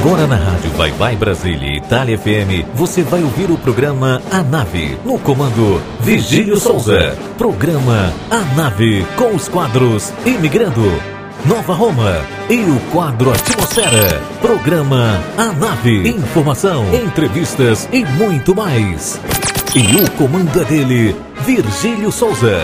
Agora 0.00 0.26
na 0.26 0.36
Rádio 0.36 0.70
Vai 0.78 0.90
Vai 0.92 1.14
Brasília 1.14 1.76
Itália 1.76 2.16
FM, 2.16 2.64
você 2.74 3.02
vai 3.02 3.22
ouvir 3.22 3.50
o 3.50 3.58
programa 3.58 4.22
A 4.30 4.42
Nave, 4.42 4.96
no 5.04 5.18
comando 5.18 5.78
Vigílio 6.00 6.56
Souza. 6.56 7.18
Programa 7.36 8.10
A 8.30 8.38
Nave, 8.56 9.04
com 9.14 9.34
os 9.36 9.46
quadros 9.46 10.10
Imigrando, 10.24 10.90
Nova 11.44 11.74
Roma 11.74 12.16
e 12.48 12.60
o 12.60 12.80
quadro 12.90 13.30
Atmosfera. 13.30 14.22
Programa 14.40 15.20
A 15.36 15.52
Nave, 15.52 16.08
informação, 16.08 16.82
entrevistas 16.94 17.86
e 17.92 18.02
muito 18.02 18.54
mais. 18.54 19.20
E 19.76 20.02
o 20.02 20.10
comando 20.12 20.62
é 20.62 20.64
dele, 20.64 21.14
Virgílio 21.44 22.10
Souza. 22.10 22.58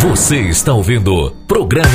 Você 0.00 0.40
está 0.40 0.74
ouvindo 0.74 1.34
programa 1.48 1.88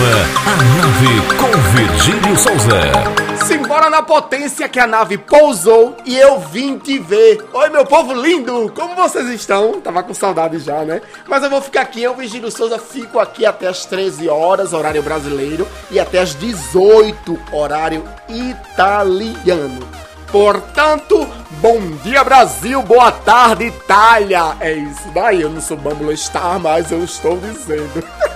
A 0.47 0.55
Nave 0.81 1.21
com 1.37 1.77
Virgílio 1.77 2.35
Souza. 2.35 3.24
Simbora 3.47 3.91
na 3.91 4.01
potência 4.01 4.67
que 4.67 4.79
a 4.79 4.87
nave 4.87 5.19
pousou 5.19 5.95
e 6.03 6.17
eu 6.17 6.39
vim 6.39 6.79
te 6.79 6.97
ver. 6.97 7.47
Oi, 7.53 7.69
meu 7.69 7.85
povo 7.85 8.11
lindo! 8.11 8.71
Como 8.75 8.95
vocês 8.95 9.27
estão? 9.29 9.79
Tava 9.79 10.01
com 10.01 10.15
saudade 10.15 10.57
já, 10.57 10.83
né? 10.83 10.99
Mas 11.27 11.43
eu 11.43 11.49
vou 11.51 11.61
ficar 11.61 11.81
aqui, 11.81 12.01
eu, 12.01 12.15
Virgílio 12.15 12.49
Souza, 12.49 12.79
fico 12.79 13.19
aqui 13.19 13.45
até 13.45 13.67
as 13.67 13.85
13 13.85 14.27
horas, 14.29 14.73
horário 14.73 15.03
brasileiro, 15.03 15.67
e 15.91 15.99
até 15.99 16.19
as 16.19 16.33
18, 16.33 17.39
horário 17.51 18.03
italiano. 18.27 19.87
Portanto, 20.31 21.29
bom 21.61 21.79
dia 22.03 22.23
Brasil, 22.23 22.81
boa 22.81 23.11
tarde 23.11 23.65
Itália. 23.65 24.55
É 24.59 24.73
isso 24.73 25.07
daí, 25.13 25.43
eu 25.43 25.51
não 25.51 25.61
sou 25.61 25.77
Bambulo 25.77 26.17
Star, 26.17 26.59
mas 26.59 26.91
eu 26.91 27.03
estou 27.03 27.37
dizendo. 27.37 28.03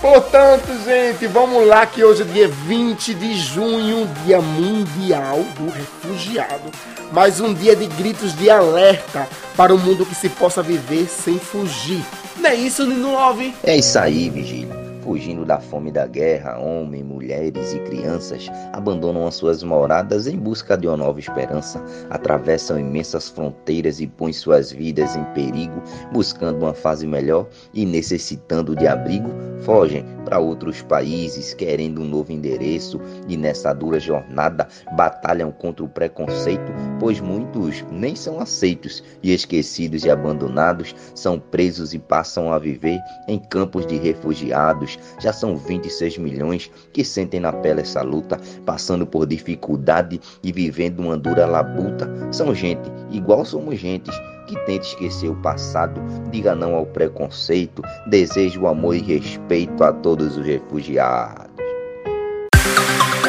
Portanto, 0.00 0.66
gente, 0.82 1.26
vamos 1.26 1.66
lá 1.66 1.84
que 1.84 2.02
hoje 2.02 2.22
é 2.22 2.24
dia 2.24 2.48
20 2.48 3.12
de 3.12 3.34
junho, 3.34 4.08
dia 4.24 4.40
mundial 4.40 5.44
do 5.58 5.70
refugiado. 5.70 6.70
Mais 7.12 7.38
um 7.38 7.52
dia 7.52 7.76
de 7.76 7.86
gritos 7.86 8.34
de 8.34 8.48
alerta 8.48 9.28
para 9.54 9.74
o 9.74 9.76
um 9.76 9.78
mundo 9.78 10.06
que 10.06 10.14
se 10.14 10.30
possa 10.30 10.62
viver 10.62 11.06
sem 11.06 11.38
fugir. 11.38 12.02
Não 12.38 12.48
é 12.48 12.54
isso, 12.54 12.86
Nino 12.86 13.12
Love? 13.12 13.54
É 13.62 13.76
isso 13.76 13.98
aí, 13.98 14.30
Vigílio. 14.30 14.79
Fugindo 15.10 15.44
da 15.44 15.58
fome 15.58 15.90
da 15.90 16.06
guerra, 16.06 16.56
homens, 16.60 17.04
mulheres 17.04 17.72
e 17.72 17.80
crianças 17.80 18.48
abandonam 18.72 19.26
as 19.26 19.34
suas 19.34 19.60
moradas 19.60 20.28
em 20.28 20.38
busca 20.38 20.78
de 20.78 20.86
uma 20.86 20.96
nova 20.96 21.18
esperança, 21.18 21.84
atravessam 22.08 22.78
imensas 22.78 23.28
fronteiras 23.28 23.98
e 23.98 24.06
põem 24.06 24.32
suas 24.32 24.70
vidas 24.70 25.16
em 25.16 25.24
perigo, 25.34 25.82
buscando 26.12 26.60
uma 26.60 26.72
fase 26.72 27.08
melhor 27.08 27.48
e 27.74 27.84
necessitando 27.84 28.76
de 28.76 28.86
abrigo, 28.86 29.28
fogem 29.62 30.04
para 30.24 30.38
outros 30.38 30.80
países 30.80 31.54
querendo 31.54 32.02
um 32.02 32.06
novo 32.06 32.30
endereço 32.30 33.00
e 33.26 33.36
nessa 33.36 33.72
dura 33.72 33.98
jornada 33.98 34.68
batalham 34.96 35.50
contra 35.50 35.84
o 35.84 35.88
preconceito, 35.88 36.72
pois 37.00 37.18
muitos 37.18 37.84
nem 37.90 38.14
são 38.14 38.38
aceitos 38.38 39.02
e 39.24 39.34
esquecidos 39.34 40.04
e 40.04 40.10
abandonados, 40.10 40.94
são 41.16 41.36
presos 41.36 41.92
e 41.92 41.98
passam 41.98 42.52
a 42.52 42.60
viver 42.60 43.00
em 43.26 43.40
campos 43.40 43.84
de 43.84 43.96
refugiados 43.96 44.99
já 45.18 45.32
são 45.32 45.56
26 45.56 46.18
milhões 46.18 46.70
que 46.92 47.04
sentem 47.04 47.40
na 47.40 47.52
pele 47.52 47.80
essa 47.80 48.02
luta, 48.02 48.40
passando 48.64 49.06
por 49.06 49.26
dificuldade 49.26 50.20
e 50.42 50.52
vivendo 50.52 51.00
uma 51.00 51.16
dura 51.16 51.46
labuta. 51.46 52.08
São 52.32 52.54
gente, 52.54 52.90
igual 53.10 53.44
somos 53.44 53.78
gentes, 53.78 54.14
que 54.46 54.56
tenta 54.66 54.84
esquecer 54.84 55.28
o 55.28 55.36
passado, 55.36 56.00
diga 56.30 56.54
não 56.54 56.74
ao 56.74 56.84
preconceito, 56.84 57.82
deseja 58.06 58.58
o 58.58 58.66
amor 58.66 58.96
e 58.96 59.00
respeito 59.00 59.84
a 59.84 59.92
todos 59.92 60.36
os 60.36 60.44
refugiados. 60.44 61.50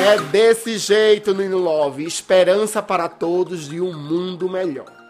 É 0.03 0.17
desse 0.31 0.79
jeito, 0.79 1.33
Nino 1.33 1.59
Love, 1.59 2.03
esperança 2.03 2.81
para 2.81 3.07
todos 3.07 3.69
de 3.69 3.79
um 3.79 3.95
mundo 3.95 4.49
melhor. 4.49 5.00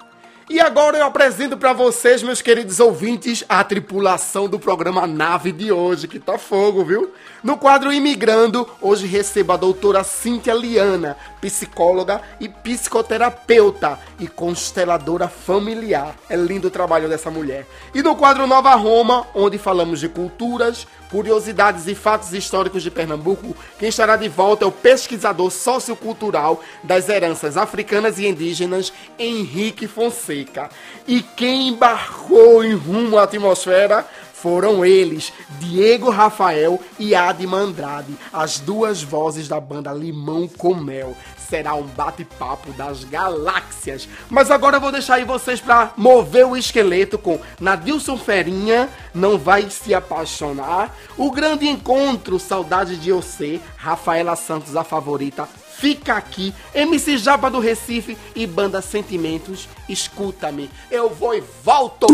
E 0.51 0.59
agora 0.59 0.97
eu 0.97 1.05
apresento 1.05 1.55
para 1.55 1.71
vocês, 1.71 2.21
meus 2.21 2.41
queridos 2.41 2.81
ouvintes, 2.81 3.41
a 3.47 3.63
tripulação 3.63 4.49
do 4.49 4.59
programa 4.59 5.07
Nave 5.07 5.53
de 5.53 5.71
hoje, 5.71 6.09
que 6.09 6.19
tá 6.19 6.37
fogo, 6.37 6.83
viu? 6.83 7.13
No 7.41 7.57
quadro 7.57 7.89
Imigrando, 7.93 8.67
hoje 8.81 9.07
recebo 9.07 9.53
a 9.53 9.55
doutora 9.55 10.03
Cíntia 10.03 10.53
Liana, 10.53 11.15
psicóloga 11.39 12.21
e 12.37 12.49
psicoterapeuta 12.49 13.97
e 14.19 14.27
consteladora 14.27 15.29
familiar. 15.29 16.17
É 16.29 16.35
lindo 16.35 16.67
o 16.67 16.71
trabalho 16.71 17.07
dessa 17.07 17.31
mulher. 17.31 17.65
E 17.95 18.03
no 18.03 18.13
quadro 18.17 18.45
Nova 18.45 18.75
Roma, 18.75 19.25
onde 19.33 19.57
falamos 19.57 20.01
de 20.01 20.09
culturas, 20.09 20.85
curiosidades 21.11 21.85
e 21.87 21.93
fatos 21.93 22.33
históricos 22.33 22.81
de 22.81 22.89
Pernambuco, 22.89 23.55
quem 23.77 23.89
estará 23.89 24.15
de 24.15 24.29
volta 24.29 24.63
é 24.63 24.67
o 24.67 24.71
pesquisador 24.71 25.51
sociocultural 25.51 26.63
das 26.81 27.09
heranças 27.09 27.57
africanas 27.57 28.17
e 28.17 28.25
indígenas, 28.25 28.93
Henrique 29.19 29.87
Fonseca. 29.87 30.69
E 31.05 31.21
quem 31.21 31.67
embarcou 31.67 32.63
em 32.63 32.73
rumo 32.73 33.17
à 33.17 33.23
atmosfera 33.23 34.07
foram 34.41 34.83
eles, 34.83 35.31
Diego 35.59 36.09
Rafael 36.09 36.79
e 36.97 37.13
Adma 37.13 37.57
Andrade, 37.57 38.15
as 38.33 38.59
duas 38.59 39.03
vozes 39.03 39.47
da 39.47 39.59
banda 39.59 39.93
Limão 39.93 40.47
com 40.47 40.73
Mel. 40.73 41.15
Será 41.47 41.75
um 41.75 41.83
bate-papo 41.83 42.71
das 42.73 43.03
galáxias. 43.03 44.07
Mas 44.29 44.49
agora 44.49 44.77
eu 44.77 44.81
vou 44.81 44.91
deixar 44.91 45.15
aí 45.15 45.25
vocês 45.25 45.59
para 45.59 45.91
mover 45.95 46.47
o 46.47 46.57
esqueleto 46.57 47.19
com 47.19 47.39
Nadilson 47.59 48.17
Ferinha, 48.17 48.89
Não 49.13 49.37
Vai 49.37 49.69
Se 49.69 49.93
Apaixonar, 49.93 50.95
O 51.17 51.29
Grande 51.29 51.67
Encontro, 51.67 52.39
Saudade 52.39 52.95
de 52.95 53.11
Você, 53.11 53.59
Rafaela 53.75 54.35
Santos, 54.35 54.75
a 54.75 54.83
favorita, 54.83 55.47
Fica 55.81 56.13
aqui, 56.13 56.53
MC 56.75 57.17
Jaba 57.17 57.49
do 57.49 57.59
Recife 57.59 58.15
e 58.35 58.45
Banda 58.45 58.83
Sentimentos, 58.83 59.67
escuta-me. 59.89 60.69
Eu 60.91 61.09
vou 61.09 61.33
e 61.33 61.43
volto! 61.63 62.05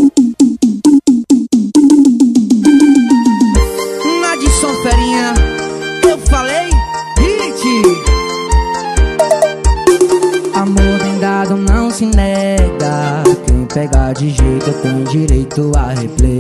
Se 11.98 12.06
nega. 12.06 13.24
Quem 13.48 13.66
pegar 13.66 14.14
de 14.14 14.30
jeito 14.30 14.72
tem 14.84 15.04
direito 15.06 15.72
a 15.76 15.88
replay. 16.00 16.40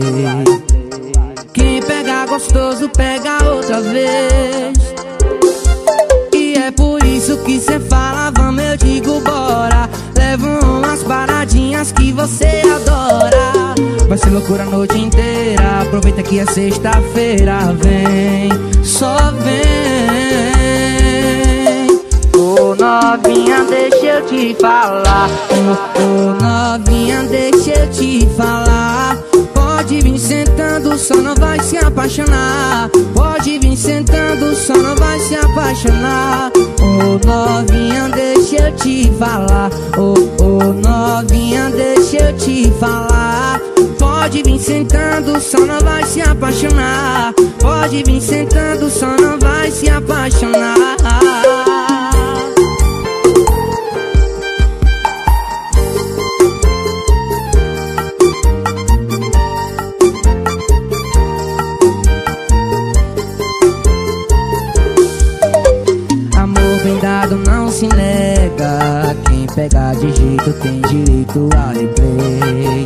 Quem 1.52 1.82
pegar 1.82 2.28
gostoso 2.28 2.88
pega 2.90 3.44
outra 3.44 3.82
vez. 3.82 4.78
E 6.32 6.54
é 6.54 6.70
por 6.70 7.04
isso 7.04 7.38
que 7.38 7.60
cê 7.60 7.80
fala, 7.80 8.32
vamos, 8.38 8.64
eu 8.64 8.78
digo 8.78 9.20
bora. 9.22 9.90
Levo 10.16 10.48
umas 10.64 11.02
paradinhas 11.02 11.92
que 11.92 12.12
você 12.12 12.62
adora. 12.76 13.74
Vai 14.08 14.18
ser 14.20 14.30
loucura 14.30 14.62
a 14.62 14.68
noite 14.68 15.00
inteira. 15.00 15.82
Aproveita 15.82 16.22
que 16.22 16.38
é 16.38 16.46
sexta-feira. 16.46 17.74
Vem, 17.82 18.52
só 18.84 19.32
vem. 19.32 20.57
Te 24.28 24.56
falar. 24.60 25.30
Ô 25.50 26.00
oh, 26.02 26.44
novinha, 26.44 27.24
deixa 27.24 27.72
eu 27.72 27.90
te 27.90 28.28
falar. 28.36 29.18
Pode 29.54 30.02
vir 30.02 30.20
sentando, 30.20 30.98
só 30.98 31.16
não 31.16 31.34
vai 31.36 31.60
se 31.62 31.78
apaixonar. 31.78 32.90
Pode 33.14 33.58
vir 33.60 33.78
sentando, 33.78 34.56
só 34.56 34.76
não 34.76 34.96
vai 34.96 35.20
se 35.20 35.36
apaixonar. 35.36 36.52
Ô 36.56 36.84
oh, 36.84 37.28
novinha, 37.28 38.10
deixa 38.10 38.68
eu 38.68 38.76
te 38.76 39.12
falar. 39.18 39.70
Ô 39.98 40.14
oh, 40.44 40.74
novinha, 40.74 41.70
deixa 41.70 42.18
eu 42.18 42.38
te 42.38 42.72
falar. 42.80 43.62
Pode 43.98 44.44
vir 44.44 44.60
sentando, 44.60 45.40
só 45.40 45.60
não 45.60 45.80
vai 45.80 46.04
se 46.04 46.22
apaixonar. 46.22 47.34
Pode 47.62 48.04
vir 48.04 48.22
sentando, 48.22 48.90
só 48.90 49.08
não 49.08 49.40
vai 49.40 49.72
se 49.72 49.90
apaixonar. 49.90 51.37
Pegar 69.58 69.96
de 69.96 70.16
jeito 70.16 70.54
tem 70.62 70.82
direito 70.82 71.50
a 71.58 71.72
replay. 71.72 72.86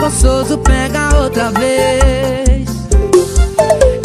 Gostoso 0.00 0.56
pega 0.58 1.20
outra 1.20 1.50
vez. 1.50 2.68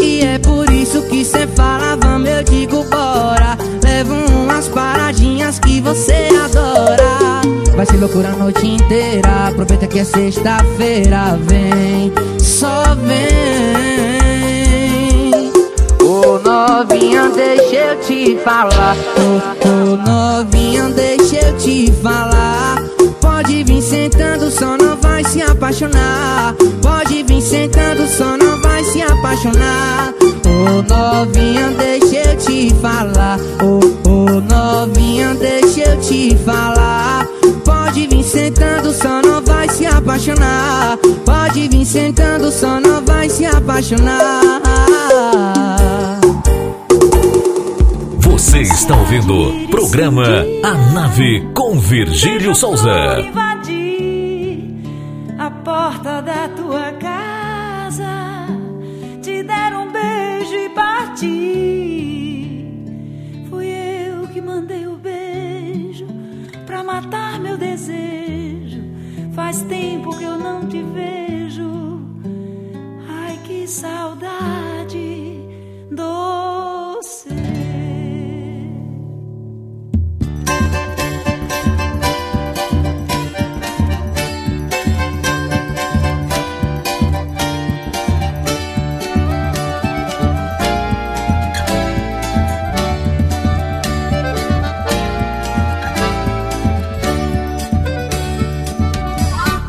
E 0.02 0.24
é 0.24 0.40
por 0.40 0.70
isso 0.70 1.02
que 1.04 1.24
cê 1.24 1.48
fala, 1.48 1.96
vamos, 1.96 2.28
eu 2.28 2.44
digo 2.44 2.84
bora. 2.86 3.56
Levo 3.84 4.14
umas 4.14 4.68
paradinhas 4.68 5.60
que 5.60 5.80
você 5.80 6.30
adora. 6.44 7.42
Vai 7.76 7.86
ser 7.86 7.98
loucura 7.98 8.30
a 8.30 8.38
noite 8.38 8.66
inteira 8.66 9.50
Aproveita 9.50 9.86
que 9.86 10.00
é 10.00 10.06
sexta-feira 10.06 11.38
Vem, 11.46 12.10
só 12.40 12.96
vem 12.96 14.15
Ô 16.26 16.28
oh, 16.28 16.40
novinha, 16.40 17.30
deixa 17.30 17.76
eu 17.76 18.00
te 18.02 18.36
falar. 18.44 18.96
Ô, 19.16 19.68
ô, 19.68 19.96
novinha, 19.96 20.90
deixa 20.90 21.36
eu 21.36 21.58
te 21.58 21.92
falar. 22.02 22.82
Pode 23.22 23.64
vir 23.64 23.80
sentando, 23.80 24.50
só 24.50 24.76
não 24.76 24.98
vai 24.98 25.24
se 25.24 25.44
apaixonar. 25.44 26.56
Pode 26.82 27.22
vir 27.22 27.42
sentando, 27.42 28.08
só 28.08 28.36
não 28.38 28.60
vai 28.60 28.84
se 28.86 29.04
apaixonar. 29.04 30.16
Ô, 30.48 30.82
novinha, 30.92 31.70
deixa 31.78 32.32
eu 32.32 32.38
te 32.38 32.74
falar. 32.82 33.38
Ô, 33.62 34.42
novinha, 34.42 35.36
deixa 35.36 35.92
eu 35.92 36.02
te 36.02 36.36
falar. 36.38 37.25
Pode 37.96 38.08
vir 38.08 38.24
sentando, 38.24 38.92
só 38.92 39.22
não 39.22 39.42
vai 39.42 39.70
se 39.70 39.86
apaixonar. 39.86 40.98
Pode 41.26 41.70
vir 41.70 41.86
sentando, 41.86 42.52
só 42.52 42.78
não 42.78 43.02
vai 43.06 43.30
se 43.30 43.46
apaixonar. 43.46 44.42
Você 48.20 48.64
está 48.64 48.98
ouvindo 48.98 49.70
programa 49.70 50.26
A 50.62 50.92
Nave 50.92 51.48
com 51.56 51.80
Virgílio 51.80 52.54
Souza. 52.54 53.22
Invadir 53.22 54.76
a 55.40 55.50
porta 55.50 56.22
da 56.22 56.50
tua 56.50 56.92
Faz 69.56 69.68
tempo 69.70 70.10
que 70.18 70.26
eu 70.26 70.38
não 70.38 70.68
te 70.68 70.84
vejo. 70.84 72.02
Ai, 73.08 73.40
que 73.46 73.66
saudade 73.66 75.40
doce. 75.90 76.65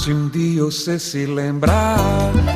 Se 0.07 0.13
um 0.13 0.29
dia 0.29 0.63
você 0.63 1.01
se 1.01 1.27
lembrar, 1.27 1.99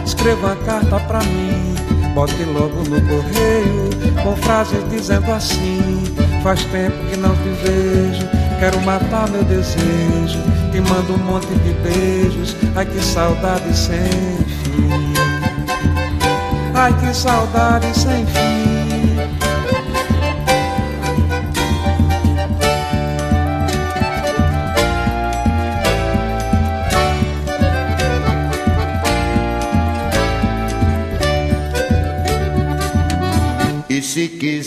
escreva 0.06 0.47
uma 0.47 0.56
carta 0.64 1.00
pra 1.00 1.19
mim. 1.19 1.75
Bote 2.14 2.44
logo 2.44 2.76
no 2.88 3.00
correio, 3.08 4.23
com 4.23 4.37
frases 4.37 4.88
dizendo 4.88 5.32
assim: 5.32 6.05
Faz 6.44 6.62
tempo 6.67 6.97
que 7.11 7.17
não 7.17 7.35
te 7.35 7.49
vejo, 7.64 8.29
quero 8.61 8.81
matar 8.82 9.29
meu 9.31 9.43
desejo. 9.43 10.38
Te 10.70 10.81
mando 10.81 11.14
um 11.14 11.19
monte 11.19 11.49
de 11.49 11.73
beijos, 11.82 12.55
ai 12.76 12.87
que 12.87 13.00
saudade 13.00 13.76
sem 13.76 13.99
fim. 14.62 15.12
Ai 16.73 16.97
que 17.00 17.12
saudade 17.12 17.99
sem 17.99 18.25
fim. 18.26 18.50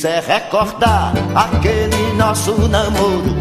Quiser 0.03 0.21
recordar 0.23 1.13
aquele 1.33 2.11
nosso 2.17 2.51
namoro, 2.67 3.38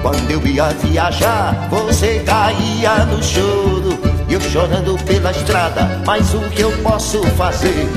quando 0.00 0.30
eu 0.30 0.46
ia 0.46 0.68
viajar, 0.68 1.68
você 1.68 2.22
caía 2.24 3.04
no 3.06 3.20
choro. 3.20 3.98
E 4.28 4.34
eu 4.34 4.40
chorando 4.40 4.96
pela 5.06 5.32
estrada, 5.32 6.00
mas 6.06 6.32
o 6.32 6.38
que 6.50 6.62
eu 6.62 6.70
posso 6.84 7.20
fazer? 7.30 7.88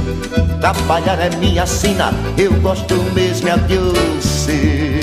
Trabalhar 0.60 1.20
é 1.20 1.30
minha 1.38 1.68
sina, 1.68 2.12
eu 2.40 2.52
gosto 2.60 2.96
mesmo 3.14 3.50
é 3.50 3.58
de 3.58 3.78
você. 3.78 5.00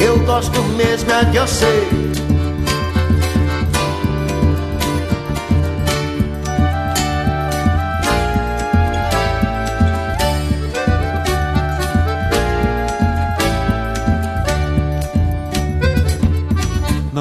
Eu 0.00 0.18
gosto 0.26 0.60
mesmo 0.76 1.12
é 1.12 1.24
de 1.24 1.38
você. 1.38 2.03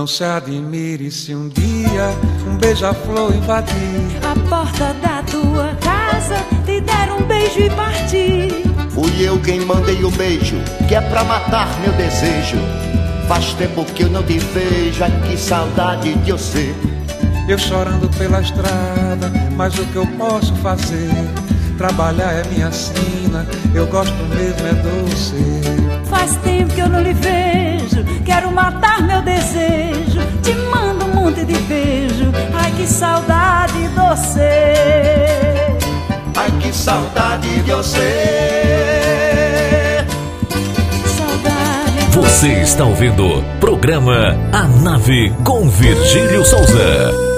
Não 0.03 0.07
se 0.07 0.21
admire 0.25 1.09
se 1.09 1.33
um 1.33 1.47
dia 1.47 2.09
um 2.45 2.57
beija-flor 2.57 3.33
invadir. 3.33 4.19
A 4.21 4.49
porta 4.49 4.93
da 4.95 5.23
tua 5.23 5.73
casa, 5.75 6.35
te 6.65 6.81
der 6.81 7.09
um 7.09 7.23
beijo 7.25 7.61
e 7.61 7.69
partir. 7.69 8.51
Fui 8.89 9.25
eu 9.25 9.39
quem 9.39 9.61
mandei 9.61 10.03
o 10.03 10.11
beijo, 10.11 10.57
que 10.89 10.95
é 10.95 10.99
pra 10.99 11.23
matar 11.23 11.69
meu 11.79 11.93
desejo. 11.93 12.57
Faz 13.29 13.53
tempo 13.53 13.85
que 13.85 14.03
eu 14.03 14.09
não 14.09 14.21
te 14.23 14.39
vejo, 14.39 15.05
ai 15.05 15.21
que 15.25 15.37
saudade 15.37 16.13
de 16.15 16.33
você. 16.33 16.75
Eu 17.47 17.57
chorando 17.57 18.09
pela 18.17 18.41
estrada, 18.41 19.31
mas 19.55 19.79
o 19.79 19.85
que 19.85 19.95
eu 19.95 20.07
posso 20.17 20.53
fazer? 20.55 21.11
Trabalhar 21.77 22.33
é 22.33 22.43
minha 22.49 22.73
sina, 22.73 23.47
eu 23.73 23.87
gosto 23.87 24.21
mesmo 24.35 24.67
é 24.67 24.73
doce. 24.73 25.92
Faz 26.23 26.37
tempo 26.37 26.73
que 26.73 26.79
eu 26.79 26.87
não 26.87 27.01
lhe 27.01 27.11
vejo, 27.11 28.01
quero 28.23 28.49
matar 28.49 29.01
meu 29.01 29.21
desejo. 29.21 30.21
Te 30.41 30.55
mando 30.55 31.03
um 31.03 31.15
monte 31.15 31.43
de 31.43 31.53
beijo, 31.63 32.31
ai 32.53 32.71
que 32.71 32.87
saudade 32.87 33.89
doce. 33.89 34.39
Ai 36.33 36.49
que 36.61 36.73
saudade 36.73 37.49
de 37.61 37.71
você. 37.73 38.05
Saudade 41.17 42.15
Você 42.15 42.47
está 42.61 42.85
ouvindo 42.85 43.43
programa 43.59 44.37
A 44.53 44.63
Nave 44.65 45.29
com 45.43 45.67
Virgílio 45.67 46.45
Souza. 46.45 47.32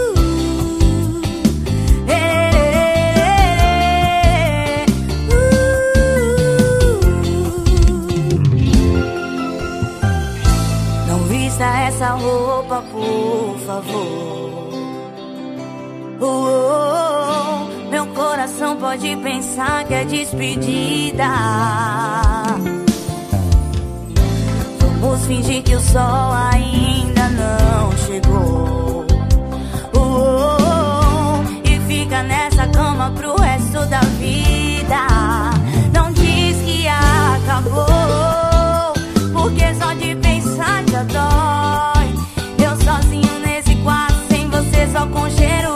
Pode 19.05 19.15
pensar 19.17 19.85
que 19.85 19.93
é 19.93 20.03
despedida. 20.05 21.27
Vamos 24.99 25.25
fingir 25.27 25.61
que 25.61 25.75
o 25.75 25.79
sol 25.79 26.31
ainda 26.51 27.29
não 27.29 27.91
chegou. 27.97 29.05
Oh, 29.93 29.99
oh, 29.99 30.57
oh, 30.59 31.69
e 31.69 31.79
fica 31.81 32.23
nessa 32.23 32.67
cama 32.67 33.11
pro 33.11 33.35
resto 33.35 33.85
da 33.85 33.99
vida. 34.19 35.05
Não 35.93 36.11
diz 36.11 36.57
que 36.65 36.87
acabou, 36.87 37.85
porque 39.33 39.75
só 39.75 39.93
de 39.93 40.15
pensar 40.15 40.83
já 40.89 41.03
dói. 41.03 42.07
Eu 42.57 42.75
sozinho 42.83 43.39
nesse 43.45 43.75
quarto, 43.83 44.15
sem 44.29 44.49
você, 44.49 44.87
só 44.91 45.05
com 45.07 45.29
cheiro 45.29 45.74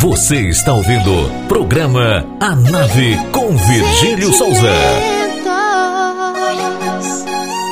Você 0.00 0.48
está 0.48 0.72
ouvindo 0.72 1.30
programa 1.46 2.24
A 2.40 2.56
Nave 2.56 3.18
com 3.32 3.54
Virgílio 3.54 4.32
Souza. 4.32 4.72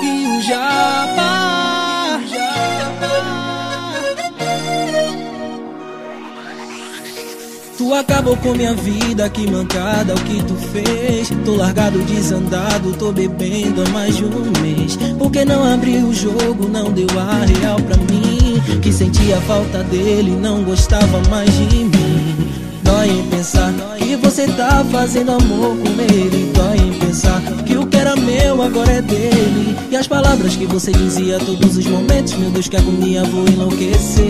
E 0.03 0.29
Tu 7.79 7.95
acabou 7.95 8.37
com 8.37 8.53
minha 8.53 8.75
vida, 8.75 9.31
que 9.31 9.51
mancada 9.51 10.15
o 10.15 10.21
que 10.25 10.43
tu 10.45 10.55
fez. 10.55 11.31
Tô 11.47 11.57
largado, 11.57 11.99
desandado, 12.01 12.93
tô 12.99 13.11
bebendo 13.11 13.83
há 13.83 13.89
mais 13.89 14.15
de 14.15 14.27
um 14.27 14.53
mês. 14.61 14.99
Por 15.19 15.31
que 15.31 15.47
não 15.47 15.65
abriu 15.65 16.09
o 16.09 16.13
jogo, 16.13 16.69
não 16.69 16.93
deu 16.93 17.07
a 17.19 17.47
real 17.47 17.81
pra 17.81 17.97
mim? 17.97 18.61
Que 18.83 18.93
sentia 18.93 19.41
falta 19.41 19.83
dele, 19.85 20.33
não 20.33 20.63
gostava 20.63 21.23
mais 21.31 21.51
de 21.71 21.85
mim. 21.85 22.08
Dói 22.89 23.11
em 23.11 23.29
pensar 23.29 23.71
que 23.99 24.17
você 24.17 24.47
tá 24.47 24.83
fazendo 24.91 25.33
amor 25.33 25.77
com 25.77 26.01
ele. 26.01 26.51
Dói 26.55 26.79
em 26.79 26.99
pensar 26.99 27.39
que 27.67 27.77
o 27.77 27.87
que 27.87 27.99
era 27.99 28.17
meu 28.17 28.63
agora 28.63 28.93
é 28.93 29.03
dele. 29.03 29.77
E 29.91 29.97
as 29.97 30.09
palavras 30.09 30.57
que 30.57 30.65
você 30.65 30.91
dizia 30.91 31.39
todos 31.39 31.77
os 31.77 31.87
momentos, 31.87 32.33
meu 32.35 32.51
Deus, 32.51 32.67
que 32.67 32.79
agonia, 32.79 33.25
vou 33.25 33.47
enlouquecer. 33.47 34.27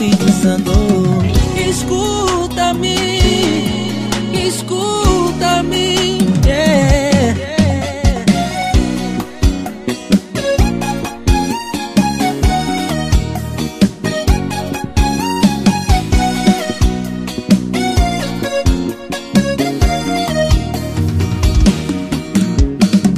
Tirar 0.00 0.16
desse 0.16 0.16
desandor. 0.16 1.24
Escuta-me, 1.68 2.96
escuta-me. 4.32 6.18
Yeah. 6.46 7.00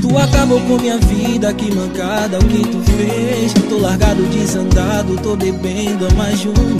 Tu 0.00 0.18
acabou 0.18 0.60
com 0.60 0.78
minha 0.78 0.98
vida, 0.98 1.54
que 1.54 1.74
mancada 1.74 2.38
o 2.38 2.44
que 2.44 2.66
tu 2.66 2.80
fez. 2.80 3.52
Tô 3.68 3.78
largado, 3.78 4.22
desandado, 4.24 5.16
tô 5.22 5.34
bebendo 5.34 6.06
há 6.06 6.14
mais 6.14 6.40
de 6.40 6.48
um 6.48 6.71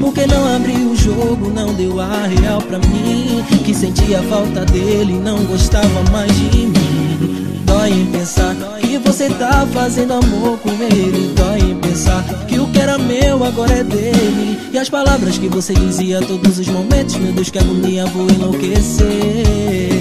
mês. 0.00 0.10
Por 0.10 0.14
que 0.14 0.26
não 0.26 0.56
abriu 0.56 0.90
o 0.90 0.96
jogo, 0.96 1.50
não 1.50 1.74
deu 1.74 2.00
a 2.00 2.26
real 2.26 2.60
pra 2.62 2.78
mim? 2.78 3.44
Que 3.64 3.74
sentia 3.74 4.22
falta 4.22 4.64
dele, 4.64 5.14
não 5.14 5.44
gostava 5.44 6.02
mais 6.10 6.32
de 6.34 6.66
mim. 6.66 7.62
Dói 7.64 7.90
em 7.90 8.06
pensar 8.06 8.56
que 8.80 8.98
você 8.98 9.28
tá 9.28 9.66
fazendo 9.72 10.14
amor 10.14 10.58
com 10.58 10.70
ele. 10.70 11.32
Dói 11.36 11.70
em 11.70 11.76
pensar 11.76 12.24
que 12.48 12.58
o 12.58 12.66
que 12.68 12.80
era 12.80 12.98
meu 12.98 13.44
agora 13.44 13.74
é 13.74 13.84
dele. 13.84 14.58
E 14.72 14.78
as 14.78 14.88
palavras 14.88 15.38
que 15.38 15.48
você 15.48 15.74
dizia 15.74 16.18
a 16.18 16.22
todos 16.22 16.58
os 16.58 16.68
momentos, 16.68 17.16
meu 17.16 17.32
Deus, 17.32 17.50
que 17.50 17.58
agonia, 17.58 18.06
vou 18.06 18.28
enlouquecer. 18.30 19.99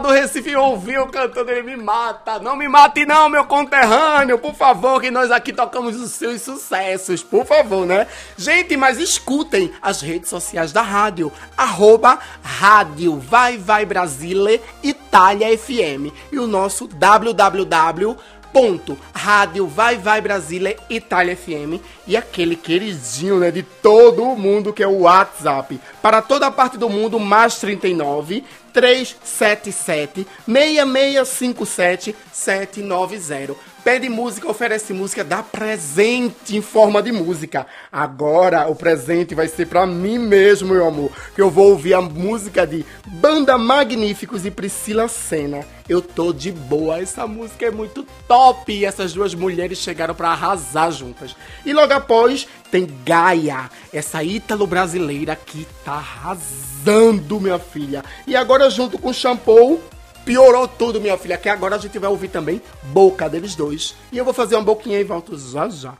Do 0.00 0.08
Recife 0.08 0.54
ouviu 0.56 1.06
cantando, 1.06 1.50
ele 1.50 1.62
me 1.62 1.76
mata. 1.76 2.38
Não 2.38 2.56
me 2.56 2.68
mate 2.68 3.04
não, 3.06 3.28
meu 3.28 3.44
conterrâneo, 3.44 4.38
por 4.38 4.54
favor, 4.54 5.00
que 5.00 5.10
nós 5.10 5.30
aqui 5.30 5.52
tocamos 5.52 6.00
os 6.00 6.12
seus 6.12 6.42
sucessos, 6.42 7.22
por 7.22 7.44
favor, 7.46 7.86
né? 7.86 8.06
Gente, 8.36 8.76
mas 8.76 8.98
escutem 8.98 9.72
as 9.80 10.00
redes 10.00 10.28
sociais 10.28 10.72
da 10.72 10.82
rádio, 10.82 11.32
arroba 11.56 12.18
rádio 12.42 13.18
vai 13.18 13.56
vai 13.56 13.84
Brasile 13.84 14.60
Itália 14.82 15.56
FM 15.56 16.12
e 16.30 16.38
o 16.38 16.46
nosso 16.46 16.86
www 16.86 18.16
ponto. 18.52 18.98
Rádio 19.14 19.66
vai 19.66 19.96
vai 19.96 20.20
Brasília 20.20 20.76
Itália 20.90 21.36
FM 21.36 21.80
e 22.06 22.16
aquele 22.16 22.56
queridinho 22.56 23.38
né 23.38 23.50
de 23.50 23.62
todo 23.62 24.24
mundo 24.36 24.72
que 24.72 24.82
é 24.82 24.86
o 24.86 25.00
WhatsApp. 25.00 25.80
Para 26.00 26.20
toda 26.20 26.46
a 26.46 26.50
parte 26.50 26.76
do 26.76 26.88
mundo 26.88 27.18
mais 27.18 27.56
39 27.56 28.44
377 28.72 30.26
6657 30.46 32.14
790 32.32 33.71
Pede 33.84 34.08
música, 34.08 34.48
oferece 34.48 34.92
música, 34.92 35.24
dá 35.24 35.42
presente 35.42 36.56
em 36.56 36.62
forma 36.62 37.02
de 37.02 37.10
música. 37.10 37.66
Agora 37.90 38.68
o 38.68 38.76
presente 38.76 39.34
vai 39.34 39.48
ser 39.48 39.66
pra 39.66 39.84
mim 39.84 40.18
mesmo, 40.18 40.72
meu 40.72 40.86
amor. 40.86 41.10
Que 41.34 41.42
eu 41.42 41.50
vou 41.50 41.70
ouvir 41.70 41.92
a 41.92 42.00
música 42.00 42.64
de 42.64 42.86
Banda 43.08 43.58
Magníficos 43.58 44.46
e 44.46 44.52
Priscila 44.52 45.08
Senna. 45.08 45.66
Eu 45.88 46.00
tô 46.00 46.32
de 46.32 46.52
boa, 46.52 47.00
essa 47.00 47.26
música 47.26 47.66
é 47.66 47.72
muito 47.72 48.06
top. 48.28 48.72
E 48.72 48.84
essas 48.84 49.14
duas 49.14 49.34
mulheres 49.34 49.78
chegaram 49.78 50.14
pra 50.14 50.28
arrasar 50.28 50.92
juntas. 50.92 51.34
E 51.66 51.72
logo 51.72 51.92
após 51.92 52.46
tem 52.70 52.88
Gaia, 53.04 53.68
essa 53.92 54.22
ítalo-brasileira 54.22 55.34
que 55.34 55.66
tá 55.84 55.94
arrasando, 55.94 57.40
minha 57.40 57.58
filha. 57.58 58.04
E 58.28 58.36
agora 58.36 58.70
junto 58.70 58.96
com 58.96 59.12
Shampoo 59.12 59.80
Piorou 60.24 60.68
tudo, 60.68 61.00
minha 61.00 61.18
filha, 61.18 61.36
que 61.36 61.48
agora 61.48 61.76
a 61.76 61.78
gente 61.78 61.98
vai 61.98 62.08
ouvir 62.08 62.28
também 62.28 62.60
Boca 62.92 63.28
deles 63.28 63.54
dois. 63.54 63.94
E 64.12 64.18
eu 64.18 64.24
vou 64.24 64.34
fazer 64.34 64.54
uma 64.54 64.62
boquinha 64.62 65.00
e 65.00 65.04
volto 65.04 65.36
já 65.38 65.68
já. 65.68 65.94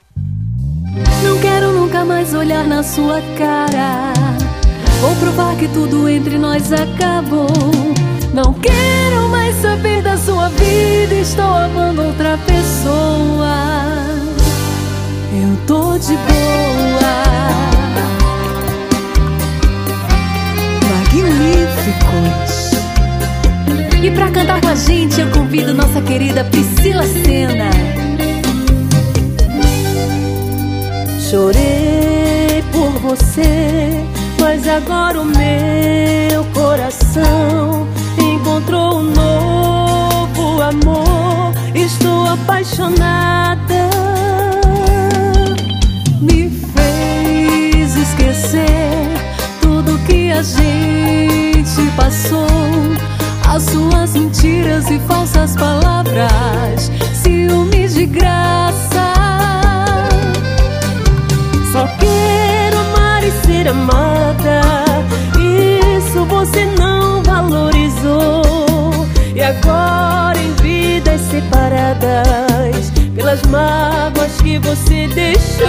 Não 1.22 1.38
quero 1.40 1.72
nunca 1.72 2.04
mais 2.04 2.34
olhar 2.34 2.64
na 2.64 2.82
sua 2.82 3.20
cara. 3.38 4.12
Vou 5.00 5.16
provar 5.16 5.56
que 5.56 5.66
tudo 5.68 6.08
entre 6.08 6.36
nós 6.36 6.72
acabou. 6.72 7.48
Não 8.34 8.52
quero 8.54 9.28
mais 9.30 9.56
saber 9.56 10.02
da 10.02 10.16
sua 10.16 10.48
vida. 10.50 11.14
Estou 11.14 11.44
amando 11.44 12.02
outra 12.02 12.38
pessoa. 12.38 13.56
Eu 15.32 15.66
tô 15.66 15.98
de 15.98 16.14
boa. 16.16 17.12
Magníficos. 20.88 22.61
Pra 24.14 24.30
cantar 24.30 24.60
com 24.60 24.68
a 24.68 24.74
gente 24.74 25.20
eu 25.20 25.30
convido 25.30 25.74
nossa 25.74 26.00
querida 26.02 26.44
Priscila 26.44 27.04
Senna. 27.06 27.70
Chorei 31.30 32.62
por 32.72 32.90
você, 33.00 34.04
mas 34.38 34.68
agora 34.68 35.20
o 35.20 35.24
meu 35.24 36.44
coração 36.52 37.88
encontrou 38.18 38.98
um 38.98 39.10
novo 39.12 40.62
amor. 40.62 41.54
Estou 41.74 42.26
apaixonada. 42.26 43.88
Me 46.20 46.50
fez 46.50 47.96
esquecer 47.96 48.66
tudo 49.60 49.98
que 50.06 50.30
a 50.30 50.42
gente 50.42 51.90
passou. 51.96 53.11
As 53.48 53.62
suas 53.64 54.14
mentiras 54.14 54.90
e 54.90 54.98
falsas 55.00 55.54
palavras, 55.54 56.90
ciúmes 57.22 57.94
de 57.94 58.06
graça. 58.06 59.12
Só 61.72 61.86
quero 61.98 62.78
amar 62.78 63.24
e 63.24 63.30
ser 63.46 63.68
amada. 63.68 64.60
Isso 65.38 66.24
você 66.26 66.64
não 66.78 67.22
valorizou. 67.22 68.42
E 69.34 69.42
agora 69.42 70.38
em 70.38 70.52
vidas 70.62 71.20
separadas, 71.22 72.90
pelas 73.14 73.42
mágoas 73.42 74.32
que 74.42 74.58
você 74.58 75.08
deixou. 75.08 75.68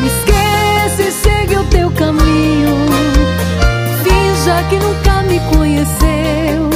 Me 0.00 0.08
esquece 0.08 1.08
e 1.08 1.12
segue 1.12 1.56
o 1.56 1.64
teu 1.64 1.90
caminho. 1.92 3.15
Finja 4.46 4.62
que 4.70 4.76
nunca 4.76 5.22
me 5.22 5.40
conheceu. 5.56 6.70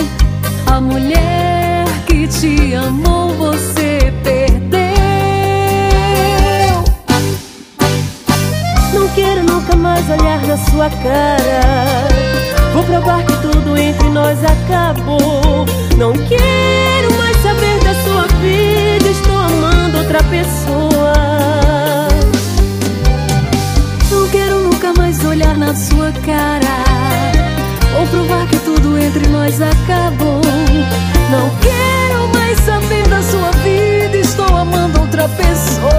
A 0.66 0.80
mulher 0.80 1.84
que 2.04 2.26
te 2.26 2.74
amou, 2.74 3.28
você 3.34 4.12
perdeu. 4.24 4.80
Não 8.92 9.08
quero 9.10 9.44
nunca 9.44 9.76
mais 9.76 10.04
olhar 10.10 10.42
na 10.48 10.56
sua 10.56 10.90
cara. 10.90 12.08
Vou 12.74 12.82
provar 12.82 13.24
que 13.24 13.36
tudo 13.40 13.76
entre 13.76 14.08
nós 14.08 14.36
acabou. 14.44 15.64
Não 15.96 16.12
quero 16.12 17.16
mais 17.18 17.36
saber 17.36 17.78
da 17.84 17.94
sua 18.02 18.26
vida. 18.40 19.08
Estou 19.08 19.38
amando 19.38 19.98
outra 19.98 20.18
pessoa. 20.24 21.12
Não 24.10 24.28
quero 24.28 24.58
nunca 24.58 24.92
mais 24.92 25.24
olhar 25.24 25.56
na 25.56 25.72
sua 25.76 26.10
cara. 26.26 26.99
Vou 28.00 28.08
provar 28.08 28.46
que 28.46 28.58
tudo 28.60 28.96
entre 28.96 29.28
nós 29.28 29.60
acabou. 29.60 30.40
Não 31.30 31.50
quero 31.60 32.28
mais 32.32 32.58
saber 32.60 33.06
da 33.08 33.22
sua 33.22 33.50
vida. 33.62 34.16
Estou 34.16 34.56
amando 34.56 35.00
outra 35.00 35.28
pessoa. 35.28 35.90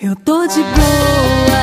Eu 0.00 0.16
tô 0.16 0.46
de 0.46 0.62
boa. 0.62 1.62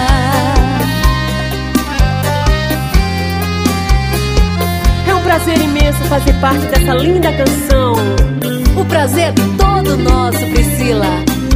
É 5.08 5.16
um 5.16 5.24
prazer 5.24 5.60
imenso 5.60 5.98
fazer 6.04 6.34
parte 6.34 6.68
dessa 6.68 6.94
linda 6.94 7.34
canção. 7.34 7.96
O 8.80 8.86
prazer 8.86 9.30
é 9.30 9.34
todo 9.58 9.98
nosso, 9.98 10.38
Priscila. 10.38 11.08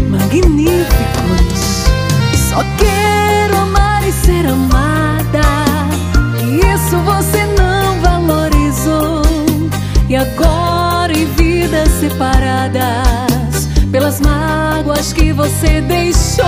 Magníficos. 0.09 1.83
Só 2.49 2.63
quero 2.79 3.55
amar 3.55 4.01
e 4.07 4.11
ser 4.11 4.47
amada. 4.47 5.72
Isso 6.59 6.97
você 6.99 7.45
não 7.57 7.99
valorizou. 8.01 9.23
E 10.07 10.15
agora 10.15 11.11
em 11.11 11.25
vidas 11.33 11.89
separadas, 11.99 13.67
pelas 13.91 14.19
mágoas 14.19 15.11
que 15.13 15.33
você 15.33 15.81
deixou. 15.81 16.45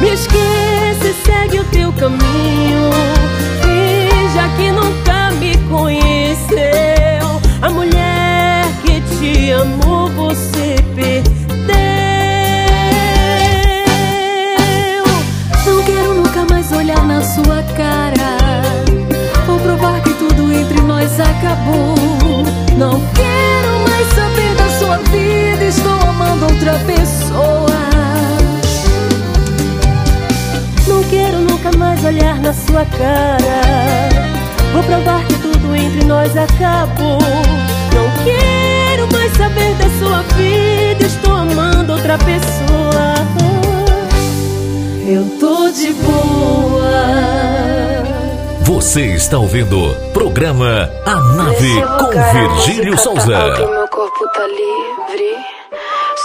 Me 0.00 0.10
esquece, 0.12 1.12
segue 1.24 1.58
o 1.58 1.64
teu 1.64 1.92
caminho. 1.94 2.90
Finja 3.62 4.48
que 4.56 4.70
nunca 4.70 5.32
me 5.32 5.56
conheceu. 5.68 7.40
A 7.60 7.70
mulher 7.70 8.66
que 8.84 9.00
te 9.16 9.52
amou, 9.52 10.08
você 10.10 10.76
perdeu. 10.94 11.28
Não 15.66 15.82
quero 15.82 16.14
nunca 16.14 16.44
mais 16.48 16.70
olhar 16.70 17.04
na 17.04 17.20
sua 17.22 17.64
cara. 17.76 18.57
Acabou. 21.48 22.44
Não 22.76 23.00
quero 23.14 23.80
mais 23.88 24.06
saber 24.08 24.54
da 24.54 24.68
sua 24.78 24.98
vida. 25.10 25.64
Estou 25.64 26.00
amando 26.08 26.44
outra 26.44 26.74
pessoa. 26.80 27.68
Não 30.86 31.02
quero 31.04 31.38
nunca 31.40 31.76
mais 31.76 32.04
olhar 32.04 32.38
na 32.40 32.52
sua 32.52 32.84
cara. 32.84 34.08
Vou 34.72 34.82
provar 34.82 35.24
que 35.24 35.34
tudo 35.34 35.74
entre 35.74 36.04
nós 36.04 36.36
acabou. 36.36 37.18
Não 37.94 38.24
quero 38.24 39.08
mais 39.12 39.32
saber 39.36 39.74
da 39.74 39.88
sua 39.98 40.22
vida. 40.36 41.06
Estou 41.06 41.34
amando 41.34 41.92
outra 41.92 42.18
pessoa. 42.18 43.14
Eu 45.06 45.24
tô 45.40 45.70
de 45.70 45.92
boa. 45.94 46.88
Você 48.68 49.14
está 49.14 49.38
ouvindo 49.38 49.94
programa 50.12 50.90
A 51.06 51.14
Nave 51.34 51.82
com 51.98 52.10
Virgílio 52.10 52.96
Tá 52.96 52.98
Souza. 52.98 53.38
meu 53.66 53.88
corpo 53.88 54.28
tá. 54.34 54.42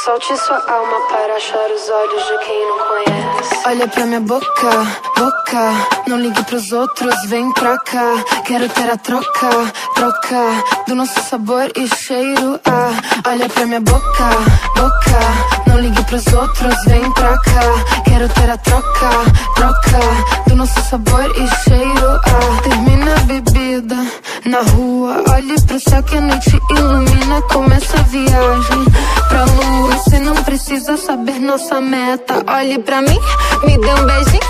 Solte 0.03 0.35
sua 0.35 0.57
alma 0.57 0.99
para 1.07 1.33
achar 1.37 1.71
os 1.71 1.89
olhos 1.89 2.25
de 2.25 2.37
quem 2.45 2.67
não 2.67 2.77
conhece. 2.89 3.67
Olha 3.67 3.87
pra 3.87 4.05
minha 4.05 4.19
boca, 4.19 4.69
boca. 5.17 5.71
Não 6.07 6.19
ligue 6.19 6.43
pros 6.43 6.73
outros, 6.73 7.15
vem 7.29 7.49
pra 7.53 7.77
cá. 7.77 8.21
Quero 8.45 8.67
ter 8.67 8.91
a 8.91 8.97
troca, 8.97 9.49
troca. 9.95 10.63
Do 10.87 10.95
nosso 10.95 11.23
sabor 11.23 11.71
e 11.77 11.87
cheiro. 11.95 12.59
Ah, 12.65 13.29
olha 13.29 13.47
pra 13.47 13.65
minha 13.65 13.79
boca, 13.79 14.29
boca. 14.75 15.19
Não 15.67 15.79
ligue 15.79 16.03
pros 16.03 16.27
outros, 16.27 16.75
vem 16.85 17.09
pra 17.13 17.37
cá. 17.39 18.03
Quero 18.03 18.27
ter 18.27 18.49
a 18.49 18.57
troca, 18.57 19.09
troca. 19.55 20.49
Do 20.49 20.55
nosso 20.57 20.81
sabor 20.81 21.31
e 21.37 21.47
cheiro. 21.63 22.19
Ah, 22.25 22.61
termina 22.61 23.15
a 23.15 23.19
bebida 23.19 23.95
na 24.47 24.59
rua. 24.71 25.23
Olhe 25.31 25.61
pro 25.61 25.79
céu 25.79 26.03
que 26.03 26.17
a 26.17 26.21
noite 26.21 26.59
ilumina. 26.71 27.41
Começa 27.43 27.97
a 27.97 28.03
viagem 28.03 28.85
pra 29.29 29.45
lua. 29.45 29.92
Você 29.93 30.19
não 30.19 30.35
precisa 30.43 30.97
saber 30.97 31.39
nossa 31.39 31.79
meta. 31.79 32.43
Olhe 32.47 32.79
pra 32.79 33.01
mim, 33.01 33.19
me 33.63 33.77
dê 33.77 33.93
um 33.93 34.05
beijinho. 34.05 34.41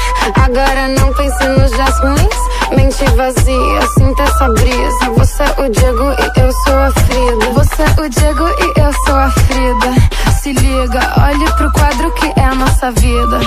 Agora 0.42 0.88
não 0.88 1.14
pense 1.14 1.48
nos 1.48 1.72
dias 1.72 2.00
ruins. 2.00 2.54
Mente 2.76 3.04
vazia, 3.16 3.82
sinta 3.98 4.24
essa 4.24 4.48
brisa. 4.50 5.10
Você 5.18 5.44
é 5.44 5.62
o 5.62 5.70
Diego 5.70 6.04
e 6.04 6.40
eu 6.40 6.52
sou 6.52 6.80
a 6.80 6.92
Frida. 6.92 7.52
Você 7.54 7.84
é 7.84 8.02
o 8.02 8.10
Diego 8.10 8.48
e 8.48 8.80
eu 8.80 8.94
sou 9.06 9.16
a 9.16 9.32
Frida. 9.32 10.34
Se 10.42 10.54
liga, 10.54 11.14
olhe 11.22 11.52
pro 11.58 11.72
quadro 11.74 12.12
que 12.14 12.40
é 12.40 12.46
a 12.46 12.56
nossa 12.56 12.92
vida. 12.92 13.40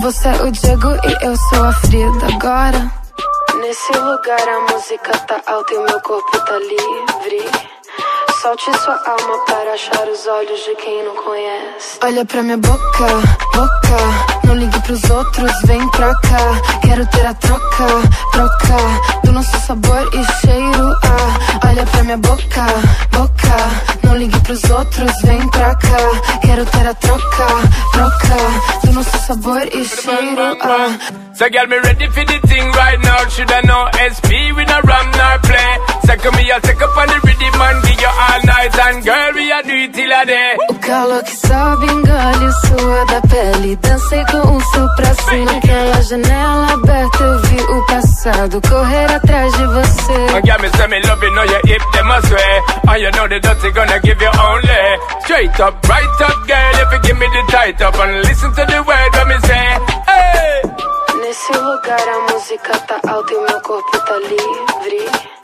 Você 0.00 0.28
é 0.28 0.42
o 0.42 0.50
Diego 0.52 0.88
e 0.88 1.26
eu 1.26 1.36
sou 1.36 1.64
a 1.64 1.72
Frida. 1.72 2.26
Agora. 2.32 2.90
Nesse 3.60 3.92
lugar 3.92 4.48
a 4.48 4.72
música 4.72 5.18
tá 5.26 5.40
alta 5.46 5.74
e 5.74 5.78
o 5.78 5.84
meu 5.84 6.00
corpo 6.00 6.38
tá 6.38 6.58
livre. 6.58 7.50
Solte 8.40 8.72
sua 8.78 8.94
alma 8.94 9.44
para 9.44 9.74
achar 9.74 10.08
os 10.08 10.26
olhos 10.26 10.60
de 10.64 10.74
quem 10.76 11.04
não 11.04 11.14
conhece. 11.14 11.98
Olha 12.02 12.24
pra 12.24 12.42
minha 12.42 12.56
boca, 12.56 13.06
boca. 13.52 14.46
Não 14.46 14.54
ligue 14.54 14.80
pros 14.80 15.10
outros, 15.10 15.52
vem 15.66 15.86
pra 15.90 16.14
cá. 16.20 16.80
Quero 16.82 17.06
ter 17.08 17.26
a 17.26 17.34
troca, 17.34 17.86
troca. 18.32 19.20
Do 19.24 19.32
nosso 19.32 19.60
sabor 19.66 20.08
e 20.14 20.24
cheiro. 20.40 20.96
Ah, 21.04 21.68
olha 21.68 21.84
pra 21.84 22.02
minha 22.02 22.16
boca, 22.16 22.66
boca. 23.10 23.56
Não 24.04 24.16
ligue 24.16 24.40
pros 24.40 24.64
outros, 24.70 25.12
vem 25.22 25.46
pra 25.50 25.74
cá. 25.74 26.40
Quero 26.40 26.64
ter 26.64 26.86
a 26.86 26.94
troca, 26.94 27.46
troca. 27.92 28.86
Do 28.86 28.92
nosso 28.94 29.18
sabor 29.26 29.68
e 29.70 29.84
cheiro. 29.84 30.56
Ah. 30.62 30.98
So 31.34 31.48
girl, 31.50 31.66
me 31.68 31.76
ready 31.78 32.06
for 32.08 32.24
the 32.24 32.40
thing 32.48 32.70
right 32.72 32.98
now. 33.02 33.28
Should 33.28 33.52
I 33.52 33.60
know 33.62 33.88
SP 33.96 34.52
with 34.56 34.70
a 34.70 34.80
ram 34.82 35.10
nor 35.12 35.38
play? 35.40 36.00
Second 36.04 36.36
me, 36.36 36.50
I'll 36.50 36.60
take 36.60 36.82
up 36.82 36.96
on 36.96 37.06
the 37.06 37.20
rhythm 37.24 37.60
and 37.60 37.82
give 37.84 38.00
you 38.00 38.08
all 38.30 38.42
night. 38.46 38.78
And 38.78 39.04
girl, 39.04 39.32
we 39.34 39.52
a 39.52 39.62
do 39.62 39.74
it 39.74 39.94
till 39.94 40.12
a 40.12 40.24
day. 40.24 40.56
O 40.70 40.74
calor 40.74 41.22
que 41.22 41.36
sobe, 41.36 41.86
engole 41.86 42.46
o 42.46 42.52
suor 42.66 43.06
da 43.06 43.20
pele. 43.22 43.76
Dancei 43.76 44.24
com 44.26 44.56
o 44.56 44.60
sul 44.60 44.88
pra 44.96 45.14
cima. 45.14 45.52
Naquela 45.52 46.02
janela 46.02 46.72
aberta 46.72 47.22
eu 47.22 47.38
vi 47.40 47.60
o 47.60 47.86
passado 47.86 48.60
correr 48.68 49.10
atrás 49.12 49.52
de 49.52 49.66
você. 49.66 50.18
Girl, 50.44 50.60
me 50.60 50.68
say 50.76 50.86
me 50.88 51.00
love 51.06 51.22
you, 51.24 51.34
know 51.34 51.44
you 51.44 51.60
hip 51.66 51.82
them 51.92 52.10
a 52.10 52.22
sway. 52.22 52.62
And 52.88 53.02
you 53.02 53.10
know 53.12 53.28
the 53.28 53.40
dirty 53.40 53.70
gonna 53.72 53.98
give 54.00 54.20
you 54.20 54.30
only. 54.30 54.80
Straight 55.24 55.60
up, 55.60 55.74
right 55.88 56.20
up, 56.22 56.46
girl, 56.46 56.74
if 56.82 56.92
you 56.92 57.00
give 57.02 57.18
me 57.18 57.26
the 57.26 57.52
tight 57.52 57.80
up. 57.82 57.94
And 57.98 58.22
listen 58.26 58.50
to 58.54 58.64
the 58.66 58.82
word 58.82 59.10
when 59.14 59.28
me 59.28 59.38
say, 59.46 59.78
hey. 60.06 60.62
Nesse 61.20 61.52
lugar 61.52 62.00
a 62.08 62.32
música 62.32 62.78
tá 62.88 63.00
alta 63.08 63.32
e 63.32 63.36
o 63.36 63.42
meu 63.42 63.60
corpo 63.60 63.98
tá 63.98 64.14
livre. 64.18 65.39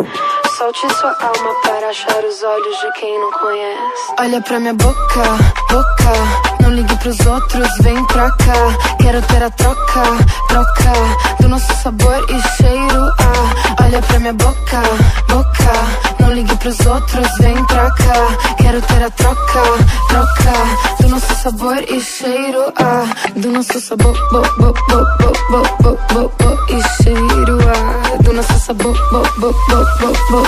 Solte 0.56 0.88
sua 0.94 1.10
alma 1.20 1.54
para 1.62 1.90
achar 1.90 2.24
os 2.24 2.42
olhos 2.42 2.80
de 2.80 2.92
quem 2.98 3.20
não 3.20 3.30
conhece. 3.32 4.12
Olha 4.18 4.40
pra 4.40 4.58
minha 4.58 4.72
boca, 4.72 5.22
boca. 5.68 6.62
Não 6.62 6.70
ligue 6.70 6.96
pros 6.96 7.20
outros, 7.26 7.68
vem 7.80 8.02
pra 8.06 8.30
cá. 8.30 8.96
Quero 9.02 9.20
ter 9.22 9.42
a 9.42 9.50
troca, 9.50 10.02
troca. 10.48 10.92
Do 11.40 11.48
nosso 11.48 11.74
sabor 11.82 12.24
e 12.30 12.40
cheiro. 12.56 13.12
Ah, 13.18 13.84
olha 13.84 14.00
pra 14.00 14.18
minha 14.18 14.32
boca, 14.32 14.82
boca. 15.28 16.16
Não 16.20 16.32
ligue 16.32 16.56
pros 16.56 16.80
outros, 16.86 17.28
vem 17.38 17.64
pra 17.66 17.90
cá. 17.90 18.54
Quero 18.56 18.80
ter 18.80 19.02
a 19.04 19.10
troca, 19.10 19.62
troca. 20.08 21.02
Do 21.02 21.08
nosso 21.08 21.34
sabor 21.34 21.76
e 21.86 22.00
cheiro. 22.00 22.72
Ah, 22.80 23.04
do 23.36 23.52
nosso 23.52 23.78
sabor, 23.78 24.16
bo, 24.30 24.40
bo, 24.56 24.72
bo, 24.72 25.04
bo, 25.18 25.32
bo, 25.50 25.62
bo, 25.82 25.98
bo, 26.12 26.32
bo, 26.38 26.72
e 26.72 27.02
cheiro. 27.02 27.58
Ah, 27.68 28.22
do 28.22 28.32
nosso 28.32 28.58
sabor, 28.58 28.96
bo, 29.10 29.22
bo, 29.38 29.52
bo, 29.52 29.66
bo, 29.68 29.84
bo, 30.00 30.14
bo, 30.14 30.14
bo, 30.30 30.42
bo, 30.42 30.45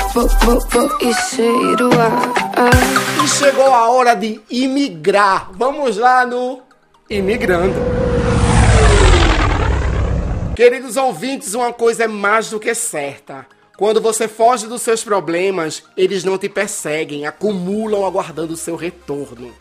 e 3.25 3.29
chegou 3.29 3.67
a 3.67 3.89
hora 3.91 4.15
de 4.15 4.41
imigrar. 4.51 5.51
Vamos 5.53 5.97
lá 5.97 6.27
no 6.27 6.61
Imigrando. 7.11 7.75
Queridos 10.55 10.97
ouvintes, 10.97 11.55
uma 11.55 11.73
coisa 11.73 12.05
é 12.05 12.09
mais 12.09 12.51
do 12.51 12.59
que 12.59 12.75
certa. 12.75 13.47
Quando 13.77 14.01
você 14.01 14.27
foge 14.27 14.67
dos 14.67 14.83
seus 14.83 15.05
problemas, 15.05 15.85
eles 15.97 16.25
não 16.25 16.37
te 16.37 16.49
perseguem, 16.49 17.27
acumulam 17.27 18.05
aguardando 18.05 18.57
seu 18.57 18.75
retorno. 18.75 19.55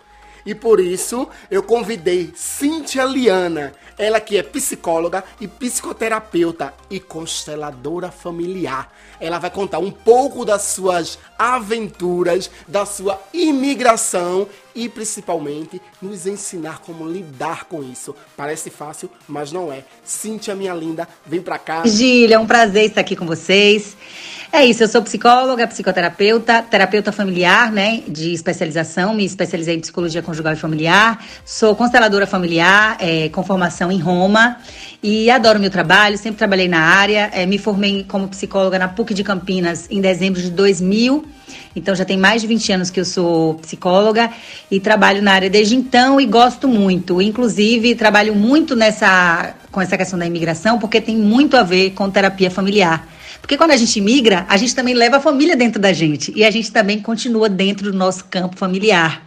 E 0.47 0.55
por 0.55 0.79
isso 0.79 1.27
eu 1.51 1.61
convidei 1.61 2.31
Cíntia 2.33 3.03
Liana, 3.03 3.73
ela 3.97 4.21
que 4.21 4.37
é 4.37 4.41
psicóloga 4.41 5.21
e 5.41 5.47
psicoterapeuta 5.47 6.73
e 6.89 7.01
consteladora 7.01 8.09
familiar. 8.09 8.89
Ela 9.19 9.39
vai 9.39 9.51
contar 9.51 9.79
um 9.79 9.91
pouco 9.91 10.45
das 10.45 10.61
suas 10.61 11.19
aventuras, 11.37 12.49
da 12.65 12.85
sua 12.85 13.21
imigração 13.33 14.47
e 14.73 14.87
principalmente 14.87 15.81
nos 16.01 16.25
ensinar 16.25 16.79
como 16.79 17.05
lidar 17.05 17.65
com 17.65 17.83
isso. 17.83 18.15
Parece 18.37 18.69
fácil, 18.69 19.11
mas 19.27 19.51
não 19.51 19.69
é. 19.69 19.83
Cíntia, 20.01 20.55
minha 20.55 20.73
linda, 20.73 21.05
vem 21.25 21.41
pra 21.41 21.59
cá. 21.59 21.85
Gília, 21.85 22.35
é 22.35 22.39
um 22.39 22.47
prazer 22.47 22.85
estar 22.85 23.01
aqui 23.01 23.17
com 23.17 23.25
vocês. 23.25 23.97
É 24.51 24.63
isso, 24.63 24.81
eu 24.81 24.87
sou 24.87 25.01
psicóloga, 25.01 25.67
psicoterapeuta, 25.67 26.61
terapeuta 26.61 27.11
familiar, 27.11 27.69
né, 27.69 28.01
de 28.07 28.31
especialização, 28.31 29.13
me 29.13 29.25
especializei 29.25 29.75
em 29.75 29.81
psicologia 29.81 30.21
conjugal 30.21 30.53
e 30.53 30.55
familiar, 30.55 31.21
sou 31.45 31.75
consteladora 31.75 32.25
familiar, 32.25 32.95
é, 33.01 33.27
com 33.27 33.43
formação 33.43 33.91
em 33.91 33.99
Roma 33.99 34.57
e 35.03 35.29
adoro 35.29 35.59
meu 35.59 35.69
trabalho, 35.69 36.17
sempre 36.17 36.37
trabalhei 36.37 36.69
na 36.69 36.79
área, 36.79 37.29
é, 37.33 37.45
me 37.45 37.57
formei 37.57 38.05
como 38.07 38.29
psicóloga 38.29 38.79
na 38.79 38.87
PUC 38.87 39.13
de 39.13 39.23
Campinas 39.23 39.85
em 39.91 39.99
dezembro 39.99 40.41
de 40.41 40.49
2000, 40.49 41.25
então 41.75 41.93
já 41.93 42.05
tem 42.05 42.17
mais 42.17 42.41
de 42.41 42.47
20 42.47 42.71
anos 42.71 42.89
que 42.89 43.01
eu 43.01 43.05
sou 43.05 43.55
psicóloga 43.55 44.31
e 44.71 44.79
trabalho 44.79 45.21
na 45.21 45.33
área 45.33 45.49
desde 45.49 45.75
então 45.75 46.21
e 46.21 46.25
gosto 46.25 46.67
muito. 46.67 47.21
Inclusive, 47.21 47.95
trabalho 47.95 48.33
muito 48.33 48.75
nessa 48.75 49.53
com 49.71 49.81
essa 49.81 49.97
questão 49.97 50.17
da 50.17 50.25
imigração, 50.25 50.79
porque 50.79 50.99
tem 50.99 51.15
muito 51.15 51.55
a 51.55 51.63
ver 51.63 51.91
com 51.91 52.09
terapia 52.09 52.49
familiar. 52.49 53.16
Porque 53.41 53.57
quando 53.57 53.71
a 53.71 53.77
gente 53.77 53.99
migra, 54.01 54.45
a 54.49 54.57
gente 54.57 54.75
também 54.75 54.93
leva 54.93 55.17
a 55.17 55.19
família 55.19 55.55
dentro 55.55 55.81
da 55.81 55.93
gente 55.93 56.33
e 56.35 56.43
a 56.43 56.51
gente 56.51 56.71
também 56.71 56.99
continua 56.99 57.47
dentro 57.47 57.91
do 57.91 57.97
nosso 57.97 58.25
campo 58.25 58.57
familiar. 58.57 59.25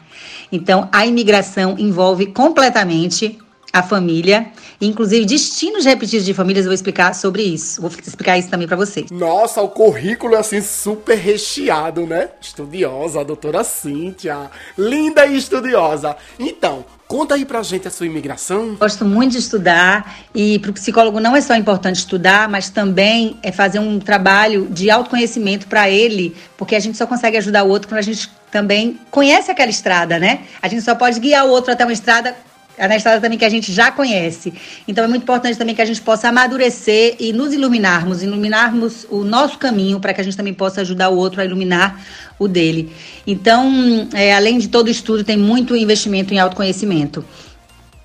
Então, 0.53 0.89
a 0.93 1.07
imigração 1.07 1.77
envolve 1.79 2.27
completamente 2.27 3.39
a 3.73 3.83
família, 3.83 4.49
inclusive 4.81 5.25
destinos 5.25 5.85
repetidos 5.85 6.27
de 6.27 6.35
famílias, 6.35 6.65
eu 6.65 6.71
vou 6.71 6.75
explicar 6.75 7.15
sobre 7.15 7.43
isso. 7.43 7.81
Vou 7.81 7.91
explicar 7.91 8.39
isso 8.39 8.49
também 8.51 8.67
para 8.67 8.77
vocês. 8.77 9.11
Nossa, 9.11 9.63
o 9.63 9.69
currículo 9.69 10.35
é 10.35 10.39
assim 10.39 10.61
super 10.61 11.17
recheado, 11.17 12.07
né? 12.07 12.31
Estudiosa, 12.41 13.25
doutora 13.25 13.63
Cíntia. 13.63 14.51
Linda 14.77 15.27
e 15.27 15.37
estudiosa. 15.37 16.17
Então, 16.39 16.85
conta 17.07 17.35
aí 17.35 17.45
pra 17.45 17.63
gente 17.63 17.87
a 17.87 17.91
sua 17.91 18.07
imigração. 18.07 18.77
Gosto 18.77 19.05
muito 19.05 19.33
de 19.33 19.39
estudar 19.39 20.19
e 20.35 20.59
para 20.59 20.71
o 20.71 20.75
psicólogo 20.75 21.21
não 21.21 21.37
é 21.37 21.41
só 21.41 21.55
importante 21.55 21.97
estudar, 21.97 22.49
mas 22.49 22.71
também 22.71 23.37
é 23.43 23.53
fazer 23.53 23.79
um 23.79 23.99
trabalho 23.99 24.67
de 24.71 24.91
autoconhecimento 24.91 25.67
para 25.67 25.89
ele, 25.89 26.37
porque 26.57 26.75
a 26.75 26.81
gente 26.81 26.99
só 26.99 27.07
consegue 27.07 27.37
ajudar 27.37 27.65
o 27.65 27.69
outro 27.69 27.89
quando 27.89 27.99
a 27.99 28.03
gente 28.03 28.31
também 28.51 28.99
conhece 29.11 29.51
aquela 29.51 29.71
estrada, 29.71 30.19
né? 30.19 30.41
A 30.61 30.67
gente 30.67 30.83
só 30.83 30.95
pode 30.95 31.21
guiar 31.21 31.47
o 31.47 31.51
outro 31.51 31.73
até 31.73 31.85
uma 31.85 31.93
estrada 31.93 32.37
é 32.81 32.89
na 32.89 32.97
estrada 32.97 33.21
também 33.21 33.39
que 33.39 33.45
a 33.45 33.49
gente 33.51 33.71
já 33.71 33.93
conhece. 33.93 34.55
Então 34.89 35.05
é 35.05 35.07
muito 35.07 35.23
importante 35.23 35.59
também 35.59 35.75
que 35.75 35.83
a 35.83 35.85
gente 35.85 36.01
possa 36.01 36.29
amadurecer 36.29 37.15
e 37.21 37.31
nos 37.31 37.53
iluminarmos, 37.53 38.23
iluminarmos 38.23 39.07
o 39.11 39.23
nosso 39.23 39.59
caminho 39.59 40.01
para 40.01 40.15
que 40.15 40.21
a 40.23 40.25
gente 40.25 40.37
também 40.37 40.55
possa 40.55 40.81
ajudar 40.81 41.11
o 41.11 41.17
outro 41.17 41.43
a 41.43 41.45
iluminar 41.45 42.03
o 42.39 42.49
dele. 42.49 42.91
Então, 43.27 44.09
é, 44.15 44.35
além 44.35 44.59
de 44.59 44.69
todo 44.69 44.89
estudo, 44.89 45.23
tem 45.23 45.37
muito 45.37 45.77
investimento 45.77 46.33
em 46.33 46.39
autoconhecimento. 46.39 47.23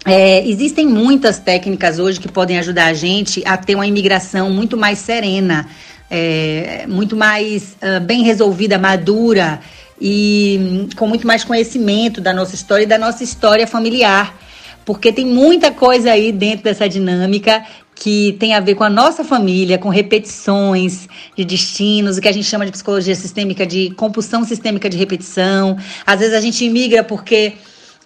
É, 0.03 0.45
existem 0.45 0.85
muitas 0.85 1.39
técnicas 1.39 1.97
hoje 1.97 2.19
que 2.19 2.27
podem 2.27 2.59
ajudar 2.59 2.87
a 2.87 2.93
gente 2.93 3.41
a 3.45 3.55
ter 3.55 3.75
uma 3.75 3.87
imigração 3.87 4.49
muito 4.49 4.75
mais 4.75 4.99
serena, 4.99 5.67
é, 6.11 6.85
muito 6.85 7.15
mais 7.15 7.77
uh, 7.81 8.01
bem 8.01 8.23
resolvida, 8.23 8.77
madura 8.77 9.61
e 9.99 10.59
hum, 10.59 10.89
com 10.97 11.07
muito 11.07 11.25
mais 11.25 11.45
conhecimento 11.45 12.19
da 12.19 12.33
nossa 12.33 12.53
história 12.53 12.83
e 12.83 12.85
da 12.85 12.97
nossa 12.97 13.23
história 13.23 13.65
familiar 13.65 14.44
porque 14.85 15.11
tem 15.11 15.25
muita 15.25 15.71
coisa 15.71 16.11
aí 16.11 16.31
dentro 16.31 16.63
dessa 16.63 16.87
dinâmica 16.87 17.65
que 17.95 18.33
tem 18.39 18.53
a 18.53 18.59
ver 18.59 18.75
com 18.75 18.83
a 18.83 18.89
nossa 18.89 19.23
família, 19.23 19.77
com 19.77 19.89
repetições 19.89 21.07
de 21.35 21.43
destinos, 21.45 22.17
o 22.17 22.21
que 22.21 22.27
a 22.27 22.31
gente 22.31 22.45
chama 22.45 22.65
de 22.65 22.71
psicologia 22.71 23.15
sistêmica 23.15 23.65
de 23.65 23.89
compulsão 23.91 24.43
sistêmica 24.43 24.89
de 24.89 24.97
repetição. 24.97 25.77
Às 26.05 26.19
vezes 26.19 26.35
a 26.35 26.41
gente 26.41 26.63
imigra 26.63 27.03
porque 27.03 27.53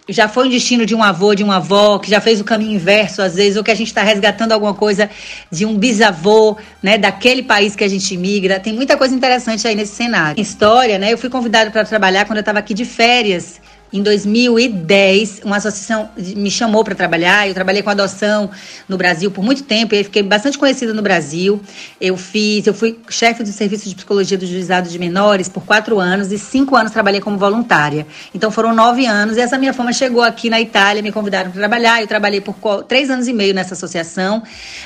já 0.08 0.28
foi 0.28 0.46
um 0.46 0.50
destino 0.50 0.86
de 0.86 0.94
um 0.94 1.02
avô, 1.02 1.34
de 1.34 1.42
uma 1.42 1.56
avó, 1.56 1.98
que 1.98 2.10
já 2.10 2.20
fez 2.20 2.40
o 2.40 2.44
caminho 2.44 2.72
inverso, 2.72 3.20
às 3.22 3.34
vezes, 3.34 3.56
ou 3.56 3.62
que 3.62 3.70
a 3.70 3.74
gente 3.74 3.88
está 3.88 4.02
resgatando 4.02 4.52
alguma 4.52 4.74
coisa 4.74 5.10
de 5.50 5.66
um 5.66 5.76
bisavô, 5.76 6.56
né, 6.82 6.98
daquele 6.98 7.42
país 7.42 7.76
que 7.76 7.84
a 7.84 7.88
gente 7.88 8.16
migra. 8.16 8.58
Tem 8.58 8.72
muita 8.72 8.96
coisa 8.96 9.14
interessante 9.14 9.66
aí 9.68 9.74
nesse 9.74 9.94
cenário. 9.94 10.40
História, 10.40 10.98
né? 10.98 11.12
Eu 11.12 11.18
fui 11.18 11.28
convidada 11.28 11.70
para 11.70 11.84
trabalhar 11.84 12.24
quando 12.24 12.38
eu 12.38 12.40
estava 12.40 12.58
aqui 12.58 12.74
de 12.74 12.84
férias 12.84 13.60
em 13.92 14.02
2010, 14.02 15.40
uma 15.44 15.56
associação 15.56 16.10
me 16.16 16.50
chamou 16.50 16.84
para 16.84 16.94
trabalhar. 16.94 17.48
Eu 17.48 17.54
trabalhei 17.54 17.82
com 17.82 17.90
adoção 17.90 18.48
no 18.88 18.96
Brasil 18.96 19.32
por 19.32 19.42
muito 19.42 19.64
tempo 19.64 19.94
e 19.96 20.04
fiquei 20.04 20.22
bastante 20.22 20.56
conhecida 20.56 20.94
no 20.94 21.02
Brasil. 21.02 21.60
Eu 22.00 22.16
fiz, 22.16 22.68
eu 22.68 22.74
fui 22.74 23.00
chefe 23.08 23.42
do 23.42 23.50
serviço 23.50 23.88
de 23.88 23.96
psicologia 23.96 24.38
do 24.38 24.46
juizado 24.46 24.88
de 24.88 24.96
menores 24.96 25.48
por 25.48 25.64
quatro 25.64 25.98
anos 25.98 26.30
e 26.30 26.38
cinco 26.38 26.76
anos 26.76 26.92
trabalhei 26.92 27.20
como 27.20 27.36
voluntária. 27.36 28.06
Então 28.32 28.50
foram 28.52 28.72
nove 28.72 29.06
anos 29.06 29.36
e 29.36 29.40
essa 29.40 29.58
minha 29.58 29.72
fama 29.72 29.92
chegou 29.92 30.22
aqui 30.22 30.48
na 30.48 30.60
Itália, 30.60 31.02
me 31.02 31.10
convidaram 31.10 31.50
para 31.50 31.58
trabalhar. 31.58 32.00
Eu 32.00 32.06
trabalhei 32.06 32.40
por 32.40 32.54
três 32.84 33.10
anos 33.10 33.26
e 33.26 33.32
meio 33.32 33.52
nessa 33.52 33.74
associação. 33.74 34.40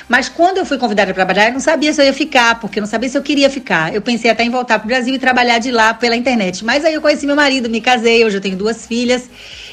Mas 0.09 0.29
quando 0.29 0.57
eu 0.57 0.65
fui 0.65 0.79
convidada 0.79 1.13
para 1.13 1.25
trabalhar, 1.25 1.49
eu 1.49 1.53
não 1.53 1.59
sabia 1.59 1.93
se 1.93 2.01
eu 2.01 2.05
ia 2.05 2.13
ficar, 2.13 2.59
porque 2.59 2.79
eu 2.79 2.81
não 2.81 2.89
sabia 2.89 3.07
se 3.07 3.17
eu 3.17 3.21
queria 3.21 3.51
ficar. 3.51 3.93
Eu 3.93 4.01
pensei 4.01 4.31
até 4.31 4.43
em 4.43 4.49
voltar 4.49 4.79
para 4.79 4.85
o 4.85 4.87
Brasil 4.87 5.13
e 5.13 5.19
trabalhar 5.19 5.59
de 5.59 5.69
lá 5.69 5.93
pela 5.93 6.15
internet. 6.15 6.65
Mas 6.65 6.83
aí 6.83 6.95
eu 6.95 7.01
conheci 7.01 7.27
meu 7.27 7.35
marido, 7.35 7.69
me 7.69 7.79
casei, 7.79 8.25
hoje 8.25 8.37
eu 8.37 8.41
tenho 8.41 8.57
duas 8.57 8.87
filhas 8.87 8.94
filhas 8.95 9.29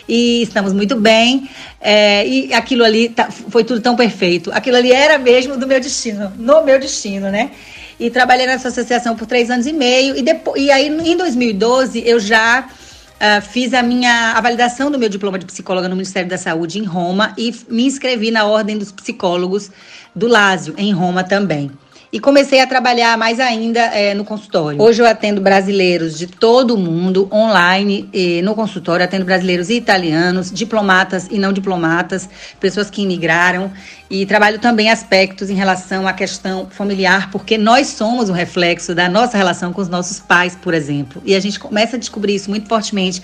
e 0.08 0.42
estamos 0.42 0.72
muito 0.72 0.96
bem. 0.96 1.48
É, 1.80 2.26
e 2.26 2.52
aquilo 2.52 2.84
ali 2.84 3.08
tá, 3.08 3.30
foi 3.30 3.62
tudo 3.62 3.80
tão 3.80 3.94
perfeito. 3.94 4.50
Aquilo 4.52 4.76
ali 4.76 4.90
era 4.90 5.16
mesmo 5.18 5.56
do 5.56 5.66
meu 5.66 5.80
destino, 5.80 6.32
no 6.36 6.64
meu 6.64 6.78
destino, 6.80 7.30
né? 7.30 7.52
E 8.00 8.10
trabalhei 8.10 8.46
nessa 8.46 8.68
associação 8.68 9.14
por 9.14 9.26
três 9.26 9.48
anos 9.48 9.66
e 9.66 9.72
meio. 9.72 10.16
E, 10.16 10.22
depois, 10.22 10.60
e 10.60 10.72
aí, 10.72 10.88
em 10.88 11.16
2012, 11.16 12.02
eu 12.04 12.18
já 12.18 12.66
uh, 12.66 13.42
fiz 13.42 13.72
a 13.72 13.82
minha 13.82 14.32
a 14.32 14.40
validação 14.40 14.90
do 14.90 14.98
meu 14.98 15.08
diploma 15.08 15.38
de 15.38 15.46
psicóloga 15.46 15.88
no 15.88 15.94
Ministério 15.94 16.28
da 16.28 16.38
Saúde 16.38 16.80
em 16.80 16.84
Roma 16.84 17.32
e 17.38 17.54
me 17.68 17.84
inscrevi 17.84 18.32
na 18.32 18.44
Ordem 18.44 18.76
dos 18.76 18.90
Psicólogos 18.90 19.70
do 20.16 20.26
Lásio, 20.26 20.74
em 20.76 20.92
Roma 20.92 21.22
também 21.22 21.70
e 22.12 22.20
comecei 22.20 22.60
a 22.60 22.66
trabalhar 22.66 23.16
mais 23.16 23.40
ainda 23.40 23.80
é, 23.80 24.12
no 24.12 24.22
consultório. 24.22 24.80
Hoje 24.82 25.00
eu 25.00 25.06
atendo 25.06 25.40
brasileiros 25.40 26.18
de 26.18 26.26
todo 26.26 26.74
o 26.74 26.78
mundo, 26.78 27.26
online, 27.32 28.10
no 28.44 28.54
consultório, 28.54 29.02
atendo 29.02 29.24
brasileiros 29.24 29.70
e 29.70 29.76
italianos, 29.76 30.52
diplomatas 30.52 31.26
e 31.30 31.38
não 31.38 31.54
diplomatas, 31.54 32.28
pessoas 32.60 32.90
que 32.90 33.00
imigraram 33.00 33.72
e 34.10 34.26
trabalho 34.26 34.58
também 34.58 34.90
aspectos 34.90 35.48
em 35.48 35.54
relação 35.54 36.06
à 36.06 36.12
questão 36.12 36.66
familiar, 36.70 37.30
porque 37.30 37.56
nós 37.56 37.86
somos 37.86 38.28
o 38.28 38.32
reflexo 38.34 38.94
da 38.94 39.08
nossa 39.08 39.38
relação 39.38 39.72
com 39.72 39.80
os 39.80 39.88
nossos 39.88 40.20
pais, 40.20 40.54
por 40.54 40.74
exemplo. 40.74 41.22
E 41.24 41.34
a 41.34 41.40
gente 41.40 41.58
começa 41.58 41.96
a 41.96 41.98
descobrir 41.98 42.34
isso 42.34 42.50
muito 42.50 42.68
fortemente 42.68 43.22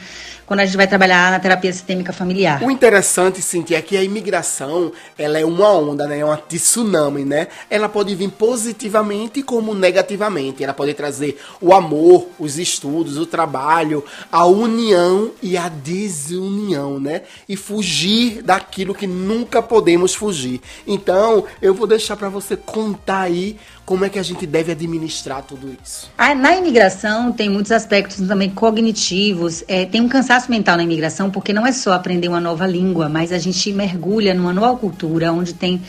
quando 0.48 0.61
a 0.61 0.64
gente 0.64 0.78
vai 0.78 0.87
trabalhar 0.87 1.30
na 1.30 1.38
terapia 1.38 1.70
sistêmica 1.70 2.11
familiar. 2.11 2.62
O 2.62 2.70
interessante, 2.70 3.42
Cintia, 3.42 3.76
é 3.76 3.82
que 3.82 3.98
a 3.98 4.02
imigração, 4.02 4.90
ela 5.18 5.38
é 5.38 5.44
uma 5.44 5.70
onda, 5.70 6.08
né? 6.08 6.20
É 6.20 6.24
uma 6.24 6.38
tsunami, 6.38 7.22
né? 7.22 7.48
Ela 7.68 7.87
pode 7.87 8.14
vir 8.14 8.30
positivamente 8.30 9.42
como 9.42 9.74
negativamente. 9.74 10.64
Ela 10.64 10.72
pode 10.72 10.94
trazer 10.94 11.38
o 11.61 11.74
amor, 11.74 12.28
os 12.38 12.58
estudos, 12.58 13.18
o 13.18 13.26
trabalho, 13.26 14.02
a 14.32 14.46
união 14.46 15.32
e 15.42 15.54
a 15.58 15.68
desunião, 15.68 16.98
né? 16.98 17.22
E 17.46 17.54
fugir 17.54 18.40
daquilo 18.42 18.94
que 18.94 19.06
nunca 19.06 19.61
podemos 19.61 20.14
fugir. 20.14 20.62
Então, 20.87 21.44
eu 21.61 21.74
vou 21.74 21.87
deixar 21.87 22.16
para 22.16 22.30
você 22.30 22.56
contar 22.56 23.20
aí 23.20 23.58
Como 23.88 24.05
é 24.05 24.11
que 24.11 24.18
a 24.18 24.22
gente 24.22 24.46
deve 24.46 24.70
administrar 24.70 25.42
tudo 25.42 25.74
isso? 25.83 26.11
Na 26.18 26.55
imigração 26.55 27.33
tem 27.33 27.48
muitos 27.48 27.72
aspectos 27.72 28.18
também 28.29 28.51
cognitivos. 28.51 29.64
É, 29.66 29.87
tem 29.87 30.03
um 30.03 30.09
cansaço 30.11 30.51
mental 30.51 30.77
na 30.77 30.83
imigração, 30.83 31.31
porque 31.31 31.55
não 31.55 31.66
é 31.66 31.72
só 31.72 31.94
aprender 31.94 32.29
uma 32.29 32.38
nova 32.38 32.66
língua, 32.66 33.09
mas 33.09 33.33
a 33.33 33.38
gente 33.38 33.72
mergulha 33.72 34.35
numa 34.35 34.53
nova 34.53 34.79
cultura, 34.79 35.33
onde 35.33 35.55
tem 35.55 35.81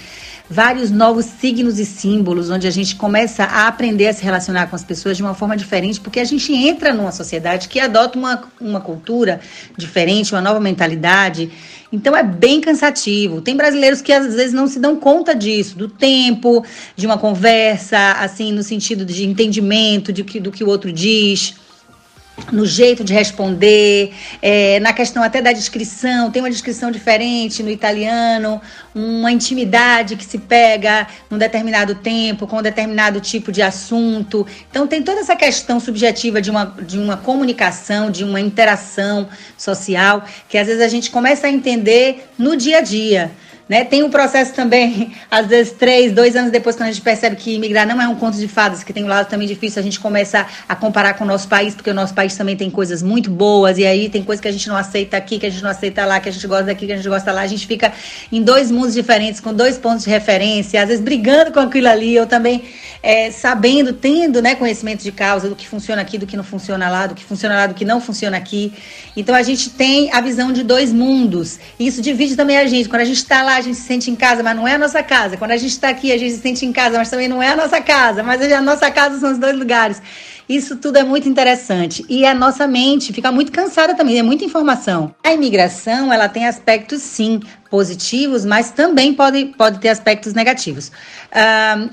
vários 0.50 0.90
novos 0.90 1.26
signos 1.26 1.78
e 1.78 1.86
símbolos, 1.86 2.50
onde 2.50 2.66
a 2.66 2.72
gente 2.72 2.96
começa 2.96 3.44
a 3.44 3.68
aprender 3.68 4.08
a 4.08 4.14
se 4.14 4.24
relacionar 4.24 4.68
com 4.68 4.76
as 4.76 4.84
pessoas 4.84 5.16
de 5.16 5.22
uma 5.22 5.36
forma 5.36 5.56
diferente, 5.56 6.00
porque 6.00 6.20
a 6.20 6.26
gente 6.26 6.52
entra 6.52 6.92
numa 6.92 7.12
sociedade 7.12 7.70
que 7.70 7.80
adota 7.80 8.18
uma, 8.18 8.44
uma 8.60 8.82
cultura 8.82 9.40
diferente, 9.78 10.34
uma 10.34 10.42
nova 10.42 10.60
mentalidade. 10.60 11.52
Então 11.92 12.18
é 12.18 12.24
bem 12.24 12.60
cansativo. 12.60 13.42
Tem 13.42 13.56
brasileiros 13.56 14.02
que 14.02 14.12
às 14.12 14.34
vezes 14.34 14.54
não 14.54 14.68
se 14.68 14.80
dão 14.80 14.96
conta 14.96 15.36
disso, 15.36 15.78
do 15.78 15.88
tempo, 15.88 16.66
de 16.96 17.06
uma 17.06 17.18
conversa, 17.18 18.14
assim, 18.14 18.52
no 18.52 18.64
sentido 18.64 19.06
de 19.06 19.26
entendimento 19.26 20.12
de 20.12 20.24
que, 20.24 20.40
do 20.40 20.52
que 20.52 20.64
o 20.64 20.68
outro 20.68 20.92
diz 20.92 21.56
no 22.52 22.66
jeito 22.66 23.04
de 23.04 23.14
responder, 23.14 24.14
é, 24.42 24.80
na 24.80 24.94
questão 24.94 25.22
até 25.24 25.42
da 25.42 25.52
descrição, 25.52 26.32
tem 26.32 26.42
uma 26.42 26.50
descrição 26.50 26.92
diferente 26.92 27.62
no 27.62 27.70
italiano, 27.70 28.62
uma 28.94 29.32
intimidade 29.32 30.16
que 30.16 30.26
se 30.26 30.38
pega 30.38 31.08
num 31.30 31.38
determinado 31.38 31.96
tempo, 31.96 32.48
com 32.48 32.58
um 32.58 32.62
determinado 32.62 33.20
tipo 33.20 33.52
de 33.52 33.62
assunto. 33.62 34.46
Então 34.70 34.88
tem 34.88 35.02
toda 35.02 35.22
essa 35.22 35.36
questão 35.36 35.80
subjetiva 35.80 36.42
de 36.42 36.50
uma, 36.50 36.66
de 36.82 36.98
uma 36.98 37.18
comunicação, 37.18 38.12
de 38.12 38.24
uma 38.24 38.40
interação 38.40 39.28
social, 39.58 40.24
que 40.48 40.58
às 40.58 40.68
vezes 40.68 40.82
a 40.82 40.88
gente 40.88 41.12
começa 41.12 41.48
a 41.48 41.50
entender 41.50 42.30
no 42.38 42.56
dia 42.56 42.80
a 42.80 42.82
dia. 42.82 43.32
Né? 43.70 43.84
Tem 43.86 44.02
um 44.02 44.10
processo 44.10 44.52
também, 44.52 45.14
às 45.30 45.46
vezes, 45.46 45.74
três, 45.74 46.12
dois 46.12 46.36
anos 46.36 46.52
depois, 46.52 46.76
quando 46.76 46.90
a 46.90 46.92
gente 46.92 47.04
percebe 47.04 47.36
que 47.36 47.54
imigrar 47.54 47.88
não 47.88 48.02
é 48.02 48.08
um 48.08 48.16
conto 48.16 48.36
de 48.36 48.48
fadas, 48.48 48.84
que 48.84 48.92
tem 48.92 49.04
um 49.04 49.08
lado 49.08 49.30
também 49.30 49.48
difícil, 49.48 49.80
a 49.80 49.84
gente 49.84 50.00
começa 50.00 50.48
a 50.68 50.76
comparar 50.76 51.14
com 51.14 51.24
o 51.24 51.28
nosso 51.28 51.48
país, 51.48 51.76
porque 51.76 51.92
o 51.92 51.94
nosso 51.94 52.16
país 52.16 52.36
também 52.36 52.58
tem 52.58 52.68
coisas 52.72 53.04
muito 53.04 53.30
boas, 53.30 53.78
e 53.78 53.86
aí 53.86 54.10
tem 54.10 54.24
coisas 54.24 54.42
que 54.42 54.48
a 54.48 54.52
gente 54.52 54.68
não 54.68 54.76
aceita 54.76 55.18
aqui, 55.18 55.38
que 55.38 55.46
a 55.46 55.52
gente 55.52 55.62
não 55.62 55.70
aceita 55.70 56.04
lá, 56.04 56.20
que 56.20 56.28
a 56.28 56.32
gente 56.32 56.48
gosta 56.48 56.64
daqui, 56.64 56.88
que 56.88 56.94
a 56.94 56.96
gente 56.96 57.08
gosta 57.08 57.32
lá. 57.32 57.42
A 57.42 57.48
gente 57.48 57.68
fica 57.68 57.94
em 58.32 58.42
dois 58.42 58.72
mundos 58.72 58.96
diferentes, 58.96 59.40
com 59.40 59.54
dois 59.54 59.78
pontos 59.78 60.04
de 60.04 60.10
referência, 60.10 60.82
às 60.82 60.88
vezes 60.88 61.04
brigando 61.04 61.52
com 61.52 61.60
aquilo 61.60 61.90
ali, 61.90 62.20
ou 62.20 62.26
também 62.26 62.64
é, 63.04 63.30
sabendo, 63.30 63.94
tendo 63.94 64.42
né, 64.42 64.56
conhecimento 64.56 65.04
de 65.04 65.12
causa 65.12 65.48
do 65.48 65.56
que 65.56 65.68
funciona 65.68 66.02
aqui, 66.02 66.18
do 66.18 66.26
que 66.26 66.36
não 66.36 66.44
funciona 66.44 66.90
lá, 66.90 67.06
do 67.06 67.14
que 67.14 67.24
funciona 67.24 67.56
lá, 67.56 67.68
do 67.68 67.76
que 67.76 67.86
não 67.86 68.02
funciona 68.02 68.36
aqui. 68.36 68.74
Então 69.16 69.36
a 69.36 69.44
gente 69.44 69.70
tem 69.70 70.12
a 70.12 70.22
visão 70.22 70.52
de 70.52 70.64
dois 70.64 70.92
mundos. 70.92 71.60
E 71.78 71.86
isso 71.86 72.02
divide 72.02 72.36
também 72.36 72.58
a 72.58 72.66
gente. 72.66 72.90
Quando 72.90 73.04
a 73.04 73.06
gente 73.06 73.18
está 73.18 73.44
lá, 73.44 73.59
a 73.60 73.62
gente 73.62 73.78
se 73.78 73.84
sente 73.84 74.10
em 74.10 74.16
casa, 74.16 74.42
mas 74.42 74.56
não 74.56 74.68
é 74.68 74.76
a 74.76 74.78
nossa 74.78 75.04
casa. 75.04 75.38
Quando 75.38 75.52
a 75.52 75.58
gente 75.58 75.72
está 75.72 75.90
aqui, 75.90 76.12
a 76.12 76.18
gente 76.18 76.34
se 76.34 76.42
sente 76.42 76.66
em 76.66 76.72
casa, 76.72 76.98
mas 76.98 77.10
também 77.10 77.28
não 77.28 77.42
é 77.42 77.50
a 77.50 77.56
nossa 77.56 77.80
casa. 77.82 78.24
Mas 78.24 78.42
a 78.42 78.62
nossa 78.62 78.90
casa 78.90 79.20
são 79.20 79.32
os 79.32 79.38
dois 79.38 79.58
lugares. 79.58 80.02
Isso 80.48 80.78
tudo 80.78 80.98
é 80.98 81.04
muito 81.04 81.30
interessante. 81.30 82.04
E 82.10 82.26
a 82.26 82.34
nossa 82.34 82.68
mente 82.68 83.14
fica 83.14 83.32
muito 83.32 83.52
cansada 83.52 83.94
também, 83.94 84.18
é 84.18 84.24
muita 84.24 84.44
informação. 84.44 85.14
A 85.24 85.32
imigração, 85.32 86.12
ela 86.12 86.28
tem 86.28 86.48
aspectos, 86.48 87.04
sim, 87.04 87.40
positivos, 87.70 88.46
mas 88.46 88.72
também 88.72 89.14
pode, 89.14 89.46
pode 89.58 89.80
ter 89.80 89.90
aspectos 89.90 90.34
negativos. 90.34 90.92
Uh, 91.32 91.90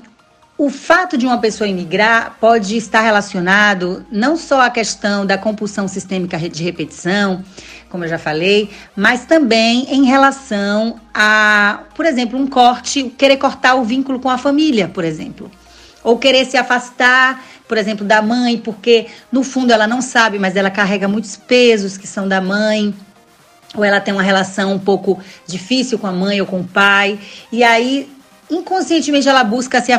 o 0.57 0.71
fato 0.71 1.19
de 1.19 1.25
uma 1.27 1.37
pessoa 1.37 1.67
imigrar 1.67 2.35
pode 2.39 2.75
estar 2.75 3.01
relacionado 3.01 4.03
não 4.11 4.35
só 4.35 4.61
à 4.61 4.71
questão 4.71 5.23
da 5.23 5.37
compulsão 5.37 5.87
sistêmica 5.87 6.37
de 6.37 6.63
repetição, 6.63 7.43
como 7.89 8.03
eu 8.05 8.09
já 8.09 8.17
falei, 8.17 8.69
mas 8.95 9.25
também 9.25 9.87
em 9.93 10.05
relação 10.05 10.99
a, 11.13 11.83
por 11.95 12.05
exemplo, 12.05 12.39
um 12.39 12.47
corte, 12.47 13.03
querer 13.17 13.37
cortar 13.37 13.75
o 13.75 13.83
vínculo 13.83 14.19
com 14.19 14.29
a 14.29 14.37
família, 14.37 14.87
por 14.87 15.03
exemplo. 15.03 15.49
Ou 16.03 16.17
querer 16.17 16.45
se 16.45 16.57
afastar, 16.57 17.43
por 17.67 17.77
exemplo, 17.77 18.05
da 18.05 18.21
mãe, 18.21 18.57
porque 18.57 19.07
no 19.31 19.43
fundo 19.43 19.71
ela 19.71 19.87
não 19.87 20.01
sabe, 20.01 20.39
mas 20.39 20.55
ela 20.55 20.69
carrega 20.69 21.07
muitos 21.07 21.35
pesos 21.35 21.97
que 21.97 22.07
são 22.07 22.27
da 22.27 22.39
mãe 22.39 22.93
ou 23.75 23.83
ela 23.83 23.99
tem 23.99 24.13
uma 24.13 24.23
relação 24.23 24.73
um 24.73 24.79
pouco 24.79 25.19
difícil 25.45 25.99
com 25.99 26.07
a 26.07 26.11
mãe 26.11 26.39
ou 26.39 26.47
com 26.47 26.61
o 26.61 26.63
pai, 26.63 27.19
e 27.51 27.63
aí 27.63 28.09
inconscientemente 28.49 29.27
ela 29.27 29.43
busca 29.43 29.81
se, 29.81 29.91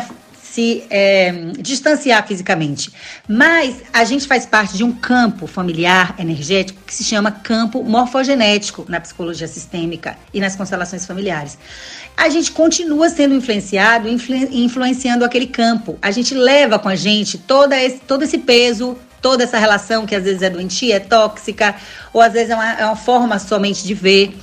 se 0.58 0.82
é, 0.90 1.30
distanciar 1.60 2.26
fisicamente. 2.26 2.90
Mas 3.28 3.76
a 3.92 4.02
gente 4.02 4.26
faz 4.26 4.44
parte 4.44 4.76
de 4.76 4.82
um 4.82 4.90
campo 4.90 5.46
familiar 5.46 6.16
energético 6.18 6.82
que 6.84 6.92
se 6.92 7.04
chama 7.04 7.30
campo 7.30 7.84
morfogenético 7.84 8.84
na 8.88 9.00
psicologia 9.00 9.46
sistêmica 9.46 10.18
e 10.34 10.40
nas 10.40 10.56
constelações 10.56 11.06
familiares. 11.06 11.56
A 12.16 12.28
gente 12.28 12.50
continua 12.50 13.08
sendo 13.08 13.36
influenciado, 13.36 14.08
influ, 14.08 14.34
influenciando 14.50 15.24
aquele 15.24 15.46
campo. 15.46 15.96
A 16.02 16.10
gente 16.10 16.34
leva 16.34 16.76
com 16.76 16.88
a 16.88 16.96
gente 16.96 17.38
toda 17.38 17.80
esse, 17.80 17.98
todo 18.00 18.24
esse 18.24 18.38
peso, 18.38 18.98
toda 19.22 19.44
essa 19.44 19.58
relação 19.58 20.06
que 20.06 20.14
às 20.16 20.24
vezes 20.24 20.42
é 20.42 20.50
doentia, 20.50 20.96
é 20.96 21.00
tóxica, 21.00 21.76
ou 22.12 22.20
às 22.20 22.32
vezes 22.32 22.50
é 22.50 22.56
uma, 22.56 22.72
é 22.72 22.84
uma 22.84 22.96
forma 22.96 23.38
somente 23.38 23.86
de 23.86 23.94
ver 23.94 24.36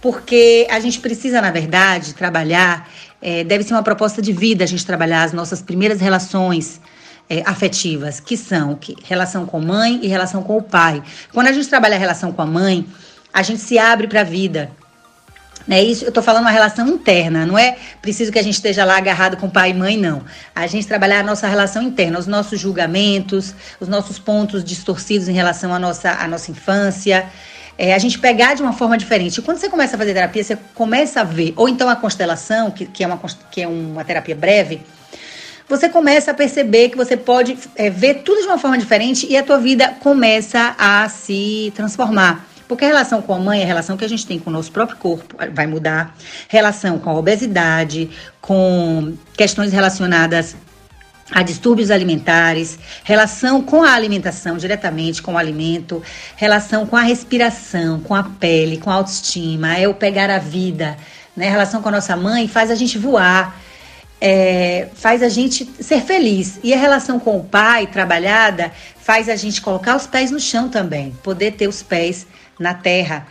porque 0.00 0.66
a 0.70 0.80
gente 0.80 0.98
precisa, 0.98 1.40
na 1.40 1.50
verdade, 1.50 2.14
trabalhar 2.14 2.88
é, 3.20 3.44
deve 3.44 3.64
ser 3.64 3.74
uma 3.74 3.82
proposta 3.82 4.22
de 4.22 4.32
vida 4.32 4.64
a 4.64 4.66
gente 4.66 4.84
trabalhar 4.84 5.24
as 5.24 5.32
nossas 5.32 5.60
primeiras 5.60 6.00
relações 6.00 6.80
é, 7.28 7.42
afetivas, 7.46 8.18
que 8.18 8.36
são 8.36 8.74
que, 8.74 8.96
relação 9.04 9.46
com 9.46 9.60
mãe 9.60 10.00
e 10.02 10.08
relação 10.08 10.42
com 10.42 10.56
o 10.56 10.62
pai. 10.62 11.02
Quando 11.32 11.46
a 11.46 11.52
gente 11.52 11.68
trabalha 11.68 11.96
a 11.96 11.98
relação 11.98 12.32
com 12.32 12.42
a 12.42 12.46
mãe, 12.46 12.86
a 13.32 13.42
gente 13.42 13.60
se 13.60 13.78
abre 13.78 14.08
para 14.08 14.22
a 14.22 14.24
vida. 14.24 14.70
É 15.68 15.80
isso, 15.80 16.04
eu 16.04 16.08
estou 16.08 16.22
falando 16.22 16.42
uma 16.42 16.50
relação 16.50 16.88
interna, 16.88 17.46
não 17.46 17.56
é 17.56 17.76
preciso 18.00 18.32
que 18.32 18.38
a 18.38 18.42
gente 18.42 18.54
esteja 18.54 18.84
lá 18.84 18.96
agarrado 18.96 19.36
com 19.36 19.48
pai 19.48 19.70
e 19.70 19.74
mãe, 19.74 19.96
não. 19.96 20.22
A 20.54 20.66
gente 20.66 20.86
trabalhar 20.86 21.20
a 21.20 21.22
nossa 21.22 21.46
relação 21.46 21.82
interna, 21.82 22.18
os 22.18 22.26
nossos 22.26 22.58
julgamentos, 22.58 23.54
os 23.78 23.86
nossos 23.86 24.18
pontos 24.18 24.64
distorcidos 24.64 25.28
em 25.28 25.32
relação 25.32 25.72
à 25.72 25.78
nossa, 25.78 26.10
à 26.12 26.26
nossa 26.26 26.50
infância, 26.50 27.28
é, 27.80 27.94
a 27.94 27.98
gente 27.98 28.18
pegar 28.18 28.52
de 28.52 28.60
uma 28.60 28.74
forma 28.74 28.98
diferente. 28.98 29.38
E 29.38 29.42
quando 29.42 29.56
você 29.56 29.70
começa 29.70 29.96
a 29.96 29.98
fazer 29.98 30.12
terapia, 30.12 30.44
você 30.44 30.58
começa 30.74 31.22
a 31.22 31.24
ver, 31.24 31.54
ou 31.56 31.66
então 31.66 31.88
a 31.88 31.96
constelação, 31.96 32.70
que, 32.70 32.84
que, 32.84 33.02
é, 33.02 33.06
uma, 33.06 33.18
que 33.50 33.62
é 33.62 33.66
uma 33.66 34.04
terapia 34.04 34.34
breve, 34.34 34.82
você 35.66 35.88
começa 35.88 36.30
a 36.30 36.34
perceber 36.34 36.90
que 36.90 36.96
você 36.98 37.16
pode 37.16 37.56
é, 37.74 37.88
ver 37.88 38.16
tudo 38.16 38.42
de 38.42 38.46
uma 38.46 38.58
forma 38.58 38.76
diferente 38.76 39.26
e 39.30 39.34
a 39.34 39.42
tua 39.42 39.58
vida 39.58 39.94
começa 40.00 40.76
a 40.78 41.08
se 41.08 41.72
transformar. 41.74 42.46
Porque 42.68 42.84
a 42.84 42.88
relação 42.88 43.22
com 43.22 43.34
a 43.34 43.38
mãe 43.38 43.60
é 43.60 43.64
a 43.64 43.66
relação 43.66 43.96
que 43.96 44.04
a 44.04 44.08
gente 44.08 44.26
tem 44.26 44.38
com 44.38 44.50
o 44.50 44.52
nosso 44.52 44.70
próprio 44.70 44.98
corpo, 44.98 45.34
vai 45.54 45.66
mudar. 45.66 46.14
Relação 46.48 46.98
com 46.98 47.08
a 47.08 47.14
obesidade, 47.14 48.10
com 48.42 49.14
questões 49.34 49.72
relacionadas 49.72 50.54
a 51.30 51.42
distúrbios 51.42 51.90
alimentares, 51.90 52.78
relação 53.04 53.62
com 53.62 53.82
a 53.82 53.92
alimentação 53.92 54.56
diretamente 54.56 55.22
com 55.22 55.34
o 55.34 55.38
alimento, 55.38 56.02
relação 56.36 56.86
com 56.86 56.96
a 56.96 57.02
respiração, 57.02 58.00
com 58.00 58.14
a 58.14 58.24
pele, 58.24 58.78
com 58.78 58.90
a 58.90 58.94
autoestima, 58.94 59.76
é 59.76 59.86
o 59.86 59.94
pegar 59.94 60.28
a 60.28 60.38
vida, 60.38 60.96
né? 61.36 61.48
Relação 61.48 61.80
com 61.80 61.88
a 61.88 61.92
nossa 61.92 62.16
mãe 62.16 62.48
faz 62.48 62.70
a 62.70 62.74
gente 62.74 62.98
voar, 62.98 63.60
é, 64.20 64.88
faz 64.94 65.22
a 65.22 65.28
gente 65.28 65.64
ser 65.80 66.02
feliz. 66.02 66.58
E 66.62 66.74
a 66.74 66.78
relação 66.78 67.20
com 67.20 67.38
o 67.38 67.44
pai, 67.44 67.86
trabalhada, 67.86 68.72
faz 68.98 69.28
a 69.28 69.36
gente 69.36 69.62
colocar 69.62 69.96
os 69.96 70.06
pés 70.06 70.30
no 70.30 70.40
chão 70.40 70.68
também, 70.68 71.12
poder 71.22 71.52
ter 71.52 71.68
os 71.68 71.82
pés 71.82 72.26
na 72.58 72.74
terra. 72.74 73.26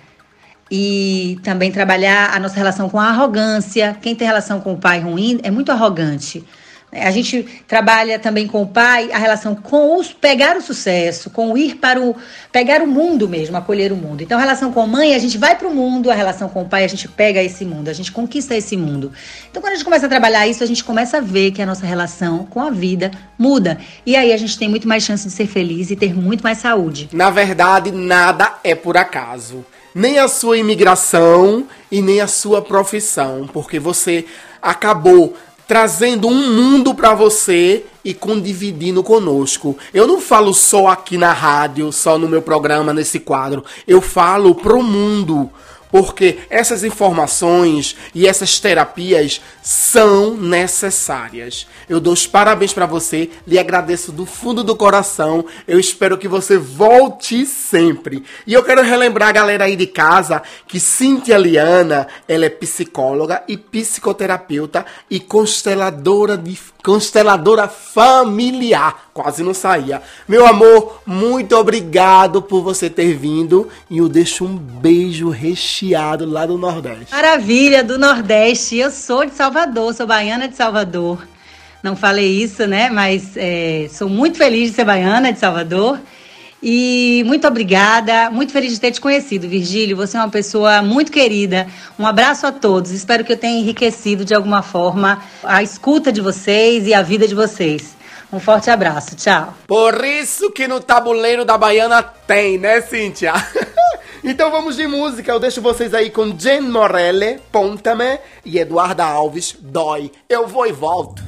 E 0.71 1.39
também 1.43 1.71
trabalhar 1.71 2.35
a 2.35 2.39
nossa 2.39 2.55
relação 2.55 2.89
com 2.89 2.99
a 2.99 3.07
arrogância. 3.07 3.97
Quem 4.01 4.15
tem 4.15 4.27
relação 4.27 4.59
com 4.62 4.73
o 4.73 4.77
pai 4.77 4.99
ruim 4.99 5.39
é 5.41 5.49
muito 5.49 5.71
arrogante. 5.71 6.45
A 6.91 7.12
gente 7.12 7.43
trabalha 7.67 8.17
também 8.17 8.47
com 8.47 8.63
o 8.63 8.67
pai 8.67 9.12
a 9.12 9.17
relação 9.19 9.54
com 9.54 9.97
os 9.97 10.12
pegar 10.12 10.58
o 10.58 10.62
sucesso, 10.62 11.30
com 11.30 11.52
o 11.52 11.58
ir 11.58 11.75
para 11.75 12.02
o 12.02 12.15
pegar 12.52 12.82
o 12.82 12.88
mundo 12.88 13.30
mesmo, 13.30 13.56
acolher 13.56 13.91
o 13.91 13.95
mundo. 13.95 14.23
Então, 14.23 14.38
a 14.38 14.41
relação 14.41 14.71
com 14.71 14.82
a 14.82 14.88
mãe, 14.88 15.13
a 15.13 15.19
gente 15.19 15.38
vai 15.38 15.56
para 15.56 15.67
o 15.67 15.73
mundo, 15.73 16.10
a 16.10 16.15
relação 16.15 16.49
com 16.49 16.63
o 16.63 16.65
pai, 16.65 16.84
a 16.84 16.88
gente 16.88 17.08
pega 17.08 17.43
esse 17.43 17.63
mundo, 17.63 17.89
a 17.89 17.93
gente 17.93 18.12
conquista 18.12 18.56
esse 18.56 18.75
mundo. 18.75 19.12
Então, 19.52 19.62
quando 19.62 19.73
a 19.73 19.75
gente 19.75 19.86
começa 19.86 20.08
a 20.08 20.10
trabalhar 20.10 20.47
isso, 20.47 20.63
a 20.63 20.67
gente 20.67 20.84
começa 20.84 21.17
a 21.17 21.21
ver 21.21 21.52
que 21.52 21.62
a 21.62 21.65
nossa 21.65 21.86
relação 21.86 22.45
com 22.45 22.60
a 22.60 22.71
vida 22.71 23.12
muda. 23.38 23.78
E 24.04 24.15
aí 24.15 24.34
a 24.34 24.38
gente 24.38 24.58
tem 24.58 24.67
muito 24.67 24.88
mais 24.88 25.04
chance 25.04 25.28
de 25.28 25.34
ser 25.34 25.45
feliz 25.45 25.91
e 25.91 25.95
ter 25.95 26.15
muito 26.15 26.41
mais 26.41 26.58
saúde. 26.58 27.10
Na 27.13 27.30
verdade, 27.30 27.91
nada 27.91 28.56
é 28.63 28.73
por 28.73 28.97
acaso. 28.97 29.63
Nem 29.93 30.17
a 30.17 30.28
sua 30.28 30.58
imigração 30.58 31.67
e 31.91 32.02
nem 32.02 32.19
a 32.21 32.28
sua 32.28 32.62
profissão, 32.62 33.47
porque 33.52 33.80
você 33.80 34.25
acabou 34.62 35.36
trazendo 35.69 36.27
um 36.27 36.51
mundo 36.51 36.95
para 36.95 37.13
você 37.13 37.86
e 38.03 38.12
condividindo 38.12 39.03
conosco. 39.03 39.77
Eu 39.93 40.08
não 40.08 40.19
falo 40.19 40.51
só 40.51 40.88
aqui 40.88 41.15
na 41.15 41.32
rádio, 41.32 41.91
só 41.91 42.17
no 42.17 42.27
meu 42.27 42.41
programa, 42.41 42.91
nesse 42.91 43.19
quadro. 43.19 43.63
Eu 43.88 44.01
falo 44.01 44.55
pro 44.55 44.82
mundo. 44.82 45.47
Porque 45.91 46.39
essas 46.49 46.84
informações 46.84 47.95
e 48.13 48.28
essas 48.28 48.60
terapias 48.60 49.41
são 49.62 50.36
necessárias. 50.36 51.67
Eu 51.88 51.99
dou 51.99 52.13
os 52.13 52.28
parabéns 52.28 52.73
para 52.73 52.86
você, 52.86 53.30
lhe 53.45 53.58
agradeço 53.58 54.12
do 54.12 54.25
fundo 54.25 54.63
do 54.63 54.75
coração. 54.75 55.45
Eu 55.67 55.80
espero 55.80 56.17
que 56.17 56.28
você 56.28 56.58
volte 56.58 57.45
sempre. 57.45 58.23
E 58.45 58.54
eu 58.54 58.63
quero 58.63 58.84
relembrar 58.84 59.30
a 59.30 59.34
galera 59.34 59.65
aí 59.65 59.75
de 59.75 59.88
casa 59.88 60.41
que 60.67 60.80
Cintia 60.80 61.38
Liana, 61.38 62.08
ela 62.28 62.45
é 62.45 62.49
psicóloga 62.49 63.43
e 63.47 63.58
psicoterapeuta 63.58 64.86
e 65.10 65.19
consteladora 65.19 66.38
de 66.38 66.58
consteladora 66.84 67.67
familiar. 67.67 69.10
Quase 69.13 69.43
não 69.43 69.54
saía. 69.54 70.02
Meu 70.28 70.47
amor, 70.47 71.02
muito 71.06 71.56
obrigado 71.58 72.41
por 72.41 72.62
você 72.62 72.89
ter 72.89 73.13
vindo 73.15 73.67
e 73.89 73.97
eu 73.97 74.08
deixo 74.08 74.45
um 74.45 74.56
beijo 74.56 75.30
recheado 75.30 75.78
lá 75.87 76.45
do 76.45 76.57
Nordeste. 76.57 77.11
Maravilha, 77.11 77.83
do 77.83 77.97
Nordeste. 77.97 78.77
Eu 78.77 78.91
sou 78.91 79.25
de 79.25 79.33
Salvador, 79.33 79.93
sou 79.93 80.05
baiana 80.05 80.47
de 80.47 80.55
Salvador. 80.55 81.25
Não 81.81 81.95
falei 81.95 82.41
isso, 82.41 82.67
né? 82.67 82.89
Mas 82.89 83.37
é, 83.37 83.87
sou 83.89 84.09
muito 84.09 84.37
feliz 84.37 84.69
de 84.69 84.75
ser 84.75 84.83
baiana 84.83 85.31
de 85.31 85.39
Salvador. 85.39 85.99
E 86.61 87.23
muito 87.25 87.47
obrigada, 87.47 88.29
muito 88.29 88.51
feliz 88.51 88.73
de 88.73 88.81
ter 88.81 88.91
te 88.91 88.99
conhecido, 88.99 89.47
Virgílio. 89.47 89.95
Você 89.95 90.17
é 90.17 90.19
uma 90.19 90.29
pessoa 90.29 90.81
muito 90.81 91.11
querida. 91.11 91.67
Um 91.97 92.05
abraço 92.05 92.45
a 92.45 92.51
todos. 92.51 92.91
Espero 92.91 93.23
que 93.23 93.31
eu 93.31 93.37
tenha 93.37 93.59
enriquecido 93.59 94.25
de 94.25 94.35
alguma 94.35 94.61
forma 94.61 95.23
a 95.41 95.63
escuta 95.63 96.11
de 96.11 96.19
vocês 96.19 96.85
e 96.85 96.93
a 96.93 97.01
vida 97.01 97.25
de 97.25 97.33
vocês. 97.33 97.95
Um 98.31 98.39
forte 98.39 98.69
abraço, 98.69 99.15
tchau. 99.15 99.55
Por 99.65 100.03
isso 100.03 100.51
que 100.51 100.67
no 100.67 100.79
tabuleiro 100.79 101.45
da 101.45 101.57
Baiana 101.57 102.03
tem, 102.03 102.57
né, 102.57 102.81
Cíntia? 102.81 103.33
então 104.23 104.51
vamos 104.51 104.75
de 104.75 104.88
música. 104.88 105.32
Eu 105.32 105.39
deixo 105.39 105.62
vocês 105.62 105.93
aí 105.93 106.10
com 106.10 106.38
Jen 106.38 106.62
Morelle, 106.62 107.39
Pontame 107.51 108.19
e 108.45 108.60
Eduarda 108.60 109.05
Alves, 109.05 109.55
Dói. 109.60 110.12
Eu 110.27 110.47
vou 110.47 110.67
e 110.67 110.71
volto. 110.71 111.23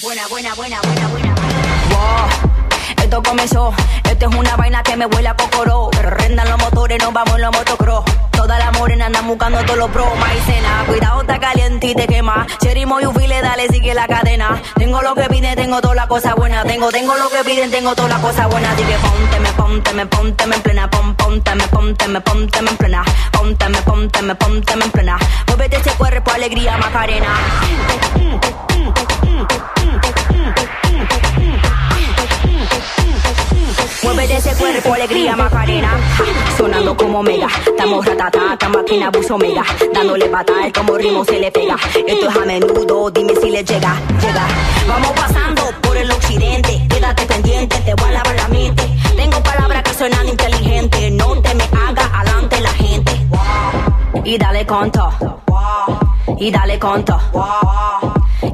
Buena, 0.00 0.28
buena, 0.28 0.54
buena, 0.54 0.80
buena, 0.80 1.08
buena. 1.08 1.17
Esto 3.08 3.22
comenzó. 3.22 3.72
Esto 4.04 4.28
es 4.28 4.36
una 4.36 4.54
vaina 4.56 4.82
que 4.82 4.94
me 4.94 5.06
huele 5.06 5.28
a 5.30 5.34
cocoró. 5.34 5.88
Pero 5.92 6.10
rendan 6.10 6.46
los 6.46 6.58
motores, 6.58 6.98
nos 7.02 7.10
vamos 7.10 7.36
en 7.36 7.40
los 7.40 7.56
motocross. 7.56 8.04
Todas 8.32 8.58
las 8.58 8.78
morenas 8.78 9.06
andan 9.06 9.26
buscando 9.26 9.62
todos 9.62 9.78
los 9.78 9.90
pros. 9.90 10.06
Maicena, 10.20 10.84
cuidado, 10.86 11.22
está 11.22 11.40
caliente 11.40 11.86
y 11.86 11.94
te 11.94 12.06
quema. 12.06 12.46
Cherry 12.60 12.84
Moyufile, 12.84 13.40
dale, 13.40 13.66
sigue 13.68 13.94
la 13.94 14.06
cadena. 14.06 14.60
Tengo 14.74 15.00
lo 15.00 15.14
que 15.14 15.22
piden, 15.22 15.56
tengo 15.56 15.80
toda 15.80 15.94
la 15.94 16.06
cosa 16.06 16.34
buena. 16.34 16.64
Tengo, 16.64 16.90
tengo 16.90 17.16
lo 17.16 17.30
que 17.30 17.42
piden, 17.44 17.70
tengo 17.70 17.94
toda 17.94 18.10
la 18.10 18.18
cosa 18.18 18.46
buena. 18.46 18.74
Dije, 18.74 18.98
ponte, 18.98 19.40
me, 19.40 19.52
ponte, 19.52 19.92
me, 19.94 20.04
ponte, 20.06 20.46
me 20.46 20.56
en 20.56 20.62
plena. 20.62 20.90
Pon, 20.90 21.14
ponte, 21.14 21.54
me, 21.54 21.66
ponte, 21.68 22.08
me, 22.08 22.20
ponte, 22.20 22.60
me 22.60 22.70
en 22.70 22.76
plena. 22.76 23.04
Ponte, 23.32 23.68
me, 23.70 23.78
ponte, 23.78 24.20
me, 24.20 24.34
ponte, 24.34 24.76
me 24.76 24.84
en 24.84 24.90
plena. 24.90 25.18
Muévete 25.46 25.76
ese 25.78 25.92
cuerpo, 25.92 26.30
alegría, 26.30 26.76
Macarena. 26.76 27.38
Mueve 34.02 34.36
ese 34.36 34.54
cuerpo, 34.54 34.94
alegría, 34.94 35.36
Macarena. 35.36 35.90
Sonando 36.56 36.96
como 36.96 37.22
mega. 37.22 37.48
Estamos 37.66 38.06
ratata, 38.06 38.52
esta 38.52 38.68
máquina 38.68 39.10
buzo 39.10 39.36
mega. 39.36 39.64
Dándole 39.92 40.26
patada, 40.26 40.72
como 40.72 40.96
ritmo 40.96 41.24
se 41.24 41.38
le 41.40 41.50
pega. 41.50 41.76
Esto 42.06 42.28
es 42.28 42.36
a 42.36 42.44
menudo, 42.44 43.10
dime 43.10 43.34
si 43.40 43.50
le 43.50 43.64
llega, 43.64 43.96
llega. 44.20 44.46
Vamos 44.86 45.12
pasando 45.12 45.62
por 45.82 45.96
el 45.96 46.10
occidente. 46.10 46.86
Quédate 46.88 47.26
pendiente, 47.26 47.76
te 47.80 47.94
voy 47.94 48.08
a 48.08 48.12
lavar 48.12 48.36
la 48.36 48.48
mente. 48.48 48.84
Tengo 49.16 49.42
palabras 49.42 49.82
que 49.82 49.94
suenan 49.94 50.28
inteligentes. 50.28 51.12
No 51.12 51.40
te 51.42 51.54
me 51.54 51.64
haga 51.64 52.06
adelante 52.14 52.60
la 52.60 52.70
gente. 52.70 53.12
Y 54.24 54.38
dale 54.38 54.64
conto. 54.64 55.10
Y 56.38 56.50
dale 56.52 56.78
conto. 56.78 57.18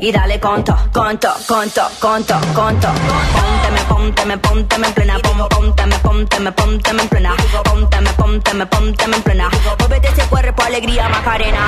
Y 0.05 0.13
dale 0.13 0.39
conto, 0.39 0.77
conto, 0.93 1.33
conto, 1.49 1.81
conto, 1.99 2.35
conto. 2.55 2.89
Pónteme, 3.33 3.81
pónteme, 3.89 4.37
pónteme 4.37 4.87
en 4.89 4.93
plena. 4.93 5.19
Pónteme, 5.49 5.99
pónteme, 5.99 6.53
pónteme 6.53 7.03
en 7.03 7.09
plena. 7.09 7.35
Pónteme, 7.65 8.13
pónteme, 8.13 8.67
pónteme 8.67 9.17
en 9.17 9.23
plena. 9.23 9.49
Muévete 9.79 10.09
ese 10.09 10.29
cuerpo, 10.29 10.63
alegría, 10.63 11.09
Macarena. 11.09 11.59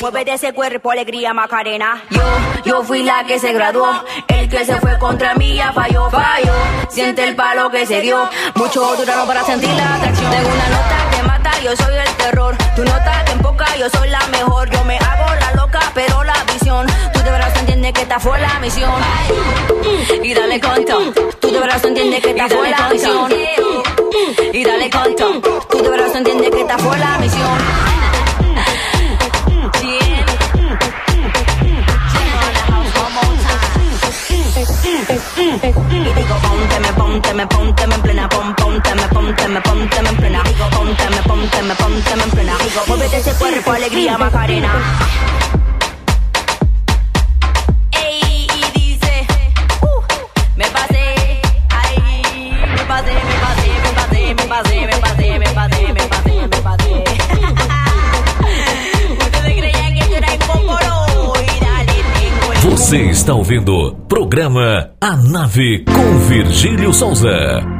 Muévete 0.00 0.32
ese 0.32 0.54
cuerpo, 0.54 0.90
alegría, 0.90 1.34
Macarena. 1.34 2.02
Yo, 2.08 2.22
yo 2.64 2.82
fui 2.82 3.02
la 3.02 3.24
que 3.24 3.38
se 3.38 3.52
graduó. 3.52 3.90
El 4.28 4.48
que 4.48 4.64
se 4.64 4.80
fue 4.80 4.98
contra 4.98 5.34
mí 5.34 5.56
ya 5.56 5.72
falló, 5.74 6.08
falló. 6.08 6.54
Siente 6.88 7.24
el 7.24 7.36
palo 7.36 7.70
que 7.70 7.84
se 7.84 8.00
dio. 8.00 8.26
Mucho 8.54 8.96
duraron 8.96 9.26
para 9.26 9.44
sentir 9.44 9.68
la 9.68 9.96
atracción. 9.96 10.30
Tengo 10.30 10.48
una 10.48 10.68
nota 10.68 11.10
que 11.10 11.17
yo 11.62 11.76
soy 11.76 11.94
el 11.96 12.16
terror. 12.16 12.56
Tu 12.76 12.84
nota 12.84 13.24
que 13.24 13.32
empoca, 13.32 13.76
yo 13.76 13.88
soy 13.90 14.08
la 14.08 14.26
mejor. 14.28 14.70
Yo 14.70 14.84
me 14.84 14.96
hago 14.98 15.34
la 15.40 15.52
loca, 15.54 15.80
pero 15.94 16.22
la 16.24 16.44
visión. 16.52 16.86
Tú 17.12 17.20
de 17.20 17.30
verdad 17.30 17.56
entiendes 17.56 17.92
que 17.92 18.02
esta 18.02 18.20
fue 18.20 18.38
la 18.40 18.58
misión. 18.60 18.92
Y 20.22 20.34
dale 20.34 20.60
conto. 20.60 21.12
Tú 21.40 21.50
de 21.50 21.60
verdad 21.60 21.84
entiendes 21.84 22.20
que 22.20 22.30
esta 22.30 22.48
fue 22.48 22.70
la 22.70 22.88
misión. 22.88 23.32
Y 24.52 24.64
dale 24.64 24.90
conto. 24.90 25.40
Tú 25.70 25.82
de 25.82 25.88
verdad 25.88 26.16
entiendes 26.16 26.50
que 26.50 26.60
esta 26.60 26.78
fue 26.78 26.98
la 26.98 27.18
misión. 27.18 27.88
Y 35.90 35.98
digo, 36.14 36.36
pónteme, 36.42 36.92
pónteme, 36.92 37.46
pónteme 37.46 37.94
en 37.94 38.02
plena, 38.02 38.28
pon, 38.28 38.54
pónteme, 38.88 39.08
pónteme, 39.08 39.60
pónteme 39.60 40.08
en 40.08 40.16
plena. 40.16 40.42
Pónteme, 40.70 41.22
pónteme, 41.22 41.74
pónteme 41.74 42.22
en 42.22 42.30
plena. 42.30 42.52
Muévete 42.86 43.16
ese 43.18 43.34
cuerpo, 43.34 43.72
alegría, 43.72 44.16
Macarena. 44.16 44.72
Você 62.62 63.10
está 63.10 63.34
ouvindo 63.34 63.94
programa 64.08 64.92
A 64.98 65.14
Nave 65.14 65.84
com 65.84 66.18
Virgílio 66.26 66.90
Souza. 66.94 67.77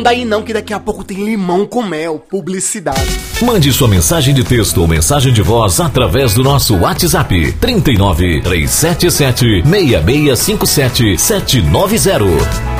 Saiam 0.00 0.02
daí 0.02 0.24
não, 0.24 0.42
que 0.42 0.52
daqui 0.52 0.72
a 0.72 0.80
pouco 0.80 1.04
tem 1.04 1.24
limão 1.24 1.66
com 1.66 1.82
mel, 1.82 2.18
publicidade. 2.18 3.18
Mande 3.42 3.72
sua 3.72 3.88
mensagem 3.88 4.34
de 4.34 4.42
texto 4.42 4.80
ou 4.80 4.88
mensagem 4.88 5.32
de 5.32 5.42
voz 5.42 5.80
através 5.80 6.34
do 6.34 6.42
nosso 6.42 6.76
WhatsApp 6.76 7.52
39 7.60 8.40
377 8.42 9.62
6657 9.62 11.18
790. 11.18 12.79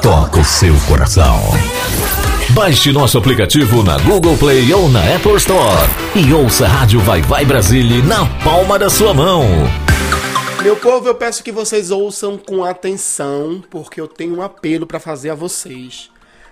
toca 0.00 0.38
o 0.38 0.44
seu 0.44 0.74
coração. 0.86 1.40
Baixe 2.50 2.92
nosso 2.92 3.18
aplicativo 3.18 3.82
na 3.82 3.98
Google 3.98 4.36
Play 4.36 4.72
ou 4.72 4.88
na 4.88 5.00
Apple 5.16 5.34
Store 5.36 5.88
e 6.14 6.32
ouça 6.32 6.66
a 6.66 6.68
Rádio 6.68 7.00
Vai 7.00 7.20
Vai 7.20 7.44
Brasília 7.44 8.02
na 8.04 8.24
palma 8.44 8.78
da 8.78 8.88
sua 8.88 9.12
mão. 9.12 9.44
Meu 10.62 10.76
povo, 10.76 11.08
eu 11.08 11.14
peço 11.14 11.42
que 11.42 11.50
vocês 11.50 11.90
ouçam 11.90 12.38
com 12.38 12.64
atenção, 12.64 13.62
porque 13.70 14.00
eu 14.00 14.06
tenho 14.06 14.36
um 14.36 14.42
apelo 14.42 14.86
para 14.86 15.00
fazer 15.00 15.30
a 15.30 15.34
vocês. 15.34 16.10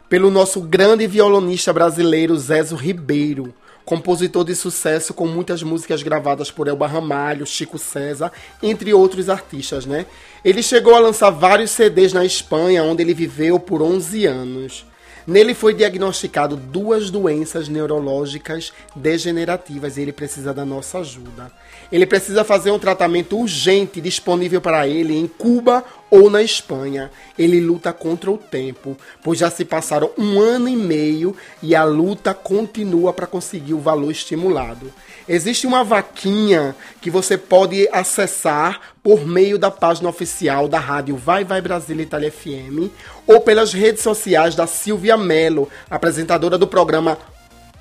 Pelo 0.09 0.31
nosso 0.31 0.61
grande 0.61 1.07
violonista 1.07 1.73
brasileiro 1.73 2.37
Zezo 2.37 2.75
Ribeiro, 2.75 3.55
compositor 3.87 4.45
de 4.45 4.57
sucesso 4.57 5.15
com 5.15 5.29
muitas 5.29 5.63
músicas 5.63 6.03
gravadas 6.03 6.51
por 6.51 6.67
Elba 6.67 6.89
Ramalho, 6.89 7.47
Chico 7.47 7.79
César, 7.79 8.33
entre 8.61 8.93
outros 8.93 9.31
artistas, 9.31 9.87
né? 9.87 10.07
Ele 10.45 10.61
chegou 10.61 10.95
a 10.97 10.99
lançar 10.99 11.31
vários 11.31 11.71
CDs 11.71 12.13
na 12.13 12.25
Espanha, 12.25 12.83
onde 12.83 13.05
ele 13.05 13.15
viveu 13.15 13.61
por 13.61 13.81
11 13.81 14.27
anos. 14.27 14.85
Nele 15.25 15.55
foi 15.55 15.75
diagnosticado 15.75 16.57
duas 16.57 17.11
doenças 17.11 17.69
neurológicas 17.69 18.73
degenerativas 18.95 19.97
e 19.97 20.03
ele 20.03 20.13
precisa 20.13 20.55
da 20.55 20.65
nossa 20.65 20.99
ajuda. 20.99 21.51
Ele 21.91 22.07
precisa 22.07 22.45
fazer 22.45 22.71
um 22.71 22.79
tratamento 22.79 23.39
urgente 23.39 24.01
disponível 24.01 24.61
para 24.61 24.87
ele 24.87 25.17
em 25.17 25.27
Cuba 25.27 25.85
ou 26.11 26.31
na 26.31 26.43
Espanha. 26.43 27.11
Ele 27.39 27.61
luta 27.61 27.93
contra 27.93 28.31
o 28.31 28.39
tempo, 28.39 28.97
pois 29.23 29.39
já 29.39 29.51
se 29.51 29.65
passaram 29.65 30.11
um 30.17 30.41
ano 30.41 30.69
e 30.69 30.77
meio 30.77 31.37
e 31.63 31.75
a 31.75 31.85
luta 31.85 32.33
continua 32.33 33.13
para 33.13 33.27
conseguir 33.27 33.75
o 33.75 33.81
valor 33.81 34.11
estimulado. 34.11 34.93
Existe 35.29 35.67
uma 35.67 35.83
vaquinha 35.83 36.75
que 37.01 37.11
você 37.11 37.37
pode 37.37 37.89
acessar 37.93 38.81
por 39.03 39.27
meio 39.27 39.59
da 39.59 39.71
página 39.71 40.09
oficial 40.09 40.69
da 40.69 40.79
rádio 40.79 41.17
Vai 41.17 41.45
Vai 41.45 41.61
Brasília 41.61 42.03
Itália 42.03 42.31
FM 42.31 42.91
ou 43.27 43.41
pelas 43.41 43.73
redes 43.73 44.03
sociais 44.03 44.55
da 44.55 44.67
Silvia 44.67 45.17
Mello, 45.17 45.69
apresentadora 45.91 46.57
do 46.57 46.67
programa 46.67 47.19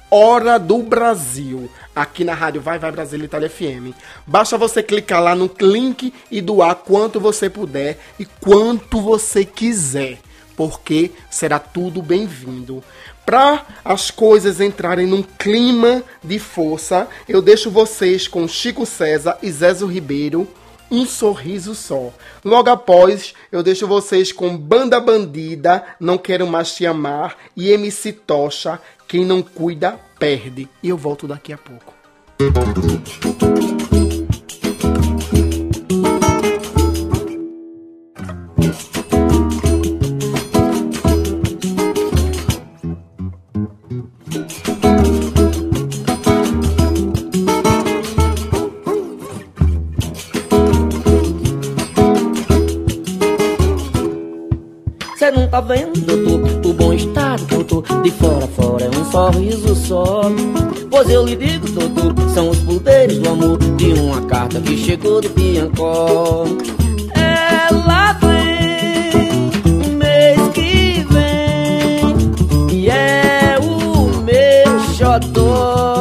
Hora 0.09 0.57
do 0.57 0.79
Brasil, 0.83 1.69
aqui 1.95 2.23
na 2.23 2.33
rádio 2.33 2.61
Vai 2.61 2.77
Vai 2.77 2.91
Brasília 2.91 3.25
Itália 3.25 3.49
FM. 3.49 3.95
Basta 4.27 4.57
você 4.57 4.83
clicar 4.83 5.23
lá 5.23 5.33
no 5.33 5.49
link 5.61 6.13
e 6.29 6.41
doar 6.41 6.75
quanto 6.75 7.19
você 7.19 7.49
puder 7.49 7.97
e 8.19 8.25
quanto 8.25 8.99
você 8.99 9.45
quiser, 9.45 10.19
porque 10.55 11.11
será 11.29 11.57
tudo 11.57 12.01
bem-vindo. 12.01 12.83
Para 13.25 13.65
as 13.83 14.11
coisas 14.11 14.61
entrarem 14.61 15.07
num 15.07 15.23
clima 15.23 16.03
de 16.23 16.37
força, 16.37 17.07
eu 17.27 17.41
deixo 17.41 17.71
vocês 17.71 18.27
com 18.27 18.47
Chico 18.47 18.85
César 18.85 19.37
e 19.41 19.51
Zezo 19.51 19.87
Ribeiro, 19.87 20.47
um 20.91 21.05
sorriso 21.05 21.73
só. 21.73 22.13
Logo 22.43 22.69
após, 22.69 23.33
eu 23.51 23.63
deixo 23.63 23.87
vocês 23.87 24.31
com 24.31 24.55
Banda 24.55 24.99
Bandida, 24.99 25.83
Não 25.99 26.19
Quero 26.19 26.45
Mais 26.45 26.75
Te 26.75 26.85
Amar 26.85 27.35
e 27.57 27.71
MC 27.71 28.13
Tocha, 28.13 28.79
Quem 29.07 29.25
Não 29.25 29.41
Cuida, 29.41 29.99
Perde. 30.19 30.67
E 30.81 30.89
eu 30.89 30.97
volto 30.97 31.27
daqui 31.27 31.53
a 31.53 31.57
pouco. 31.57 31.93
tá 55.55 55.61
vendo, 55.61 56.01
doutor? 56.01 56.69
O 56.69 56.73
bom 56.73 56.91
estado, 56.91 57.45
doutor, 57.45 57.83
de 58.03 58.11
fora 58.11 58.45
fora 58.47 58.74
sorriso 59.11 59.75
só. 59.75 60.21
Pois 60.89 61.09
eu 61.09 61.25
lhe 61.25 61.35
digo, 61.35 61.69
doutor, 61.69 62.13
são 62.33 62.49
os 62.49 62.59
poderes 62.59 63.19
do 63.19 63.29
amor 63.29 63.57
de 63.57 63.93
uma 63.93 64.21
carta 64.23 64.59
que 64.61 64.77
chegou 64.77 65.21
do 65.21 65.29
Piancó. 65.29 66.45
Ela 67.13 68.13
vem 68.13 69.91
mês 69.97 70.39
que 70.53 71.05
vem 71.09 72.71
e 72.71 72.89
é 72.89 73.57
o 73.61 74.07
meu 74.23 74.79
xodó. 74.95 75.94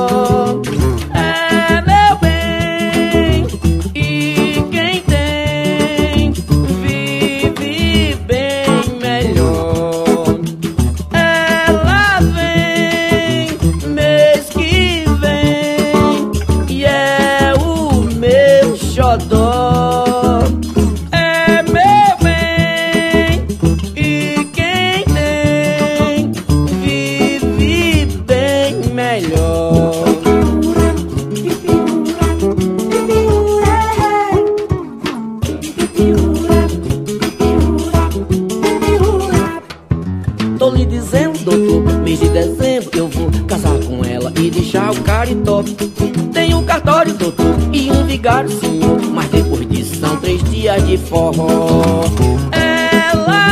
Senhor. 48.48 49.00
Mas 49.12 49.28
depois 49.28 49.68
disso 49.68 49.96
são 49.96 50.16
três 50.16 50.42
dias 50.44 50.86
de 50.86 50.96
forró. 50.96 52.04
Ela 52.52 53.43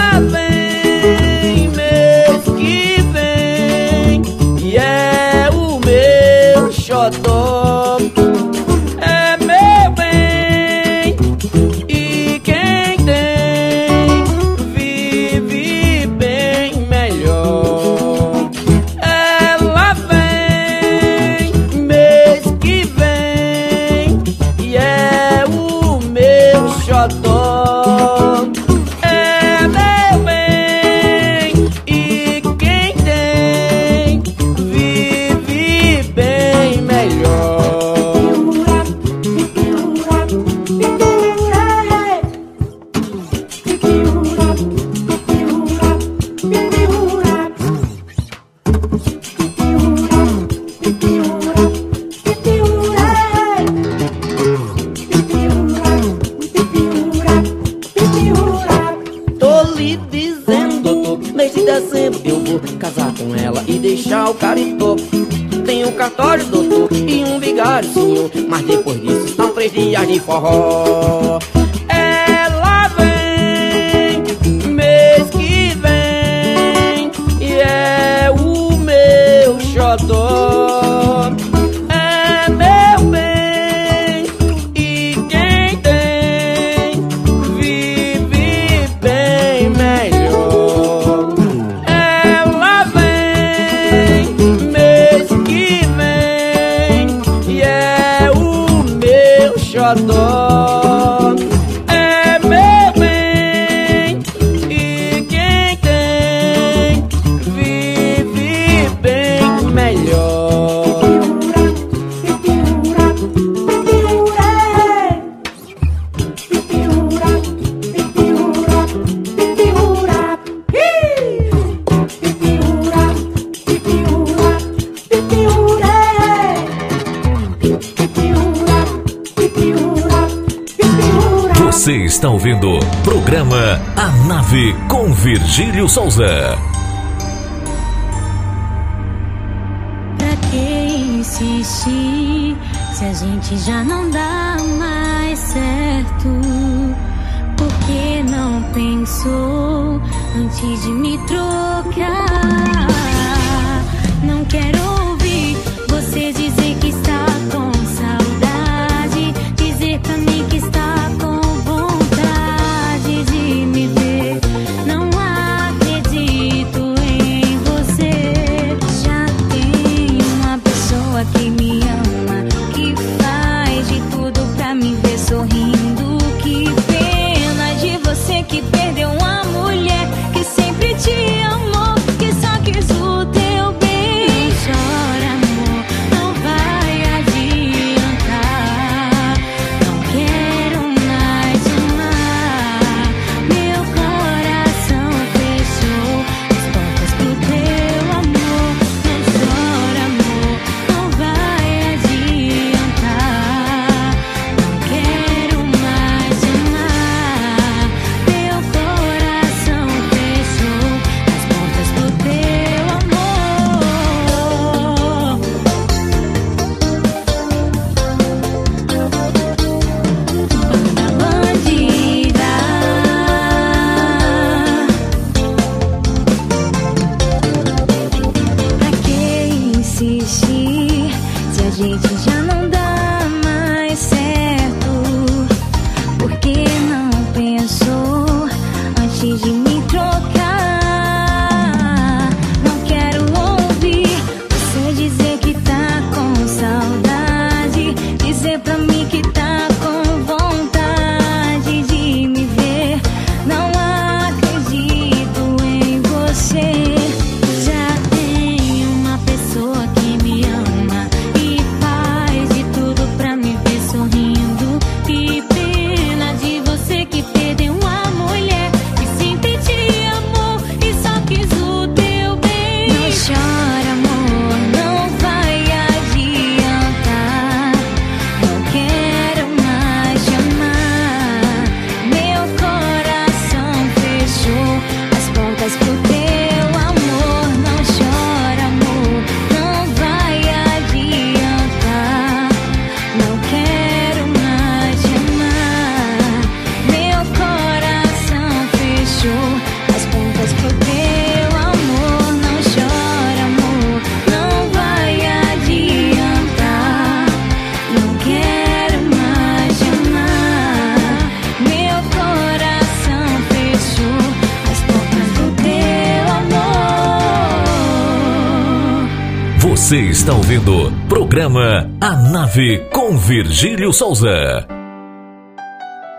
Com 322.92 323.16
Virgílio 323.16 323.94
Souza. 323.94 324.66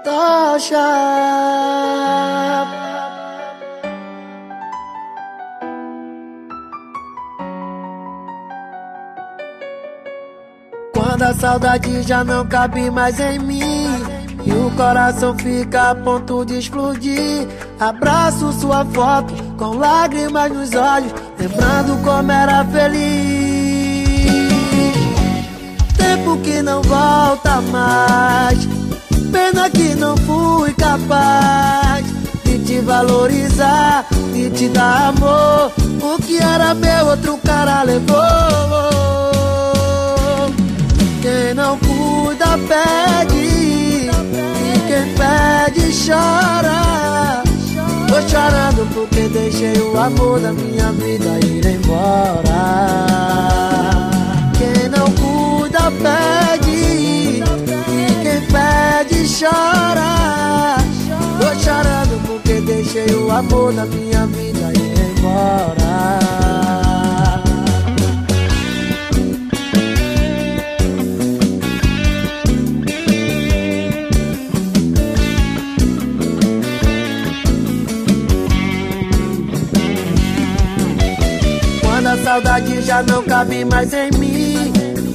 Tocha. 0.04 0.76
Quando 10.92 11.22
a 11.22 11.34
saudade 11.36 12.02
já 12.02 12.24
não 12.24 12.48
cabe 12.48 12.90
mais 12.90 13.20
em 13.20 13.38
mim 13.38 13.86
E 14.44 14.52
o 14.52 14.72
coração 14.72 15.38
fica 15.38 15.92
a 15.92 15.96
ponto 15.96 16.44
de 16.46 16.58
explodir 16.58 17.48
Abraço 17.80 18.52
sua 18.54 18.84
foto 18.86 19.36
com 19.56 19.78
lágrimas 19.78 20.52
nos 20.52 20.74
olhos 20.74 21.14
Lembrando 21.38 22.04
como 22.04 22.32
era 22.32 22.66
feliz 22.66 23.33
tempo 26.34 26.38
que 26.38 26.62
não 26.62 26.82
volta 26.82 27.62
mais. 27.62 28.68
Pena 29.32 29.70
que 29.70 29.96
não 29.96 30.18
fui 30.18 30.74
capaz 30.74 32.06
de 32.44 32.60
te 32.60 32.80
valorizar, 32.80 34.06
de 34.34 34.50
te 34.50 34.68
dar 34.70 35.10
amor. 35.10 35.72
O 36.02 36.22
que 36.22 36.38
era 36.38 36.74
meu, 36.74 37.08
outro 37.08 37.38
cara 37.44 37.84
levou. 37.84 38.18
Quem 41.22 41.54
não 41.54 41.78
cuida, 41.80 42.58
pede. 42.68 43.38
E 43.38 44.80
quem 44.88 45.14
pede, 45.16 45.92
chora. 46.06 47.44
Tô 48.08 48.22
chorando 48.30 48.88
porque 48.94 49.28
deixei 49.30 49.82
o 49.82 50.00
amor 50.00 50.40
da 50.40 50.52
minha 50.54 50.92
vida 50.92 51.40
ir 51.46 51.66
embora. 51.66 53.14
Cuida, 55.84 55.92
pede. 55.92 56.72
E 56.72 58.08
quem 58.24 58.42
pede, 58.48 59.28
chora. 59.28 60.78
Tô 61.40 61.48
chorando 61.60 62.16
porque 62.26 62.62
deixei 62.62 63.14
o 63.16 63.30
amor 63.32 63.74
da 63.74 63.86
minha 63.86 64.26
vida 64.28 64.72
ir 64.74 65.18
embora. 65.18 65.84
Saudade 82.24 82.82
já 82.82 83.04
não 83.04 83.22
cabe 83.24 83.66
mais 83.66 83.92
em 83.94 84.10
mim 84.18 84.23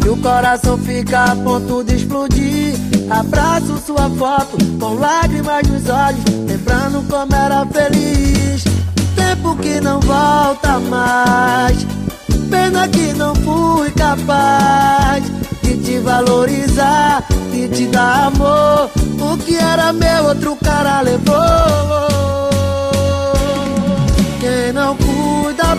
O 0.09 0.16
coração 0.16 0.78
fica 0.78 1.24
a 1.24 1.36
ponto 1.36 1.84
de 1.84 1.96
explodir. 1.96 2.74
Abraço 3.11 3.76
sua 3.86 4.09
foto 4.11 4.56
com 4.78 4.94
lágrimas 4.94 5.62
nos 5.68 5.88
olhos 5.88 6.24
Lembrando 6.46 7.06
como 7.09 7.34
era 7.34 7.66
feliz. 7.66 8.64
Tempo 9.14 9.54
que 9.56 9.80
não 9.80 10.00
volta 10.00 10.78
mais. 10.80 11.86
Pena 12.50 12.88
que 12.88 13.12
não 13.12 13.34
fui 13.34 13.90
capaz 13.90 15.24
De 15.62 15.76
te 15.76 15.98
valorizar, 15.98 17.24
de 17.52 17.68
te 17.68 17.86
dar 17.88 18.28
amor. 18.28 18.90
O 19.20 19.36
que 19.36 19.56
era 19.56 19.92
meu 19.92 20.24
outro 20.24 20.56
cara 20.56 21.02
levou. 21.02 22.48
Quem 24.40 24.72
não 24.72 24.96
cuida 24.96 25.76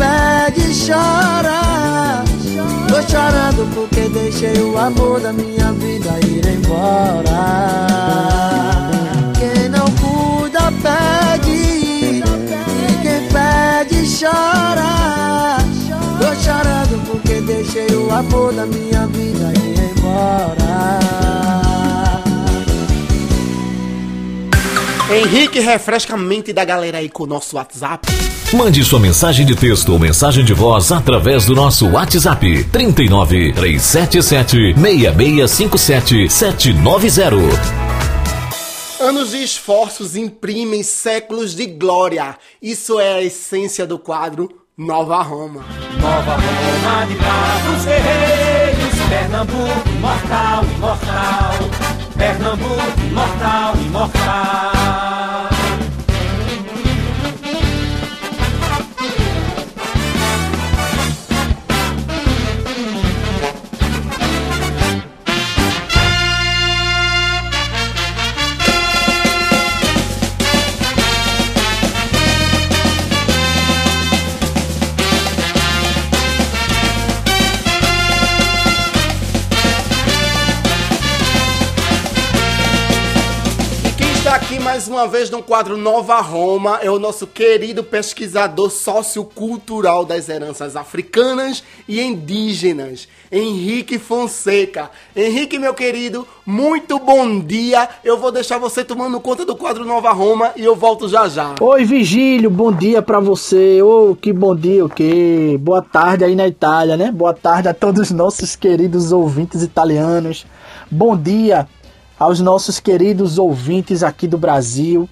pede 0.00 0.70
E 0.70 0.86
chora. 0.86 2.24
Tô 2.88 3.02
chorando 3.08 3.68
porque 3.74 4.08
deixei 4.08 4.60
o 4.62 4.76
amor 4.78 5.20
da 5.20 5.32
minha 5.32 5.72
vida 5.72 6.18
ir 6.26 6.44
embora. 6.46 7.40
Quem 9.38 9.68
não 9.68 9.86
cuida 10.00 10.72
pede. 10.82 12.22
E 12.80 12.92
quem 13.02 13.28
pede 13.28 13.98
chora. 14.18 15.58
Tô 16.18 16.34
chorando 16.42 17.06
porque 17.06 17.40
deixei 17.42 17.94
o 17.94 18.10
amor 18.10 18.52
da 18.54 18.66
minha 18.66 19.06
vida 19.06 19.52
ir 19.64 19.78
embora 19.90 21.59
Henrique, 25.12 25.58
refresca 25.58 26.14
a 26.14 26.16
mente 26.16 26.52
da 26.52 26.64
galera 26.64 26.98
aí 26.98 27.08
com 27.08 27.24
o 27.24 27.26
nosso 27.26 27.56
WhatsApp. 27.56 28.06
Mande 28.52 28.84
sua 28.84 29.00
mensagem 29.00 29.44
de 29.44 29.56
texto 29.56 29.92
ou 29.92 29.98
mensagem 29.98 30.44
de 30.44 30.54
voz 30.54 30.92
através 30.92 31.46
do 31.46 31.54
nosso 31.54 31.88
WhatsApp 31.88 32.64
39 32.64 33.52
377 33.52 34.74
6657 34.74 36.30
790. 36.30 37.90
Anos 39.00 39.30
de 39.30 39.42
esforços 39.42 40.14
imprimem 40.14 40.84
séculos 40.84 41.56
de 41.56 41.66
glória. 41.66 42.36
Isso 42.62 43.00
é 43.00 43.14
a 43.14 43.22
essência 43.22 43.84
do 43.84 43.98
quadro 43.98 44.48
Nova 44.78 45.20
Roma. 45.22 45.64
Nova 46.00 46.36
Roma 46.36 47.06
de 47.06 47.14
bravos 47.14 47.84
guerreiros, 47.84 49.08
Pernambuco 49.08 49.88
imortal, 49.88 50.64
imortal. 50.76 51.79
Pernambuco 52.20 52.82
imortal, 53.08 53.80
imortal. 53.80 55.19
Mais 84.70 84.86
uma 84.86 85.08
vez 85.08 85.28
no 85.30 85.42
quadro 85.42 85.76
Nova 85.76 86.20
Roma 86.20 86.78
é 86.80 86.88
o 86.88 86.96
nosso 86.96 87.26
querido 87.26 87.82
pesquisador 87.82 88.70
sociocultural 88.70 90.04
das 90.04 90.28
heranças 90.28 90.76
africanas 90.76 91.64
e 91.88 92.00
indígenas, 92.00 93.08
Henrique 93.32 93.98
Fonseca. 93.98 94.88
Henrique, 95.16 95.58
meu 95.58 95.74
querido, 95.74 96.24
muito 96.46 97.00
bom 97.00 97.40
dia. 97.40 97.88
Eu 98.04 98.16
vou 98.16 98.30
deixar 98.30 98.58
você 98.58 98.84
tomando 98.84 99.18
conta 99.18 99.44
do 99.44 99.56
quadro 99.56 99.84
Nova 99.84 100.12
Roma 100.12 100.52
e 100.54 100.64
eu 100.64 100.76
volto 100.76 101.08
já 101.08 101.28
já. 101.28 101.56
Oi, 101.60 101.84
Vigílio, 101.84 102.48
bom 102.48 102.70
dia 102.70 103.02
pra 103.02 103.18
você. 103.18 103.82
Ô, 103.82 104.14
que 104.14 104.32
bom 104.32 104.54
dia, 104.54 104.84
o 104.84 104.88
quê? 104.88 105.58
Boa 105.60 105.82
tarde 105.82 106.24
aí 106.24 106.36
na 106.36 106.46
Itália, 106.46 106.96
né? 106.96 107.10
Boa 107.10 107.34
tarde 107.34 107.66
a 107.66 107.74
todos 107.74 108.02
os 108.02 108.10
nossos 108.12 108.54
queridos 108.54 109.10
ouvintes 109.10 109.64
italianos. 109.64 110.46
Bom 110.88 111.16
dia 111.16 111.66
aos 112.20 112.38
nossos 112.38 112.78
queridos 112.78 113.38
ouvintes 113.38 114.02
aqui 114.02 114.28
do 114.28 114.36
Brasil. 114.36 115.08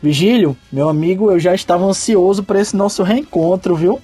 Vigílio, 0.00 0.56
meu 0.70 0.88
amigo, 0.88 1.32
eu 1.32 1.40
já 1.40 1.52
estava 1.52 1.84
ansioso 1.84 2.44
para 2.44 2.60
esse 2.60 2.76
nosso 2.76 3.02
reencontro, 3.02 3.74
viu? 3.74 4.00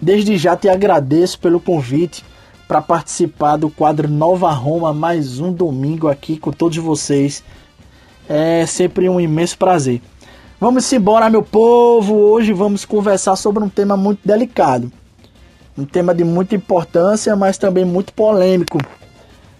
Desde 0.00 0.38
já 0.38 0.56
te 0.56 0.70
agradeço 0.70 1.38
pelo 1.38 1.60
convite 1.60 2.24
para 2.66 2.80
participar 2.80 3.58
do 3.58 3.68
quadro 3.68 4.08
Nova 4.08 4.50
Roma, 4.52 4.94
mais 4.94 5.38
um 5.38 5.52
domingo 5.52 6.08
aqui 6.08 6.38
com 6.38 6.50
todos 6.50 6.78
vocês. 6.78 7.44
É 8.26 8.64
sempre 8.64 9.06
um 9.10 9.20
imenso 9.20 9.58
prazer. 9.58 10.00
Vamos 10.58 10.90
embora, 10.90 11.28
meu 11.28 11.42
povo. 11.42 12.14
Hoje 12.14 12.54
vamos 12.54 12.86
conversar 12.86 13.36
sobre 13.36 13.62
um 13.62 13.68
tema 13.68 13.98
muito 13.98 14.26
delicado. 14.26 14.90
Um 15.76 15.84
tema 15.84 16.14
de 16.14 16.24
muita 16.24 16.54
importância, 16.54 17.36
mas 17.36 17.58
também 17.58 17.84
muito 17.84 18.14
polêmico, 18.14 18.78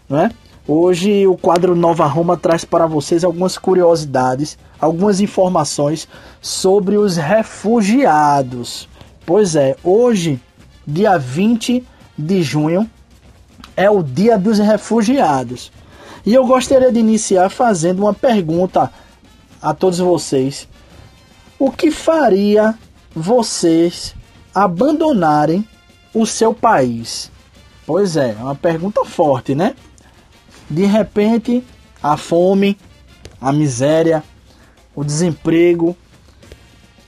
não 0.08 0.18
é? 0.18 0.30
Hoje 0.68 1.28
o 1.28 1.36
quadro 1.36 1.76
Nova 1.76 2.06
Roma 2.06 2.36
traz 2.36 2.64
para 2.64 2.88
vocês 2.88 3.22
algumas 3.22 3.56
curiosidades, 3.56 4.58
algumas 4.80 5.20
informações 5.20 6.08
sobre 6.42 6.96
os 6.96 7.16
refugiados. 7.16 8.88
Pois 9.24 9.54
é, 9.54 9.76
hoje, 9.84 10.40
dia 10.84 11.16
20 11.18 11.86
de 12.18 12.42
junho, 12.42 12.90
é 13.76 13.88
o 13.88 14.02
Dia 14.02 14.36
dos 14.36 14.58
Refugiados. 14.58 15.70
E 16.24 16.34
eu 16.34 16.44
gostaria 16.44 16.90
de 16.90 16.98
iniciar 16.98 17.48
fazendo 17.48 18.00
uma 18.00 18.12
pergunta 18.12 18.92
a 19.62 19.72
todos 19.72 20.00
vocês. 20.00 20.66
O 21.60 21.70
que 21.70 21.92
faria 21.92 22.76
vocês 23.14 24.16
abandonarem 24.52 25.64
o 26.12 26.26
seu 26.26 26.52
país? 26.52 27.30
Pois 27.86 28.16
é, 28.16 28.30
é 28.32 28.42
uma 28.42 28.56
pergunta 28.56 29.04
forte, 29.04 29.54
né? 29.54 29.76
De 30.68 30.84
repente, 30.84 31.62
a 32.02 32.16
fome, 32.16 32.76
a 33.40 33.52
miséria, 33.52 34.22
o 34.94 35.04
desemprego, 35.04 35.96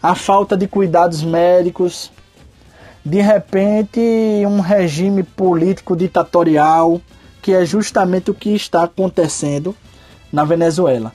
a 0.03 0.15
falta 0.15 0.57
de 0.57 0.69
cuidados 0.69 1.25
médicos, 1.25 2.11
de 3.05 3.21
repente, 3.21 4.01
um 4.47 4.61
regime 4.61 5.23
político 5.23 5.97
ditatorial, 5.97 7.01
que 7.41 7.53
é 7.53 7.65
justamente 7.65 8.31
o 8.31 8.35
que 8.35 8.51
está 8.51 8.85
acontecendo 8.85 9.75
na 10.33 10.45
Venezuela, 10.45 11.13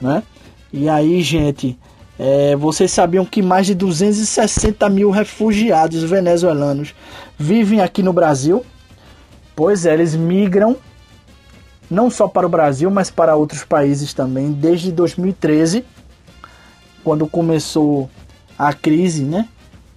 né? 0.00 0.22
E 0.72 0.88
aí, 0.88 1.20
gente, 1.20 1.78
é, 2.18 2.56
vocês 2.56 2.90
sabiam 2.90 3.24
que 3.24 3.42
mais 3.42 3.66
de 3.66 3.74
260 3.74 4.88
mil 4.88 5.10
refugiados 5.10 6.02
venezuelanos 6.02 6.94
vivem 7.38 7.80
aqui 7.80 8.02
no 8.02 8.12
Brasil? 8.12 8.64
Pois 9.54 9.84
é, 9.84 9.92
eles 9.92 10.14
migram 10.14 10.76
não 11.90 12.08
só 12.08 12.28
para 12.28 12.46
o 12.46 12.50
Brasil, 12.50 12.90
mas 12.90 13.10
para 13.10 13.34
outros 13.34 13.64
países 13.64 14.14
também, 14.14 14.52
desde 14.52 14.92
2013, 14.92 15.84
quando 17.02 17.26
começou 17.26 18.08
a 18.56 18.72
crise 18.72 19.24
né, 19.24 19.48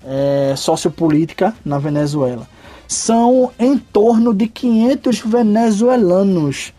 é, 0.03 0.55
sociopolítica 0.57 1.53
na 1.63 1.77
Venezuela. 1.77 2.47
São 2.87 3.51
em 3.59 3.77
torno 3.77 4.33
de 4.33 4.47
500 4.47 5.19
venezuelanos 5.19 6.73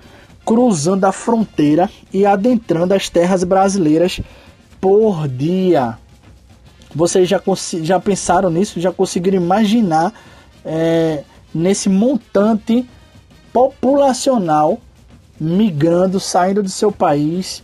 cruzando 0.44 1.04
a 1.04 1.12
fronteira 1.12 1.88
e 2.12 2.26
adentrando 2.26 2.92
as 2.94 3.08
terras 3.08 3.44
brasileiras 3.44 4.20
por 4.80 5.26
dia. 5.26 5.98
Vocês 6.94 7.28
já, 7.28 7.40
já 7.82 7.98
pensaram 7.98 8.50
nisso? 8.50 8.80
Já 8.80 8.92
conseguiram 8.92 9.36
imaginar 9.36 10.12
é, 10.64 11.24
nesse 11.54 11.88
montante 11.88 12.88
populacional 13.52 14.78
migrando, 15.44 16.18
saindo 16.18 16.62
do 16.62 16.68
seu 16.68 16.90
país? 16.90 17.62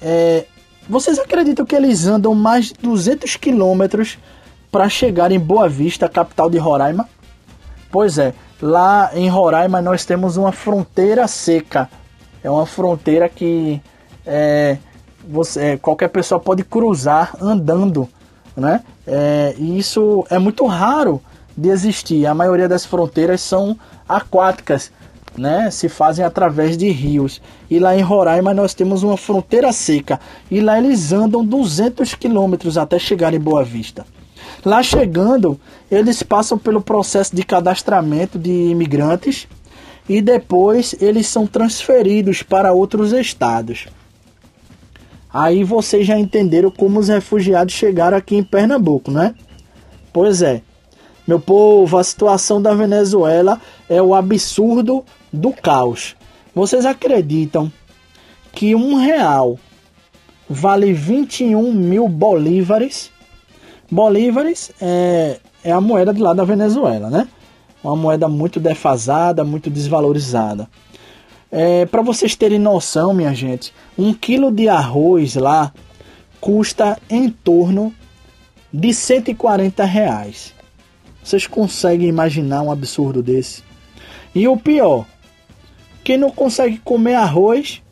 É, 0.00 0.46
vocês 0.88 1.18
acreditam 1.18 1.64
que 1.64 1.74
eles 1.74 2.06
andam 2.06 2.34
mais 2.34 2.66
de 2.66 2.74
200 2.74 3.36
quilômetros 3.36 4.18
para 4.70 4.88
chegar 4.88 5.32
em 5.32 5.38
Boa 5.38 5.68
Vista, 5.68 6.08
capital 6.08 6.50
de 6.50 6.58
Roraima? 6.58 7.08
Pois 7.90 8.18
é, 8.18 8.34
lá 8.60 9.10
em 9.14 9.28
Roraima 9.28 9.80
nós 9.80 10.04
temos 10.04 10.36
uma 10.36 10.52
fronteira 10.52 11.26
seca. 11.28 11.88
É 12.42 12.50
uma 12.50 12.66
fronteira 12.66 13.28
que 13.28 13.80
é, 14.26 14.76
você, 15.26 15.60
é, 15.60 15.76
qualquer 15.76 16.08
pessoa 16.08 16.40
pode 16.40 16.64
cruzar 16.64 17.34
andando, 17.40 18.08
né? 18.56 18.82
É, 19.06 19.54
e 19.58 19.78
isso 19.78 20.26
é 20.28 20.38
muito 20.38 20.66
raro 20.66 21.22
de 21.56 21.68
existir. 21.68 22.26
A 22.26 22.34
maioria 22.34 22.68
das 22.68 22.84
fronteiras 22.84 23.40
são 23.40 23.78
aquáticas, 24.08 24.92
né? 25.36 25.70
Se 25.70 25.88
fazem 25.88 26.24
através 26.24 26.76
de 26.76 26.88
rios. 26.90 27.40
E 27.70 27.78
lá 27.78 27.96
em 27.96 28.02
Roraima 28.02 28.54
nós 28.54 28.74
temos 28.74 29.02
uma 29.02 29.16
fronteira 29.16 29.72
seca. 29.72 30.20
E 30.50 30.60
lá 30.60 30.78
eles 30.78 31.12
andam 31.12 31.44
200 31.44 32.14
quilômetros 32.14 32.78
até 32.78 32.98
chegar 32.98 33.34
em 33.34 33.40
Boa 33.40 33.64
Vista. 33.64 34.06
Lá 34.64 34.82
chegando, 34.82 35.60
eles 35.90 36.22
passam 36.22 36.58
pelo 36.58 36.80
processo 36.80 37.34
de 37.34 37.42
cadastramento 37.44 38.38
de 38.38 38.50
imigrantes 38.50 39.46
e 40.08 40.20
depois 40.20 40.94
eles 41.00 41.26
são 41.26 41.46
transferidos 41.46 42.42
para 42.42 42.72
outros 42.72 43.12
estados. 43.12 43.86
Aí 45.32 45.64
vocês 45.64 46.06
já 46.06 46.18
entenderam 46.18 46.70
como 46.70 47.00
os 47.00 47.08
refugiados 47.08 47.74
chegaram 47.74 48.16
aqui 48.16 48.36
em 48.36 48.44
Pernambuco, 48.44 49.10
né? 49.10 49.34
Pois 50.12 50.42
é. 50.42 50.62
Meu 51.26 51.40
povo, 51.40 51.96
a 51.96 52.04
situação 52.04 52.60
da 52.60 52.74
Venezuela 52.74 53.60
é 53.88 54.00
o 54.00 54.14
absurdo 54.14 55.04
do 55.32 55.52
caos. 55.52 56.14
Vocês 56.54 56.84
acreditam 56.84 57.72
que 58.52 58.74
um 58.74 58.96
real 58.96 59.58
vale 60.48 60.92
21 60.92 61.72
mil 61.72 62.08
bolívares? 62.08 63.10
Bolívares 63.90 64.70
é, 64.80 65.40
é 65.64 65.72
a 65.72 65.80
moeda 65.80 66.12
de 66.12 66.20
lá 66.20 66.34
da 66.34 66.44
Venezuela, 66.44 67.08
né? 67.08 67.26
Uma 67.82 67.96
moeda 67.96 68.28
muito 68.28 68.60
defasada, 68.60 69.44
muito 69.44 69.70
desvalorizada. 69.70 70.68
É, 71.50 71.86
Para 71.86 72.02
vocês 72.02 72.36
terem 72.36 72.58
noção, 72.58 73.14
minha 73.14 73.34
gente, 73.34 73.72
um 73.96 74.12
quilo 74.12 74.50
de 74.50 74.68
arroz 74.68 75.36
lá 75.36 75.72
custa 76.40 76.98
em 77.08 77.30
torno 77.30 77.94
de 78.72 78.92
140 78.92 79.84
reais. 79.84 80.53
Vocês 81.24 81.46
conseguem 81.46 82.06
imaginar 82.06 82.60
um 82.60 82.70
absurdo 82.70 83.22
desse? 83.22 83.62
E 84.34 84.46
o 84.46 84.58
pior, 84.58 85.06
quem 86.04 86.18
não 86.18 86.30
consegue 86.30 86.76
comer 86.84 87.14
arroz, 87.14 87.82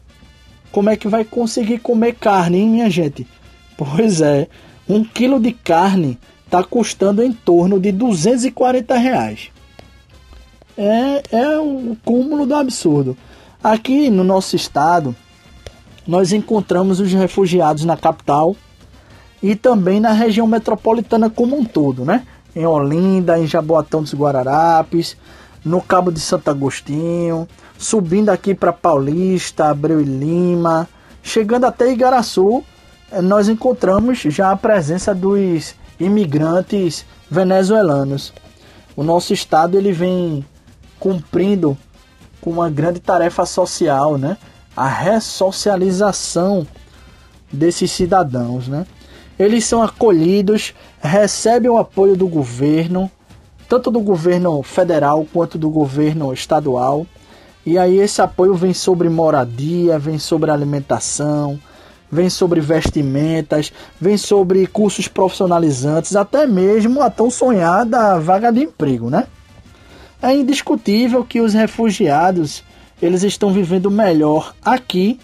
como 0.70 0.90
é 0.90 0.96
que 0.96 1.08
vai 1.08 1.24
conseguir 1.24 1.78
comer 1.78 2.14
carne, 2.14 2.58
hein, 2.58 2.68
minha 2.68 2.90
gente? 2.90 3.26
Pois 3.76 4.20
é, 4.20 4.48
um 4.86 5.02
quilo 5.02 5.40
de 5.40 5.52
carne 5.52 6.18
está 6.44 6.62
custando 6.62 7.22
em 7.22 7.32
torno 7.32 7.80
de 7.80 7.90
240 7.90 8.96
reais. 8.98 9.50
É, 10.76 11.22
é 11.32 11.58
o 11.58 11.96
cúmulo 12.04 12.44
do 12.44 12.54
absurdo. 12.54 13.16
Aqui 13.64 14.10
no 14.10 14.22
nosso 14.22 14.56
estado, 14.56 15.16
nós 16.06 16.32
encontramos 16.32 17.00
os 17.00 17.12
refugiados 17.12 17.86
na 17.86 17.96
capital 17.96 18.54
e 19.42 19.56
também 19.56 20.00
na 20.00 20.12
região 20.12 20.46
metropolitana 20.46 21.30
como 21.30 21.56
um 21.56 21.64
todo, 21.64 22.04
né? 22.04 22.26
Em 22.54 22.66
Olinda, 22.66 23.38
em 23.38 23.46
Jaboatão 23.46 24.02
dos 24.02 24.14
Guararapes, 24.14 25.16
no 25.64 25.80
Cabo 25.80 26.10
de 26.10 26.20
Santo 26.20 26.50
Agostinho, 26.50 27.48
subindo 27.78 28.30
aqui 28.30 28.54
para 28.54 28.72
Paulista, 28.72 29.66
Abreu 29.66 30.00
e 30.00 30.04
Lima, 30.04 30.88
chegando 31.22 31.64
até 31.64 31.90
Igaraçu, 31.90 32.64
nós 33.22 33.48
encontramos 33.48 34.18
já 34.18 34.50
a 34.50 34.56
presença 34.56 35.14
dos 35.14 35.74
imigrantes 35.98 37.04
venezuelanos. 37.30 38.32
O 38.96 39.02
nosso 39.02 39.32
estado 39.32 39.76
ele 39.76 39.92
vem 39.92 40.44
cumprindo 40.98 41.76
com 42.40 42.50
uma 42.50 42.68
grande 42.68 43.00
tarefa 43.00 43.46
social, 43.46 44.18
né? 44.18 44.36
A 44.76 44.88
ressocialização 44.88 46.66
desses 47.52 47.90
cidadãos, 47.90 48.68
né? 48.68 48.86
Eles 49.38 49.64
são 49.64 49.82
acolhidos, 49.82 50.74
recebem 51.00 51.70
o 51.70 51.78
apoio 51.78 52.16
do 52.16 52.26
governo, 52.28 53.10
tanto 53.68 53.90
do 53.90 54.00
governo 54.00 54.62
federal 54.62 55.26
quanto 55.32 55.58
do 55.58 55.70
governo 55.70 56.32
estadual. 56.32 57.06
E 57.64 57.78
aí 57.78 57.98
esse 57.98 58.20
apoio 58.20 58.54
vem 58.54 58.74
sobre 58.74 59.08
moradia, 59.08 59.98
vem 59.98 60.18
sobre 60.18 60.50
alimentação, 60.50 61.58
vem 62.10 62.28
sobre 62.28 62.60
vestimentas, 62.60 63.72
vem 64.00 64.18
sobre 64.18 64.66
cursos 64.66 65.08
profissionalizantes, 65.08 66.14
até 66.14 66.46
mesmo 66.46 67.00
a 67.00 67.08
tão 67.08 67.30
sonhada 67.30 68.18
vaga 68.20 68.52
de 68.52 68.60
emprego, 68.60 69.08
né? 69.08 69.26
É 70.20 70.34
indiscutível 70.34 71.24
que 71.24 71.40
os 71.40 71.54
refugiados 71.54 72.62
eles 73.00 73.22
estão 73.24 73.52
vivendo 73.52 73.90
melhor 73.90 74.54
aqui 74.64 75.18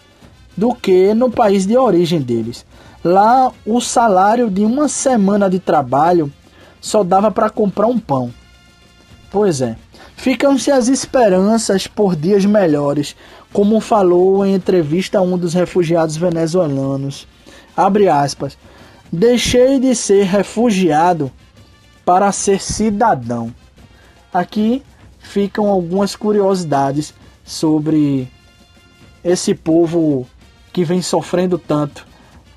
do 0.56 0.74
que 0.74 1.14
no 1.14 1.30
país 1.30 1.64
de 1.64 1.76
origem 1.76 2.20
deles. 2.20 2.66
Lá 3.04 3.52
o 3.64 3.80
salário 3.80 4.50
de 4.50 4.64
uma 4.64 4.88
semana 4.88 5.48
de 5.48 5.58
trabalho 5.58 6.32
só 6.80 7.04
dava 7.04 7.30
para 7.30 7.48
comprar 7.48 7.86
um 7.86 7.98
pão. 7.98 8.32
Pois 9.30 9.60
é. 9.60 9.76
Ficam-se 10.16 10.72
as 10.72 10.88
esperanças 10.88 11.86
por 11.86 12.16
dias 12.16 12.44
melhores, 12.44 13.14
como 13.52 13.80
falou 13.80 14.44
em 14.44 14.54
entrevista 14.54 15.22
um 15.22 15.38
dos 15.38 15.54
refugiados 15.54 16.16
venezuelanos. 16.16 17.26
Abre 17.76 18.08
aspas. 18.08 18.58
Deixei 19.12 19.78
de 19.78 19.94
ser 19.94 20.24
refugiado 20.24 21.30
para 22.04 22.32
ser 22.32 22.60
cidadão. 22.60 23.54
Aqui 24.32 24.82
ficam 25.20 25.68
algumas 25.68 26.16
curiosidades 26.16 27.14
sobre 27.44 28.28
esse 29.22 29.54
povo 29.54 30.26
que 30.72 30.84
vem 30.84 31.00
sofrendo 31.00 31.58
tanto. 31.58 32.07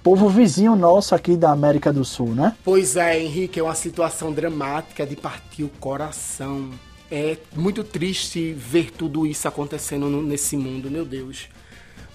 Povo 0.04 0.28
vizinho 0.30 0.76
nosso 0.76 1.14
aqui 1.14 1.38
da 1.38 1.52
América 1.52 1.94
do 1.94 2.04
Sul, 2.04 2.34
né? 2.34 2.56
Pois 2.64 2.96
é, 2.96 3.20
Henrique, 3.20 3.60
é 3.60 3.64
uma 3.64 3.76
situação 3.76 4.34
dramática 4.34 5.06
de 5.06 5.16
partir 5.16 5.64
o 5.64 5.70
coração. 5.70 6.72
É 7.12 7.38
muito 7.56 7.84
triste 7.84 8.52
ver 8.52 8.92
tudo 8.92 9.28
isso 9.28 9.48
acontecendo 9.48 10.10
nesse 10.10 10.58
mundo, 10.58 10.90
meu 10.90 11.06
Deus. 11.06 11.50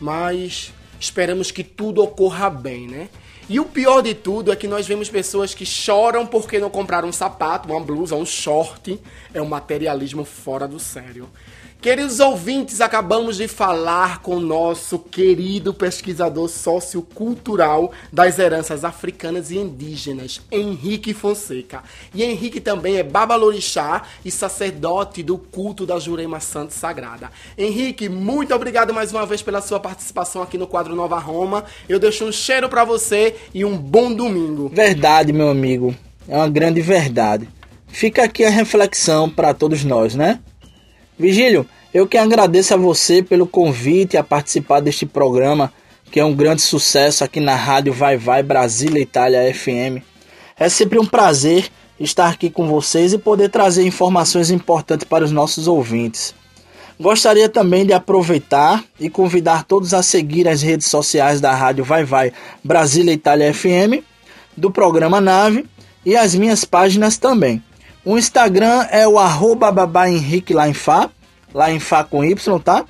Mas 0.00 0.72
esperamos 0.98 1.52
que 1.52 1.62
tudo 1.62 2.02
ocorra 2.02 2.50
bem, 2.50 2.88
né? 2.88 3.08
E 3.48 3.60
o 3.60 3.64
pior 3.64 4.02
de 4.02 4.14
tudo 4.14 4.50
é 4.50 4.56
que 4.56 4.66
nós 4.66 4.88
vemos 4.88 5.08
pessoas 5.08 5.54
que 5.54 5.64
choram 5.64 6.26
porque 6.26 6.58
não 6.58 6.68
compraram 6.68 7.08
um 7.08 7.12
sapato, 7.12 7.68
uma 7.68 7.80
blusa, 7.80 8.16
um 8.16 8.26
short. 8.26 9.00
É 9.32 9.40
um 9.40 9.46
materialismo 9.46 10.24
fora 10.24 10.66
do 10.66 10.80
sério. 10.80 11.28
Queridos 11.80 12.18
ouvintes, 12.18 12.80
acabamos 12.80 13.36
de 13.36 13.46
falar 13.46 14.20
com 14.20 14.36
o 14.36 14.40
nosso 14.40 14.98
querido 14.98 15.72
pesquisador 15.72 16.48
sociocultural 16.48 17.92
das 18.12 18.40
heranças 18.40 18.84
africanas 18.84 19.52
e 19.52 19.58
indígenas, 19.58 20.40
Henrique 20.50 21.14
Fonseca. 21.14 21.84
E 22.12 22.24
Henrique 22.24 22.60
também 22.60 22.96
é 22.96 23.04
babalorixá 23.04 24.02
e 24.24 24.32
sacerdote 24.32 25.22
do 25.22 25.38
culto 25.38 25.86
da 25.86 25.98
Jurema 25.98 26.40
Santa 26.40 26.72
Sagrada. 26.72 27.30
Henrique, 27.56 28.08
muito 28.08 28.52
obrigado 28.52 28.92
mais 28.92 29.12
uma 29.12 29.24
vez 29.24 29.40
pela 29.40 29.60
sua 29.60 29.78
participação 29.78 30.42
aqui 30.42 30.58
no 30.58 30.66
quadro 30.66 30.96
Nova 30.96 31.18
Roma. 31.18 31.64
Eu 31.88 32.00
deixo 32.00 32.24
um 32.24 32.32
cheiro 32.32 32.68
para 32.68 32.84
você 32.84 33.36
e 33.54 33.64
um 33.64 33.76
bom 33.76 34.12
domingo. 34.12 34.68
Verdade, 34.74 35.32
meu 35.32 35.50
amigo. 35.50 35.94
É 36.28 36.36
uma 36.36 36.48
grande 36.48 36.80
verdade. 36.80 37.48
Fica 37.86 38.24
aqui 38.24 38.44
a 38.44 38.50
reflexão 38.50 39.30
para 39.30 39.54
todos 39.54 39.84
nós, 39.84 40.16
né? 40.16 40.40
Vigílio, 41.18 41.66
eu 41.94 42.06
que 42.06 42.18
agradeço 42.18 42.74
a 42.74 42.76
você 42.76 43.22
pelo 43.22 43.46
convite 43.46 44.18
a 44.18 44.22
participar 44.22 44.80
deste 44.80 45.06
programa, 45.06 45.72
que 46.10 46.20
é 46.20 46.24
um 46.24 46.34
grande 46.34 46.60
sucesso 46.60 47.24
aqui 47.24 47.40
na 47.40 47.54
Rádio 47.54 47.92
Vai 47.92 48.18
Vai 48.18 48.42
Brasília 48.42 49.00
Itália 49.00 49.52
FM. 49.54 50.04
É 50.58 50.68
sempre 50.68 50.98
um 50.98 51.06
prazer 51.06 51.70
estar 51.98 52.28
aqui 52.28 52.50
com 52.50 52.68
vocês 52.68 53.14
e 53.14 53.18
poder 53.18 53.48
trazer 53.48 53.86
informações 53.86 54.50
importantes 54.50 55.06
para 55.08 55.24
os 55.24 55.32
nossos 55.32 55.66
ouvintes. 55.66 56.34
Gostaria 57.00 57.48
também 57.48 57.86
de 57.86 57.94
aproveitar 57.94 58.84
e 59.00 59.08
convidar 59.08 59.64
todos 59.64 59.94
a 59.94 60.02
seguir 60.02 60.46
as 60.46 60.60
redes 60.60 60.86
sociais 60.86 61.40
da 61.40 61.52
Rádio 61.54 61.84
Vai 61.84 62.04
Vai 62.04 62.32
Brasília 62.62 63.12
Itália 63.12 63.52
FM, 63.54 64.04
do 64.54 64.70
programa 64.70 65.20
Nave 65.20 65.64
e 66.04 66.14
as 66.14 66.34
minhas 66.34 66.64
páginas 66.64 67.16
também. 67.16 67.62
O 68.06 68.16
Instagram 68.16 68.86
é 68.92 69.06
o 69.06 69.18
arroba 69.18 69.72
babá 69.72 70.08
Henrique 70.08 70.54
lá 70.54 70.68
em 70.68 70.72
Fá 70.72 71.10
com 72.08 72.24
Y, 72.24 72.60
tá? 72.60 72.84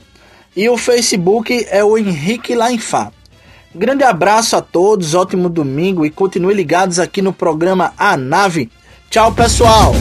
E 0.55 0.69
o 0.69 0.77
Facebook 0.77 1.67
é 1.71 1.83
o 1.83 1.97
Henrique 1.97 2.55
lá 2.55 2.71
em 2.71 2.79
Fá. 2.79 3.11
Grande 3.75 4.05
abraço 4.05 4.57
a 4.57 4.61
todos, 4.61 5.15
ótimo 5.15 5.49
domingo 5.49 6.05
e 6.05 6.11
continue 6.11 6.53
ligados 6.53 6.99
aqui 6.99 7.23
no 7.23 7.33
programa 7.33 7.95
A 7.97 8.15
Nave. 8.15 8.71
Tchau, 9.09 9.33
pessoal! 9.33 9.95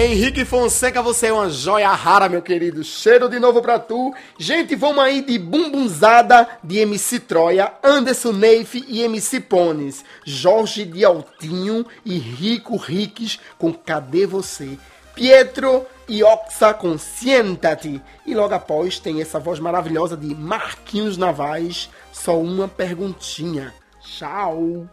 Henrique 0.00 0.44
Fonseca, 0.44 1.02
você 1.02 1.26
é 1.26 1.32
uma 1.32 1.50
joia 1.50 1.90
rara, 1.90 2.28
meu 2.28 2.40
querido. 2.40 2.84
Cheiro 2.84 3.28
de 3.28 3.40
novo 3.40 3.60
pra 3.60 3.80
tu. 3.80 4.14
Gente, 4.38 4.76
vamos 4.76 5.02
aí 5.02 5.22
de 5.22 5.36
bumbunzada 5.40 6.48
de 6.62 6.78
MC 6.78 7.18
Troia, 7.18 7.72
Anderson 7.82 8.30
Neif 8.30 8.76
e 8.86 9.02
MC 9.02 9.40
Pones, 9.40 10.04
Jorge 10.24 10.84
de 10.84 11.04
Altinho 11.04 11.84
e 12.04 12.16
Rico 12.16 12.76
Riques 12.76 13.40
com 13.58 13.72
Cadê 13.72 14.24
Você? 14.24 14.78
Pietro 15.16 15.84
e 16.08 16.22
Oxa 16.22 16.72
com 16.72 16.96
Siéntate. 16.96 18.00
E 18.24 18.36
logo 18.36 18.54
após 18.54 19.00
tem 19.00 19.20
essa 19.20 19.40
voz 19.40 19.58
maravilhosa 19.58 20.16
de 20.16 20.32
Marquinhos 20.32 21.16
Navais. 21.16 21.90
Só 22.12 22.40
uma 22.40 22.68
perguntinha. 22.68 23.74
Tchau. 24.16 24.88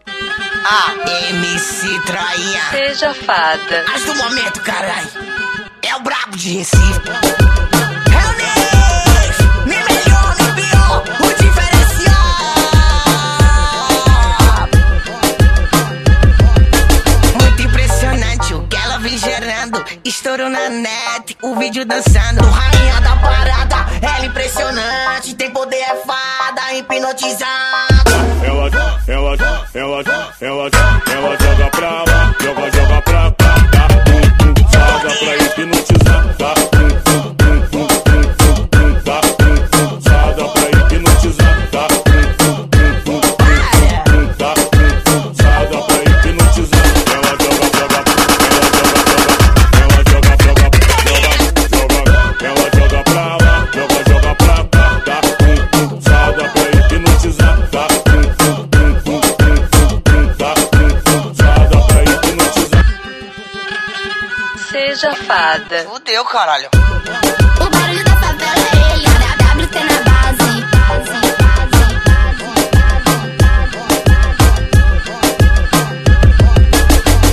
A 0.66 0.94
MC 1.30 2.00
Troia. 2.02 2.62
Seja 2.70 3.14
fada. 3.14 3.86
Mas 3.88 4.04
do 4.04 4.14
momento, 4.16 4.62
caralho. 4.62 5.10
É 5.82 5.96
o 5.96 6.02
brabo 6.02 6.36
de 6.36 6.58
Recife. 6.58 6.84
É 8.12 8.28
o 8.28 8.34
Neif. 8.38 9.42
Nem 9.66 9.84
melhor, 9.84 10.36
nem 10.38 10.54
pior. 10.54 11.04
O 11.22 11.28
diferencial. 11.42 12.14
Muito 17.42 17.62
impressionante 17.64 18.54
o 18.54 18.68
que 18.68 18.76
ela 18.76 18.98
vem 19.00 19.18
gerando. 19.18 19.84
Estouro 20.04 20.50
na 20.50 20.70
net, 20.70 21.38
o 21.42 21.56
vídeo 21.56 21.86
dançando. 21.86 22.44
Rainha 22.44 23.02
da 23.02 23.16
parada, 23.16 23.76
ela 24.02 24.26
impressionante. 24.26 25.34
Tem 25.36 25.50
poder, 25.52 25.78
é 25.78 25.96
fada, 26.06 26.74
hipnotizada. 26.74 28.05
Ela, 28.66 28.98
ela, 29.08 29.38
ela, 29.76 30.04
ela, 30.42 30.70
ela 31.12 31.38
joga 31.38 31.70
pra 31.70 32.04
lá, 32.04 32.36
joga, 32.42 32.72
joga 32.72 33.02
pra 33.04 33.32
cá, 33.32 33.56
tá? 33.72 33.88
Joga 34.74 35.16
pra 35.20 35.36
hipnotizar, 35.38 36.36
tá? 36.38 36.75
Seja 65.06 65.16
fada. 65.28 65.84
Fudeu, 65.84 66.26
caralho. 66.26 66.68
O 66.74 67.70
barulho 67.70 68.04
da 68.04 68.16
favela 68.16 68.66
é 68.74 68.96
ele, 68.96 69.06
a 69.06 69.12
WT 69.54 69.76
na 69.84 70.00
base. 70.10 70.52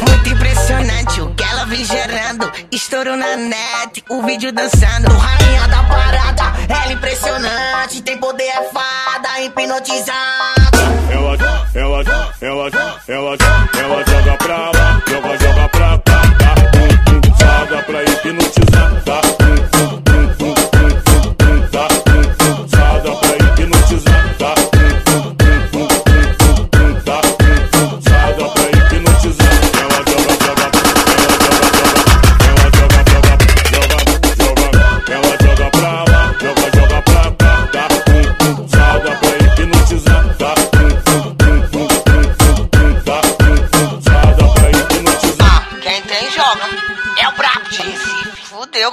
Muito 0.06 0.28
impressionante 0.28 1.20
o 1.22 1.34
que 1.34 1.44
ela 1.44 1.64
vem 1.64 1.82
gerando. 1.82 2.52
Estouro 2.70 3.16
na 3.16 3.36
net, 3.38 4.04
o 4.10 4.20
vídeo 4.22 4.52
dançando. 4.52 5.08
Rainha 5.16 5.66
da 5.68 5.82
parada, 5.84 6.52
ela 6.68 6.92
impressionante. 6.92 8.02
Tem 8.02 8.18
poder, 8.18 8.48
é 8.48 8.64
fada, 8.64 9.40
hipnotizada. 9.40 10.12
Ela, 11.10 11.38
ela, 11.74 12.04
ela, 12.42 12.70
ela, 13.08 13.36
ela 13.78 14.04
joga 14.04 14.36
pra 14.36 14.56
lá, 14.56 14.91
pra 17.80 18.02
hipnotizar, 18.02 19.02
tá? 19.04 19.41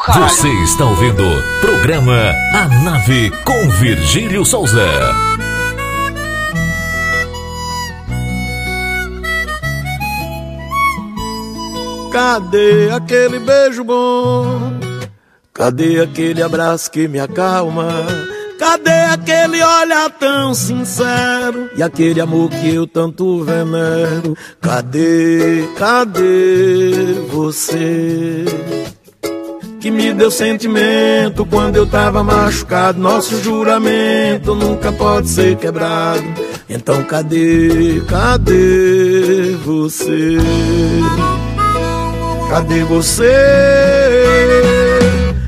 Caralho. 0.09 0.29
Você 0.29 0.49
está 0.63 0.85
ouvindo 0.85 1.23
programa 1.61 2.33
A 2.53 2.67
Nave 2.83 3.31
com 3.43 3.69
Virgílio 3.69 4.43
Souza. 4.43 4.87
Cadê 12.11 12.89
aquele 12.91 13.39
beijo 13.39 13.83
bom? 13.83 14.79
Cadê 15.53 16.01
aquele 16.01 16.41
abraço 16.41 16.89
que 16.89 17.07
me 17.07 17.19
acalma? 17.19 17.87
Cadê 18.57 19.05
aquele 19.11 19.63
olhar 19.63 20.09
tão 20.11 20.53
sincero? 20.53 21.69
E 21.77 21.83
aquele 21.83 22.19
amor 22.19 22.49
que 22.49 22.73
eu 22.75 22.85
tanto 22.85 23.43
venero? 23.43 24.35
Cadê, 24.59 25.65
cadê 25.77 27.13
você? 27.29 28.45
Que 29.79 29.89
me 29.89 30.13
deu 30.13 30.29
sentimento 30.29 31.45
quando 31.45 31.77
eu 31.77 31.87
tava 31.87 32.21
machucado. 32.21 32.99
Nosso 32.99 33.41
juramento 33.41 34.53
nunca 34.53 34.91
pode 34.91 35.29
ser 35.29 35.55
quebrado. 35.55 36.23
Então 36.69 37.01
cadê, 37.03 38.01
cadê 38.07 39.55
você? 39.63 40.37
Cadê 42.49 42.83
você? 42.83 43.33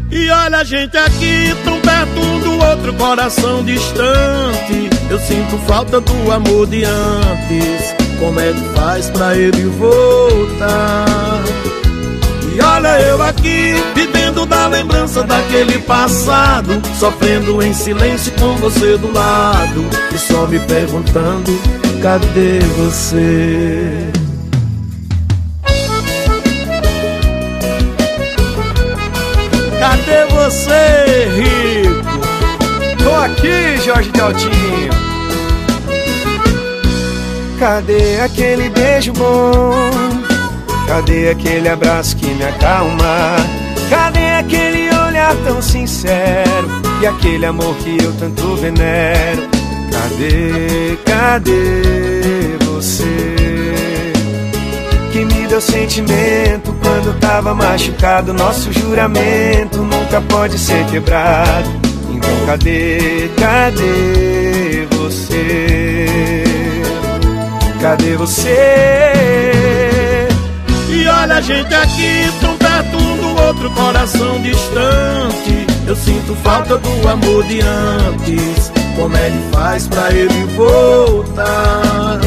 E 0.09 0.29
olha 0.29 0.59
a 0.59 0.63
gente 0.63 0.97
aqui, 0.97 1.55
tão 1.65 1.79
perto 1.81 2.19
um 2.19 2.39
do 2.39 2.65
outro, 2.65 2.93
coração 2.93 3.63
distante. 3.65 4.89
Eu 5.09 5.19
sinto 5.19 5.57
falta 5.67 5.99
do 5.99 6.31
amor 6.31 6.67
de 6.67 6.85
antes. 6.85 7.95
Como 8.17 8.39
é 8.39 8.53
que 8.53 8.79
faz 8.79 9.09
pra 9.09 9.35
ele 9.35 9.65
voltar? 9.65 11.05
E 12.53 12.61
olha 12.61 12.99
eu 13.01 13.21
aqui, 13.23 13.75
da 14.45 14.67
lembrança 14.67 15.23
daquele 15.23 15.79
passado, 15.79 16.81
sofrendo 16.99 17.61
em 17.61 17.73
silêncio 17.73 18.31
com 18.33 18.55
você 18.57 18.97
do 18.97 19.11
lado, 19.11 19.85
e 20.13 20.17
só 20.17 20.47
me 20.47 20.59
perguntando: 20.59 21.51
cadê 22.01 22.59
você? 22.77 24.11
Cadê 29.79 30.25
você, 30.33 31.27
rico? 31.35 33.03
Tô 33.03 33.15
aqui, 33.15 33.77
Jorge 33.83 34.11
Daltinho. 34.11 34.91
Cadê 37.59 38.19
aquele 38.21 38.69
beijo 38.69 39.13
bom? 39.13 39.89
Cadê 40.87 41.29
aquele 41.29 41.69
abraço 41.69 42.15
que 42.15 42.27
me 42.27 42.43
acalma? 42.43 43.35
Cadê 43.91 44.25
aquele 44.39 44.87
olhar 44.87 45.35
tão 45.43 45.61
sincero? 45.61 46.81
E 47.01 47.05
aquele 47.05 47.45
amor 47.45 47.75
que 47.75 48.01
eu 48.01 48.13
tanto 48.13 48.55
venero? 48.55 49.49
Cadê, 49.91 50.97
cadê 51.05 52.57
você? 52.65 54.13
Que 55.11 55.25
me 55.25 55.45
deu 55.45 55.59
sentimento 55.59 56.73
quando 56.81 57.19
tava 57.19 57.53
machucado. 57.53 58.33
Nosso 58.33 58.71
juramento 58.71 59.79
nunca 59.79 60.21
pode 60.21 60.57
ser 60.57 60.85
quebrado. 60.85 61.69
Então 62.09 62.45
cadê, 62.45 63.29
cadê 63.37 64.87
você? 64.95 66.43
Cadê 67.81 68.15
você? 68.15 69.11
E 70.89 71.07
olha 71.09 71.35
a 71.35 71.41
gente 71.41 71.73
aqui, 71.73 72.31
do 72.39 72.50
outro, 73.61 73.69
coração 73.71 74.41
distante. 74.41 75.67
Eu 75.85 75.95
sinto 75.95 76.35
falta 76.43 76.77
do 76.77 77.07
amor 77.07 77.43
de 77.43 77.61
antes. 77.61 78.71
Como 78.95 79.15
é 79.15 79.29
que 79.29 79.55
faz 79.55 79.87
pra 79.87 80.11
ele 80.11 80.45
voltar? 80.55 82.19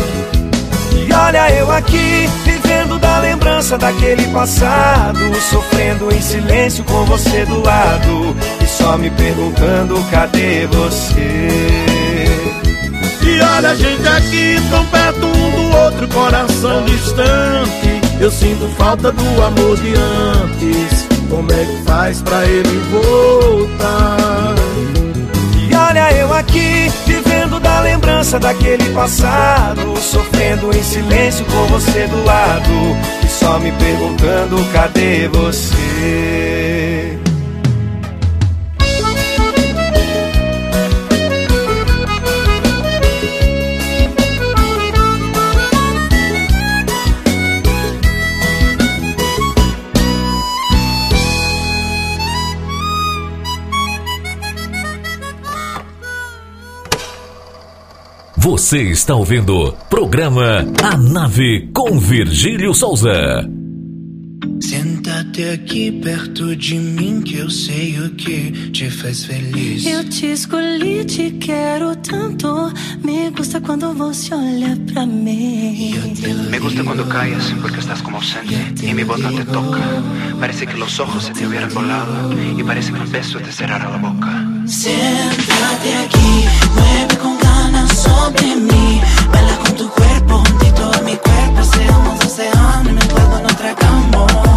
E 0.92 1.12
olha 1.12 1.50
eu 1.52 1.70
aqui, 1.70 2.28
vivendo 2.44 2.98
da 2.98 3.18
lembrança 3.18 3.76
daquele 3.76 4.26
passado, 4.28 5.18
sofrendo 5.50 6.12
em 6.14 6.20
silêncio 6.20 6.84
com 6.84 7.04
você 7.04 7.44
do 7.44 7.62
lado 7.62 8.36
e 8.62 8.66
só 8.66 8.96
me 8.96 9.10
perguntando 9.10 10.02
cadê 10.10 10.66
você. 10.66 11.94
E 13.26 13.40
olha 13.40 13.70
a 13.70 13.74
gente 13.74 14.06
aqui 14.06 14.56
tão 14.70 14.84
perto 14.86 15.26
um 15.26 15.50
do 15.50 15.76
outro, 15.78 16.08
coração 16.08 16.84
distante. 16.84 18.04
Eu 18.20 18.30
sinto 18.30 18.68
falta 18.76 19.10
do 19.10 19.42
amor 19.42 19.76
de 19.76 19.94
antes. 19.94 20.93
Como 21.30 21.50
é 21.52 21.64
que 21.64 21.82
faz 21.84 22.22
pra 22.22 22.44
ele 22.46 22.78
voltar? 22.90 24.54
E 25.68 25.74
olha 25.74 26.12
eu 26.12 26.32
aqui, 26.32 26.90
vivendo 27.06 27.58
da 27.60 27.80
lembrança 27.80 28.38
daquele 28.38 28.88
passado, 28.90 29.96
sofrendo 29.96 30.74
em 30.76 30.82
silêncio 30.82 31.44
com 31.46 31.66
você 31.66 32.06
do 32.06 32.24
lado 32.24 32.96
e 33.24 33.28
só 33.28 33.58
me 33.58 33.72
perguntando 33.72 34.56
cadê 34.72 35.28
você. 35.28 36.93
Você 58.44 58.90
está 58.90 59.14
ouvindo 59.14 59.74
programa 59.88 60.66
A 60.82 60.98
Nave 60.98 61.70
com 61.74 61.98
Virgílio 61.98 62.74
Souza. 62.74 63.48
Senta-te 64.60 65.44
aqui 65.48 65.90
perto 65.90 66.54
de 66.54 66.74
mim 66.74 67.22
que 67.22 67.38
eu 67.38 67.48
sei 67.48 67.98
o 68.00 68.10
que 68.10 68.50
te 68.70 68.90
faz 68.90 69.24
feliz. 69.24 69.86
Eu 69.86 70.06
te 70.10 70.26
escolhi, 70.32 71.06
te 71.06 71.30
quero 71.40 71.96
tanto. 71.96 72.70
Me 73.02 73.30
gusta 73.30 73.62
quando 73.62 73.94
você 73.94 74.34
olha 74.34 74.78
pra 74.92 75.06
mim. 75.06 75.94
Me 76.50 76.58
gusta 76.58 76.84
cuando 76.84 77.06
callas 77.06 77.50
porque 77.62 77.80
estás 77.80 78.02
como 78.02 78.18
ausente 78.18 78.84
y 78.84 78.92
mi 78.92 79.04
voz 79.04 79.20
no 79.20 79.32
te 79.32 79.44
toca. 79.46 79.80
Parece 80.38 80.66
que 80.66 80.76
los 80.76 81.00
ojos 81.00 81.24
se 81.24 81.32
te 81.32 81.46
hubieran 81.46 81.72
volado 81.72 82.30
y 82.58 82.62
parece 82.62 82.92
que 82.92 83.00
un 83.00 83.10
beso 83.10 83.38
te 83.38 83.50
cerrara 83.50 83.88
la 83.88 83.96
boca. 83.96 84.46
Siéntate 84.66 85.94
aquí, 85.96 86.44
mueve 86.74 87.16
con 87.22 87.43
sobre 87.88 88.56
mí. 88.56 89.00
Baila 89.32 89.56
con 89.58 89.74
tu 89.76 89.88
cuerpo, 89.90 90.42
juntito 90.46 90.90
a 90.92 91.00
mi 91.02 91.16
cuerpo. 91.16 91.64
Seamos 91.64 92.24
océano 92.24 92.90
y 92.90 92.92
mezclado 92.92 93.36
en 93.36 93.42
nuestra 93.42 93.74
cama. 93.74 94.53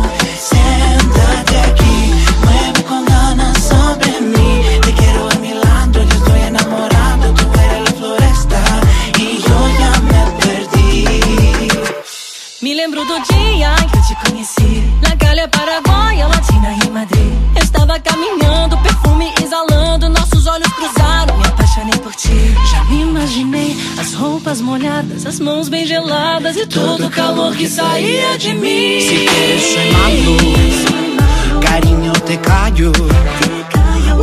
Roupas 24.47 24.61
molhadas, 24.61 25.25
as 25.25 25.39
mãos 25.41 25.67
bem 25.67 25.85
geladas 25.85 26.55
e 26.55 26.65
todo 26.65 27.07
o 27.07 27.09
calor 27.09 27.53
que 27.53 27.67
saía 27.67 28.37
de 28.37 28.53
mim. 28.53 29.01
Si 29.01 29.27
quieres 29.27 29.63
soy 29.73 29.91
malo, 29.91 31.59
cariño 31.59 32.13
te 32.25 32.37
callo, 32.37 32.93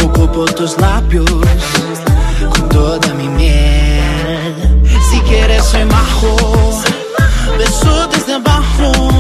ocupo 0.03 0.47
tus 0.47 0.79
labios 0.79 1.29
con 1.29 2.68
toda 2.70 3.12
mi 3.14 3.29
miel. 3.29 4.83
Si 5.11 5.20
quieres 5.29 5.62
soy 5.64 5.85
majo, 5.85 6.37
beso 7.59 8.09
desde 8.09 8.33
abajo, 8.33 9.14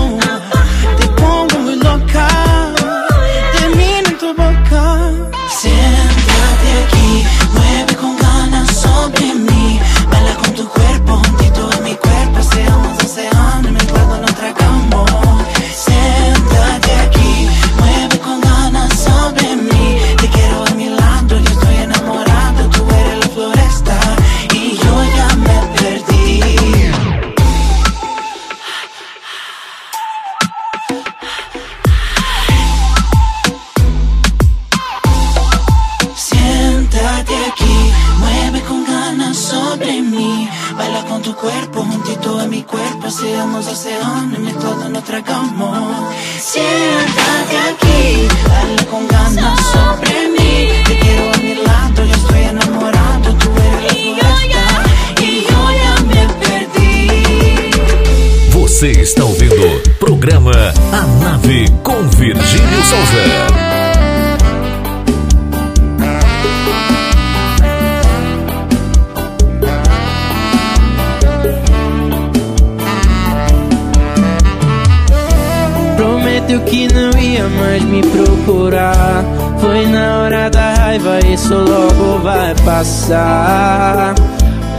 Foi 79.84 79.92
na 79.92 80.18
hora 80.18 80.48
da 80.48 80.74
raiva, 80.74 81.18
isso 81.26 81.52
logo 81.54 82.18
vai 82.22 82.54
passar. 82.64 84.14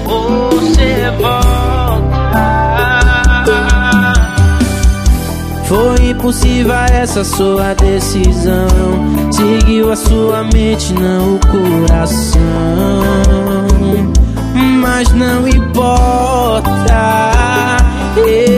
Você 0.03 1.11
volta. 1.21 1.45
Foi 5.65 6.09
impossível 6.09 6.73
essa 6.91 7.23
sua 7.23 7.75
decisão. 7.75 8.67
Seguiu 9.31 9.91
a 9.91 9.95
sua 9.95 10.43
mente, 10.43 10.91
não 10.93 11.35
o 11.35 11.39
coração. 11.51 12.41
Mas 14.81 15.11
não 15.13 15.47
importa. 15.47 16.15
Solto 18.15 18.54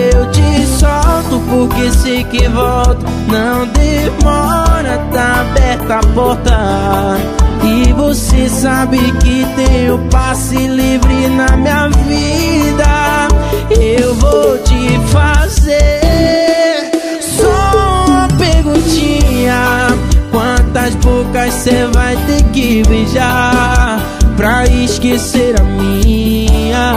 porque 1.49 1.91
sei 1.91 2.23
que 2.25 2.47
volto. 2.49 3.05
Não 3.27 3.67
demora, 3.67 4.99
tá 5.11 5.41
aberta 5.41 5.95
a 5.95 6.13
porta. 6.13 7.17
E 7.63 7.91
você 7.93 8.47
sabe 8.49 8.97
que 9.19 9.45
tenho 9.55 9.97
passe 10.09 10.55
livre 10.55 11.27
na 11.29 11.57
minha 11.57 11.89
vida. 11.89 13.27
Eu 13.69 14.13
vou 14.15 14.57
te 14.59 14.99
fazer 15.11 16.91
só 17.21 18.05
uma 18.07 18.27
perguntinha. 18.37 19.87
Quantas 20.31 20.95
bocas 20.95 21.53
cê 21.53 21.85
vai 21.93 22.15
ter 22.27 22.43
que 22.51 22.83
beijar 22.87 23.99
pra 24.35 24.65
esquecer 24.67 25.59
a 25.59 25.63
minha? 25.63 26.93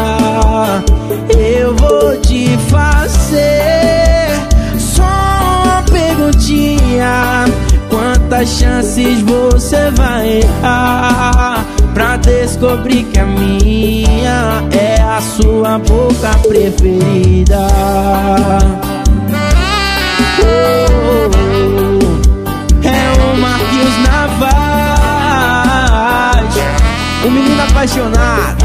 Eu 1.36 1.74
vou 1.74 2.16
te 2.18 2.56
fazer 2.68 2.99
Quantas 8.40 8.58
chances 8.58 9.20
você 9.20 9.90
vai 9.90 10.38
errar 10.38 11.62
pra 11.92 12.16
descobrir 12.16 13.04
que 13.04 13.18
a 13.18 13.26
minha 13.26 14.66
é 14.72 14.98
a 14.98 15.20
sua 15.20 15.78
boca 15.80 16.30
preferida? 16.48 17.66
Oh, 20.42 21.30
é 22.82 23.12
o 23.20 23.36
Marquinhos 23.38 23.98
Navaz, 24.08 24.56
o 27.26 27.30
menino 27.30 27.62
apaixonado. 27.62 28.64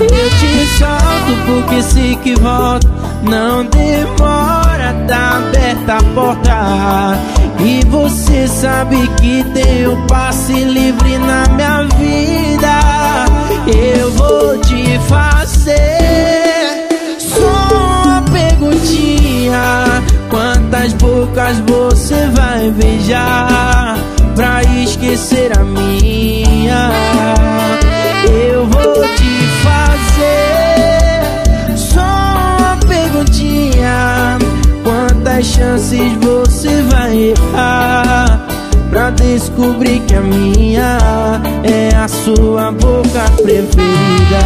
Eu 0.00 0.30
te 0.38 0.66
solto 0.76 1.32
porque 1.46 1.82
sei 1.82 2.14
que 2.16 2.34
volta. 2.34 2.86
Não 3.22 3.64
demora, 3.64 4.65
tá 5.06 5.38
aberta 5.38 5.94
a 5.94 6.02
porta. 6.14 7.18
E 7.60 7.84
você 7.86 8.46
sabe 8.46 9.08
que 9.20 9.44
tem 9.54 9.86
o 9.86 9.96
passe 10.06 10.52
livre 10.52 11.18
na 11.18 11.46
minha 11.54 11.82
vida. 11.96 13.26
Eu 13.66 14.10
vou 14.12 14.58
te 14.58 14.98
fazer 15.08 16.86
só 17.18 18.04
uma 18.04 18.22
perguntinha. 18.30 20.02
Quantas 20.30 20.92
bocas 20.94 21.58
você 21.60 22.28
vai 22.34 22.70
beijar 22.70 23.96
pra 24.34 24.62
esquecer 24.62 25.56
a 25.58 25.64
minha? 25.64 26.90
Eu 28.28 28.66
vou 28.66 28.92
te 28.92 29.46
fazer 29.62 30.55
Quantas 35.46 35.48
chances 35.48 36.12
você 36.20 36.82
vai 36.82 37.16
errar 37.16 38.46
pra 38.90 39.10
descobrir 39.10 40.00
que 40.00 40.14
a 40.14 40.20
minha 40.20 40.98
é 41.62 41.94
a 41.94 42.08
sua 42.08 42.72
boca 42.72 43.30
preferida? 43.42 44.42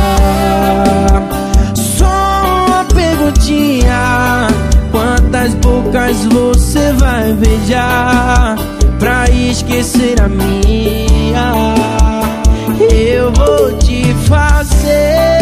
Só 1.74 2.66
uma 2.66 2.84
perguntinha. 2.84 4.48
Quantas 4.90 5.54
bocas 5.54 6.16
você 6.26 6.92
vai 6.94 7.32
beijar 7.32 8.56
pra 8.98 9.24
esquecer 9.30 10.20
a 10.20 10.28
minha? 10.28 11.74
Eu 12.92 13.32
vou 13.32 13.72
te 13.78 14.14
fazer 14.28 15.39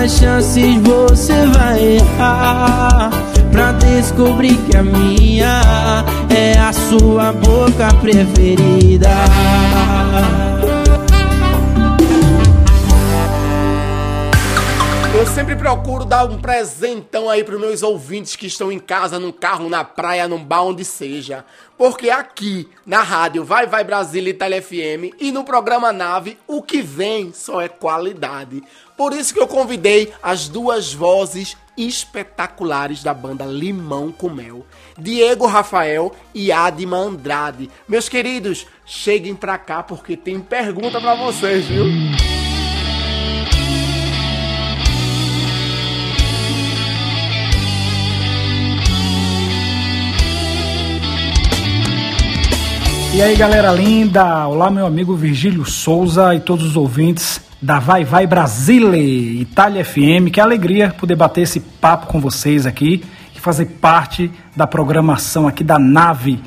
Quantas 0.00 0.18
chances 0.18 0.76
você 0.78 1.46
vai 1.48 1.96
errar 1.96 3.10
pra 3.52 3.72
descobrir 3.72 4.56
que 4.56 4.74
a 4.74 4.82
minha 4.82 5.60
é 6.34 6.58
a 6.58 6.72
sua 6.72 7.34
boca 7.34 7.92
preferida? 8.00 9.10
Sempre 15.40 15.56
procuro 15.56 16.04
dar 16.04 16.26
um 16.26 16.38
presentão 16.38 17.30
aí 17.30 17.42
pros 17.42 17.58
meus 17.58 17.82
ouvintes 17.82 18.36
que 18.36 18.46
estão 18.46 18.70
em 18.70 18.78
casa, 18.78 19.18
no 19.18 19.32
carro, 19.32 19.70
na 19.70 19.82
praia, 19.82 20.28
num 20.28 20.44
bar, 20.44 20.64
onde 20.64 20.84
seja. 20.84 21.46
Porque 21.78 22.10
aqui, 22.10 22.68
na 22.84 23.02
rádio 23.02 23.42
Vai 23.42 23.66
Vai 23.66 23.82
Brasília 23.82 24.32
Itália 24.32 24.60
FM 24.60 25.16
e 25.18 25.32
no 25.32 25.42
programa 25.42 25.94
Nave, 25.94 26.36
o 26.46 26.60
que 26.60 26.82
vem 26.82 27.32
só 27.32 27.58
é 27.58 27.68
qualidade. 27.70 28.62
Por 28.98 29.14
isso 29.14 29.32
que 29.32 29.40
eu 29.40 29.48
convidei 29.48 30.12
as 30.22 30.46
duas 30.46 30.92
vozes 30.92 31.56
espetaculares 31.74 33.02
da 33.02 33.14
banda 33.14 33.46
Limão 33.46 34.12
com 34.12 34.28
Mel. 34.28 34.66
Diego 34.98 35.46
Rafael 35.46 36.14
e 36.34 36.52
Adma 36.52 36.98
Andrade. 36.98 37.70
Meus 37.88 38.10
queridos, 38.10 38.66
cheguem 38.84 39.34
pra 39.34 39.56
cá 39.56 39.82
porque 39.82 40.18
tem 40.18 40.38
pergunta 40.38 41.00
pra 41.00 41.14
vocês, 41.14 41.64
viu? 41.64 41.86
E 53.12 53.20
aí, 53.20 53.34
galera 53.36 53.72
linda! 53.72 54.46
Olá, 54.46 54.70
meu 54.70 54.86
amigo 54.86 55.16
Virgílio 55.16 55.64
Souza 55.64 56.32
e 56.32 56.38
todos 56.38 56.64
os 56.64 56.76
ouvintes 56.76 57.40
da 57.60 57.80
Vai 57.80 58.04
Vai 58.04 58.24
Brasile, 58.24 59.40
Itália 59.40 59.84
FM. 59.84 60.30
Que 60.32 60.40
alegria 60.40 60.94
poder 60.96 61.16
bater 61.16 61.40
esse 61.40 61.58
papo 61.58 62.06
com 62.06 62.20
vocês 62.20 62.66
aqui 62.66 63.02
e 63.34 63.40
fazer 63.40 63.66
parte 63.66 64.30
da 64.54 64.64
programação 64.64 65.48
aqui 65.48 65.64
da 65.64 65.76
nave. 65.76 66.40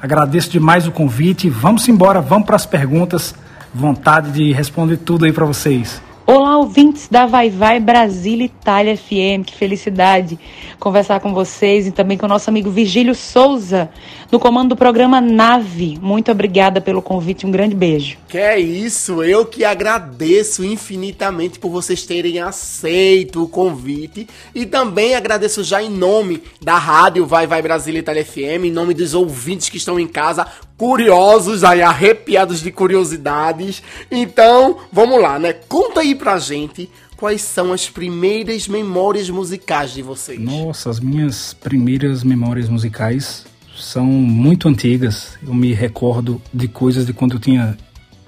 Agradeço 0.00 0.50
demais 0.50 0.86
o 0.86 0.92
convite. 0.92 1.48
Vamos 1.48 1.88
embora, 1.88 2.20
vamos 2.20 2.44
para 2.44 2.56
as 2.56 2.66
perguntas. 2.66 3.34
Vontade 3.74 4.30
de 4.30 4.52
responder 4.52 4.98
tudo 4.98 5.24
aí 5.24 5.32
para 5.32 5.46
vocês. 5.46 6.02
Olá, 6.32 6.58
ouvintes 6.58 7.08
da 7.08 7.26
Vai 7.26 7.50
Vai 7.50 7.80
Brasília 7.80 8.44
Itália 8.44 8.96
FM. 8.96 9.44
Que 9.44 9.56
felicidade 9.56 10.38
conversar 10.78 11.18
com 11.18 11.34
vocês 11.34 11.88
e 11.88 11.90
também 11.90 12.16
com 12.16 12.24
o 12.24 12.28
nosso 12.28 12.48
amigo 12.48 12.70
Virgílio 12.70 13.16
Souza, 13.16 13.90
no 14.30 14.38
comando 14.38 14.68
do 14.68 14.76
programa 14.76 15.20
Nave. 15.20 15.98
Muito 16.00 16.30
obrigada 16.30 16.80
pelo 16.80 17.02
convite, 17.02 17.46
um 17.46 17.50
grande 17.50 17.74
beijo. 17.74 18.16
Que 18.28 18.38
é 18.38 18.60
isso, 18.60 19.24
eu 19.24 19.44
que 19.44 19.64
agradeço 19.64 20.64
infinitamente 20.64 21.58
por 21.58 21.68
vocês 21.68 22.06
terem 22.06 22.38
aceito 22.38 23.42
o 23.42 23.48
convite 23.48 24.28
e 24.54 24.64
também 24.64 25.16
agradeço 25.16 25.64
já 25.64 25.82
em 25.82 25.90
nome 25.90 26.44
da 26.62 26.78
rádio 26.78 27.26
Vai 27.26 27.48
Vai 27.48 27.60
Brasília 27.60 27.98
Itália 27.98 28.24
FM, 28.24 28.66
em 28.66 28.70
nome 28.70 28.94
dos 28.94 29.14
ouvintes 29.14 29.68
que 29.68 29.78
estão 29.78 29.98
em 29.98 30.06
casa, 30.06 30.46
curiosos, 30.80 31.62
aí 31.62 31.82
arrepiados 31.82 32.62
de 32.62 32.72
curiosidades. 32.72 33.82
Então, 34.10 34.78
vamos 34.90 35.20
lá, 35.20 35.38
né? 35.38 35.52
Conta 35.52 36.00
aí 36.00 36.14
pra 36.14 36.38
gente 36.38 36.88
quais 37.18 37.42
são 37.42 37.70
as 37.70 37.90
primeiras 37.90 38.66
memórias 38.66 39.28
musicais 39.28 39.92
de 39.92 40.00
vocês. 40.00 40.40
Nossa, 40.40 40.88
as 40.88 40.98
minhas 40.98 41.52
primeiras 41.52 42.24
memórias 42.24 42.66
musicais 42.66 43.44
são 43.78 44.06
muito 44.06 44.68
antigas. 44.68 45.36
Eu 45.46 45.52
me 45.52 45.74
recordo 45.74 46.40
de 46.52 46.66
coisas 46.66 47.04
de 47.04 47.12
quando 47.12 47.34
eu 47.34 47.40
tinha 47.40 47.76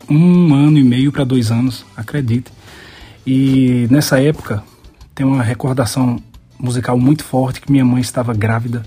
um 0.07 0.53
ano 0.53 0.77
e 0.77 0.85
meio 0.85 1.11
para 1.11 1.24
dois 1.24 1.51
anos, 1.51 1.87
acredite. 1.97 2.53
E 3.27 3.87
nessa 3.91 4.20
época 4.20 4.62
tem 5.15 5.24
uma 5.24 5.43
recordação 5.43 6.23
musical 6.59 6.99
muito 6.99 7.24
forte 7.24 7.62
que 7.62 7.73
minha 7.73 7.85
mãe 7.85 8.03
estava 8.03 8.35
grávida 8.35 8.83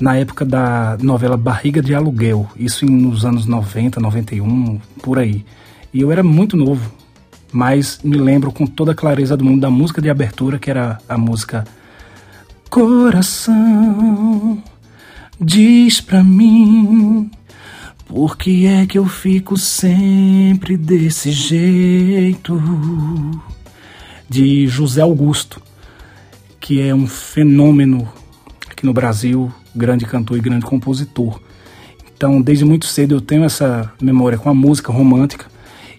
na 0.00 0.16
época 0.16 0.44
da 0.44 0.98
novela 1.00 1.36
Barriga 1.36 1.80
de 1.80 1.94
Aluguel, 1.94 2.48
isso 2.56 2.84
nos 2.86 3.24
anos 3.24 3.46
90, 3.46 4.00
91, 4.00 4.80
por 5.02 5.18
aí. 5.18 5.44
E 5.92 6.00
eu 6.00 6.10
era 6.10 6.22
muito 6.22 6.56
novo, 6.56 6.92
mas 7.52 8.00
me 8.02 8.16
lembro 8.16 8.50
com 8.50 8.66
toda 8.66 8.92
a 8.92 8.94
clareza 8.94 9.36
do 9.36 9.44
mundo 9.44 9.60
da 9.60 9.70
música 9.70 10.02
de 10.02 10.10
abertura, 10.10 10.58
que 10.58 10.70
era 10.70 10.98
a 11.08 11.16
música 11.16 11.64
Coração, 12.68 14.60
diz 15.40 16.00
pra 16.00 16.24
mim, 16.24 17.30
por 18.04 18.36
que 18.36 18.66
é 18.66 18.84
que 18.84 18.98
eu 18.98 19.06
fico 19.06 19.56
sempre 19.56 20.76
desse 20.76 21.30
jeito? 21.30 22.60
De 24.28 24.66
José 24.66 25.02
Augusto, 25.02 25.62
que 26.58 26.80
é 26.80 26.92
um 26.92 27.06
fenômeno 27.06 28.08
aqui 28.68 28.84
no 28.84 28.92
Brasil, 28.92 29.52
grande 29.74 30.04
cantor 30.06 30.36
e 30.36 30.40
grande 30.40 30.64
compositor. 30.64 31.40
Então, 32.16 32.40
desde 32.40 32.64
muito 32.64 32.86
cedo 32.86 33.16
eu 33.16 33.20
tenho 33.20 33.44
essa 33.44 33.92
memória 34.00 34.38
com 34.38 34.48
a 34.48 34.54
música 34.54 34.92
romântica 34.92 35.46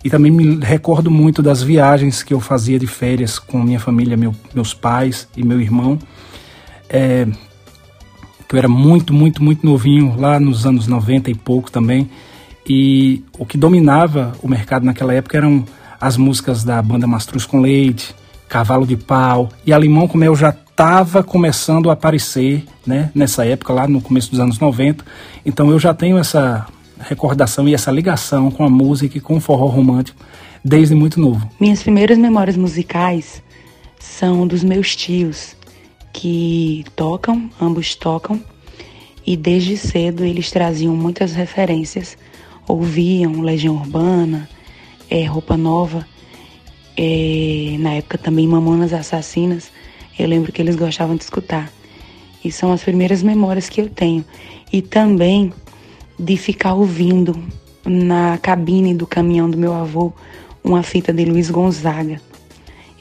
e 0.03 0.09
também 0.09 0.31
me 0.31 0.63
recordo 0.63 1.09
muito 1.09 1.41
das 1.41 1.63
viagens 1.63 2.21
que 2.21 2.33
eu 2.33 2.39
fazia 2.39 2.77
de 2.77 2.87
férias 2.87 3.39
com 3.39 3.61
minha 3.61 3.79
família, 3.79 4.15
meu, 4.15 4.35
meus 4.53 4.73
pais 4.73 5.27
e 5.35 5.43
meu 5.43 5.59
irmão. 5.59 5.97
É, 6.87 7.27
que 8.47 8.55
eu 8.55 8.59
era 8.59 8.67
muito, 8.67 9.13
muito, 9.13 9.43
muito 9.43 9.65
novinho, 9.65 10.15
lá 10.17 10.39
nos 10.39 10.65
anos 10.65 10.85
90 10.85 11.31
e 11.31 11.35
pouco 11.35 11.71
também. 11.71 12.09
E 12.67 13.23
o 13.37 13.45
que 13.45 13.57
dominava 13.57 14.33
o 14.41 14.47
mercado 14.47 14.85
naquela 14.85 15.13
época 15.13 15.37
eram 15.37 15.65
as 15.99 16.17
músicas 16.17 16.63
da 16.63 16.81
banda 16.81 17.07
Mastruz 17.07 17.45
com 17.45 17.59
Leite, 17.59 18.15
Cavalo 18.47 18.85
de 18.85 18.95
Pau. 18.95 19.49
E 19.65 19.73
a 19.73 19.77
Limão 19.77 20.07
com 20.07 20.17
Mel 20.17 20.35
já 20.35 20.55
estava 20.75 21.23
começando 21.23 21.89
a 21.89 21.93
aparecer 21.93 22.65
né, 22.85 23.09
nessa 23.15 23.45
época, 23.45 23.71
lá 23.71 23.87
no 23.87 24.01
começo 24.01 24.29
dos 24.29 24.41
anos 24.41 24.59
90. 24.59 25.05
Então 25.45 25.71
eu 25.71 25.79
já 25.79 25.93
tenho 25.93 26.17
essa 26.17 26.67
recordação 26.99 27.65
e 27.69 27.73
essa 27.73 27.89
ligação 27.89 28.51
com 28.51 28.65
a 28.65 28.69
música 28.69 29.17
e 29.17 29.21
com 29.21 29.37
o 29.37 29.39
forró 29.39 29.67
romântico 29.67 30.21
desde 30.61 30.93
muito 30.93 31.17
novo. 31.17 31.49
Minhas 31.61 31.81
primeiras 31.81 32.17
memórias 32.17 32.57
musicais 32.57 33.41
são 33.97 34.45
dos 34.45 34.65
meus 34.65 34.97
tios, 34.97 35.55
que 36.11 36.83
tocam, 36.93 37.49
ambos 37.61 37.95
tocam, 37.95 38.41
e 39.25 39.37
desde 39.37 39.77
cedo 39.77 40.25
eles 40.25 40.51
traziam 40.51 40.93
muitas 40.93 41.33
referências, 41.33 42.17
ouviam 42.67 43.39
Legião 43.39 43.75
Urbana, 43.75 44.49
é, 45.09 45.23
Roupa 45.23 45.55
Nova, 45.55 46.05
é, 46.97 47.77
na 47.79 47.93
época 47.93 48.17
também 48.17 48.45
Mamonas 48.45 48.91
Assassinas, 48.91 49.71
eu 50.17 50.27
lembro 50.27 50.51
que 50.51 50.61
eles 50.61 50.75
gostavam 50.75 51.15
de 51.15 51.23
escutar. 51.23 51.71
E 52.43 52.51
são 52.51 52.71
as 52.71 52.83
primeiras 52.83 53.23
memórias 53.23 53.69
que 53.69 53.81
eu 53.81 53.89
tenho. 53.89 54.23
E 54.71 54.81
também 54.81 55.51
de 56.17 56.37
ficar 56.37 56.73
ouvindo 56.73 57.35
na 57.85 58.37
cabine 58.37 58.93
do 58.93 59.05
caminhão 59.05 59.49
do 59.49 59.57
meu 59.57 59.73
avô 59.73 60.13
uma 60.63 60.81
fita 60.81 61.13
de 61.13 61.25
Luiz 61.25 61.49
Gonzaga. 61.49 62.19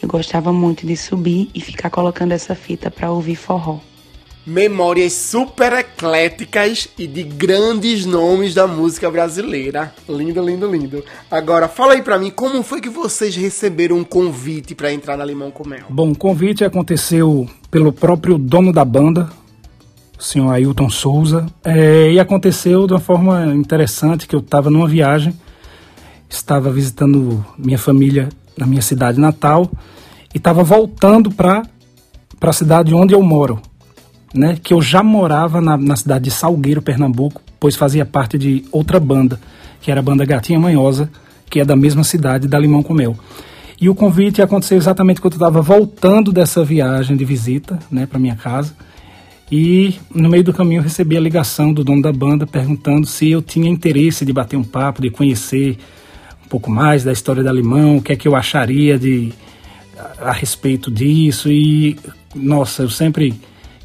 Eu 0.03 0.09
gostava 0.09 0.53
muito 0.53 0.87
de 0.87 0.97
subir 0.97 1.51
e 1.55 1.61
ficar 1.61 1.89
colocando 1.89 2.33
essa 2.33 2.55
fita 2.55 2.91
para 2.91 3.11
ouvir 3.11 3.37
forró. 3.37 3.79
Memórias 4.47 5.15
super 5.15 5.73
ecléticas 5.73 6.87
e 6.99 7.07
de 7.07 7.23
grandes 7.23 8.05
nomes 8.05 8.53
da 8.53 8.67
música 8.67 9.11
brasileira. 9.11 9.95
Lindo, 10.07 10.45
lindo, 10.45 10.71
lindo. 10.71 11.05
Agora, 11.31 11.67
fala 11.67 11.95
aí 11.95 12.03
pra 12.03 12.19
mim, 12.19 12.31
como 12.31 12.63
foi 12.63 12.81
que 12.83 12.91
vocês 12.91 13.35
receberam 13.35 13.97
um 13.97 14.05
convite 14.05 14.75
pra 14.75 14.93
entrar 14.93 15.17
na 15.17 15.25
Limão 15.25 15.51
com 15.51 15.67
Mel? 15.67 15.87
Bom, 15.89 16.11
o 16.11 16.17
convite 16.17 16.63
aconteceu 16.63 17.49
pelo 17.71 17.91
próprio 17.91 18.37
dono 18.37 18.71
da 18.71 18.85
banda, 18.85 19.31
o 20.19 20.23
senhor 20.23 20.51
Ailton 20.53 20.91
Souza, 20.91 21.47
é, 21.65 22.13
e 22.13 22.21
aconteceu 22.21 22.87
de 22.87 22.93
uma 22.93 23.01
forma 23.01 23.47
interessante, 23.55 24.29
que 24.29 24.37
eu 24.37 24.41
estava 24.41 24.71
numa 24.71 24.87
viagem, 24.87 25.35
estava 26.29 26.71
visitando 26.71 27.45
minha 27.57 27.79
família 27.79 28.29
na 28.59 28.67
minha 28.67 28.83
cidade 28.83 29.19
natal, 29.19 29.71
e 30.35 30.37
estava 30.37 30.63
voltando 30.63 31.31
para 31.31 31.63
a 32.41 32.53
cidade 32.53 32.95
onde 32.95 33.15
eu 33.15 33.23
moro, 33.23 33.61
né, 34.35 34.59
que 34.61 34.75
eu 34.75 34.83
já 34.83 35.03
morava 35.03 35.61
na, 35.61 35.77
na 35.77 35.95
cidade 35.95 36.25
de 36.25 36.31
Salgueiro, 36.33 36.83
Pernambuco, 36.83 37.41
pois 37.61 37.77
fazia 37.77 38.05
parte 38.05 38.37
de 38.37 38.65
outra 38.73 38.99
banda, 38.99 39.41
que 39.81 39.91
era 39.91 40.01
a 40.01 40.03
banda 40.03 40.25
Gatinha 40.25 40.59
Manhosa, 40.59 41.09
que 41.49 41.61
é 41.61 41.65
da 41.65 41.77
mesma 41.77 42.03
cidade 42.03 42.49
da 42.49 42.59
Limão 42.59 42.83
com 42.83 42.93
Mel. 42.93 43.17
E 43.81 43.89
o 43.89 43.95
convite 43.95 44.43
aconteceu 44.43 44.77
exatamente 44.77 45.21
quando 45.21 45.35
eu 45.35 45.37
estava 45.37 45.63
voltando 45.63 46.33
dessa 46.33 46.65
viagem 46.65 47.17
de 47.17 47.25
visita, 47.25 47.79
né, 47.91 48.07
para 48.07 48.19
minha 48.19 48.35
casa. 48.35 48.75
E 49.53 49.95
no 50.13 50.29
meio 50.29 50.43
do 50.43 50.53
caminho 50.53 50.81
eu 50.81 50.83
recebi 50.83 51.17
a 51.17 51.21
ligação 51.21 51.73
do 51.73 51.85
dono 51.85 52.03
da 52.03 52.13
banda 52.13 52.47
perguntando 52.47 53.07
se 53.07 53.31
eu 53.31 53.43
tinha 53.43 53.69
interesse 53.69 54.25
de 54.25 54.33
bater 54.33 54.57
um 54.57 54.65
papo, 54.65 55.03
de 55.03 55.11
conhecer 55.11 55.77
um 56.45 56.49
pouco 56.49 56.71
mais 56.71 57.05
da 57.05 57.13
história 57.13 57.43
da 57.43 57.53
Limão, 57.53 57.99
o 57.99 58.03
que 58.03 58.13
é 58.13 58.17
que 58.17 58.27
eu 58.27 58.35
acharia 58.35 58.99
de 58.99 59.33
a, 60.19 60.31
a 60.31 60.33
respeito 60.33 60.91
disso. 60.91 61.51
E 61.53 61.97
nossa, 62.35 62.83
eu 62.83 62.91
sempre 62.91 63.35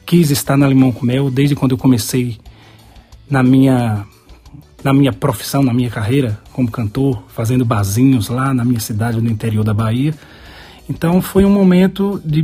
quis 0.10 0.31
estar 0.31 0.57
na 0.57 0.68
Limão 0.68 0.91
com 0.91 1.06
Mel 1.06 1.30
desde 1.30 1.56
quando 1.56 1.73
eu 1.73 1.77
comecei 1.77 2.40
na 3.30 3.44
minha 3.44 4.07
na 4.84 4.91
minha 4.91 5.14
profissão, 5.14 5.61
na 5.61 5.72
minha 5.72 5.90
carreira 5.91 6.41
como 6.52 6.72
cantor, 6.72 7.22
fazendo 7.27 7.64
barzinhos 7.64 8.27
lá 8.27 8.52
na 8.52 8.65
minha 8.65 8.80
cidade 8.80 9.22
no 9.22 9.30
interior 9.30 9.64
da 9.64 9.72
Bahia. 9.72 10.15
Então 10.90 11.22
foi 11.22 11.45
um 11.45 11.49
momento 11.52 12.19
de 12.26 12.44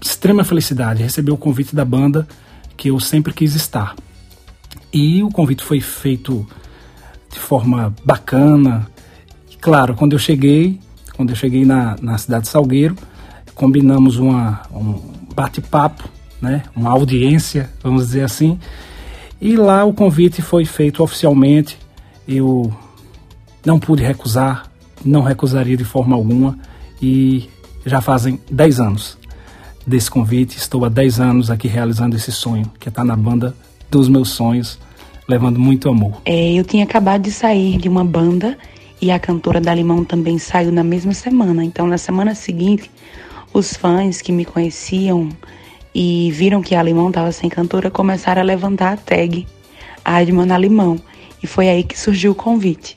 extrema 0.00 0.44
felicidade 0.44 1.02
receber 1.02 1.32
o 1.32 1.36
convite 1.36 1.74
da 1.74 1.84
banda 1.84 2.28
que 2.76 2.90
eu 2.90 3.00
sempre 3.00 3.32
quis 3.32 3.56
estar. 3.56 3.96
E 4.92 5.20
o 5.20 5.30
convite 5.30 5.64
foi 5.64 5.80
feito 5.80 6.46
de 7.32 7.40
forma 7.40 7.92
bacana. 8.04 8.86
E, 9.50 9.56
claro, 9.56 9.96
quando 9.96 10.12
eu 10.12 10.18
cheguei, 10.20 10.78
quando 11.16 11.30
eu 11.30 11.36
cheguei 11.36 11.64
na, 11.64 11.96
na 12.00 12.16
cidade 12.18 12.44
de 12.44 12.50
Salgueiro, 12.50 12.94
combinamos 13.52 14.16
uma, 14.16 14.62
um 14.72 15.00
bate-papo, 15.34 16.13
né, 16.44 16.62
uma 16.76 16.90
audiência, 16.90 17.70
vamos 17.82 18.06
dizer 18.06 18.22
assim. 18.22 18.58
E 19.40 19.56
lá 19.56 19.84
o 19.84 19.92
convite 19.92 20.42
foi 20.42 20.64
feito 20.64 21.02
oficialmente. 21.02 21.78
Eu 22.28 22.72
não 23.64 23.78
pude 23.78 24.02
recusar, 24.02 24.70
não 25.04 25.22
recusaria 25.22 25.76
de 25.76 25.84
forma 25.84 26.14
alguma. 26.14 26.58
E 27.02 27.48
já 27.84 28.00
fazem 28.00 28.38
10 28.50 28.80
anos 28.80 29.18
desse 29.86 30.10
convite. 30.10 30.56
Estou 30.56 30.84
há 30.84 30.88
10 30.88 31.20
anos 31.20 31.50
aqui 31.50 31.66
realizando 31.66 32.14
esse 32.14 32.30
sonho, 32.30 32.70
que 32.78 32.88
é 32.88 32.90
estar 32.90 33.04
na 33.04 33.16
banda 33.16 33.54
dos 33.90 34.08
meus 34.08 34.30
sonhos, 34.30 34.78
levando 35.28 35.58
muito 35.58 35.88
amor. 35.88 36.20
É, 36.24 36.52
eu 36.52 36.64
tinha 36.64 36.84
acabado 36.84 37.22
de 37.22 37.32
sair 37.32 37.78
de 37.78 37.88
uma 37.88 38.04
banda 38.04 38.56
e 39.00 39.10
a 39.10 39.18
cantora 39.18 39.60
da 39.60 39.74
Limão 39.74 40.04
também 40.04 40.38
saiu 40.38 40.72
na 40.72 40.84
mesma 40.84 41.12
semana. 41.12 41.64
Então, 41.64 41.86
na 41.86 41.98
semana 41.98 42.34
seguinte, 42.34 42.90
os 43.52 43.74
fãs 43.74 44.20
que 44.20 44.32
me 44.32 44.44
conheciam 44.44 45.28
e 45.94 46.30
viram 46.32 46.62
que 46.62 46.74
a 46.74 46.82
Limão 46.82 47.08
estava 47.08 47.30
sem 47.30 47.48
cantora 47.48 47.90
começaram 47.90 48.42
a 48.42 48.44
levantar 48.44 48.94
a 48.94 48.96
tag 48.96 49.46
Adman 50.04 50.46
na 50.46 50.58
Limão. 50.58 51.00
E 51.42 51.46
foi 51.46 51.68
aí 51.68 51.84
que 51.84 51.98
surgiu 51.98 52.32
o 52.32 52.34
convite. 52.34 52.96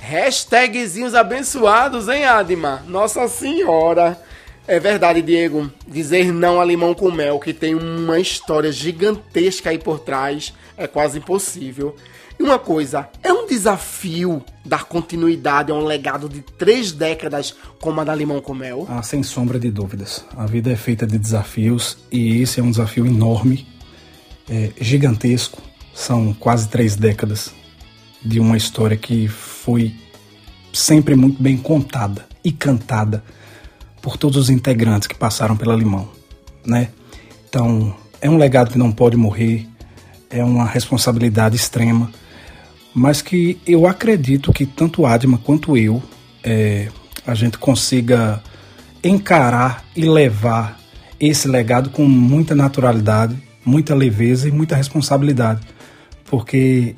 Hashtagzinhos 0.00 1.14
abençoados, 1.14 2.08
hein, 2.08 2.24
Adma? 2.24 2.82
Nossa 2.86 3.26
Senhora! 3.28 4.20
É 4.66 4.80
verdade, 4.80 5.20
Diego. 5.20 5.70
Dizer 5.86 6.32
não 6.32 6.60
a 6.60 6.64
limão 6.64 6.94
com 6.94 7.10
mel, 7.10 7.38
que 7.38 7.52
tem 7.52 7.74
uma 7.74 8.18
história 8.18 8.72
gigantesca 8.72 9.70
aí 9.70 9.78
por 9.78 10.00
trás, 10.00 10.54
é 10.76 10.86
quase 10.86 11.18
impossível. 11.18 11.94
E 12.38 12.42
uma 12.42 12.58
coisa, 12.58 13.08
é 13.22 13.32
um 13.32 13.46
desafio 13.46 14.42
dar 14.64 14.84
continuidade 14.84 15.70
a 15.70 15.74
um 15.74 15.84
legado 15.84 16.28
de 16.28 16.40
três 16.40 16.90
décadas 16.90 17.54
como 17.80 18.00
a 18.00 18.04
da 18.04 18.14
Limão 18.14 18.40
com 18.40 18.54
Mel? 18.54 18.86
Ah, 18.88 19.02
sem 19.02 19.22
sombra 19.22 19.58
de 19.58 19.70
dúvidas. 19.70 20.24
A 20.36 20.46
vida 20.46 20.72
é 20.72 20.76
feita 20.76 21.06
de 21.06 21.18
desafios 21.18 21.98
e 22.10 22.40
esse 22.40 22.60
é 22.60 22.62
um 22.62 22.70
desafio 22.70 23.06
enorme, 23.06 23.66
é, 24.48 24.70
gigantesco. 24.80 25.62
São 25.94 26.34
quase 26.34 26.68
três 26.68 26.96
décadas 26.96 27.52
de 28.24 28.40
uma 28.40 28.56
história 28.56 28.96
que 28.96 29.28
foi 29.28 29.94
sempre 30.72 31.14
muito 31.14 31.40
bem 31.40 31.56
contada 31.56 32.26
e 32.42 32.50
cantada 32.50 33.22
por 34.02 34.16
todos 34.16 34.36
os 34.36 34.50
integrantes 34.50 35.06
que 35.06 35.14
passaram 35.14 35.56
pela 35.56 35.76
Limão, 35.76 36.10
né? 36.66 36.90
Então, 37.48 37.94
é 38.20 38.28
um 38.28 38.36
legado 38.36 38.70
que 38.70 38.78
não 38.78 38.90
pode 38.90 39.16
morrer, 39.16 39.66
é 40.28 40.42
uma 40.42 40.66
responsabilidade 40.66 41.54
extrema, 41.54 42.10
mas 42.94 43.20
que 43.20 43.58
eu 43.66 43.86
acredito 43.86 44.52
que 44.52 44.64
tanto 44.64 45.04
Adma 45.04 45.38
quanto 45.38 45.76
eu, 45.76 46.00
é, 46.42 46.88
a 47.26 47.34
gente 47.34 47.58
consiga 47.58 48.40
encarar 49.02 49.84
e 49.96 50.04
levar 50.04 50.80
esse 51.18 51.48
legado 51.48 51.90
com 51.90 52.04
muita 52.04 52.54
naturalidade, 52.54 53.36
muita 53.64 53.94
leveza 53.94 54.48
e 54.48 54.52
muita 54.52 54.76
responsabilidade, 54.76 55.60
porque 56.24 56.94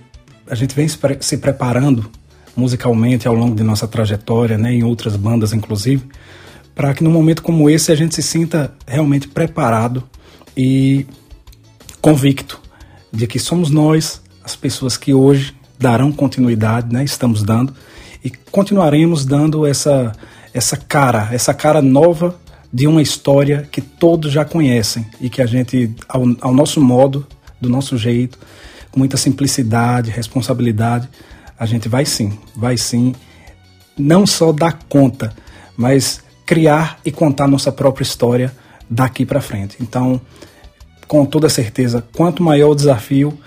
a 0.48 0.54
gente 0.54 0.74
vem 0.74 0.86
se 1.20 1.38
preparando 1.38 2.10
musicalmente 2.54 3.26
ao 3.26 3.34
longo 3.34 3.54
de 3.54 3.62
nossa 3.62 3.88
trajetória, 3.88 4.58
né, 4.58 4.72
em 4.72 4.82
outras 4.82 5.16
bandas 5.16 5.52
inclusive, 5.52 6.04
para 6.74 6.92
que 6.92 7.02
num 7.02 7.10
momento 7.10 7.42
como 7.42 7.70
esse 7.70 7.90
a 7.90 7.94
gente 7.94 8.14
se 8.14 8.22
sinta 8.22 8.74
realmente 8.86 9.28
preparado 9.28 10.04
e 10.56 11.06
convicto 12.00 12.60
de 13.12 13.26
que 13.26 13.38
somos 13.38 13.70
nós 13.70 14.20
as 14.44 14.54
pessoas 14.54 14.96
que 14.96 15.12
hoje 15.12 15.55
darão 15.78 16.12
continuidade, 16.12 16.92
né? 16.92 17.04
Estamos 17.04 17.42
dando 17.42 17.74
e 18.24 18.30
continuaremos 18.50 19.24
dando 19.24 19.66
essa 19.66 20.12
essa 20.52 20.76
cara, 20.76 21.28
essa 21.32 21.52
cara 21.52 21.82
nova 21.82 22.34
de 22.72 22.86
uma 22.86 23.02
história 23.02 23.68
que 23.70 23.82
todos 23.82 24.32
já 24.32 24.42
conhecem 24.42 25.06
e 25.20 25.28
que 25.28 25.42
a 25.42 25.46
gente 25.46 25.94
ao, 26.08 26.22
ao 26.40 26.54
nosso 26.54 26.80
modo, 26.80 27.26
do 27.60 27.68
nosso 27.68 27.98
jeito, 27.98 28.38
com 28.90 28.98
muita 28.98 29.18
simplicidade, 29.18 30.10
responsabilidade, 30.10 31.08
a 31.58 31.66
gente 31.66 31.88
vai 31.88 32.06
sim, 32.06 32.38
vai 32.54 32.76
sim, 32.76 33.14
não 33.98 34.26
só 34.26 34.50
dar 34.52 34.78
conta, 34.88 35.34
mas 35.76 36.22
criar 36.46 36.98
e 37.04 37.12
contar 37.12 37.46
nossa 37.46 37.70
própria 37.70 38.02
história 38.04 38.54
daqui 38.88 39.26
para 39.26 39.40
frente. 39.40 39.76
Então, 39.80 40.20
com 41.06 41.24
toda 41.26 41.48
certeza, 41.48 42.04
quanto 42.14 42.42
maior 42.42 42.70
o 42.70 42.74
desafio, 42.74 43.38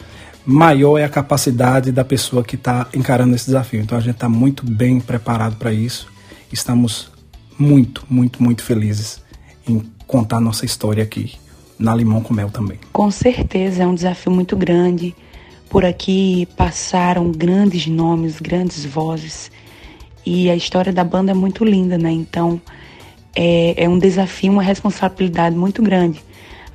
maior 0.49 0.97
é 0.97 1.03
a 1.03 1.09
capacidade 1.09 1.91
da 1.91 2.03
pessoa 2.03 2.43
que 2.43 2.55
está 2.55 2.87
encarando 2.93 3.35
esse 3.35 3.45
desafio. 3.45 3.81
Então, 3.81 3.97
a 3.97 4.01
gente 4.01 4.15
está 4.15 4.27
muito 4.27 4.65
bem 4.65 4.99
preparado 4.99 5.57
para 5.57 5.71
isso. 5.71 6.07
Estamos 6.51 7.11
muito, 7.57 8.03
muito, 8.09 8.41
muito 8.41 8.63
felizes 8.63 9.21
em 9.67 9.83
contar 10.07 10.39
nossa 10.39 10.65
história 10.65 11.03
aqui 11.03 11.33
na 11.77 11.93
Limão 11.95 12.21
com 12.21 12.33
Mel 12.33 12.49
também. 12.49 12.79
Com 12.91 13.11
certeza, 13.11 13.83
é 13.83 13.87
um 13.87 13.93
desafio 13.93 14.31
muito 14.31 14.57
grande. 14.57 15.15
Por 15.69 15.85
aqui 15.85 16.47
passaram 16.57 17.31
grandes 17.31 17.85
nomes, 17.85 18.39
grandes 18.39 18.83
vozes. 18.83 19.51
E 20.25 20.49
a 20.49 20.55
história 20.55 20.91
da 20.91 21.03
banda 21.03 21.31
é 21.31 21.35
muito 21.35 21.63
linda, 21.63 21.97
né? 21.97 22.11
Então, 22.11 22.59
é, 23.35 23.83
é 23.83 23.87
um 23.87 23.99
desafio, 23.99 24.51
uma 24.51 24.63
responsabilidade 24.63 25.55
muito 25.55 25.83
grande, 25.83 26.21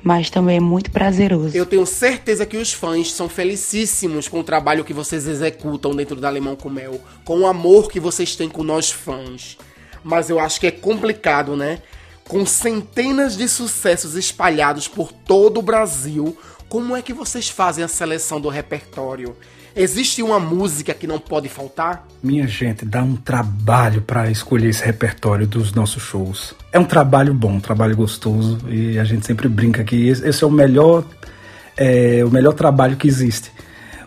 mas 0.05 0.29
também 0.29 0.57
é 0.57 0.59
muito 0.59 0.91
prazeroso. 0.91 1.57
Eu 1.57 1.65
tenho 1.65 1.83
certeza 1.83 2.45
que 2.45 2.57
os 2.57 2.71
fãs 2.71 3.11
são 3.11 3.27
felicíssimos 3.27 4.27
com 4.27 4.39
o 4.39 4.43
trabalho 4.43 4.85
que 4.85 4.93
vocês 4.93 5.27
executam 5.27 5.95
dentro 5.95 6.15
da 6.17 6.27
Alemão 6.27 6.55
com 6.55 6.69
Mel, 6.69 7.01
com 7.23 7.39
o 7.39 7.47
amor 7.47 7.89
que 7.89 7.99
vocês 7.99 8.35
têm 8.35 8.47
com 8.47 8.61
nós 8.61 8.91
fãs. 8.91 9.57
Mas 10.03 10.29
eu 10.29 10.39
acho 10.39 10.59
que 10.59 10.67
é 10.67 10.71
complicado, 10.71 11.55
né? 11.55 11.81
Com 12.27 12.45
centenas 12.45 13.35
de 13.35 13.47
sucessos 13.47 14.13
espalhados 14.13 14.87
por 14.87 15.11
todo 15.11 15.57
o 15.57 15.63
Brasil, 15.63 16.37
como 16.69 16.95
é 16.95 17.01
que 17.01 17.11
vocês 17.11 17.49
fazem 17.49 17.83
a 17.83 17.87
seleção 17.87 18.39
do 18.39 18.47
repertório? 18.47 19.35
Existe 19.75 20.23
uma 20.23 20.39
música 20.39 20.93
que 20.93 21.05
não 21.05 21.19
pode 21.19 21.49
faltar? 21.49 22.07
Minha 22.23 22.47
gente, 22.47 22.85
dá 22.85 23.03
um 23.03 23.17
trabalho 23.17 24.01
para 24.01 24.31
escolher 24.31 24.69
esse 24.69 24.81
repertório 24.81 25.45
dos 25.45 25.73
nossos 25.73 26.01
shows. 26.01 26.55
É 26.71 26.79
um 26.79 26.85
trabalho 26.85 27.33
bom, 27.33 27.55
um 27.55 27.59
trabalho 27.59 27.93
gostoso 27.93 28.57
e 28.69 28.97
a 28.97 29.03
gente 29.03 29.25
sempre 29.25 29.49
brinca 29.49 29.83
que 29.83 30.07
esse 30.07 30.41
é 30.41 30.47
o 30.47 30.49
melhor, 30.49 31.03
é, 31.75 32.23
o 32.23 32.29
melhor 32.29 32.53
trabalho 32.53 32.95
que 32.95 33.05
existe. 33.05 33.51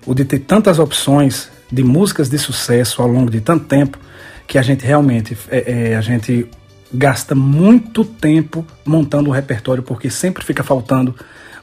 O 0.06 0.14
de 0.14 0.24
ter 0.24 0.38
tantas 0.38 0.78
opções 0.78 1.50
de 1.70 1.84
músicas 1.84 2.30
de 2.30 2.38
sucesso 2.38 3.02
ao 3.02 3.08
longo 3.08 3.30
de 3.30 3.42
tanto 3.42 3.66
tempo 3.66 3.98
que 4.46 4.56
a 4.56 4.62
gente 4.62 4.86
realmente 4.86 5.36
é, 5.50 5.90
é, 5.90 5.96
a 5.96 6.00
gente 6.00 6.46
gasta 6.90 7.34
muito 7.34 8.06
tempo 8.06 8.64
montando 8.86 9.28
o 9.28 9.32
repertório 9.34 9.82
porque 9.82 10.08
sempre 10.08 10.42
fica 10.42 10.62
faltando 10.62 11.14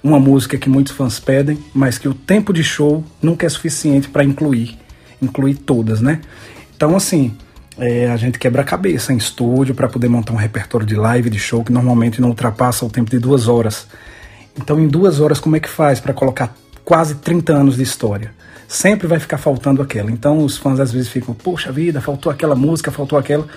uma 0.06 0.20
música 0.20 0.56
que 0.56 0.70
muitos 0.70 0.94
fãs 0.94 1.20
pedem, 1.20 1.58
mas 1.74 1.98
que 1.98 2.08
o 2.08 2.14
tempo 2.14 2.54
de 2.54 2.64
show 2.64 3.04
nunca 3.20 3.48
é 3.48 3.50
suficiente 3.50 4.08
para 4.08 4.24
incluir, 4.24 4.78
incluir 5.20 5.56
todas, 5.56 6.00
né? 6.00 6.22
Então, 6.76 6.96
assim, 6.96 7.36
é, 7.76 8.08
a 8.12 8.16
gente 8.16 8.38
quebra 8.38 8.62
a 8.62 8.66
cabeça 8.66 9.12
em 9.12 9.18
estúdio 9.18 9.74
para 9.74 9.90
poder 9.90 10.08
montar 10.08 10.32
um 10.32 10.36
repertório 10.36 10.86
de 10.86 10.94
live, 10.94 11.28
de 11.28 11.40
show, 11.40 11.64
que 11.64 11.72
normalmente 11.72 12.22
não 12.22 12.30
ultrapassa 12.30 12.86
o 12.86 12.90
tempo 12.90 13.10
de 13.10 13.18
duas 13.18 13.48
horas. 13.48 13.88
Então, 14.56 14.80
em 14.80 14.88
duas 14.88 15.20
horas, 15.20 15.40
como 15.40 15.56
é 15.56 15.60
que 15.60 15.68
faz 15.68 16.00
para 16.00 16.14
colocar 16.14 16.56
quase 16.84 17.16
30 17.16 17.54
anos 17.54 17.76
de 17.76 17.82
história? 17.82 18.32
Sempre 18.68 19.08
vai 19.08 19.20
ficar 19.20 19.40
faltando 19.40 19.82
aquela. 19.82 20.12
Então, 20.12 20.38
os 20.46 20.56
fãs 20.56 20.80
às 20.80 20.92
vezes 20.92 21.10
ficam, 21.10 21.34
poxa 21.34 21.72
vida, 21.72 22.00
faltou 22.00 22.32
aquela 22.32 22.56
música, 22.56 22.92
faltou 22.92 23.18
aquela. 23.18 23.48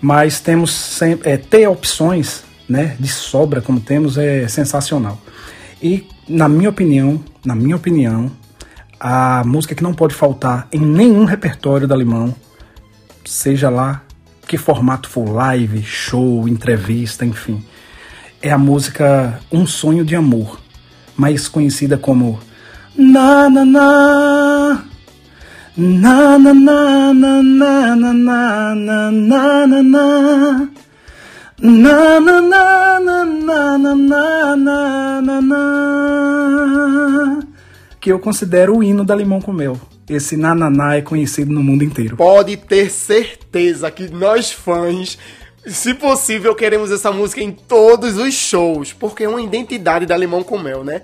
Mas 0.00 0.40
temos 0.40 0.72
sempre, 0.72 1.30
é, 1.30 1.36
ter 1.36 1.68
opções 1.68 2.44
né, 2.66 2.96
de 2.98 3.08
sobra 3.08 3.60
como 3.60 3.78
temos 3.78 4.16
é 4.16 4.48
sensacional. 4.48 5.20
E, 5.82 6.06
na 6.28 6.48
minha 6.48 6.70
opinião, 6.70 7.22
na 7.44 7.54
minha 7.54 7.74
opinião, 7.74 8.30
a 9.00 9.42
música 9.44 9.74
que 9.74 9.82
não 9.82 9.92
pode 9.92 10.14
faltar 10.14 10.68
em 10.72 10.78
nenhum 10.80 11.24
repertório 11.24 11.88
da 11.88 11.96
Limão, 11.96 12.34
seja 13.24 13.68
lá 13.68 14.02
que 14.46 14.56
formato 14.56 15.08
for 15.08 15.28
live, 15.28 15.82
show, 15.82 16.46
entrevista, 16.48 17.24
enfim, 17.24 17.64
é 18.40 18.50
a 18.52 18.58
música 18.58 19.40
Um 19.50 19.66
Sonho 19.66 20.04
de 20.04 20.14
Amor, 20.14 20.60
mais 21.16 21.48
conhecida 21.48 21.96
como 21.98 22.38
Na 22.96 23.50
Na 23.50 23.64
Na 23.64 24.84
Na 25.76 26.38
Na 26.38 26.54
Na 26.54 27.12
Na 27.12 27.42
Na 27.42 27.42
Na 27.42 27.94
Na 27.94 28.72
Na 28.74 29.10
Na 29.10 29.66
Na 29.66 30.68
Na 31.60 32.20
Na 32.20 32.20
na 32.20 33.00
na 33.00 33.21
na 33.52 33.94
na 33.94 34.56
na 34.56 35.20
na 35.20 35.40
na 35.40 35.62
que 38.00 38.10
eu 38.10 38.18
considero 38.18 38.78
o 38.78 38.82
hino 38.82 39.04
da 39.04 39.14
Limão 39.14 39.40
com 39.40 39.52
Mel. 39.52 39.78
Esse 40.08 40.36
nananá 40.36 40.96
é 40.96 41.02
conhecido 41.02 41.52
no 41.52 41.62
mundo 41.62 41.84
inteiro. 41.84 42.16
Pode 42.16 42.56
ter 42.56 42.90
certeza 42.90 43.88
que 43.90 44.08
nós 44.08 44.50
fãs, 44.50 45.16
se 45.64 45.94
possível, 45.94 46.54
queremos 46.54 46.90
essa 46.90 47.12
música 47.12 47.40
em 47.40 47.52
todos 47.52 48.16
os 48.16 48.34
shows, 48.34 48.92
porque 48.92 49.22
é 49.22 49.28
uma 49.28 49.40
identidade 49.40 50.04
da 50.04 50.16
Limão 50.16 50.42
com 50.42 50.58
Mel, 50.58 50.82
né? 50.82 51.02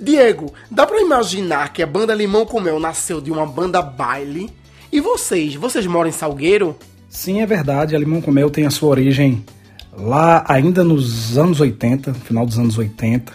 Diego, 0.00 0.52
dá 0.68 0.84
pra 0.84 1.00
imaginar 1.00 1.72
que 1.72 1.80
a 1.82 1.86
banda 1.86 2.12
Limão 2.12 2.44
com 2.44 2.60
Mel 2.60 2.80
nasceu 2.80 3.20
de 3.20 3.30
uma 3.30 3.46
banda 3.46 3.80
baile? 3.80 4.50
E 4.90 5.00
vocês, 5.00 5.54
vocês 5.54 5.86
moram 5.86 6.08
em 6.08 6.12
Salgueiro? 6.12 6.76
Sim, 7.08 7.40
é 7.40 7.46
verdade. 7.46 7.94
A 7.94 7.98
Limão 7.98 8.20
com 8.20 8.32
Mel 8.32 8.50
tem 8.50 8.66
a 8.66 8.70
sua 8.70 8.88
origem 8.88 9.44
lá 9.92 10.44
ainda 10.48 10.82
nos 10.82 11.36
anos 11.36 11.60
80, 11.60 12.14
final 12.14 12.46
dos 12.46 12.58
anos 12.58 12.78
80, 12.78 13.32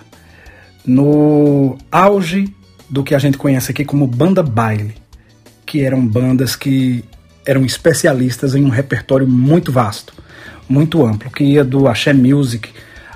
no 0.86 1.78
auge 1.92 2.54
do 2.90 3.04
que 3.04 3.14
a 3.14 3.20
gente 3.20 3.38
conhece 3.38 3.72
aqui 3.72 3.86
como 3.86 4.08
banda 4.08 4.42
baile, 4.42 4.96
que 5.66 5.82
eram 5.82 6.06
bandas 6.06 6.56
que 6.56 7.04
eram 7.46 7.66
especialistas 7.66 8.56
em 8.56 8.64
um 8.64 8.70
repertório 8.70 9.28
muito 9.28 9.72
vasto, 9.72 10.14
muito 10.68 11.06
amplo, 11.06 11.30
que 11.32 11.44
ia 11.44 11.64
do 11.64 11.88
axé 11.88 12.14
music 12.14 12.70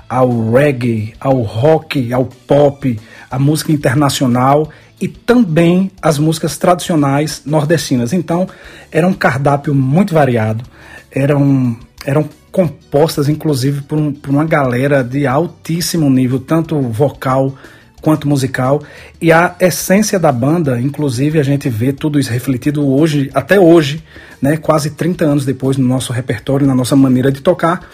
ao 0.08 0.52
reggae, 0.52 1.14
ao 1.18 1.40
rock, 1.40 2.12
ao 2.12 2.26
pop, 2.26 2.98
a 3.30 3.38
música 3.38 3.72
internacional 3.72 4.70
e 5.00 5.08
também 5.08 5.90
as 6.00 6.18
músicas 6.18 6.58
tradicionais 6.58 7.42
nordestinas. 7.46 8.12
Então, 8.12 8.46
era 8.90 9.06
um 9.06 9.14
cardápio 9.14 9.74
muito 9.74 10.12
variado, 10.12 10.64
eram, 11.10 11.76
eram 12.04 12.28
compostas 12.52 13.30
inclusive 13.30 13.80
por, 13.80 13.98
um, 13.98 14.12
por 14.12 14.30
uma 14.30 14.44
galera 14.44 15.02
de 15.02 15.26
altíssimo 15.26 16.08
nível, 16.10 16.38
tanto 16.38 16.78
vocal 16.80 17.54
quanto 18.02 18.28
musical. 18.28 18.82
E 19.20 19.32
a 19.32 19.54
essência 19.58 20.18
da 20.18 20.30
banda, 20.30 20.78
inclusive, 20.78 21.38
a 21.38 21.42
gente 21.42 21.70
vê 21.70 21.92
tudo 21.92 22.20
isso 22.20 22.30
refletido 22.30 22.86
hoje, 22.86 23.30
até 23.32 23.58
hoje, 23.58 24.04
né, 24.40 24.56
quase 24.58 24.90
30 24.90 25.24
anos 25.24 25.44
depois, 25.46 25.78
no 25.78 25.86
nosso 25.86 26.12
repertório, 26.12 26.66
na 26.66 26.74
nossa 26.74 26.94
maneira 26.94 27.32
de 27.32 27.40
tocar, 27.40 27.88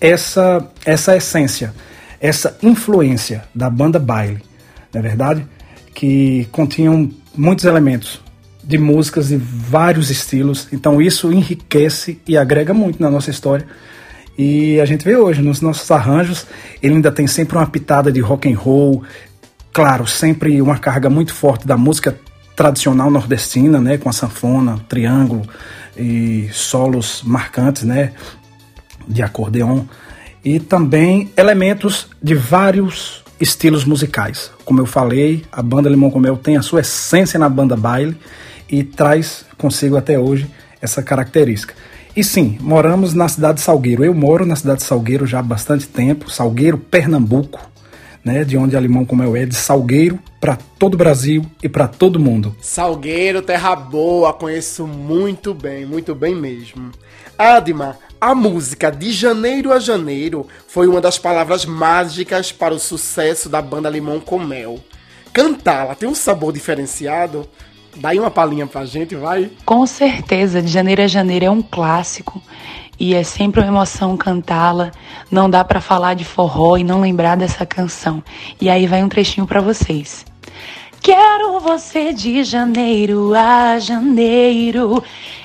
essa, 0.00 0.70
essa 0.84 1.16
essência, 1.16 1.74
essa 2.20 2.56
influência 2.62 3.44
da 3.54 3.68
banda 3.68 3.98
baile, 3.98 4.42
não 4.92 5.00
é 5.00 5.02
verdade? 5.02 5.46
Que 5.94 6.46
continham 6.52 7.10
muitos 7.34 7.64
elementos 7.64 8.20
de 8.62 8.78
músicas 8.78 9.28
de 9.28 9.36
vários 9.36 10.10
estilos, 10.10 10.68
então 10.72 11.00
isso 11.00 11.32
enriquece 11.32 12.20
e 12.26 12.36
agrega 12.36 12.72
muito 12.74 13.00
na 13.00 13.10
nossa 13.10 13.30
história 13.30 13.66
e 14.36 14.80
a 14.80 14.84
gente 14.84 15.04
vê 15.04 15.16
hoje 15.16 15.42
nos 15.42 15.60
nossos 15.60 15.90
arranjos, 15.90 16.46
ele 16.82 16.94
ainda 16.94 17.12
tem 17.12 17.26
sempre 17.26 17.56
uma 17.56 17.66
pitada 17.66 18.10
de 18.10 18.20
rock 18.20 18.52
and 18.52 18.56
roll, 18.56 19.02
claro, 19.72 20.06
sempre 20.06 20.60
uma 20.60 20.78
carga 20.78 21.08
muito 21.08 21.32
forte 21.32 21.66
da 21.66 21.76
música 21.76 22.18
tradicional 22.56 23.10
nordestina, 23.10 23.80
né, 23.80 23.98
com 23.98 24.08
a 24.08 24.12
sanfona, 24.12 24.78
triângulo 24.88 25.42
e 25.96 26.48
solos 26.52 27.22
marcantes, 27.24 27.82
né, 27.82 28.12
de 29.06 29.22
acordeon 29.22 29.84
e 30.44 30.60
também 30.60 31.32
elementos 31.36 32.08
de 32.22 32.34
vários 32.34 33.24
estilos 33.40 33.84
musicais. 33.84 34.50
Como 34.64 34.80
eu 34.80 34.86
falei, 34.86 35.44
a 35.50 35.62
banda 35.62 35.88
Limão 35.88 36.10
com 36.10 36.20
Mel 36.20 36.36
tem 36.36 36.56
a 36.56 36.62
sua 36.62 36.80
essência 36.80 37.38
na 37.38 37.48
banda 37.48 37.76
baile 37.76 38.16
e 38.68 38.84
traz 38.84 39.44
consigo 39.56 39.96
até 39.96 40.18
hoje 40.18 40.48
essa 40.80 41.02
característica. 41.02 41.74
E 42.16 42.22
sim, 42.22 42.56
moramos 42.60 43.12
na 43.12 43.26
cidade 43.26 43.54
de 43.54 43.62
Salgueiro. 43.62 44.04
Eu 44.04 44.14
moro 44.14 44.46
na 44.46 44.54
cidade 44.54 44.78
de 44.78 44.84
Salgueiro 44.84 45.26
já 45.26 45.40
há 45.40 45.42
bastante 45.42 45.88
tempo, 45.88 46.30
Salgueiro, 46.30 46.78
Pernambuco, 46.78 47.60
né, 48.24 48.44
de 48.44 48.56
onde 48.56 48.76
a 48.76 48.80
Limão 48.80 49.04
como 49.04 49.24
eu 49.24 49.34
é, 49.34 49.44
de 49.44 49.56
Salgueiro 49.56 50.20
para 50.40 50.56
todo 50.78 50.94
o 50.94 50.96
Brasil 50.96 51.44
e 51.60 51.68
para 51.68 51.88
todo 51.88 52.20
mundo. 52.20 52.54
Salgueiro, 52.60 53.42
terra 53.42 53.74
boa, 53.74 54.32
conheço 54.32 54.86
muito 54.86 55.52
bem, 55.52 55.84
muito 55.84 56.14
bem 56.14 56.36
mesmo. 56.36 56.92
Adma, 57.36 57.98
a 58.20 58.32
música 58.32 58.92
de 58.92 59.10
janeiro 59.10 59.72
a 59.72 59.80
janeiro 59.80 60.46
foi 60.68 60.86
uma 60.86 61.00
das 61.00 61.18
palavras 61.18 61.66
mágicas 61.66 62.52
para 62.52 62.72
o 62.72 62.78
sucesso 62.78 63.48
da 63.48 63.60
banda 63.60 63.90
Limão 63.90 64.20
com 64.20 64.38
Mel. 64.38 64.78
Cantá-la 65.32 65.96
tem 65.96 66.08
um 66.08 66.14
sabor 66.14 66.52
diferenciado? 66.52 67.44
Dá 67.96 68.10
aí 68.10 68.18
uma 68.18 68.30
palhinha 68.30 68.66
pra 68.66 68.84
gente, 68.84 69.14
vai. 69.14 69.50
Com 69.64 69.86
certeza, 69.86 70.60
de 70.60 70.68
janeiro 70.68 71.02
a 71.02 71.06
janeiro 71.06 71.44
é 71.44 71.50
um 71.50 71.62
clássico 71.62 72.42
e 72.98 73.14
é 73.14 73.22
sempre 73.22 73.60
uma 73.60 73.68
emoção 73.68 74.16
cantá-la. 74.16 74.90
Não 75.30 75.48
dá 75.48 75.64
para 75.64 75.80
falar 75.80 76.14
de 76.14 76.24
forró 76.24 76.76
e 76.76 76.84
não 76.84 77.00
lembrar 77.00 77.36
dessa 77.36 77.64
canção. 77.64 78.22
E 78.60 78.68
aí 78.68 78.86
vai 78.86 79.02
um 79.02 79.08
trechinho 79.08 79.46
para 79.46 79.60
vocês. 79.60 80.24
Quero 81.00 81.60
você 81.60 82.12
de 82.12 82.42
janeiro 82.42 83.34
a 83.34 83.78
janeiro. 83.78 85.02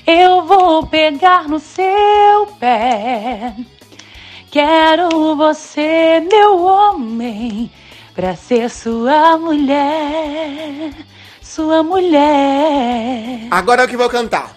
Eu 0.08 0.44
vou 0.44 0.88
pegar 0.88 1.48
no 1.48 1.60
seu 1.60 2.48
pé. 2.60 3.54
Quero 4.50 5.36
você, 5.36 6.26
meu 6.32 6.66
homem, 6.66 7.70
pra 8.16 8.36
ser 8.36 8.70
sua 8.70 9.38
mulher 9.38 10.92
sua 11.50 11.82
mulher. 11.82 13.48
Agora 13.50 13.82
é 13.82 13.86
o 13.86 13.88
que 13.88 13.98
vou 13.98 14.08
cantar. 14.08 14.56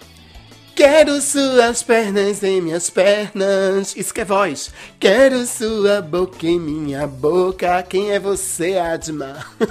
Quero 0.74 1.18
suas 1.22 1.82
pernas 1.82 2.42
em 2.42 2.60
minhas 2.60 2.90
pernas. 2.90 3.96
Isso 3.96 4.12
que 4.12 4.20
é 4.20 4.24
voz. 4.26 4.70
Quero 5.00 5.46
sua 5.46 6.02
boca 6.02 6.46
em 6.46 6.60
minha 6.60 7.06
boca. 7.06 7.82
Quem 7.82 8.10
é 8.10 8.18
você, 8.18 8.76
Adma? 8.76 9.38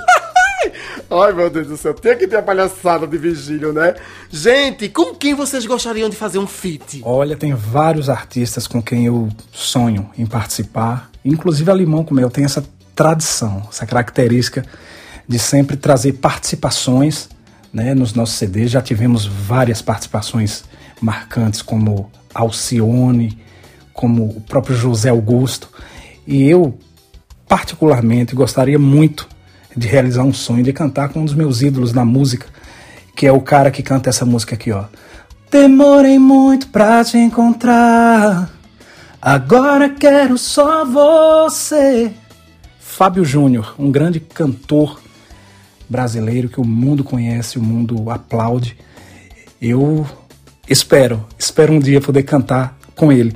Ai, 1.11 1.31
meu 1.33 1.49
Deus 1.51 1.67
do 1.67 1.77
céu. 1.77 1.93
Tem 1.93 2.17
que 2.17 2.27
ter 2.27 2.37
a 2.37 2.41
palhaçada 2.41 3.05
de 3.05 3.19
Vigílio, 3.19 3.71
né? 3.71 3.93
Gente, 4.31 4.89
com 4.89 5.13
quem 5.13 5.35
vocês 5.35 5.63
gostariam 5.67 6.09
de 6.09 6.15
fazer 6.15 6.39
um 6.39 6.47
feat? 6.47 7.01
Olha, 7.03 7.35
tem 7.35 7.53
vários 7.53 8.09
artistas 8.09 8.65
com 8.65 8.81
quem 8.81 9.05
eu 9.05 9.29
sonho 9.51 10.09
em 10.17 10.25
participar. 10.25 11.11
Inclusive 11.23 11.69
a 11.69 11.73
Limão 11.75 12.03
com 12.03 12.15
Mel 12.15 12.31
tem 12.31 12.45
essa 12.45 12.63
tradição, 12.95 13.67
essa 13.69 13.85
característica 13.85 14.65
de 15.27 15.39
sempre 15.39 15.77
trazer 15.77 16.13
participações 16.13 17.29
né, 17.73 17.93
nos 17.93 18.13
nossos 18.13 18.35
CDs. 18.35 18.71
Já 18.71 18.81
tivemos 18.81 19.25
várias 19.25 19.81
participações 19.81 20.63
marcantes, 21.01 21.61
como 21.61 22.11
Alcione, 22.33 23.37
como 23.93 24.25
o 24.25 24.41
próprio 24.41 24.75
José 24.75 25.09
Augusto. 25.09 25.69
E 26.27 26.47
eu, 26.47 26.77
particularmente, 27.47 28.35
gostaria 28.35 28.79
muito 28.79 29.27
de 29.75 29.87
realizar 29.87 30.23
um 30.23 30.33
sonho 30.33 30.63
de 30.63 30.73
cantar 30.73 31.09
com 31.09 31.21
um 31.21 31.25
dos 31.25 31.33
meus 31.33 31.61
ídolos 31.61 31.93
na 31.93 32.05
música, 32.05 32.47
que 33.15 33.25
é 33.25 33.31
o 33.31 33.41
cara 33.41 33.71
que 33.71 33.81
canta 33.81 34.09
essa 34.09 34.25
música 34.25 34.55
aqui, 34.55 34.71
ó. 34.71 34.85
Demorei 35.49 36.17
muito 36.17 36.67
pra 36.67 37.03
te 37.03 37.17
encontrar, 37.17 38.49
agora 39.21 39.89
quero 39.89 40.37
só 40.37 40.85
você. 40.85 42.11
Fábio 42.79 43.25
Júnior, 43.25 43.75
um 43.77 43.91
grande 43.91 44.19
cantor 44.19 45.01
brasileiro 45.91 46.47
que 46.47 46.61
o 46.61 46.65
mundo 46.65 47.03
conhece, 47.03 47.59
o 47.59 47.61
mundo 47.61 48.09
aplaude. 48.09 48.77
Eu 49.61 50.07
espero, 50.67 51.25
espero 51.37 51.73
um 51.73 51.79
dia 51.79 51.99
poder 51.99 52.23
cantar 52.23 52.77
com 52.95 53.11
ele, 53.11 53.35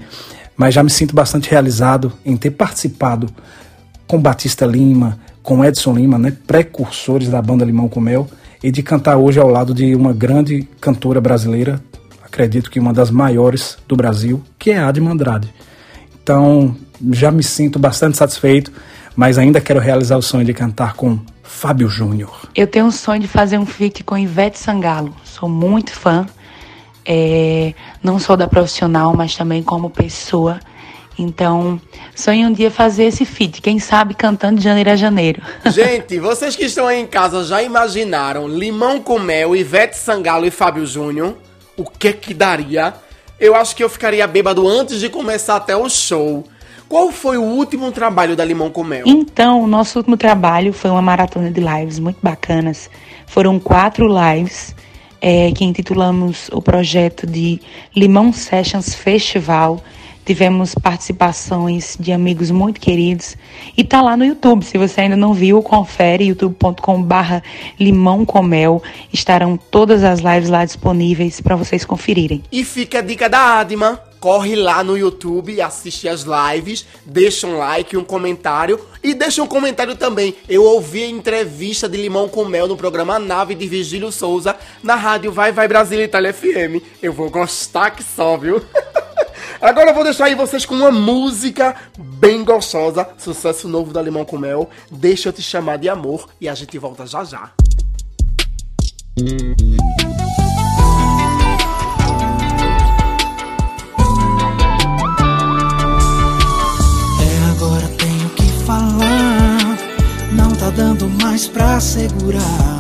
mas 0.56 0.73
já 0.73 0.82
me 0.82 0.90
sinto 0.90 1.14
bastante 1.14 1.52
realizado 1.52 2.14
em 2.26 2.38
ter 2.38 2.52
participado 2.52 3.27
com 4.07 4.19
Batista 4.19 4.65
Lima, 4.65 5.19
com 5.44 5.64
Edson 5.64 5.94
Lima, 5.94 6.18
né, 6.18 6.36
precursores 6.48 7.30
da 7.30 7.41
banda 7.41 7.65
Limão 7.65 7.90
com 7.90 7.99
Mel, 7.99 8.27
e 8.64 8.72
de 8.72 8.82
cantar 8.82 9.18
hoje 9.18 9.40
ao 9.40 9.49
lado 9.49 9.73
de 9.73 9.94
uma 9.94 10.14
grande 10.14 10.68
cantora 10.80 11.19
brasileira, 11.19 11.80
acredito 12.23 12.72
que 12.72 12.80
uma 12.80 12.94
das 12.94 13.11
maiores 13.11 13.77
do 13.88 13.95
Brasil, 13.95 14.41
que 14.57 14.72
é 14.72 14.77
a 14.77 14.88
Adma 14.88 15.11
Andrade. 15.11 15.53
Então, 16.23 16.76
já 17.11 17.32
me 17.32 17.44
sinto 17.44 17.77
bastante 17.77 18.18
satisfeito, 18.18 18.72
mas 19.15 19.38
ainda 19.38 19.61
quero 19.61 19.80
realizar 19.80 20.18
o 20.18 20.22
sonho 20.22 20.45
de 20.45 20.53
cantar 20.53 20.95
com 20.95 21.19
Fábio 21.46 21.88
Júnior. 21.88 22.50
Eu 22.56 22.68
tenho 22.68 22.86
um 22.86 22.92
sonho 22.92 23.22
de 23.22 23.28
fazer 23.28 23.58
um 23.58 23.66
feat 23.66 24.04
com 24.04 24.18
Ivete 24.18 24.60
Sangalo. 24.60 25.16
Sou 25.24 25.48
muito 25.48 25.92
fã, 25.92 26.26
é, 27.06 27.74
não 28.04 28.20
só 28.20 28.36
da 28.36 28.48
profissional, 28.48 29.16
mas 29.16 29.36
também 29.36 29.64
como 29.64 29.90
pessoa. 29.90 30.60
Então, 31.18 31.80
sonho 32.14 32.50
um 32.50 32.52
dia 32.52 32.70
fazer 32.70 33.06
esse 33.06 33.24
feat, 33.24 33.62
quem 33.62 33.80
sabe 33.80 34.14
cantando 34.14 34.58
de 34.58 34.64
janeiro 34.64 34.90
a 34.90 34.96
janeiro. 34.96 35.42
Gente, 35.72 36.20
vocês 36.20 36.56
que 36.56 36.66
estão 36.66 36.88
aí 36.88 37.00
em 37.00 37.08
casa 37.08 37.44
já 37.44 37.62
imaginaram 37.64 38.48
Limão 38.48 39.02
com 39.02 39.18
Mel, 39.18 39.56
Ivete 39.56 39.96
Sangalo 39.96 40.46
e 40.46 40.52
Fábio 40.52 40.86
Júnior? 40.86 41.38
O 41.78 41.86
que 41.86 42.12
que 42.12 42.34
daria? 42.34 42.94
Eu 43.40 43.56
acho 43.56 43.76
que 43.76 43.84
eu 43.84 43.90
ficaria 43.90 44.26
bêbado 44.28 44.68
antes 44.68 45.00
de 45.00 45.10
começar 45.10 45.56
até 45.56 45.76
o 45.76 45.90
show. 45.90 46.44
Qual 46.88 47.12
foi 47.12 47.38
o 47.38 47.44
último 47.44 47.91
trabalho 47.91 48.36
da 48.36 48.45
Limão 48.45 48.70
com 48.70 48.84
Mel? 48.84 49.03
Então, 49.06 49.62
o 49.62 49.68
nosso 49.68 49.98
último 49.99 50.16
trabalho 50.18 50.72
foi 50.72 50.91
uma 50.91 51.02
maratona 51.02 51.49
de 51.49 51.60
lives 51.60 51.99
muito 51.99 52.20
bacanas. 52.22 52.90
Foram 53.26 53.60
quatro 53.60 54.07
lives 54.07 54.76
é, 55.20 55.52
que 55.52 55.66
intitulamos 55.66 56.49
o 56.52 56.62
projeto 56.62 57.26
de 57.26 57.60
Limão 57.95 58.32
Sessions 58.32 58.94
Festival. 58.94 59.84
Tivemos 60.24 60.74
participações 60.74 61.98
de 61.99 62.12
amigos 62.12 62.49
muito 62.49 62.80
queridos 62.80 63.36
e 63.78 63.84
tá 63.84 64.02
lá 64.02 64.18
no 64.18 64.26
YouTube. 64.26 64.66
Se 64.66 64.78
você 64.78 65.02
ainda 65.02 65.16
não 65.16 65.34
viu, 65.34 65.62
confere 65.62 66.26
youtube.com/barra 66.26 67.44
Limão 67.80 68.26
com 68.26 68.41
Mel. 68.41 68.82
Estarão 69.14 69.56
todas 69.56 70.03
as 70.03 70.20
lives 70.20 70.49
lá 70.49 70.66
disponíveis 70.66 71.41
para 71.41 71.56
vocês 71.56 71.86
conferirem. 71.86 72.44
E 72.52 72.64
fica 72.64 72.99
a 72.99 73.02
dica 73.02 73.30
da 73.30 73.60
Adma. 73.60 73.99
Corre 74.26 74.56
lá 74.56 74.84
no 74.84 74.98
YouTube, 74.98 75.62
assiste 75.62 76.10
as 76.10 76.26
lives, 76.26 76.84
deixa 77.06 77.46
um 77.46 77.60
like, 77.60 77.96
um 77.96 78.04
comentário 78.04 78.84
e 79.04 79.14
deixa 79.14 79.44
um 79.44 79.46
comentário 79.46 79.96
também. 79.96 80.34
Eu 80.50 80.64
ouvi 80.64 81.04
a 81.04 81.08
entrevista 81.08 81.88
de 81.88 81.96
Limão 81.96 82.28
com 82.28 82.44
Mel 82.44 82.68
no 82.68 82.76
programa 82.76 83.20
Nave 83.20 83.54
de 83.54 83.68
Vigílio 83.68 84.12
Souza 84.12 84.56
na 84.82 84.96
rádio 84.96 85.32
Vai 85.32 85.52
Vai 85.52 85.68
Brasil 85.68 86.02
Itália 86.02 86.34
FM. 86.34 86.82
Eu 87.04 87.14
vou 87.14 87.30
gostar 87.30 87.92
que 87.92 88.02
só, 88.02 88.36
viu? 88.36 88.66
Agora 89.62 89.92
eu 89.92 89.94
vou 89.94 90.04
deixar 90.04 90.26
aí 90.26 90.34
vocês 90.34 90.66
com 90.66 90.74
uma 90.74 90.90
música 90.90 91.76
bem 91.96 92.44
gostosa, 92.44 93.08
sucesso 93.20 93.68
novo 93.68 93.94
da 93.94 94.02
Limão 94.02 94.26
com 94.26 94.40
Mel. 94.40 94.68
Deixa 94.90 95.30
eu 95.30 95.34
te 95.34 95.44
chamar 95.44 95.78
de 95.78 95.88
amor 95.88 96.30
e 96.42 96.50
a 96.50 96.56
gente 96.56 96.80
volta 96.80 97.06
já 97.06 97.24
já. 97.24 97.52
É 99.20 100.15
dando 110.76 111.10
mais 111.22 111.48
pra 111.48 111.80
segurar. 111.80 112.78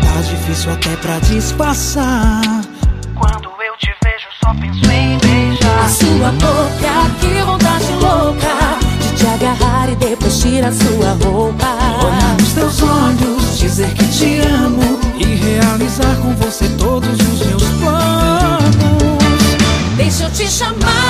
Tá 0.00 0.20
difícil 0.22 0.72
até 0.72 0.96
pra 0.96 1.18
disfarçar. 1.18 2.40
Quando 3.14 3.48
eu 3.60 3.76
te 3.78 3.92
vejo, 4.04 4.28
só 4.42 4.54
penso 4.54 4.90
em 4.90 5.18
beijar. 5.18 5.84
A 5.84 5.88
sua 5.88 6.32
boca, 6.32 7.10
que 7.20 7.42
vontade 7.42 7.92
louca 7.94 8.78
de 9.00 9.16
te 9.16 9.26
agarrar 9.26 9.90
e 9.90 9.96
depois 9.96 10.40
tirar 10.40 10.72
sua 10.72 11.12
roupa. 11.24 11.66
Olhar 12.04 12.36
nos 12.40 12.52
teus 12.52 12.82
olhos, 12.82 13.58
dizer 13.58 13.92
que 13.94 14.04
te 14.06 14.38
amo 14.40 15.00
e 15.18 15.24
realizar 15.24 16.16
com 16.22 16.34
você 16.36 16.68
todos 16.78 17.10
os 17.10 17.46
meus 17.46 17.64
planos. 17.80 19.18
Deixa 19.96 20.24
eu 20.24 20.30
te 20.30 20.48
chamar 20.48 21.07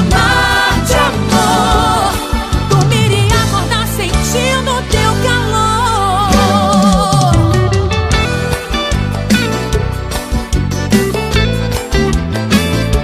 chamar 0.00 0.80
de 0.86 0.94
amor, 0.94 2.12
dormir 2.68 3.12
e 3.12 3.28
acordar 3.32 3.86
sentindo 3.88 4.72
teu 4.90 5.12
calor. 5.24 6.30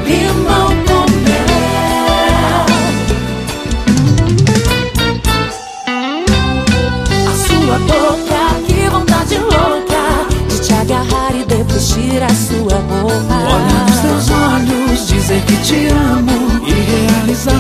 Limão 0.07 0.71
com 0.87 1.05
mel. 1.23 2.67
A 7.27 7.35
sua 7.47 7.79
boca, 7.81 8.43
que 8.67 8.89
vontade 8.89 9.37
louca 9.39 10.05
de 10.49 10.57
te 10.61 10.73
agarrar 10.73 11.33
e 11.35 11.45
depois 11.45 11.89
tirar 11.89 12.35
sua 12.35 12.79
roupa. 12.89 13.37
Olhar 13.45 13.83
nos 13.87 13.99
teus 14.01 14.27
olhos, 14.31 15.09
dizer 15.09 15.43
que 15.43 15.57
te 15.59 15.89
amo 15.89 15.96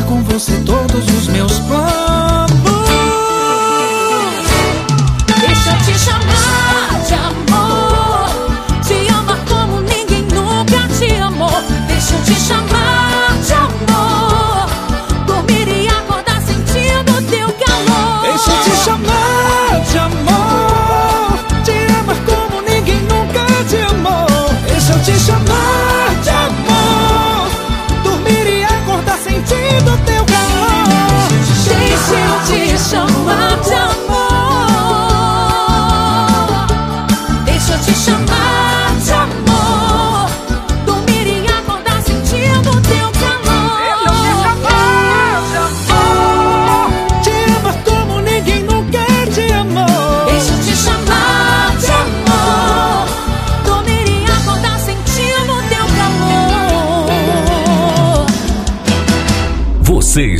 com 0.07 0.23
você 0.23 0.53
todos 0.61 1.05
os 1.17 1.29
meus 1.29 1.59
planos. 1.61 2.06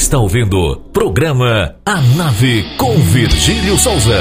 Está 0.07 0.19
ouvindo 0.19 0.77
programa 0.93 1.75
A 1.85 2.01
Nave 2.01 2.63
com 2.79 2.95
Virgílio 2.97 3.77
Souza. 3.77 4.17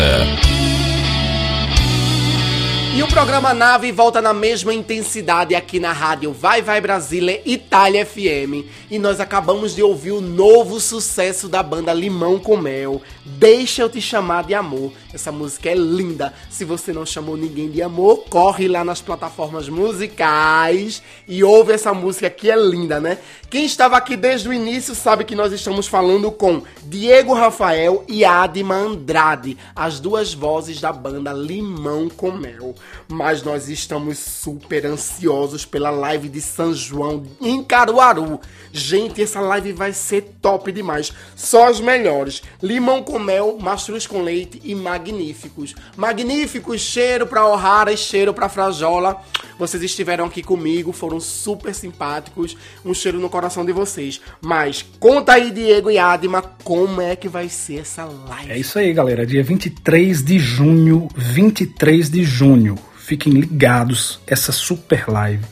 E 2.96 3.04
o 3.04 3.10
programa 3.10 3.54
Nave 3.54 3.92
volta 3.92 4.22
na 4.22 4.34
mesma 4.34 4.74
intensidade 4.74 5.54
aqui 5.54 5.82
na 5.82 5.92
rádio 5.92 6.32
Vai 6.32 6.62
Vai 6.62 6.80
Brasília 6.80 7.42
Itália 7.46 8.06
FM. 8.06 8.64
E 8.90 8.98
nós 8.98 9.20
acabamos 9.20 9.76
de 9.76 9.84
ouvir 9.84 10.14
o 10.14 10.22
novo 10.22 10.80
sucesso 10.80 11.50
da 11.50 11.62
banda 11.62 11.94
Limão 11.94 12.40
com 12.40 12.56
Mel. 12.56 13.02
Deixa 13.26 13.82
eu 13.82 13.90
te 13.90 14.00
chamar 14.00 14.46
de 14.46 14.54
amor. 14.54 14.94
Essa 15.14 15.30
música 15.30 15.70
é 15.70 15.76
linda. 15.76 16.34
Se 16.50 16.64
você 16.64 16.94
não 16.94 17.06
chamou 17.06 17.36
ninguém 17.36 17.70
de 17.70 17.82
amor, 17.82 18.24
corre 18.30 18.66
lá 18.70 18.82
nas 18.82 19.02
plataformas 19.02 19.68
musicais 19.68 21.04
e 21.28 21.44
ouve 21.44 21.74
essa 21.74 21.94
música 21.94 22.30
que 22.30 22.50
é 22.50 22.56
linda, 22.56 23.02
né? 23.02 23.18
Quem 23.50 23.66
estava 23.66 23.98
aqui 23.98 24.16
desde 24.16 24.48
o 24.48 24.54
início 24.54 24.96
sabe 24.96 25.26
que 25.26 25.36
nós 25.36 25.52
estamos 25.52 25.86
falando 25.86 26.32
com 26.32 26.62
Diego 26.84 27.34
Rafael 27.34 28.06
e 28.08 28.24
Adma 28.24 28.76
Andrade, 28.76 29.58
as 29.76 30.00
duas 30.00 30.34
vozes 30.34 30.80
da 30.80 30.94
banda 30.94 31.34
Limão 31.34 32.08
com 32.08 32.32
Mel. 32.32 32.74
Mas 33.08 33.44
nós 33.44 33.70
estamos 33.70 34.18
super 34.18 34.86
ansiosos 34.86 35.66
pela 35.66 35.90
live 35.90 36.30
de 36.30 36.42
São 36.42 36.74
João 36.74 37.24
em 37.42 37.64
Caruaru. 37.64 38.40
Gente, 38.76 39.24
essa 39.24 39.40
live 39.40 39.72
vai 39.72 39.94
ser 39.94 40.34
top 40.42 40.70
demais. 40.70 41.14
Só 41.34 41.70
as 41.70 41.80
melhores. 41.80 42.44
Limão 42.62 43.02
com 43.02 43.18
mel, 43.18 43.58
mastruz 43.58 44.06
com 44.06 44.22
leite 44.22 44.62
e 44.66 44.76
magníficos. 44.76 45.74
Magníficos, 45.96 46.82
cheiro 46.82 47.26
pra 47.26 47.48
O'Hara 47.48 47.94
e 47.94 47.98
cheiro 47.98 48.34
pra 48.34 48.50
Frajola. 48.50 49.22
Vocês 49.58 49.82
estiveram 49.82 50.26
aqui 50.26 50.44
comigo, 50.44 50.92
foram 50.92 51.22
super 51.22 51.74
simpáticos. 51.74 52.58
Um 52.84 52.94
cheiro 52.94 53.18
no 53.18 53.30
coração 53.30 53.64
de 53.64 53.72
vocês. 53.72 54.20
Mas 54.42 54.86
conta 55.00 55.32
aí, 55.32 55.52
Diego 55.52 55.90
e 55.90 55.98
Adma, 55.98 56.42
como 56.42 57.00
é 57.00 57.16
que 57.16 57.30
vai 57.30 57.48
ser 57.48 57.80
essa 57.80 58.04
live? 58.04 58.52
É 58.52 58.58
isso 58.58 58.78
aí, 58.78 58.92
galera. 58.92 59.26
Dia 59.26 59.42
23 59.42 60.22
de 60.22 60.38
junho, 60.38 61.08
23 61.16 62.10
de 62.10 62.24
junho. 62.26 62.78
Fiquem 62.98 63.32
ligados, 63.32 64.20
essa 64.28 64.52
super 64.52 65.08
live. 65.08 65.46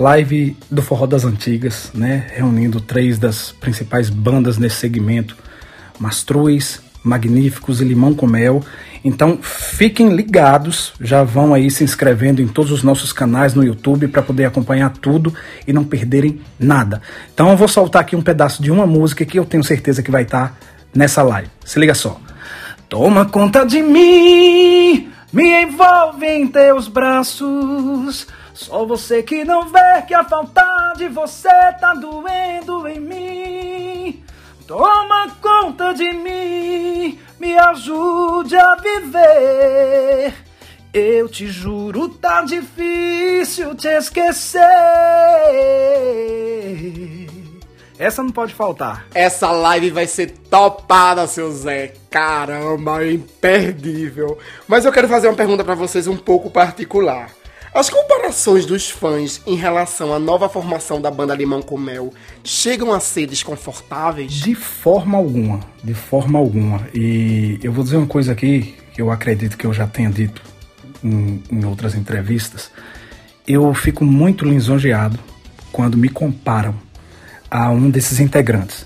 Live 0.00 0.56
do 0.70 0.80
Forró 0.80 1.04
das 1.04 1.26
Antigas, 1.26 1.90
né? 1.92 2.26
Reunindo 2.34 2.80
três 2.80 3.18
das 3.18 3.52
principais 3.52 4.08
bandas 4.08 4.56
nesse 4.56 4.76
segmento: 4.76 5.36
Mastruz, 5.98 6.80
Magníficos 7.04 7.82
e 7.82 7.84
Limão 7.84 8.14
com 8.14 8.26
Mel. 8.26 8.64
Então 9.04 9.38
fiquem 9.42 10.08
ligados, 10.08 10.94
já 10.98 11.22
vão 11.22 11.52
aí 11.52 11.70
se 11.70 11.84
inscrevendo 11.84 12.40
em 12.40 12.48
todos 12.48 12.72
os 12.72 12.82
nossos 12.82 13.12
canais 13.12 13.52
no 13.52 13.62
YouTube 13.62 14.08
para 14.08 14.22
poder 14.22 14.46
acompanhar 14.46 14.88
tudo 14.88 15.34
e 15.68 15.72
não 15.72 15.84
perderem 15.84 16.40
nada. 16.58 17.02
Então 17.34 17.50
eu 17.50 17.56
vou 17.58 17.68
soltar 17.68 18.00
aqui 18.00 18.16
um 18.16 18.22
pedaço 18.22 18.62
de 18.62 18.70
uma 18.70 18.86
música 18.86 19.26
que 19.26 19.38
eu 19.38 19.44
tenho 19.44 19.62
certeza 19.62 20.02
que 20.02 20.10
vai 20.10 20.22
estar 20.22 20.58
nessa 20.94 21.22
live. 21.22 21.50
Se 21.62 21.78
liga 21.78 21.94
só. 21.94 22.18
Toma 22.88 23.26
conta 23.26 23.66
de 23.66 23.82
mim, 23.82 25.10
me 25.30 25.62
envolve 25.62 26.26
em 26.26 26.46
teus 26.46 26.88
braços. 26.88 28.26
Só 28.60 28.84
você 28.84 29.22
que 29.22 29.42
não 29.42 29.70
vê 29.70 30.02
que 30.06 30.12
a 30.12 30.22
falta 30.22 30.92
de 30.94 31.08
você 31.08 31.48
tá 31.80 31.94
doendo 31.94 32.86
em 32.86 33.00
mim. 33.00 34.22
Toma 34.66 35.30
conta 35.40 35.94
de 35.94 36.12
mim, 36.12 37.18
me 37.40 37.56
ajude 37.56 38.54
a 38.56 38.76
viver. 38.76 40.34
Eu 40.92 41.26
te 41.26 41.46
juro, 41.46 42.10
tá 42.10 42.42
difícil 42.42 43.74
te 43.74 43.88
esquecer. 43.88 44.60
Essa 47.98 48.22
não 48.22 48.30
pode 48.30 48.52
faltar. 48.52 49.06
Essa 49.14 49.50
live 49.50 49.88
vai 49.88 50.06
ser 50.06 50.32
topada, 50.50 51.26
seu 51.26 51.50
Zé. 51.50 51.94
Caramba, 52.10 53.04
é 53.04 53.12
imperdível. 53.12 54.36
Mas 54.68 54.84
eu 54.84 54.92
quero 54.92 55.08
fazer 55.08 55.28
uma 55.28 55.36
pergunta 55.36 55.64
pra 55.64 55.74
vocês 55.74 56.06
um 56.06 56.16
pouco 56.16 56.50
particular. 56.50 57.39
As 57.72 57.88
comparações 57.88 58.66
dos 58.66 58.90
fãs 58.90 59.40
em 59.46 59.54
relação 59.54 60.12
à 60.12 60.18
nova 60.18 60.48
formação 60.48 61.00
da 61.00 61.08
banda 61.08 61.36
Limão 61.36 61.62
com 61.62 61.78
Mel 61.78 62.12
chegam 62.42 62.92
a 62.92 62.98
ser 62.98 63.28
desconfortáveis? 63.28 64.32
De 64.32 64.56
forma 64.56 65.16
alguma, 65.16 65.60
de 65.82 65.94
forma 65.94 66.36
alguma. 66.36 66.88
E 66.92 67.60
eu 67.62 67.72
vou 67.72 67.84
dizer 67.84 67.96
uma 67.96 68.08
coisa 68.08 68.32
aqui 68.32 68.74
que 68.92 69.00
eu 69.00 69.08
acredito 69.08 69.56
que 69.56 69.64
eu 69.64 69.72
já 69.72 69.86
tenha 69.86 70.10
dito 70.10 70.42
em, 71.02 71.44
em 71.48 71.64
outras 71.64 71.94
entrevistas. 71.94 72.72
Eu 73.46 73.72
fico 73.72 74.04
muito 74.04 74.44
lisonjeado 74.44 75.16
quando 75.70 75.96
me 75.96 76.08
comparam 76.08 76.74
a 77.48 77.70
um 77.70 77.88
desses 77.88 78.18
integrantes. 78.18 78.84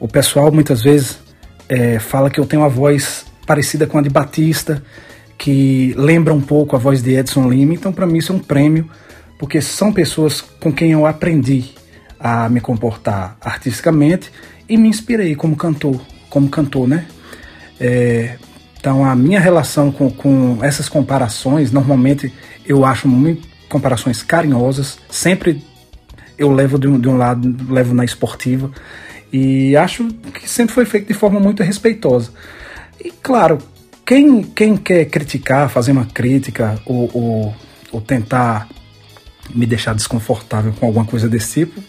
O 0.00 0.08
pessoal 0.08 0.50
muitas 0.50 0.82
vezes 0.82 1.20
é, 1.68 2.00
fala 2.00 2.30
que 2.30 2.40
eu 2.40 2.46
tenho 2.46 2.62
uma 2.62 2.68
voz 2.68 3.26
parecida 3.46 3.86
com 3.86 3.96
a 3.96 4.02
de 4.02 4.10
Batista, 4.10 4.82
que 5.38 5.94
lembra 5.96 6.34
um 6.34 6.40
pouco 6.40 6.74
a 6.74 6.78
voz 6.78 7.00
de 7.00 7.14
Edson 7.14 7.48
Lima. 7.48 7.72
Então, 7.72 7.92
para 7.92 8.06
mim, 8.06 8.18
isso 8.18 8.32
é 8.32 8.34
um 8.34 8.40
prêmio, 8.40 8.90
porque 9.38 9.60
são 9.60 9.92
pessoas 9.92 10.40
com 10.40 10.72
quem 10.72 10.90
eu 10.90 11.06
aprendi 11.06 11.70
a 12.18 12.48
me 12.48 12.60
comportar 12.60 13.36
artisticamente 13.40 14.32
e 14.68 14.76
me 14.76 14.88
inspirei 14.88 15.36
como 15.36 15.54
cantor, 15.56 16.00
como 16.28 16.48
cantor, 16.48 16.88
né? 16.88 17.06
É, 17.78 18.36
então, 18.80 19.04
a 19.04 19.14
minha 19.14 19.38
relação 19.38 19.92
com, 19.92 20.10
com 20.10 20.58
essas 20.62 20.88
comparações, 20.88 21.70
normalmente 21.70 22.32
eu 22.66 22.84
acho 22.84 23.06
muito 23.06 23.46
comparações 23.68 24.22
carinhosas, 24.22 24.98
sempre 25.08 25.62
eu 26.36 26.50
levo 26.50 26.78
de 26.78 26.88
um, 26.88 26.98
de 26.98 27.08
um 27.08 27.16
lado, 27.16 27.72
levo 27.72 27.94
na 27.94 28.04
esportiva, 28.04 28.70
e 29.32 29.76
acho 29.76 30.08
que 30.32 30.48
sempre 30.48 30.74
foi 30.74 30.84
feito 30.84 31.06
de 31.06 31.14
forma 31.14 31.38
muito 31.38 31.62
respeitosa. 31.62 32.32
E 33.04 33.10
claro, 33.10 33.58
quem, 34.08 34.42
quem 34.42 34.74
quer 34.74 35.04
criticar, 35.04 35.68
fazer 35.68 35.92
uma 35.92 36.06
crítica 36.06 36.80
ou, 36.86 37.10
ou, 37.12 37.56
ou 37.92 38.00
tentar 38.00 38.66
me 39.54 39.66
deixar 39.66 39.94
desconfortável 39.94 40.72
com 40.72 40.86
alguma 40.86 41.04
coisa 41.04 41.28
desse 41.28 41.60
tipo, 41.60 41.82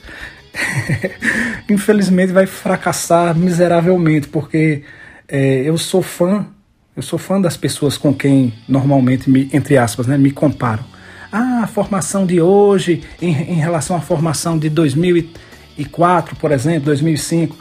infelizmente 1.70 2.34
vai 2.34 2.46
fracassar 2.46 3.34
miseravelmente, 3.34 4.28
porque 4.28 4.84
é, 5.30 5.62
eu 5.62 5.78
sou 5.78 6.02
fã, 6.02 6.46
eu 6.94 7.02
sou 7.02 7.18
fã 7.18 7.40
das 7.40 7.56
pessoas 7.56 7.98
com 7.98 8.14
quem 8.14 8.54
normalmente 8.68 9.30
me, 9.30 9.50
entre 9.54 9.78
aspas, 9.78 10.06
né, 10.06 10.18
me 10.18 10.32
comparam. 10.32 10.84
Ah, 11.32 11.62
a 11.64 11.68
formação 11.68 12.26
de 12.26 12.41
hoje 12.41 13.02
em, 13.22 13.30
em 13.30 13.62
relação 13.62 13.96
à 13.96 14.02
formação 14.02 14.60
de 14.60 14.70
2004, 14.70 16.36
por 16.36 16.52
exemplo, 16.52 16.82
2005, 16.82 17.56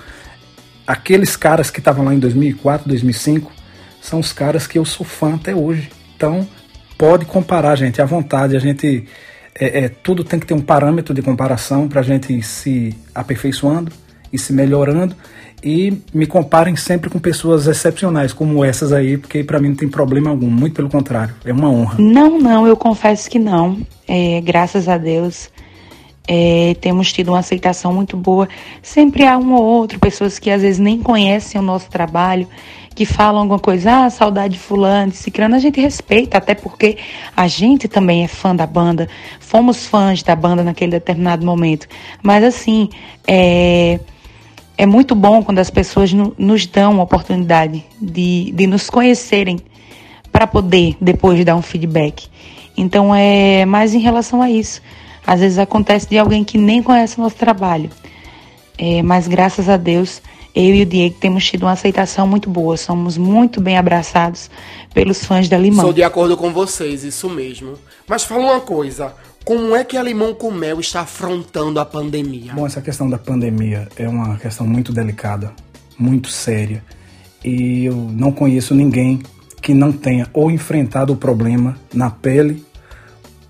aqueles 0.85 1.37
caras 1.37 1.71
que 1.71 1.79
estavam 1.79 2.05
lá 2.05 2.13
em 2.13 2.19
2004, 2.19 2.89
2005 2.89 3.58
são 4.01 4.21
os 4.21 4.33
caras 4.33 4.67
que 4.67 4.79
eu 4.79 4.85
sou 4.85 5.05
fã 5.05 5.35
até 5.35 5.55
hoje. 5.55 5.91
Então, 6.17 6.47
pode 6.97 7.25
comparar, 7.25 7.77
gente, 7.77 8.03
à 8.03 8.05
vontade. 8.05 8.57
A 8.57 8.61
gente. 8.61 9.07
É, 9.59 9.85
é 9.85 9.89
tudo 9.89 10.23
tem 10.23 10.39
que 10.39 10.47
ter 10.47 10.55
um 10.55 10.61
parâmetro 10.61 11.15
de 11.15 11.23
comparação 11.23 11.89
para 11.89 12.01
a 12.01 12.05
gente 12.05 12.33
ir 12.33 12.43
se 12.43 12.95
aperfeiçoando 13.15 13.93
e 14.33 14.39
se 14.39 14.53
melhorando. 14.53 15.15
E 15.63 16.01
me 16.15 16.25
comparem 16.25 16.77
sempre 16.77 17.11
com 17.11 17.19
pessoas 17.19 17.67
excepcionais 17.67 18.33
como 18.33 18.65
essas 18.65 18.93
aí, 18.93 19.17
porque 19.17 19.43
para 19.43 19.59
mim 19.59 19.71
não 19.71 19.75
tem 19.75 19.89
problema 19.89 20.31
algum. 20.31 20.49
Muito 20.49 20.75
pelo 20.75 20.89
contrário, 20.89 21.35
é 21.45 21.53
uma 21.53 21.69
honra. 21.69 21.97
Não, 21.99 22.39
não, 22.39 22.67
eu 22.67 22.77
confesso 22.77 23.29
que 23.29 23.39
não. 23.39 23.79
É, 24.07 24.41
graças 24.41 24.89
a 24.89 24.97
Deus. 24.97 25.51
É, 26.31 26.77
temos 26.83 27.11
tido 27.11 27.29
uma 27.29 27.39
aceitação 27.39 27.93
muito 27.93 28.15
boa. 28.17 28.47
Sempre 28.83 29.27
há 29.27 29.39
um 29.39 29.55
ou 29.55 29.65
outro, 29.65 29.99
pessoas 29.99 30.39
que 30.39 30.51
às 30.51 30.61
vezes 30.61 30.79
nem 30.79 31.01
conhecem 31.01 31.59
o 31.59 31.65
nosso 31.65 31.89
trabalho, 31.89 32.47
que 32.99 33.07
falam 33.07 33.43
alguma 33.43 33.61
coisa, 33.61 34.07
ah, 34.07 34.11
saudade 34.11 34.55
de 34.55 34.59
fulano, 34.59 35.13
de 35.13 35.19
ciclano, 35.19 35.55
a 35.55 35.61
gente 35.61 35.81
respeita, 35.81 36.37
até 36.37 36.53
porque 36.53 36.99
a 37.37 37.47
gente 37.47 37.87
também 37.87 38.25
é 38.25 38.27
fã 38.27 38.57
da 38.57 38.67
banda, 38.67 39.09
fomos 39.39 39.87
fãs 39.87 40.21
da 40.21 40.35
banda 40.35 40.65
naquele 40.65 40.91
determinado 40.91 41.47
momento. 41.47 41.87
Mas 42.21 42.43
assim, 42.43 42.89
é, 43.25 44.01
é 44.77 44.85
muito 44.85 45.15
bom 45.15 45.45
quando 45.45 45.61
as 45.61 45.71
pessoas 45.71 46.13
no, 46.13 46.35
nos 46.37 46.67
dão 46.67 46.99
a 46.99 47.05
oportunidade 47.05 47.85
de, 48.03 48.51
de 48.51 48.67
nos 48.67 48.91
conhecerem 48.91 49.61
para 50.33 50.45
poder 50.45 50.97
depois 51.01 51.45
dar 51.45 51.55
um 51.55 51.63
feedback. 51.63 52.27
Então 52.77 53.15
é 53.15 53.65
mais 53.65 53.95
em 53.95 54.01
relação 54.01 54.43
a 54.43 54.51
isso. 54.51 54.83
Às 55.25 55.39
vezes 55.39 55.57
acontece 55.61 56.09
de 56.09 56.19
alguém 56.19 56.43
que 56.43 56.59
nem 56.59 56.83
conhece 56.83 57.17
o 57.17 57.23
nosso 57.23 57.37
trabalho. 57.37 57.91
É, 58.77 59.05
mas 59.05 59.29
graças 59.29 59.69
a 59.69 59.77
Deus 59.77 60.21
eu 60.59 60.75
e 60.75 60.83
o 60.83 60.87
Diego 60.87 61.15
temos 61.21 61.47
tido 61.47 61.63
uma 61.63 61.73
aceitação 61.73 62.27
muito 62.27 62.51
boa, 62.51 62.77
somos 62.77 63.17
muito 63.17 63.61
bem 63.61 63.79
abraçados 63.79 64.51
pelos 64.93 65.25
fãs 65.25 65.49
da 65.49 65.57
Limão. 65.57 65.85
Sou 65.85 65.93
de 65.93 66.03
acordo 66.03 66.37
com 66.37 66.53
vocês, 66.53 67.05
isso 67.05 67.31
mesmo. 67.31 67.75
Mas 68.09 68.25
fala 68.25 68.43
uma 68.43 68.61
coisa, 68.61 69.15
como 69.45 69.77
é 69.77 69.85
que 69.85 69.97
a 69.97 70.03
Limão 70.03 70.35
com 70.35 70.51
Mel 70.51 70.81
está 70.81 71.03
afrontando 71.03 71.79
a 71.79 71.85
pandemia? 71.85 72.55
Bom, 72.55 72.67
essa 72.67 72.83
questão 72.83 73.09
da 73.09 73.17
pandemia 73.17 73.87
é 73.97 74.09
uma 74.09 74.37
questão 74.37 74.67
muito 74.67 74.93
delicada, 74.93 75.53
muito 75.97 76.29
séria. 76.29 76.83
E 77.45 77.85
eu 77.85 77.95
não 77.95 78.33
conheço 78.33 78.75
ninguém 78.75 79.23
que 79.63 79.73
não 79.73 79.93
tenha 79.93 80.27
ou 80.33 80.51
enfrentado 80.51 81.13
o 81.13 81.17
problema 81.17 81.77
na 81.95 82.11
pele 82.11 82.65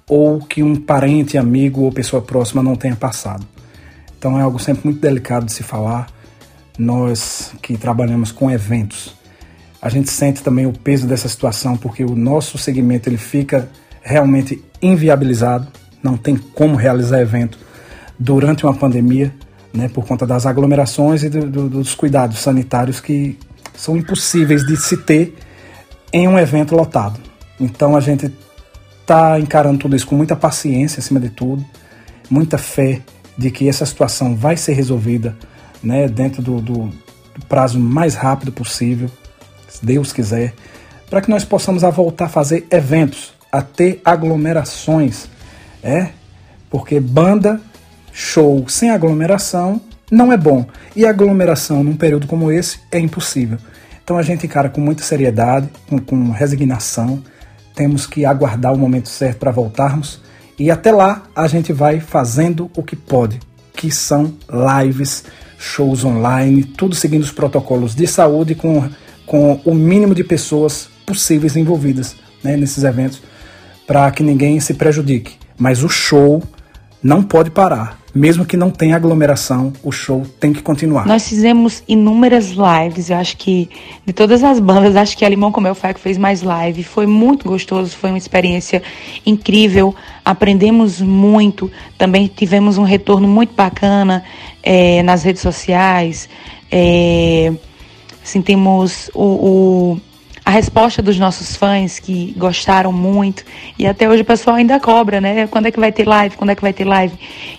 ou 0.06 0.40
que 0.40 0.62
um 0.62 0.76
parente, 0.76 1.39
amigo 1.39 1.85
ou 1.85 1.90
pessoa 1.90 2.20
próxima 2.20 2.62
não 2.62 2.76
tenha 2.76 2.97
passado. 2.97 3.47
Então 4.18 4.39
é 4.39 4.43
algo 4.43 4.59
sempre 4.59 4.82
muito 4.85 5.01
delicado 5.01 5.47
de 5.47 5.52
se 5.55 5.62
falar 5.62 6.17
nós 6.78 7.52
que 7.60 7.76
trabalhamos 7.76 8.30
com 8.30 8.50
eventos, 8.50 9.16
a 9.82 9.88
gente 9.88 10.10
sente 10.10 10.42
também 10.42 10.66
o 10.66 10.72
peso 10.72 11.06
dessa 11.06 11.28
situação 11.28 11.76
porque 11.76 12.05
o 12.05 12.14
nosso 12.14 12.56
segmento 12.56 13.09
ele 13.09 13.16
fica 13.16 13.68
realmente 14.02 14.62
inviabilizado, 14.80 15.68
não 16.02 16.16
tem 16.16 16.36
como 16.36 16.76
realizar 16.76 17.20
evento 17.20 17.59
durante 18.18 18.64
uma 18.64 18.74
pandemia, 18.74 19.34
né, 19.72 19.88
por 19.88 20.06
conta 20.06 20.26
das 20.26 20.46
aglomerações 20.46 21.22
e 21.22 21.28
do, 21.28 21.46
do, 21.48 21.68
dos 21.68 21.94
cuidados 21.94 22.38
sanitários 22.38 23.00
que 23.00 23.38
são 23.74 23.96
impossíveis 23.96 24.66
de 24.66 24.76
se 24.76 24.96
ter 24.96 25.36
em 26.12 26.26
um 26.26 26.38
evento 26.38 26.74
lotado. 26.74 27.20
Então 27.60 27.96
a 27.96 28.00
gente 28.00 28.32
está 29.00 29.38
encarando 29.38 29.78
tudo 29.78 29.94
isso 29.94 30.06
com 30.06 30.16
muita 30.16 30.34
paciência, 30.34 31.00
acima 31.00 31.20
de 31.20 31.28
tudo, 31.28 31.64
muita 32.30 32.59
fé 32.59 33.00
de 33.36 33.50
que 33.50 33.68
essa 33.68 33.86
situação 33.86 34.34
vai 34.34 34.56
ser 34.56 34.72
resolvida 34.72 35.36
né, 35.82 36.09
dentro 36.09 36.42
do, 36.42 36.60
do, 36.60 36.92
prazo 37.48 37.78
mais 37.78 38.14
rápido 38.14 38.50
possível, 38.50 39.10
se 39.68 39.84
Deus 39.84 40.12
quiser, 40.12 40.55
para 41.09 41.20
que 41.20 41.30
nós 41.30 41.44
possamos 41.44 41.84
a 41.84 41.90
voltar 41.90 42.26
a 42.26 42.28
fazer 42.28 42.66
eventos 42.70 43.32
a 43.50 43.62
ter 43.62 44.00
aglomerações, 44.05 45.28
é? 45.82 46.09
Porque 46.70 47.00
banda, 47.00 47.60
show 48.12 48.68
sem 48.68 48.90
aglomeração 48.90 49.80
não 50.10 50.32
é 50.32 50.36
bom. 50.36 50.66
E 50.94 51.06
aglomeração 51.06 51.82
num 51.82 51.96
período 51.96 52.26
como 52.26 52.50
esse 52.52 52.80
é 52.92 52.98
impossível. 52.98 53.59
Então 54.02 54.18
a 54.18 54.22
gente 54.22 54.46
encara 54.46 54.68
com 54.68 54.80
muita 54.80 55.02
seriedade, 55.02 55.68
com, 55.88 55.98
com 55.98 56.30
resignação. 56.30 57.22
Temos 57.74 58.06
que 58.06 58.24
aguardar 58.24 58.72
o 58.72 58.78
momento 58.78 59.09
certo 59.09 59.38
para 59.38 59.50
voltarmos. 59.50 60.20
E 60.59 60.70
até 60.70 60.90
lá 60.90 61.22
a 61.34 61.46
gente 61.46 61.72
vai 61.72 62.00
fazendo 62.00 62.70
o 62.76 62.82
que 62.82 62.96
pode, 62.96 63.38
que 63.74 63.90
são 63.90 64.34
lives, 64.50 65.24
shows 65.59 66.05
online, 66.05 66.62
tudo 66.62 66.94
seguindo 66.94 67.22
os 67.22 67.32
protocolos 67.32 67.94
de 67.94 68.06
saúde 68.06 68.55
com, 68.55 68.89
com 69.26 69.60
o 69.64 69.74
mínimo 69.74 70.14
de 70.14 70.22
pessoas 70.22 70.89
possíveis 71.05 71.56
envolvidas 71.56 72.16
né, 72.43 72.56
nesses 72.56 72.85
eventos, 72.85 73.20
para 73.86 74.10
que 74.10 74.22
ninguém 74.22 74.60
se 74.60 74.74
prejudique. 74.74 75.36
Mas 75.59 75.82
o 75.82 75.89
show 75.89 76.43
não 77.02 77.22
pode 77.22 77.51
parar. 77.51 77.97
Mesmo 78.14 78.44
que 78.44 78.56
não 78.56 78.70
tenha 78.70 78.97
aglomeração, 78.97 79.72
o 79.82 79.93
show 79.93 80.26
tem 80.40 80.52
que 80.52 80.62
continuar. 80.62 81.06
Nós 81.06 81.28
fizemos 81.28 81.82
inúmeras 81.86 82.51
lives, 82.51 83.10
eu 83.10 83.16
acho 83.16 83.36
que 83.36 83.68
de 84.06 84.12
todas 84.12 84.43
as 84.43 84.59
bandas, 84.59 84.97
acho 84.97 85.16
que 85.16 85.24
a 85.24 85.28
Limão 85.28 85.52
Comeu 85.52 85.74
que 85.74 86.01
fez 86.01 86.16
mais 86.16 86.43
live. 86.43 86.82
Foi 86.82 87.06
muito 87.06 87.48
gostoso, 87.48 87.97
foi 87.97 88.10
uma 88.10 88.18
experiência 88.18 88.82
incrível, 89.26 89.94
aprendemos 90.24 91.01
muito, 91.01 91.70
também 91.97 92.26
tivemos 92.26 92.78
um 92.78 92.82
retorno 92.82 93.28
muito 93.28 93.55
bacana 93.55 94.24
é, 94.62 95.02
nas 95.02 95.22
redes 95.22 95.43
sociais. 95.43 96.28
É, 96.70 97.52
sentimos 98.22 99.10
o, 99.14 99.22
o 99.94 100.01
a 100.48 100.50
resposta 100.50 101.02
dos 101.02 101.18
nossos 101.18 101.54
fãs 101.56 101.98
que 101.98 102.34
gostaram 102.34 102.90
muito 102.90 103.44
e 103.78 103.86
até 103.86 104.08
hoje 104.08 104.22
o 104.22 104.24
pessoal 104.24 104.56
ainda 104.56 104.80
cobra, 104.80 105.20
né? 105.20 105.46
Quando 105.46 105.66
é 105.66 105.70
que 105.70 105.78
vai 105.78 105.92
ter 105.92 106.08
live? 106.08 106.38
Quando 106.38 106.48
é 106.48 106.54
que 106.54 106.62
vai 106.62 106.72
ter 106.72 106.86
live? 106.86 107.14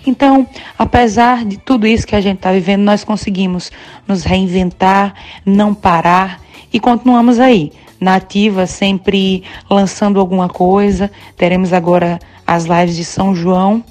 Então, 0.07 0.47
apesar 0.75 1.45
de 1.45 1.57
tudo 1.57 1.85
isso 1.85 2.07
que 2.07 2.15
a 2.15 2.19
gente 2.19 2.37
está 2.37 2.51
vivendo, 2.51 2.81
nós 2.81 3.03
conseguimos 3.03 3.71
nos 4.07 4.23
reinventar, 4.23 5.13
não 5.45 5.71
parar 5.71 6.41
e 6.73 6.79
continuamos 6.79 7.39
aí 7.39 7.71
na 8.01 8.15
ativa, 8.15 8.65
sempre 8.65 9.43
lançando 9.69 10.19
alguma 10.19 10.49
coisa. 10.49 11.11
Teremos 11.37 11.71
agora 11.71 12.17
as 12.47 12.65
lives 12.65 12.95
de 12.95 13.05
São 13.05 13.35
João 13.35 13.83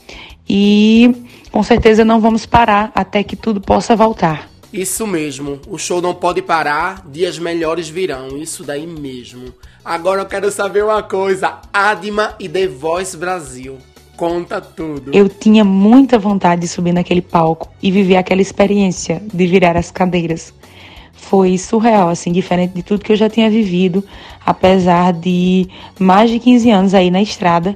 e 0.49 1.15
com 1.53 1.63
certeza 1.63 2.05
não 2.05 2.19
vamos 2.19 2.47
parar 2.47 2.91
até 2.97 3.23
que 3.23 3.37
tudo 3.37 3.61
possa 3.61 3.95
voltar. 3.95 4.58
Isso 4.73 5.07
mesmo, 5.07 5.61
o 5.67 5.79
show 5.79 6.03
não 6.03 6.15
pode 6.15 6.43
parar, 6.43 7.03
dias 7.09 7.39
melhores 7.39 7.89
virão, 7.89 8.37
isso 8.37 8.63
daí 8.63 8.87
mesmo. 8.87 9.55
Agora 9.83 10.21
eu 10.21 10.27
quero 10.27 10.51
saber 10.51 10.85
uma 10.85 11.03
coisa, 11.03 11.59
Adma 11.73 12.35
e 12.39 12.49
The 12.49 12.67
Voice 12.67 13.17
Brasil. 13.17 13.79
Conta 14.15 14.61
tudo. 14.61 15.15
Eu 15.15 15.27
tinha 15.27 15.65
muita 15.65 16.19
vontade 16.19 16.61
de 16.63 16.69
subir 16.69 16.93
naquele 16.93 17.23
palco 17.23 17.71
e 17.83 17.91
viver 17.91 18.17
aquela 18.17 18.43
experiência 18.43 19.23
de 19.33 19.47
virar 19.47 19.75
as 19.75 19.91
cadeiras. 19.91 20.53
Foi 21.15 21.57
surreal, 21.57 22.11
assim, 22.11 22.31
diferente 22.31 22.75
de 22.75 22.83
tudo 22.83 23.05
que 23.05 23.13
eu 23.13 23.17
já 23.17 23.31
tinha 23.31 23.49
vivido, 23.49 24.05
apesar 24.45 25.15
de 25.15 25.67
mais 25.99 26.31
de 26.31 26.39
15 26.39 26.71
anos 26.71 26.95
aí 26.95 27.11
na 27.11 27.23
estrada, 27.23 27.75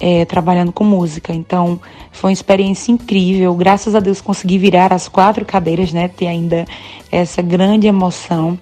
é, 0.00 0.24
trabalhando 0.24 0.72
com 0.72 0.84
música. 0.84 1.32
Então, 1.32 1.80
foi 2.12 2.30
uma 2.30 2.32
experiência 2.32 2.92
incrível. 2.92 3.54
Graças 3.54 3.94
a 3.94 4.00
Deus 4.00 4.20
consegui 4.20 4.58
virar 4.58 4.92
as 4.92 5.08
quatro 5.08 5.44
cadeiras, 5.44 5.92
né? 5.92 6.08
Ter 6.08 6.26
ainda 6.26 6.66
essa 7.10 7.42
grande 7.42 7.86
emoção. 7.86 8.58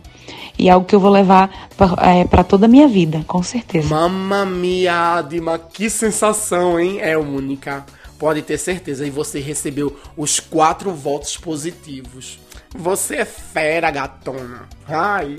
E 0.58 0.68
é 0.68 0.72
algo 0.72 0.86
que 0.86 0.94
eu 0.94 1.00
vou 1.00 1.10
levar 1.10 1.68
para 1.76 2.40
é, 2.40 2.44
toda 2.44 2.64
a 2.64 2.68
minha 2.68 2.88
vida, 2.88 3.22
com 3.26 3.42
certeza. 3.42 3.94
Mamma 3.94 4.46
mia, 4.46 5.16
Adma, 5.16 5.58
que 5.58 5.90
sensação, 5.90 6.80
hein? 6.80 6.98
É 7.00 7.16
única. 7.18 7.84
Pode 8.18 8.42
ter 8.42 8.58
certeza. 8.58 9.06
E 9.06 9.10
você 9.10 9.40
recebeu 9.40 9.96
os 10.16 10.40
quatro 10.40 10.92
votos 10.92 11.36
positivos. 11.36 12.38
Você 12.74 13.16
é 13.16 13.24
fera, 13.24 13.90
gatona. 13.90 14.68
Ai. 14.86 15.36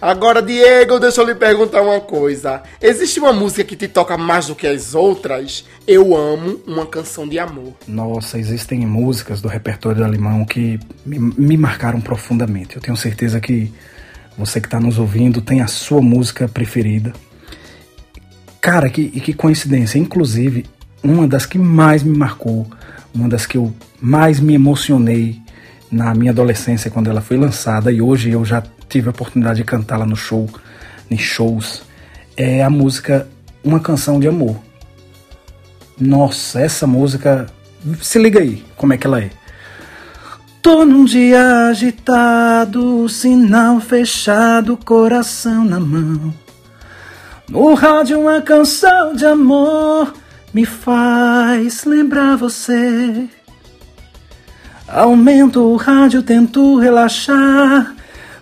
Agora, 0.00 0.42
Diego, 0.42 1.00
deixa 1.00 1.20
eu 1.20 1.26
lhe 1.26 1.34
perguntar 1.34 1.82
uma 1.82 2.00
coisa. 2.00 2.62
Existe 2.80 3.18
uma 3.18 3.32
música 3.32 3.64
que 3.64 3.74
te 3.74 3.88
toca 3.88 4.16
mais 4.16 4.46
do 4.46 4.54
que 4.54 4.66
as 4.66 4.94
outras? 4.94 5.64
Eu 5.86 6.16
amo 6.16 6.60
uma 6.66 6.86
canção 6.86 7.26
de 7.26 7.38
amor. 7.38 7.74
Nossa, 7.88 8.38
existem 8.38 8.86
músicas 8.86 9.40
do 9.40 9.48
repertório 9.48 10.04
Alemão 10.04 10.44
que 10.44 10.78
me, 11.04 11.18
me 11.18 11.56
marcaram 11.56 12.00
profundamente. 12.00 12.76
Eu 12.76 12.82
tenho 12.82 12.96
certeza 12.96 13.40
que 13.40 13.72
você 14.36 14.60
que 14.60 14.66
está 14.66 14.78
nos 14.78 14.98
ouvindo 14.98 15.40
tem 15.40 15.62
a 15.62 15.66
sua 15.66 16.02
música 16.02 16.46
preferida. 16.46 17.12
Cara, 18.60 18.90
que, 18.90 19.08
que 19.08 19.32
coincidência. 19.32 19.98
Inclusive, 19.98 20.66
uma 21.10 21.26
das 21.26 21.46
que 21.46 21.58
mais 21.58 22.02
me 22.02 22.16
marcou, 22.16 22.66
uma 23.14 23.28
das 23.28 23.46
que 23.46 23.56
eu 23.56 23.72
mais 24.00 24.40
me 24.40 24.54
emocionei 24.54 25.40
na 25.90 26.14
minha 26.14 26.32
adolescência 26.32 26.90
quando 26.90 27.08
ela 27.08 27.20
foi 27.20 27.36
lançada 27.36 27.90
e 27.92 28.00
hoje 28.00 28.30
eu 28.30 28.44
já 28.44 28.62
tive 28.88 29.08
a 29.08 29.10
oportunidade 29.10 29.58
de 29.58 29.64
cantá-la 29.64 30.06
no 30.06 30.16
show, 30.16 30.48
em 31.10 31.18
shows, 31.18 31.82
é 32.36 32.62
a 32.62 32.70
música 32.70 33.28
Uma 33.64 33.80
Canção 33.80 34.20
de 34.20 34.28
Amor. 34.28 34.56
Nossa, 35.98 36.60
essa 36.60 36.86
música, 36.86 37.46
se 38.00 38.18
liga 38.18 38.40
aí, 38.40 38.62
como 38.76 38.92
é 38.92 38.98
que 38.98 39.06
ela 39.06 39.20
é. 39.20 39.30
Tô 40.60 40.84
num 40.84 41.04
dia 41.04 41.68
agitado, 41.68 43.08
sinal 43.08 43.80
fechado, 43.80 44.76
coração 44.76 45.64
na 45.64 45.78
mão. 45.78 46.34
No 47.48 47.74
rádio 47.74 48.20
uma 48.20 48.42
canção 48.42 49.14
de 49.14 49.24
amor 49.24 50.12
me 50.56 50.64
faz 50.64 51.84
lembrar 51.84 52.34
você. 52.38 53.28
Aumento 54.88 55.60
o 55.60 55.76
rádio, 55.76 56.22
tento 56.22 56.78
relaxar 56.78 57.94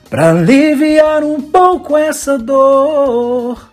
para 0.08 0.30
aliviar 0.30 1.24
um 1.24 1.40
pouco 1.40 1.96
essa 1.96 2.38
dor. 2.38 3.68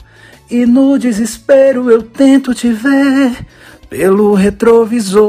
E 0.49 0.65
no 0.65 0.97
desespero 0.97 1.91
eu 1.91 2.01
tento 2.01 2.55
te 2.55 2.71
ver 2.71 3.45
pelo 3.87 4.33
retrovisor. 4.33 5.19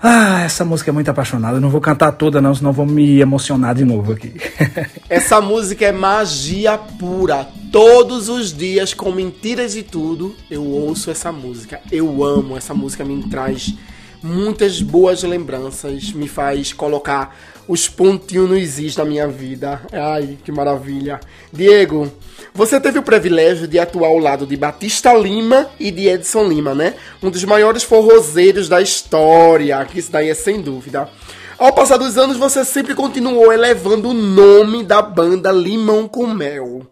Ah, 0.00 0.44
essa 0.44 0.64
música 0.64 0.92
é 0.92 0.94
muito 0.94 1.10
apaixonada. 1.10 1.56
Eu 1.56 1.60
não 1.60 1.70
vou 1.70 1.80
cantar 1.80 2.12
toda, 2.12 2.40
não, 2.40 2.54
senão 2.54 2.70
vou 2.70 2.86
me 2.86 3.18
emocionar 3.18 3.74
de 3.74 3.84
novo 3.84 4.12
aqui. 4.12 4.32
essa 5.10 5.40
música 5.40 5.86
é 5.86 5.90
magia 5.90 6.78
pura. 6.78 7.48
Todos 7.72 8.28
os 8.28 8.52
dias, 8.52 8.92
com 8.92 9.12
mentiras 9.12 9.76
e 9.76 9.84
tudo, 9.84 10.34
eu 10.50 10.64
ouço 10.64 11.08
essa 11.08 11.30
música. 11.30 11.80
Eu 11.92 12.24
amo 12.24 12.56
essa 12.56 12.74
música, 12.74 13.04
me 13.04 13.22
traz 13.28 13.72
muitas 14.20 14.82
boas 14.82 15.22
lembranças, 15.22 16.12
me 16.12 16.26
faz 16.26 16.72
colocar 16.72 17.38
os 17.68 17.88
pontinhos 17.88 18.50
nos 18.50 18.78
is 18.80 18.96
da 18.96 19.04
minha 19.04 19.28
vida. 19.28 19.80
Ai, 19.92 20.36
que 20.44 20.50
maravilha. 20.50 21.20
Diego, 21.52 22.10
você 22.52 22.80
teve 22.80 22.98
o 22.98 23.04
privilégio 23.04 23.68
de 23.68 23.78
atuar 23.78 24.08
ao 24.08 24.18
lado 24.18 24.44
de 24.44 24.56
Batista 24.56 25.14
Lima 25.14 25.70
e 25.78 25.92
de 25.92 26.08
Edson 26.08 26.48
Lima, 26.48 26.74
né? 26.74 26.94
Um 27.22 27.30
dos 27.30 27.44
maiores 27.44 27.84
forrozeiros 27.84 28.68
da 28.68 28.82
história, 28.82 29.84
que 29.84 30.00
isso 30.00 30.10
daí 30.10 30.28
é 30.28 30.34
sem 30.34 30.60
dúvida. 30.60 31.08
Ao 31.56 31.72
passar 31.72 31.98
dos 31.98 32.18
anos, 32.18 32.36
você 32.36 32.64
sempre 32.64 32.96
continuou 32.96 33.52
elevando 33.52 34.08
o 34.08 34.14
nome 34.14 34.82
da 34.82 35.00
banda 35.00 35.52
Limão 35.52 36.08
com 36.08 36.26
Mel. 36.26 36.89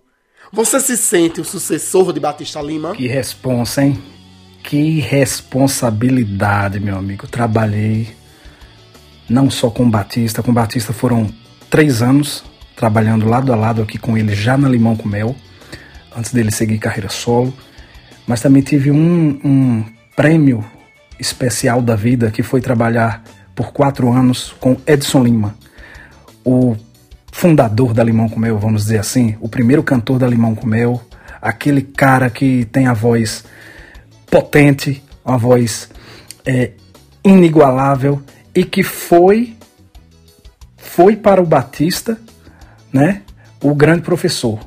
Você 0.52 0.80
se 0.80 0.96
sente 0.96 1.40
o 1.40 1.44
sucessor 1.44 2.12
de 2.12 2.20
Batista 2.20 2.60
Lima? 2.60 2.94
Que 2.94 3.06
responsa, 3.06 3.82
hein? 3.84 4.02
Que 4.62 5.00
responsabilidade, 5.00 6.80
meu 6.80 6.96
amigo. 6.96 7.26
Trabalhei 7.26 8.08
não 9.28 9.50
só 9.50 9.68
com 9.68 9.88
Batista, 9.88 10.42
com 10.42 10.52
Batista 10.52 10.92
foram 10.92 11.28
três 11.68 12.00
anos 12.00 12.44
trabalhando 12.74 13.28
lado 13.28 13.52
a 13.52 13.56
lado 13.56 13.82
aqui 13.82 13.98
com 13.98 14.16
ele, 14.16 14.34
já 14.34 14.56
na 14.56 14.68
Limão 14.68 14.96
com 14.96 15.08
Mel, 15.08 15.34
antes 16.16 16.32
dele 16.32 16.50
seguir 16.50 16.78
carreira 16.78 17.08
solo. 17.08 17.52
Mas 18.26 18.40
também 18.40 18.62
tive 18.62 18.90
um, 18.90 19.40
um 19.44 19.84
prêmio 20.14 20.64
especial 21.18 21.82
da 21.82 21.96
vida 21.96 22.30
que 22.30 22.42
foi 22.42 22.60
trabalhar 22.60 23.22
por 23.54 23.72
quatro 23.72 24.12
anos 24.12 24.54
com 24.60 24.76
Edson 24.86 25.24
Lima, 25.24 25.56
o 26.44 26.76
fundador 27.38 27.94
da 27.94 28.02
Limão 28.02 28.28
com 28.28 28.40
Mel, 28.40 28.58
vamos 28.58 28.82
dizer 28.82 28.98
assim, 28.98 29.36
o 29.40 29.48
primeiro 29.48 29.80
cantor 29.80 30.18
da 30.18 30.26
Limão 30.26 30.56
com 30.56 30.66
Mel, 30.66 31.00
aquele 31.40 31.82
cara 31.82 32.28
que 32.28 32.64
tem 32.72 32.88
a 32.88 32.92
voz 32.92 33.44
potente, 34.28 35.00
uma 35.24 35.38
voz 35.38 35.88
é, 36.44 36.72
inigualável 37.24 38.20
e 38.52 38.64
que 38.64 38.82
foi 38.82 39.56
foi 40.78 41.14
para 41.14 41.40
o 41.40 41.46
Batista, 41.46 42.18
né, 42.92 43.22
o 43.62 43.72
grande 43.72 44.02
professor. 44.02 44.58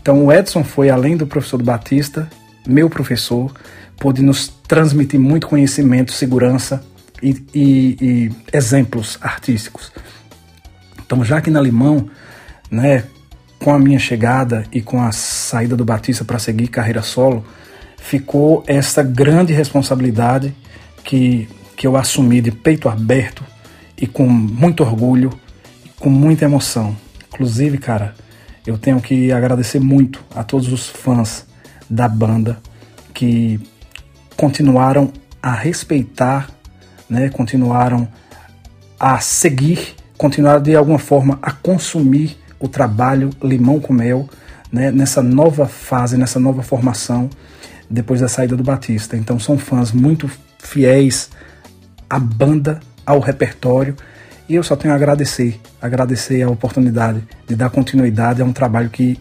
Então 0.00 0.24
o 0.24 0.32
Edson 0.32 0.64
foi 0.64 0.88
além 0.88 1.14
do 1.14 1.26
professor 1.26 1.58
do 1.58 1.64
Batista, 1.64 2.26
meu 2.66 2.88
professor, 2.88 3.52
pôde 3.98 4.22
nos 4.22 4.48
transmitir 4.66 5.20
muito 5.20 5.46
conhecimento, 5.46 6.12
segurança 6.12 6.82
e, 7.22 7.36
e, 7.54 7.96
e 8.00 8.32
exemplos 8.50 9.18
artísticos. 9.20 9.92
Então 11.08 11.24
já 11.24 11.40
que 11.40 11.50
na 11.50 11.58
Limão, 11.58 12.06
né, 12.70 13.04
com 13.58 13.72
a 13.72 13.78
minha 13.78 13.98
chegada 13.98 14.66
e 14.70 14.82
com 14.82 15.00
a 15.00 15.10
saída 15.10 15.74
do 15.74 15.82
Batista 15.82 16.22
para 16.22 16.38
seguir 16.38 16.68
carreira 16.68 17.00
solo, 17.00 17.42
ficou 17.96 18.62
essa 18.66 19.02
grande 19.02 19.54
responsabilidade 19.54 20.54
que, 21.02 21.48
que 21.74 21.86
eu 21.86 21.96
assumi 21.96 22.42
de 22.42 22.52
peito 22.52 22.90
aberto 22.90 23.42
e 23.96 24.06
com 24.06 24.28
muito 24.28 24.82
orgulho, 24.82 25.32
com 25.98 26.10
muita 26.10 26.44
emoção. 26.44 26.94
Inclusive, 27.32 27.78
cara, 27.78 28.14
eu 28.66 28.76
tenho 28.76 29.00
que 29.00 29.32
agradecer 29.32 29.80
muito 29.80 30.22
a 30.36 30.44
todos 30.44 30.70
os 30.70 30.90
fãs 30.90 31.46
da 31.88 32.06
banda 32.06 32.58
que 33.14 33.58
continuaram 34.36 35.10
a 35.42 35.54
respeitar, 35.54 36.50
né, 37.08 37.30
continuaram 37.30 38.06
a 39.00 39.20
seguir, 39.20 39.96
continuaram 40.18 40.60
de 40.60 40.74
alguma 40.74 40.98
forma 40.98 41.38
a 41.40 41.52
consumir 41.52 42.36
o 42.58 42.68
trabalho 42.68 43.30
Limão 43.42 43.78
com 43.80 43.92
Mel 43.92 44.28
né, 44.70 44.90
nessa 44.90 45.22
nova 45.22 45.66
fase, 45.66 46.16
nessa 46.16 46.40
nova 46.40 46.62
formação 46.62 47.30
depois 47.88 48.20
da 48.20 48.28
saída 48.28 48.56
do 48.56 48.64
Batista. 48.64 49.16
Então 49.16 49.38
são 49.38 49.56
fãs 49.56 49.92
muito 49.92 50.28
fiéis 50.58 51.30
à 52.10 52.18
banda, 52.18 52.80
ao 53.06 53.20
repertório 53.20 53.96
e 54.48 54.54
eu 54.54 54.62
só 54.62 54.76
tenho 54.76 54.92
a 54.92 54.96
agradecer, 54.96 55.58
agradecer 55.80 56.42
a 56.42 56.50
oportunidade 56.50 57.22
de 57.46 57.54
dar 57.54 57.70
continuidade 57.70 58.42
a 58.42 58.44
um 58.44 58.52
trabalho 58.52 58.90
que 58.90 59.18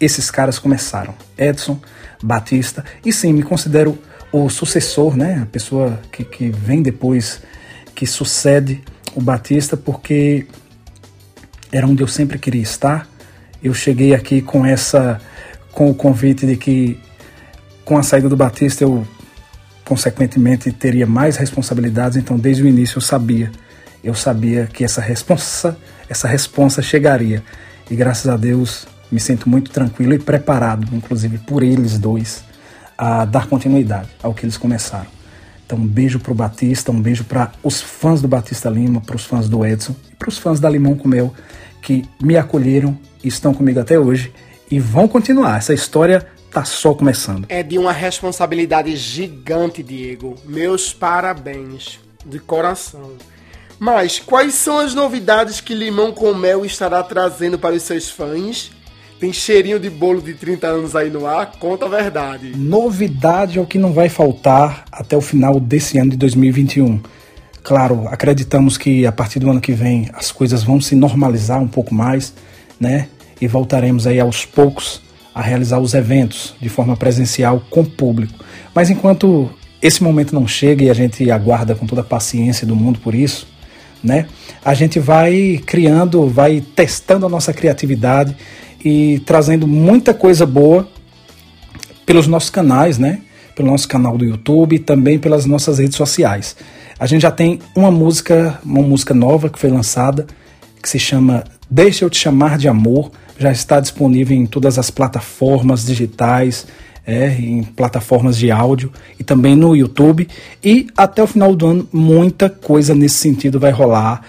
esses 0.00 0.30
caras 0.30 0.58
começaram. 0.58 1.14
Edson, 1.36 1.78
Batista, 2.22 2.84
e 3.04 3.12
sim, 3.12 3.32
me 3.32 3.42
considero 3.42 3.98
o 4.32 4.48
sucessor, 4.48 5.16
né? 5.16 5.40
A 5.42 5.46
pessoa 5.46 6.00
que, 6.10 6.24
que 6.24 6.50
vem 6.50 6.82
depois, 6.82 7.42
que 7.94 8.06
sucede 8.06 8.82
o 9.14 9.20
Batista, 9.20 9.76
porque 9.76 10.46
era 11.72 11.86
onde 11.86 12.02
eu 12.02 12.08
sempre 12.08 12.38
queria 12.38 12.62
estar. 12.62 13.08
Eu 13.62 13.74
cheguei 13.74 14.14
aqui 14.14 14.40
com 14.40 14.64
essa, 14.64 15.20
com 15.72 15.90
o 15.90 15.94
convite 15.94 16.46
de 16.46 16.56
que 16.56 16.98
com 17.84 17.98
a 17.98 18.02
saída 18.02 18.28
do 18.28 18.36
Batista 18.36 18.84
eu 18.84 19.06
consequentemente 19.84 20.70
teria 20.70 21.06
mais 21.06 21.36
responsabilidades, 21.36 22.16
então 22.16 22.38
desde 22.38 22.62
o 22.62 22.68
início 22.68 22.98
eu 22.98 23.02
sabia, 23.02 23.50
eu 24.04 24.14
sabia 24.14 24.66
que 24.66 24.84
essa 24.84 25.00
responsa, 25.00 25.76
essa 26.08 26.28
responsa 26.28 26.80
chegaria. 26.80 27.42
E 27.90 27.96
graças 27.96 28.28
a 28.28 28.36
Deus 28.36 28.86
me 29.10 29.18
sinto 29.18 29.48
muito 29.48 29.70
tranquilo 29.72 30.14
e 30.14 30.18
preparado, 30.18 30.94
inclusive 30.94 31.38
por 31.38 31.62
eles 31.62 31.98
dois, 31.98 32.44
a 32.96 33.24
dar 33.24 33.46
continuidade 33.46 34.08
ao 34.22 34.32
que 34.32 34.44
eles 34.44 34.56
começaram. 34.56 35.19
Então, 35.70 35.78
um 35.78 35.86
beijo 35.86 36.18
para 36.18 36.32
o 36.32 36.34
Batista, 36.34 36.90
um 36.90 37.00
beijo 37.00 37.22
para 37.22 37.52
os 37.62 37.80
fãs 37.80 38.20
do 38.20 38.26
Batista 38.26 38.68
Lima, 38.68 39.00
para 39.00 39.14
os 39.14 39.24
fãs 39.24 39.48
do 39.48 39.64
Edson 39.64 39.94
e 40.10 40.16
para 40.16 40.28
os 40.28 40.36
fãs 40.36 40.58
da 40.58 40.68
Limão 40.68 40.96
com 40.96 41.06
Mel 41.06 41.32
que 41.80 42.04
me 42.20 42.36
acolheram 42.36 42.98
estão 43.22 43.54
comigo 43.54 43.78
até 43.78 43.96
hoje 43.96 44.32
e 44.68 44.80
vão 44.80 45.06
continuar. 45.06 45.58
Essa 45.58 45.72
história 45.72 46.26
tá 46.50 46.64
só 46.64 46.92
começando. 46.92 47.46
É 47.48 47.62
de 47.62 47.78
uma 47.78 47.92
responsabilidade 47.92 48.96
gigante, 48.96 49.80
Diego. 49.80 50.34
Meus 50.44 50.92
parabéns, 50.92 52.00
de 52.26 52.40
coração. 52.40 53.12
Mas 53.78 54.18
quais 54.18 54.54
são 54.54 54.76
as 54.76 54.92
novidades 54.92 55.60
que 55.60 55.72
Limão 55.72 56.10
com 56.10 56.34
Mel 56.34 56.64
estará 56.64 57.00
trazendo 57.04 57.60
para 57.60 57.76
os 57.76 57.84
seus 57.84 58.10
fãs? 58.10 58.72
Tem 59.20 59.34
cheirinho 59.34 59.78
de 59.78 59.90
bolo 59.90 60.22
de 60.22 60.32
30 60.32 60.66
anos 60.66 60.96
aí 60.96 61.10
no 61.10 61.26
ar? 61.26 61.52
Conta 61.58 61.84
a 61.84 61.88
verdade. 61.90 62.56
Novidade 62.56 63.58
é 63.58 63.60
o 63.60 63.66
que 63.66 63.76
não 63.76 63.92
vai 63.92 64.08
faltar 64.08 64.86
até 64.90 65.14
o 65.14 65.20
final 65.20 65.60
desse 65.60 65.98
ano 65.98 66.12
de 66.12 66.16
2021. 66.16 66.98
Claro, 67.62 68.08
acreditamos 68.08 68.78
que 68.78 69.04
a 69.04 69.12
partir 69.12 69.38
do 69.38 69.50
ano 69.50 69.60
que 69.60 69.72
vem 69.72 70.08
as 70.14 70.32
coisas 70.32 70.62
vão 70.62 70.80
se 70.80 70.94
normalizar 70.94 71.60
um 71.60 71.68
pouco 71.68 71.94
mais, 71.94 72.32
né? 72.80 73.08
E 73.38 73.46
voltaremos 73.46 74.06
aí 74.06 74.18
aos 74.18 74.46
poucos 74.46 75.02
a 75.34 75.42
realizar 75.42 75.78
os 75.80 75.92
eventos 75.92 76.54
de 76.58 76.70
forma 76.70 76.96
presencial 76.96 77.62
com 77.68 77.84
público. 77.84 78.42
Mas 78.74 78.88
enquanto 78.88 79.50
esse 79.82 80.02
momento 80.02 80.34
não 80.34 80.48
chega 80.48 80.84
e 80.84 80.88
a 80.88 80.94
gente 80.94 81.30
aguarda 81.30 81.74
com 81.74 81.86
toda 81.86 82.00
a 82.00 82.04
paciência 82.04 82.66
do 82.66 82.74
mundo 82.74 82.98
por 83.00 83.14
isso, 83.14 83.46
né? 84.02 84.28
A 84.64 84.72
gente 84.72 84.98
vai 84.98 85.60
criando, 85.66 86.26
vai 86.26 86.62
testando 86.74 87.26
a 87.26 87.28
nossa 87.28 87.52
criatividade 87.52 88.34
e 88.84 89.20
trazendo 89.26 89.66
muita 89.66 90.14
coisa 90.14 90.46
boa 90.46 90.88
pelos 92.04 92.26
nossos 92.26 92.50
canais, 92.50 92.98
né? 92.98 93.20
Pelo 93.54 93.70
nosso 93.70 93.86
canal 93.88 94.16
do 94.16 94.24
YouTube 94.24 94.76
e 94.76 94.78
também 94.78 95.18
pelas 95.18 95.44
nossas 95.44 95.78
redes 95.78 95.96
sociais. 95.96 96.56
A 96.98 97.06
gente 97.06 97.22
já 97.22 97.30
tem 97.30 97.58
uma 97.74 97.90
música, 97.90 98.58
uma 98.64 98.82
música 98.82 99.14
nova 99.14 99.48
que 99.48 99.58
foi 99.58 99.70
lançada, 99.70 100.26
que 100.82 100.88
se 100.88 100.98
chama 100.98 101.44
Deixa 101.70 102.04
eu 102.04 102.10
te 102.10 102.18
chamar 102.18 102.58
de 102.58 102.68
amor. 102.68 103.10
Já 103.38 103.52
está 103.52 103.80
disponível 103.80 104.36
em 104.36 104.44
todas 104.44 104.78
as 104.78 104.90
plataformas 104.90 105.86
digitais, 105.86 106.66
é, 107.06 107.28
em 107.28 107.62
plataformas 107.62 108.36
de 108.36 108.50
áudio 108.50 108.92
e 109.18 109.24
também 109.24 109.54
no 109.54 109.74
YouTube. 109.74 110.28
E 110.62 110.88
até 110.96 111.22
o 111.22 111.26
final 111.26 111.54
do 111.54 111.66
ano, 111.66 111.88
muita 111.92 112.50
coisa 112.50 112.94
nesse 112.94 113.16
sentido 113.16 113.60
vai 113.60 113.70
rolar. 113.70 114.22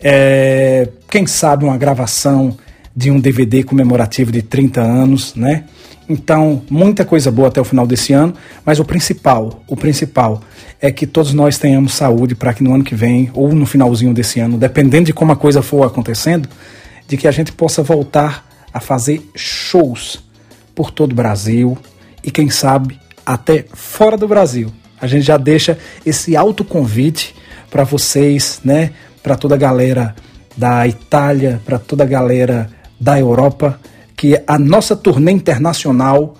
É, 0.00 0.88
quem 1.08 1.26
sabe 1.26 1.64
uma 1.64 1.76
gravação 1.76 2.56
de 2.94 3.10
um 3.10 3.18
DVD 3.18 3.62
comemorativo 3.62 4.30
de 4.30 4.42
30 4.42 4.80
anos, 4.80 5.34
né? 5.34 5.64
Então, 6.08 6.62
muita 6.68 7.04
coisa 7.04 7.30
boa 7.30 7.48
até 7.48 7.60
o 7.60 7.64
final 7.64 7.86
desse 7.86 8.12
ano, 8.12 8.34
mas 8.66 8.78
o 8.78 8.84
principal, 8.84 9.62
o 9.66 9.76
principal 9.76 10.42
é 10.80 10.90
que 10.90 11.06
todos 11.06 11.32
nós 11.32 11.58
tenhamos 11.58 11.94
saúde 11.94 12.34
para 12.34 12.52
que 12.52 12.62
no 12.62 12.74
ano 12.74 12.84
que 12.84 12.94
vem 12.94 13.30
ou 13.32 13.54
no 13.54 13.64
finalzinho 13.64 14.12
desse 14.12 14.40
ano, 14.40 14.58
dependendo 14.58 15.06
de 15.06 15.12
como 15.12 15.32
a 15.32 15.36
coisa 15.36 15.62
for 15.62 15.86
acontecendo, 15.86 16.48
de 17.06 17.16
que 17.16 17.28
a 17.28 17.30
gente 17.30 17.52
possa 17.52 17.82
voltar 17.82 18.46
a 18.74 18.80
fazer 18.80 19.22
shows 19.34 20.22
por 20.74 20.90
todo 20.90 21.12
o 21.12 21.14
Brasil 21.14 21.78
e 22.22 22.30
quem 22.30 22.50
sabe 22.50 22.98
até 23.24 23.64
fora 23.72 24.16
do 24.16 24.26
Brasil. 24.26 24.72
A 25.00 25.06
gente 25.06 25.22
já 25.22 25.36
deixa 25.36 25.78
esse 26.04 26.36
alto 26.36 26.64
convite 26.64 27.34
para 27.70 27.84
vocês, 27.84 28.60
né, 28.64 28.90
para 29.22 29.36
toda 29.36 29.54
a 29.54 29.58
galera 29.58 30.14
da 30.56 30.86
Itália, 30.86 31.60
para 31.64 31.78
toda 31.78 32.04
a 32.04 32.06
galera 32.06 32.68
da 33.02 33.18
Europa, 33.18 33.80
que 34.16 34.40
a 34.46 34.56
nossa 34.56 34.94
turnê 34.94 35.32
internacional 35.32 36.36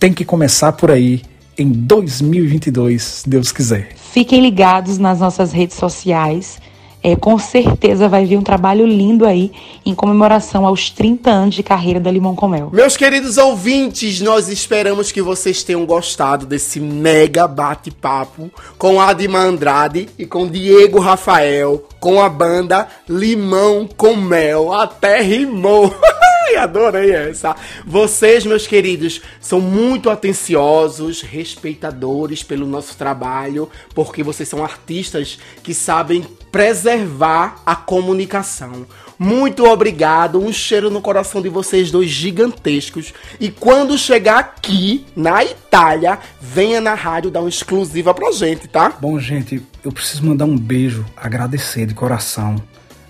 tem 0.00 0.10
que 0.10 0.24
começar 0.24 0.72
por 0.72 0.90
aí 0.90 1.20
em 1.58 1.70
2022, 1.70 3.02
se 3.02 3.28
Deus 3.28 3.52
quiser. 3.52 3.90
Fiquem 3.94 4.40
ligados 4.40 4.96
nas 4.96 5.20
nossas 5.20 5.52
redes 5.52 5.76
sociais. 5.76 6.58
É, 7.02 7.14
com 7.14 7.38
certeza 7.38 8.08
vai 8.08 8.24
vir 8.24 8.36
um 8.36 8.42
trabalho 8.42 8.86
lindo 8.86 9.24
aí 9.24 9.52
em 9.86 9.94
comemoração 9.94 10.66
aos 10.66 10.90
30 10.90 11.30
anos 11.30 11.54
de 11.54 11.62
carreira 11.62 12.00
da 12.00 12.10
Limão 12.10 12.34
com 12.34 12.48
Mel. 12.48 12.70
Meus 12.72 12.96
queridos 12.96 13.38
ouvintes, 13.38 14.20
nós 14.20 14.48
esperamos 14.48 15.12
que 15.12 15.22
vocês 15.22 15.62
tenham 15.62 15.86
gostado 15.86 16.44
desse 16.44 16.80
mega 16.80 17.46
bate-papo 17.46 18.50
com 18.76 19.00
Adima 19.00 19.38
Andrade 19.38 20.08
e 20.18 20.26
com 20.26 20.46
Diego 20.46 20.98
Rafael, 20.98 21.84
com 22.00 22.20
a 22.20 22.28
banda 22.28 22.88
Limão 23.08 23.88
com 23.96 24.16
Mel. 24.16 24.72
Até 24.72 25.20
rimou! 25.20 25.94
Ai, 26.48 26.56
adorei 26.56 27.10
essa. 27.10 27.54
Vocês, 27.84 28.46
meus 28.46 28.66
queridos, 28.66 29.20
são 29.38 29.60
muito 29.60 30.08
atenciosos, 30.08 31.20
respeitadores 31.20 32.42
pelo 32.42 32.66
nosso 32.66 32.96
trabalho, 32.96 33.68
porque 33.94 34.22
vocês 34.22 34.48
são 34.48 34.64
artistas 34.64 35.38
que 35.62 35.74
sabem 35.74 36.26
preservar 36.50 37.60
a 37.66 37.76
comunicação. 37.76 38.86
Muito 39.18 39.64
obrigado, 39.64 40.42
um 40.42 40.50
cheiro 40.50 40.88
no 40.88 41.02
coração 41.02 41.42
de 41.42 41.50
vocês 41.50 41.90
dois 41.90 42.08
gigantescos. 42.08 43.12
E 43.38 43.50
quando 43.50 43.98
chegar 43.98 44.38
aqui 44.38 45.04
na 45.14 45.44
Itália, 45.44 46.18
venha 46.40 46.80
na 46.80 46.94
rádio 46.94 47.30
dar 47.30 47.40
uma 47.40 47.48
exclusiva 47.50 48.14
pra 48.14 48.32
gente, 48.32 48.66
tá? 48.68 48.94
Bom, 48.98 49.20
gente, 49.20 49.62
eu 49.84 49.92
preciso 49.92 50.24
mandar 50.24 50.46
um 50.46 50.56
beijo, 50.56 51.04
agradecer 51.14 51.84
de 51.84 51.92
coração, 51.92 52.56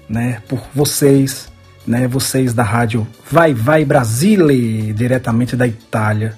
né, 0.09 0.43
por 0.48 0.60
vocês 0.74 1.48
né, 1.89 2.06
vocês 2.06 2.52
da 2.52 2.62
rádio 2.62 3.06
Vai 3.31 3.55
Vai 3.55 3.85
Brasile, 3.85 4.93
diretamente 4.93 5.56
da 5.56 5.66
Itália, 5.66 6.35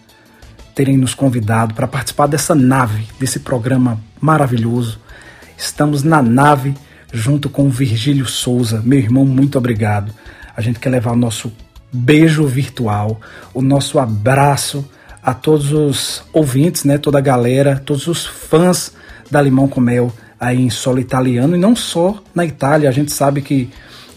terem 0.75 0.97
nos 0.97 1.13
convidado 1.13 1.75
para 1.75 1.89
participar 1.89 2.29
dessa 2.29 2.55
nave, 2.55 3.07
desse 3.19 3.41
programa 3.41 4.01
maravilhoso. 4.21 5.01
Estamos 5.59 6.05
na 6.05 6.23
nave 6.23 6.75
junto 7.13 7.51
com 7.51 7.67
o 7.67 7.71
Virgílio 7.71 8.27
Souza. 8.27 8.81
Meu 8.85 8.99
irmão, 8.99 9.25
muito 9.27 9.59
obrigado. 9.59 10.13
A 10.57 10.61
gente 10.61 10.79
quer 10.79 10.91
levar 10.91 11.13
o 11.13 11.17
nosso 11.17 11.53
beijo 11.93 12.47
virtual, 12.47 13.21
o 13.53 13.61
nosso 13.61 13.99
abraço 13.99 14.89
a 15.21 15.35
todos 15.35 15.73
os 15.73 16.23
ouvintes, 16.33 16.85
né, 16.85 16.97
toda 16.97 17.19
a 17.19 17.21
galera, 17.21 17.83
todos 17.85 18.07
os 18.07 18.25
fãs 18.25 18.93
da 19.29 19.43
Limão 19.43 19.67
com 19.67 19.81
Mel 19.81 20.13
aí 20.39 20.59
em 20.59 20.71
solo 20.71 21.01
italiano 21.01 21.57
e 21.57 21.59
não 21.59 21.75
só 21.75 22.23
na 22.35 22.47
Itália. 22.47 22.89
A 22.89 22.93
gente 22.93 23.13
sabe 23.13 23.43
que 23.43 23.69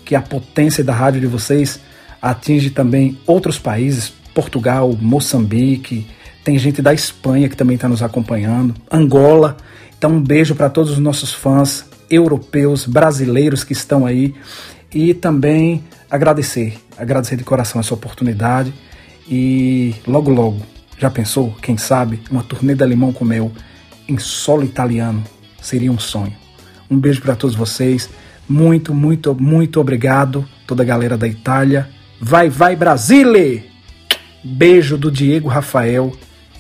que 0.06 0.16
a 0.16 0.22
potência 0.22 0.84
da 0.84 0.94
rádio 0.94 1.22
de 1.22 1.28
vocês 1.28 1.80
atinge 2.22 2.70
também 2.70 3.18
outros 3.26 3.60
países, 3.60 4.14
Portugal, 4.34 4.96
Moçambique, 5.00 6.08
tem 6.44 6.58
gente 6.58 6.82
da 6.82 6.94
Espanha 6.94 7.50
que 7.50 7.56
também 7.56 7.76
está 7.76 7.88
nos 7.88 8.04
acompanhando, 8.04 8.76
Angola. 8.92 9.58
Então, 9.98 10.12
um 10.12 10.22
beijo 10.22 10.56
para 10.56 10.70
todos 10.70 10.92
os 10.92 11.00
nossos 11.00 11.32
fãs 11.32 11.86
europeus, 12.10 12.86
brasileiros 12.86 13.64
que 13.64 13.74
estão 13.74 14.06
aí 14.06 14.36
e 14.94 15.14
também 15.14 15.84
agradecer 16.10 16.78
agradecer 16.98 17.36
de 17.36 17.44
coração 17.44 17.80
essa 17.80 17.94
oportunidade 17.94 18.74
e 19.28 19.96
logo 20.08 20.30
logo, 20.30 20.62
já 20.98 21.10
pensou, 21.10 21.56
quem 21.62 21.78
sabe, 21.78 22.22
uma 22.30 22.44
turnê 22.44 22.76
da 22.76 22.86
Limão 22.86 23.14
com 23.14 23.26
Mel 23.26 23.52
em 24.08 24.18
solo 24.18 24.64
italiano 24.64 25.24
seria 25.62 25.92
um 25.92 26.00
sonho. 26.00 26.34
Um 26.90 27.00
beijo 27.00 27.22
para 27.22 27.36
todos 27.36 27.56
vocês. 27.56 28.10
Muito, 28.48 28.94
muito, 28.94 29.36
muito 29.36 29.80
obrigado, 29.80 30.46
toda 30.68 30.84
a 30.84 30.86
galera 30.86 31.18
da 31.18 31.28
Itália. 31.28 31.90
Vai, 32.20 32.50
vai, 32.50 32.76
Brasile! 32.76 33.64
Beijo 34.44 34.98
do 34.98 35.10
Diego 35.10 35.48
Rafael 35.48 36.12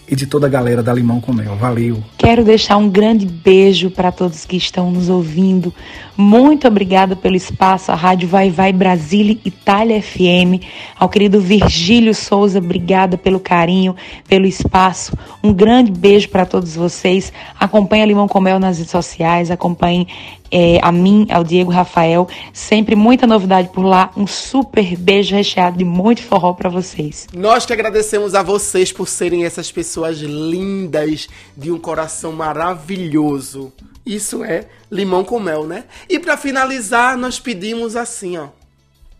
e 0.08 0.16
de 0.16 0.26
toda 0.26 0.48
a 0.48 0.50
galera 0.50 0.84
da 0.84 0.94
Limão 0.94 1.20
com 1.20 1.34
Mel. 1.34 1.56
Valeu! 1.56 2.04
Quero 2.18 2.44
deixar 2.44 2.78
um 2.78 2.90
grande 2.90 3.26
beijo 3.26 3.90
para 3.90 4.12
todos 4.12 4.46
que 4.46 4.56
estão 4.56 4.92
nos 4.92 5.10
ouvindo. 5.10 5.74
Muito 6.16 6.68
obrigada 6.68 7.16
pelo 7.16 7.36
espaço, 7.36 7.92
a 7.92 7.96
Rádio 7.96 8.28
Vai 8.28 8.52
Vai 8.52 8.72
Brasília 8.72 9.38
Itália 9.44 10.00
FM. 10.00 10.64
Ao 10.98 11.10
querido 11.10 11.42
Virgílio 11.42 12.14
Souza, 12.14 12.60
obrigada 12.60 13.18
pelo 13.18 13.40
carinho, 13.40 13.96
pelo 14.28 14.46
espaço. 14.46 15.18
Um 15.44 15.52
grande 15.52 15.92
beijo 15.92 16.30
para 16.30 16.46
todos 16.46 16.76
vocês. 16.76 17.34
Acompanhe 17.60 18.04
a 18.04 18.06
Limão 18.06 18.28
com 18.28 18.40
Mel 18.40 18.60
nas 18.60 18.78
redes 18.78 18.92
sociais, 18.92 19.50
acompanhe 19.50 20.08
é, 20.52 20.80
a 20.84 20.92
mim, 20.92 21.26
ao 21.32 21.44
Diego 21.44 21.72
Rafael. 21.72 22.28
Sempre 22.54 22.96
muita 22.96 23.26
novidade 23.26 23.70
por 23.70 23.84
lá. 23.84 24.12
Um 24.16 24.28
super 24.28 24.96
beijo 24.96 25.36
recheado 25.36 25.80
de 25.80 25.84
muito 25.84 26.22
forró 26.22 26.54
para 26.54 26.70
vocês. 26.70 27.28
Nós 27.34 27.66
que 27.66 27.74
agradecemos 27.74 28.36
a 28.36 28.44
vocês 28.44 28.92
por 28.92 29.08
serem 29.08 29.46
essas 29.46 29.72
pessoas 29.72 30.20
lindas, 30.20 31.28
de 31.58 31.72
um 31.72 31.80
coração 31.80 32.32
maravilhoso. 32.32 33.74
Isso 34.06 34.44
é 34.44 34.68
limão 34.92 35.24
com 35.24 35.40
mel, 35.40 35.66
né? 35.66 35.86
E 36.10 36.20
para 36.20 36.36
finalizar, 36.36 37.18
nós 37.18 37.40
pedimos 37.40 37.96
assim, 37.96 38.38
ó. 38.38 38.50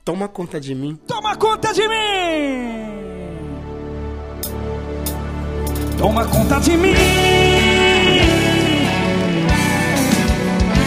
Toma 0.04 0.28
conta 0.28 0.60
de 0.60 0.76
mim. 0.76 1.00
Toma 1.08 1.36
conta 1.38 1.74
de 1.74 1.88
mim! 1.88 2.94
Toma 5.98 6.26
conta 6.26 6.60
de 6.60 6.76
mim! 6.76 6.94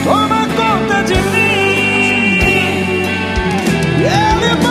Toma 0.04 0.46
conta 0.48 1.02
de 1.04 1.14
mim! 1.14 1.46
É 4.04 4.65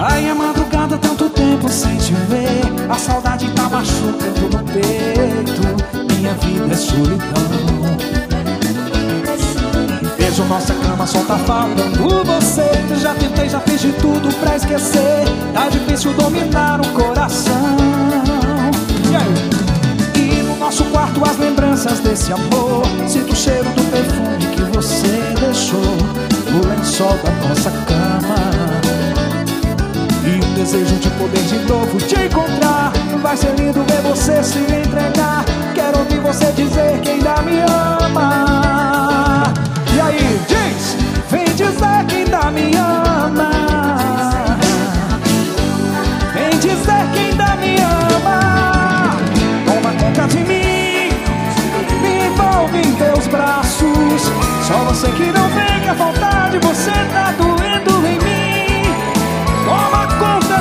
Cai 0.00 0.30
a 0.30 0.34
madrugada, 0.34 0.96
tanto 0.96 1.28
tempo 1.28 1.68
sem 1.68 1.94
te 1.98 2.14
ver. 2.14 2.62
A 2.88 2.94
saudade 2.94 3.46
tá 3.50 3.68
machucando 3.68 4.48
no 4.50 4.64
peito. 4.64 6.14
Minha 6.14 6.32
vida 6.36 6.72
é 6.72 6.74
solidão. 6.74 7.50
Vejo 10.16 10.44
nossa 10.44 10.72
cama, 10.72 11.06
só 11.06 11.22
tá 11.24 11.36
faltando 11.40 12.24
você. 12.24 12.64
Já 12.98 13.12
tentei, 13.12 13.50
já 13.50 13.60
fiz 13.60 13.82
de 13.82 13.92
tudo 13.92 14.34
pra 14.36 14.56
esquecer. 14.56 15.24
Tá 15.52 15.68
difícil 15.68 16.14
dominar 16.14 16.80
o 16.80 16.88
coração. 16.94 17.76
E 19.10 19.16
aí? 19.16 20.38
E 20.38 20.42
no 20.44 20.56
nosso 20.56 20.82
quarto 20.84 21.22
as 21.28 21.36
lembranças 21.36 21.98
desse 21.98 22.32
amor. 22.32 22.84
Sinto 23.06 23.34
o 23.34 23.36
cheiro 23.36 23.68
do 23.68 23.84
perfume 23.90 24.46
que 24.56 24.62
você 24.74 25.20
deixou. 25.38 25.78
O 25.78 26.66
lençol 26.66 27.18
da 27.22 27.48
nossa 27.48 27.70
cama. 27.70 28.49
Desejo 30.60 30.96
de 30.96 31.08
poder 31.12 31.42
de 31.44 31.58
novo 31.60 31.96
te 31.96 32.14
encontrar. 32.16 32.92
Vai 33.22 33.34
ser 33.34 33.54
lindo 33.58 33.82
ver 33.82 34.02
você 34.02 34.42
se 34.42 34.58
entregar. 34.58 35.42
Quero 35.74 36.00
ouvir 36.00 36.20
você 36.20 36.52
dizer 36.52 37.00
que 37.00 37.12
ainda 37.12 37.40
me 37.40 37.60
ama. 37.60 39.44
E 39.96 40.00
aí, 40.02 40.40
diz, 40.46 40.96
vem 41.30 41.46
dizer 41.54 42.04
que 42.06 42.16
ainda 42.16 42.50
me 42.50 42.76
ama. 42.76 43.50
Vem 46.34 46.58
dizer 46.58 47.08
que 47.14 47.18
ainda 47.20 47.56
me 47.56 47.76
ama. 47.80 49.16
Toma 49.64 49.94
conta 49.98 50.28
de 50.28 50.40
mim. 50.40 51.08
Me 52.02 52.26
envolve 52.26 52.78
em 52.80 52.92
teus 52.96 53.26
braços. 53.28 54.30
Só 54.68 54.76
você 54.84 55.10
que 55.12 55.32
não 55.32 55.48
vem 55.48 55.80
que 55.80 55.88
a 55.88 55.94
vontade. 55.94 56.58
Você 56.58 56.90
tá 57.14 57.32
doendo 57.38 58.06
em 58.06 58.18
mim 58.18 58.39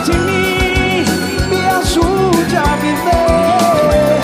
de 0.05 0.13
mim, 0.13 1.05
me 1.49 1.65
ajude 1.67 2.55
a 2.55 2.75
viver. 2.77 4.19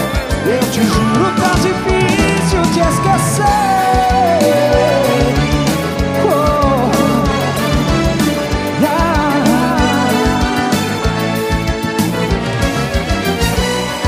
Eu 0.46 0.72
te 0.72 0.82
juro, 0.84 1.26
tá 1.36 1.52
difícil 1.56 2.62
te 2.74 2.80
esquecer. 2.80 3.46
Oh, 6.28 6.92
ah. 8.84 9.78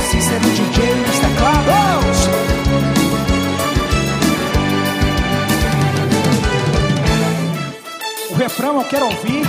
Cícero 0.10 0.50
DJ 0.50 0.96
nos 0.96 1.18
teclados. 1.20 2.20
O 8.30 8.36
refrão 8.36 8.78
eu 8.78 8.86
quero 8.86 9.06
ouvir 9.06 9.47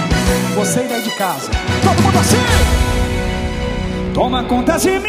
você 0.58 0.82
daí 0.88 1.02
de 1.02 1.10
casa. 1.12 1.48
Todo 1.84 2.02
mundo 2.02 2.18
assim! 2.18 2.36
Toma 4.12 4.42
conta 4.42 4.76
de 4.76 4.90
mim, 4.90 5.04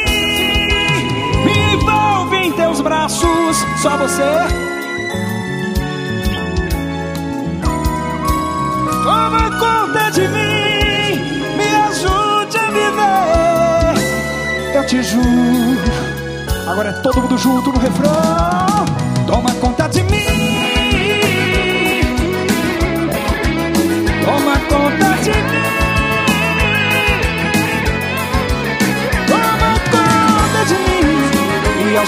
me 1.43 1.73
envolve 1.73 2.35
em 2.37 2.51
teus 2.51 2.81
braços, 2.81 3.57
só 3.81 3.97
você. 3.97 4.21
Toma 9.03 9.49
conta 9.57 10.11
de 10.11 10.27
mim, 10.27 11.17
me 11.57 11.75
ajude 11.89 12.57
a 12.57 12.69
viver. 12.69 13.95
Eu 14.75 14.85
te 14.85 15.01
juro. 15.01 15.79
Agora 16.67 16.89
é 16.89 16.93
todo 17.01 17.21
mundo 17.21 17.37
junto 17.39 17.71
no 17.71 17.79
refrão. 17.79 18.85
Toma 19.25 19.51
conta 19.55 19.87
de 19.87 20.03
mim. 20.03 20.58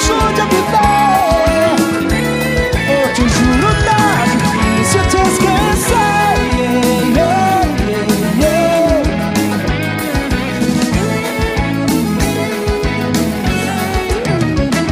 Ajude 0.01 0.41
a 0.41 0.45
viver. 0.45 1.75
Eu 2.89 3.13
te 3.13 3.21
juro, 3.29 3.69
tá 3.85 4.25
difícil 4.25 5.01
te 5.09 5.17
esquecer. 5.29 6.33
Yeah, 7.15 7.61
yeah, 7.87 8.05
yeah. 8.39 9.03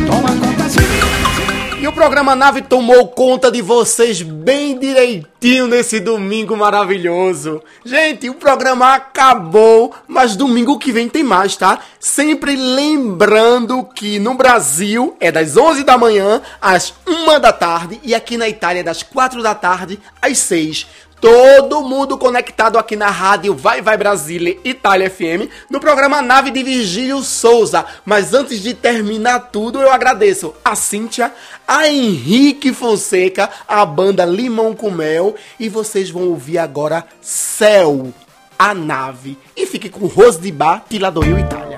Toma 0.07 0.30
conta 0.30 0.69
de 0.69 0.80
mim. 0.80 1.81
E 1.81 1.88
o 1.88 1.91
programa 1.91 2.36
Nave 2.36 2.61
tomou 2.61 3.07
conta 3.07 3.52
de 3.52 3.61
vocês 3.61 4.22
bem 4.22 4.69
direitinho 4.80 5.68
nesse 5.68 5.99
domingo 5.99 6.56
maravilhoso. 6.56 7.61
Gente, 7.85 8.30
o 8.30 8.34
programa 8.34 8.95
acabou, 8.95 9.93
mas 10.07 10.35
domingo 10.35 10.80
que 10.80 10.91
vem 10.91 11.07
tem 11.07 11.23
mais, 11.23 11.56
tá? 11.56 11.80
Sempre 11.99 12.56
lembrando 12.56 13.84
que 13.84 14.18
no 14.18 14.34
Brasil 14.34 15.15
é 15.19 15.31
das 15.31 15.57
11 15.57 15.84
da 15.84 15.97
manhã 15.97 16.41
às 16.61 16.93
1 17.07 17.39
da 17.39 17.53
tarde 17.53 17.99
e 18.03 18.15
aqui 18.15 18.38
na 18.38 18.47
Itália 18.47 18.80
é 18.80 18.84
das 18.84 19.03
4 19.03 19.43
da 19.43 19.53
tarde 19.53 19.99
às 20.22 20.38
6. 20.39 20.88
Todo 21.22 21.82
mundo 21.82 22.18
conectado 22.18 22.78
aqui 22.78 22.96
na 22.96 23.10
rádio 23.10 23.54
Vai 23.54 23.82
Vai 23.82 23.98
Brasília 23.98 24.58
Itália 24.64 25.10
FM 25.10 25.52
no 25.70 25.80
programa 25.80 26.22
Nave 26.22 26.50
de 26.50 26.64
Virgílio 26.64 27.22
Souza. 27.22 27.86
Mas 28.06 28.34
antes 28.34 28.62
de 28.62 28.74
terminar 28.74 29.50
tudo, 29.52 29.82
eu 29.82 29.91
agradeço 29.91 30.54
a 30.64 30.76
Cíntia, 30.76 31.34
a 31.68 31.90
Henrique 31.90 32.74
Fonseca, 32.74 33.50
a 33.68 33.86
banda 33.86 34.24
Limão 34.24 34.74
com 34.74 34.90
Mel 34.90 35.36
e 35.60 35.68
vocês 35.68 36.10
vão 36.10 36.30
ouvir 36.30 36.58
agora 36.58 37.06
Céu, 37.22 38.14
a 38.58 38.74
nave. 38.74 39.38
E 39.58 39.66
fique 39.66 39.90
com 39.90 40.08
Rose 40.08 40.40
de 40.40 40.52
Bar, 40.52 40.86
Tiladoio 40.90 41.38
Itália. 41.38 41.78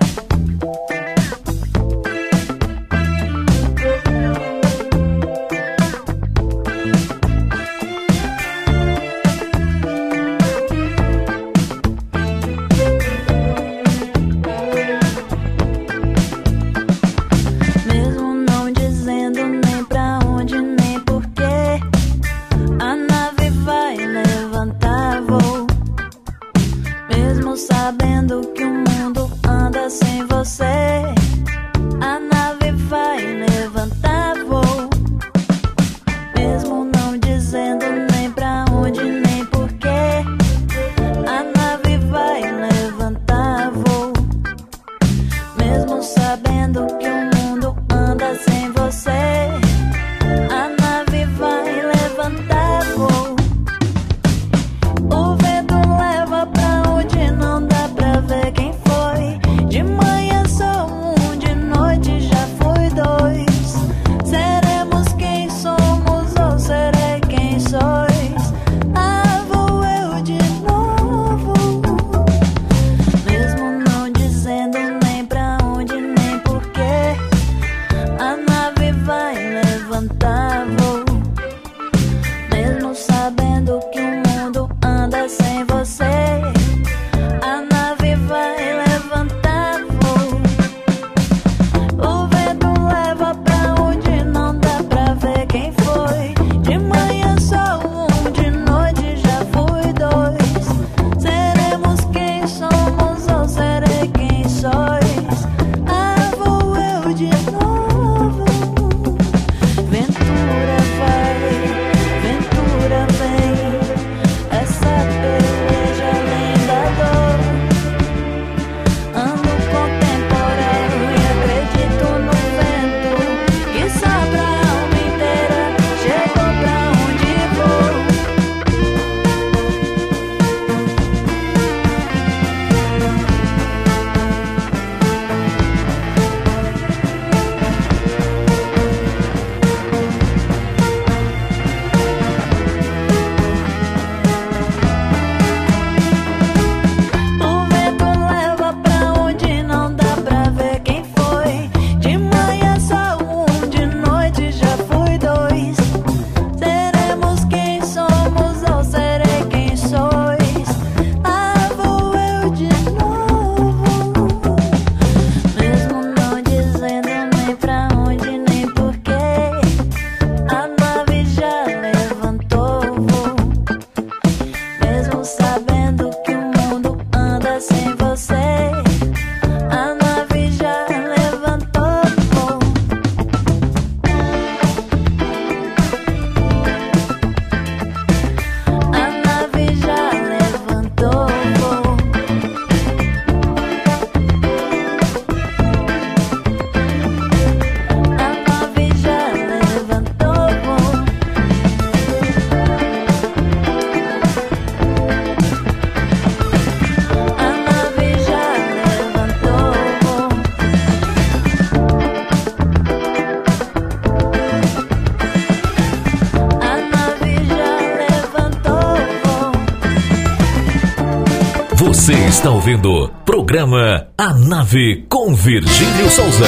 Você 222.01 222.13
está 222.13 222.49
ouvindo 222.49 222.91
o 222.91 223.09
programa 223.23 224.07
A 224.17 224.33
Nave 224.33 225.05
com 225.07 225.35
Virgílio 225.35 226.09
Souza. 226.09 226.47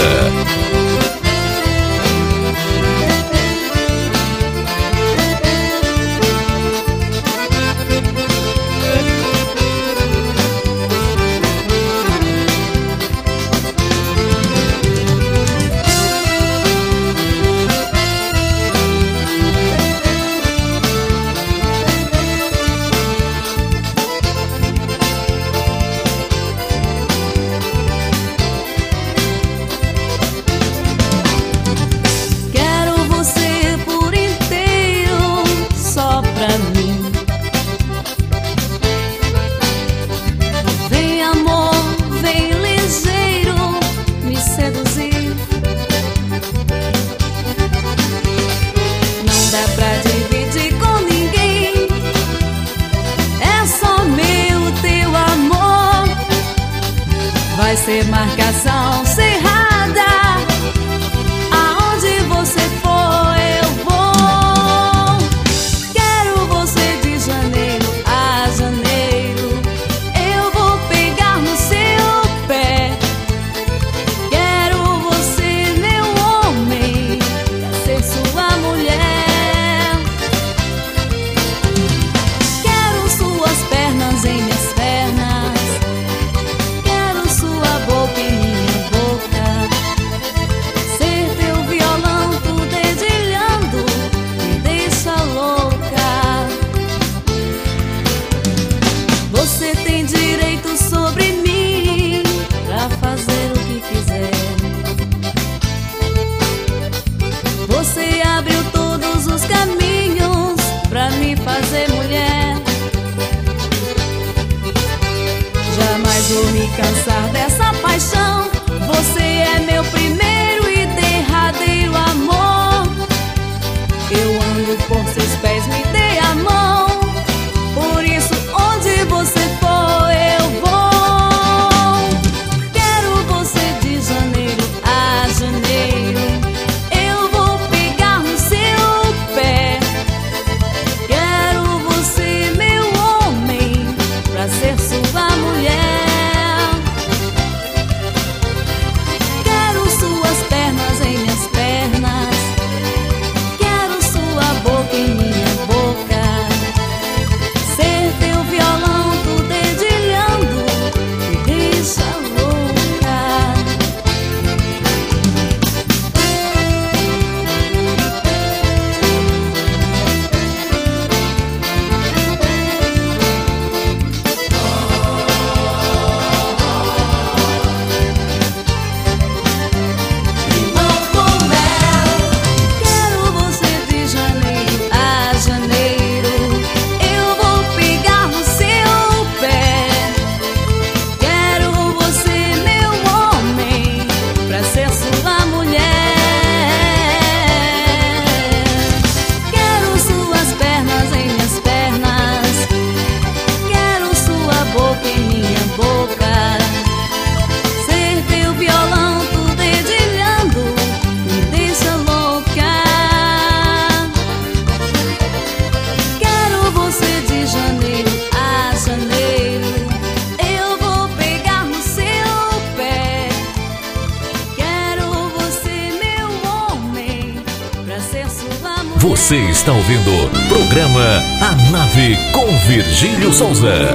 11h. 233.43 233.92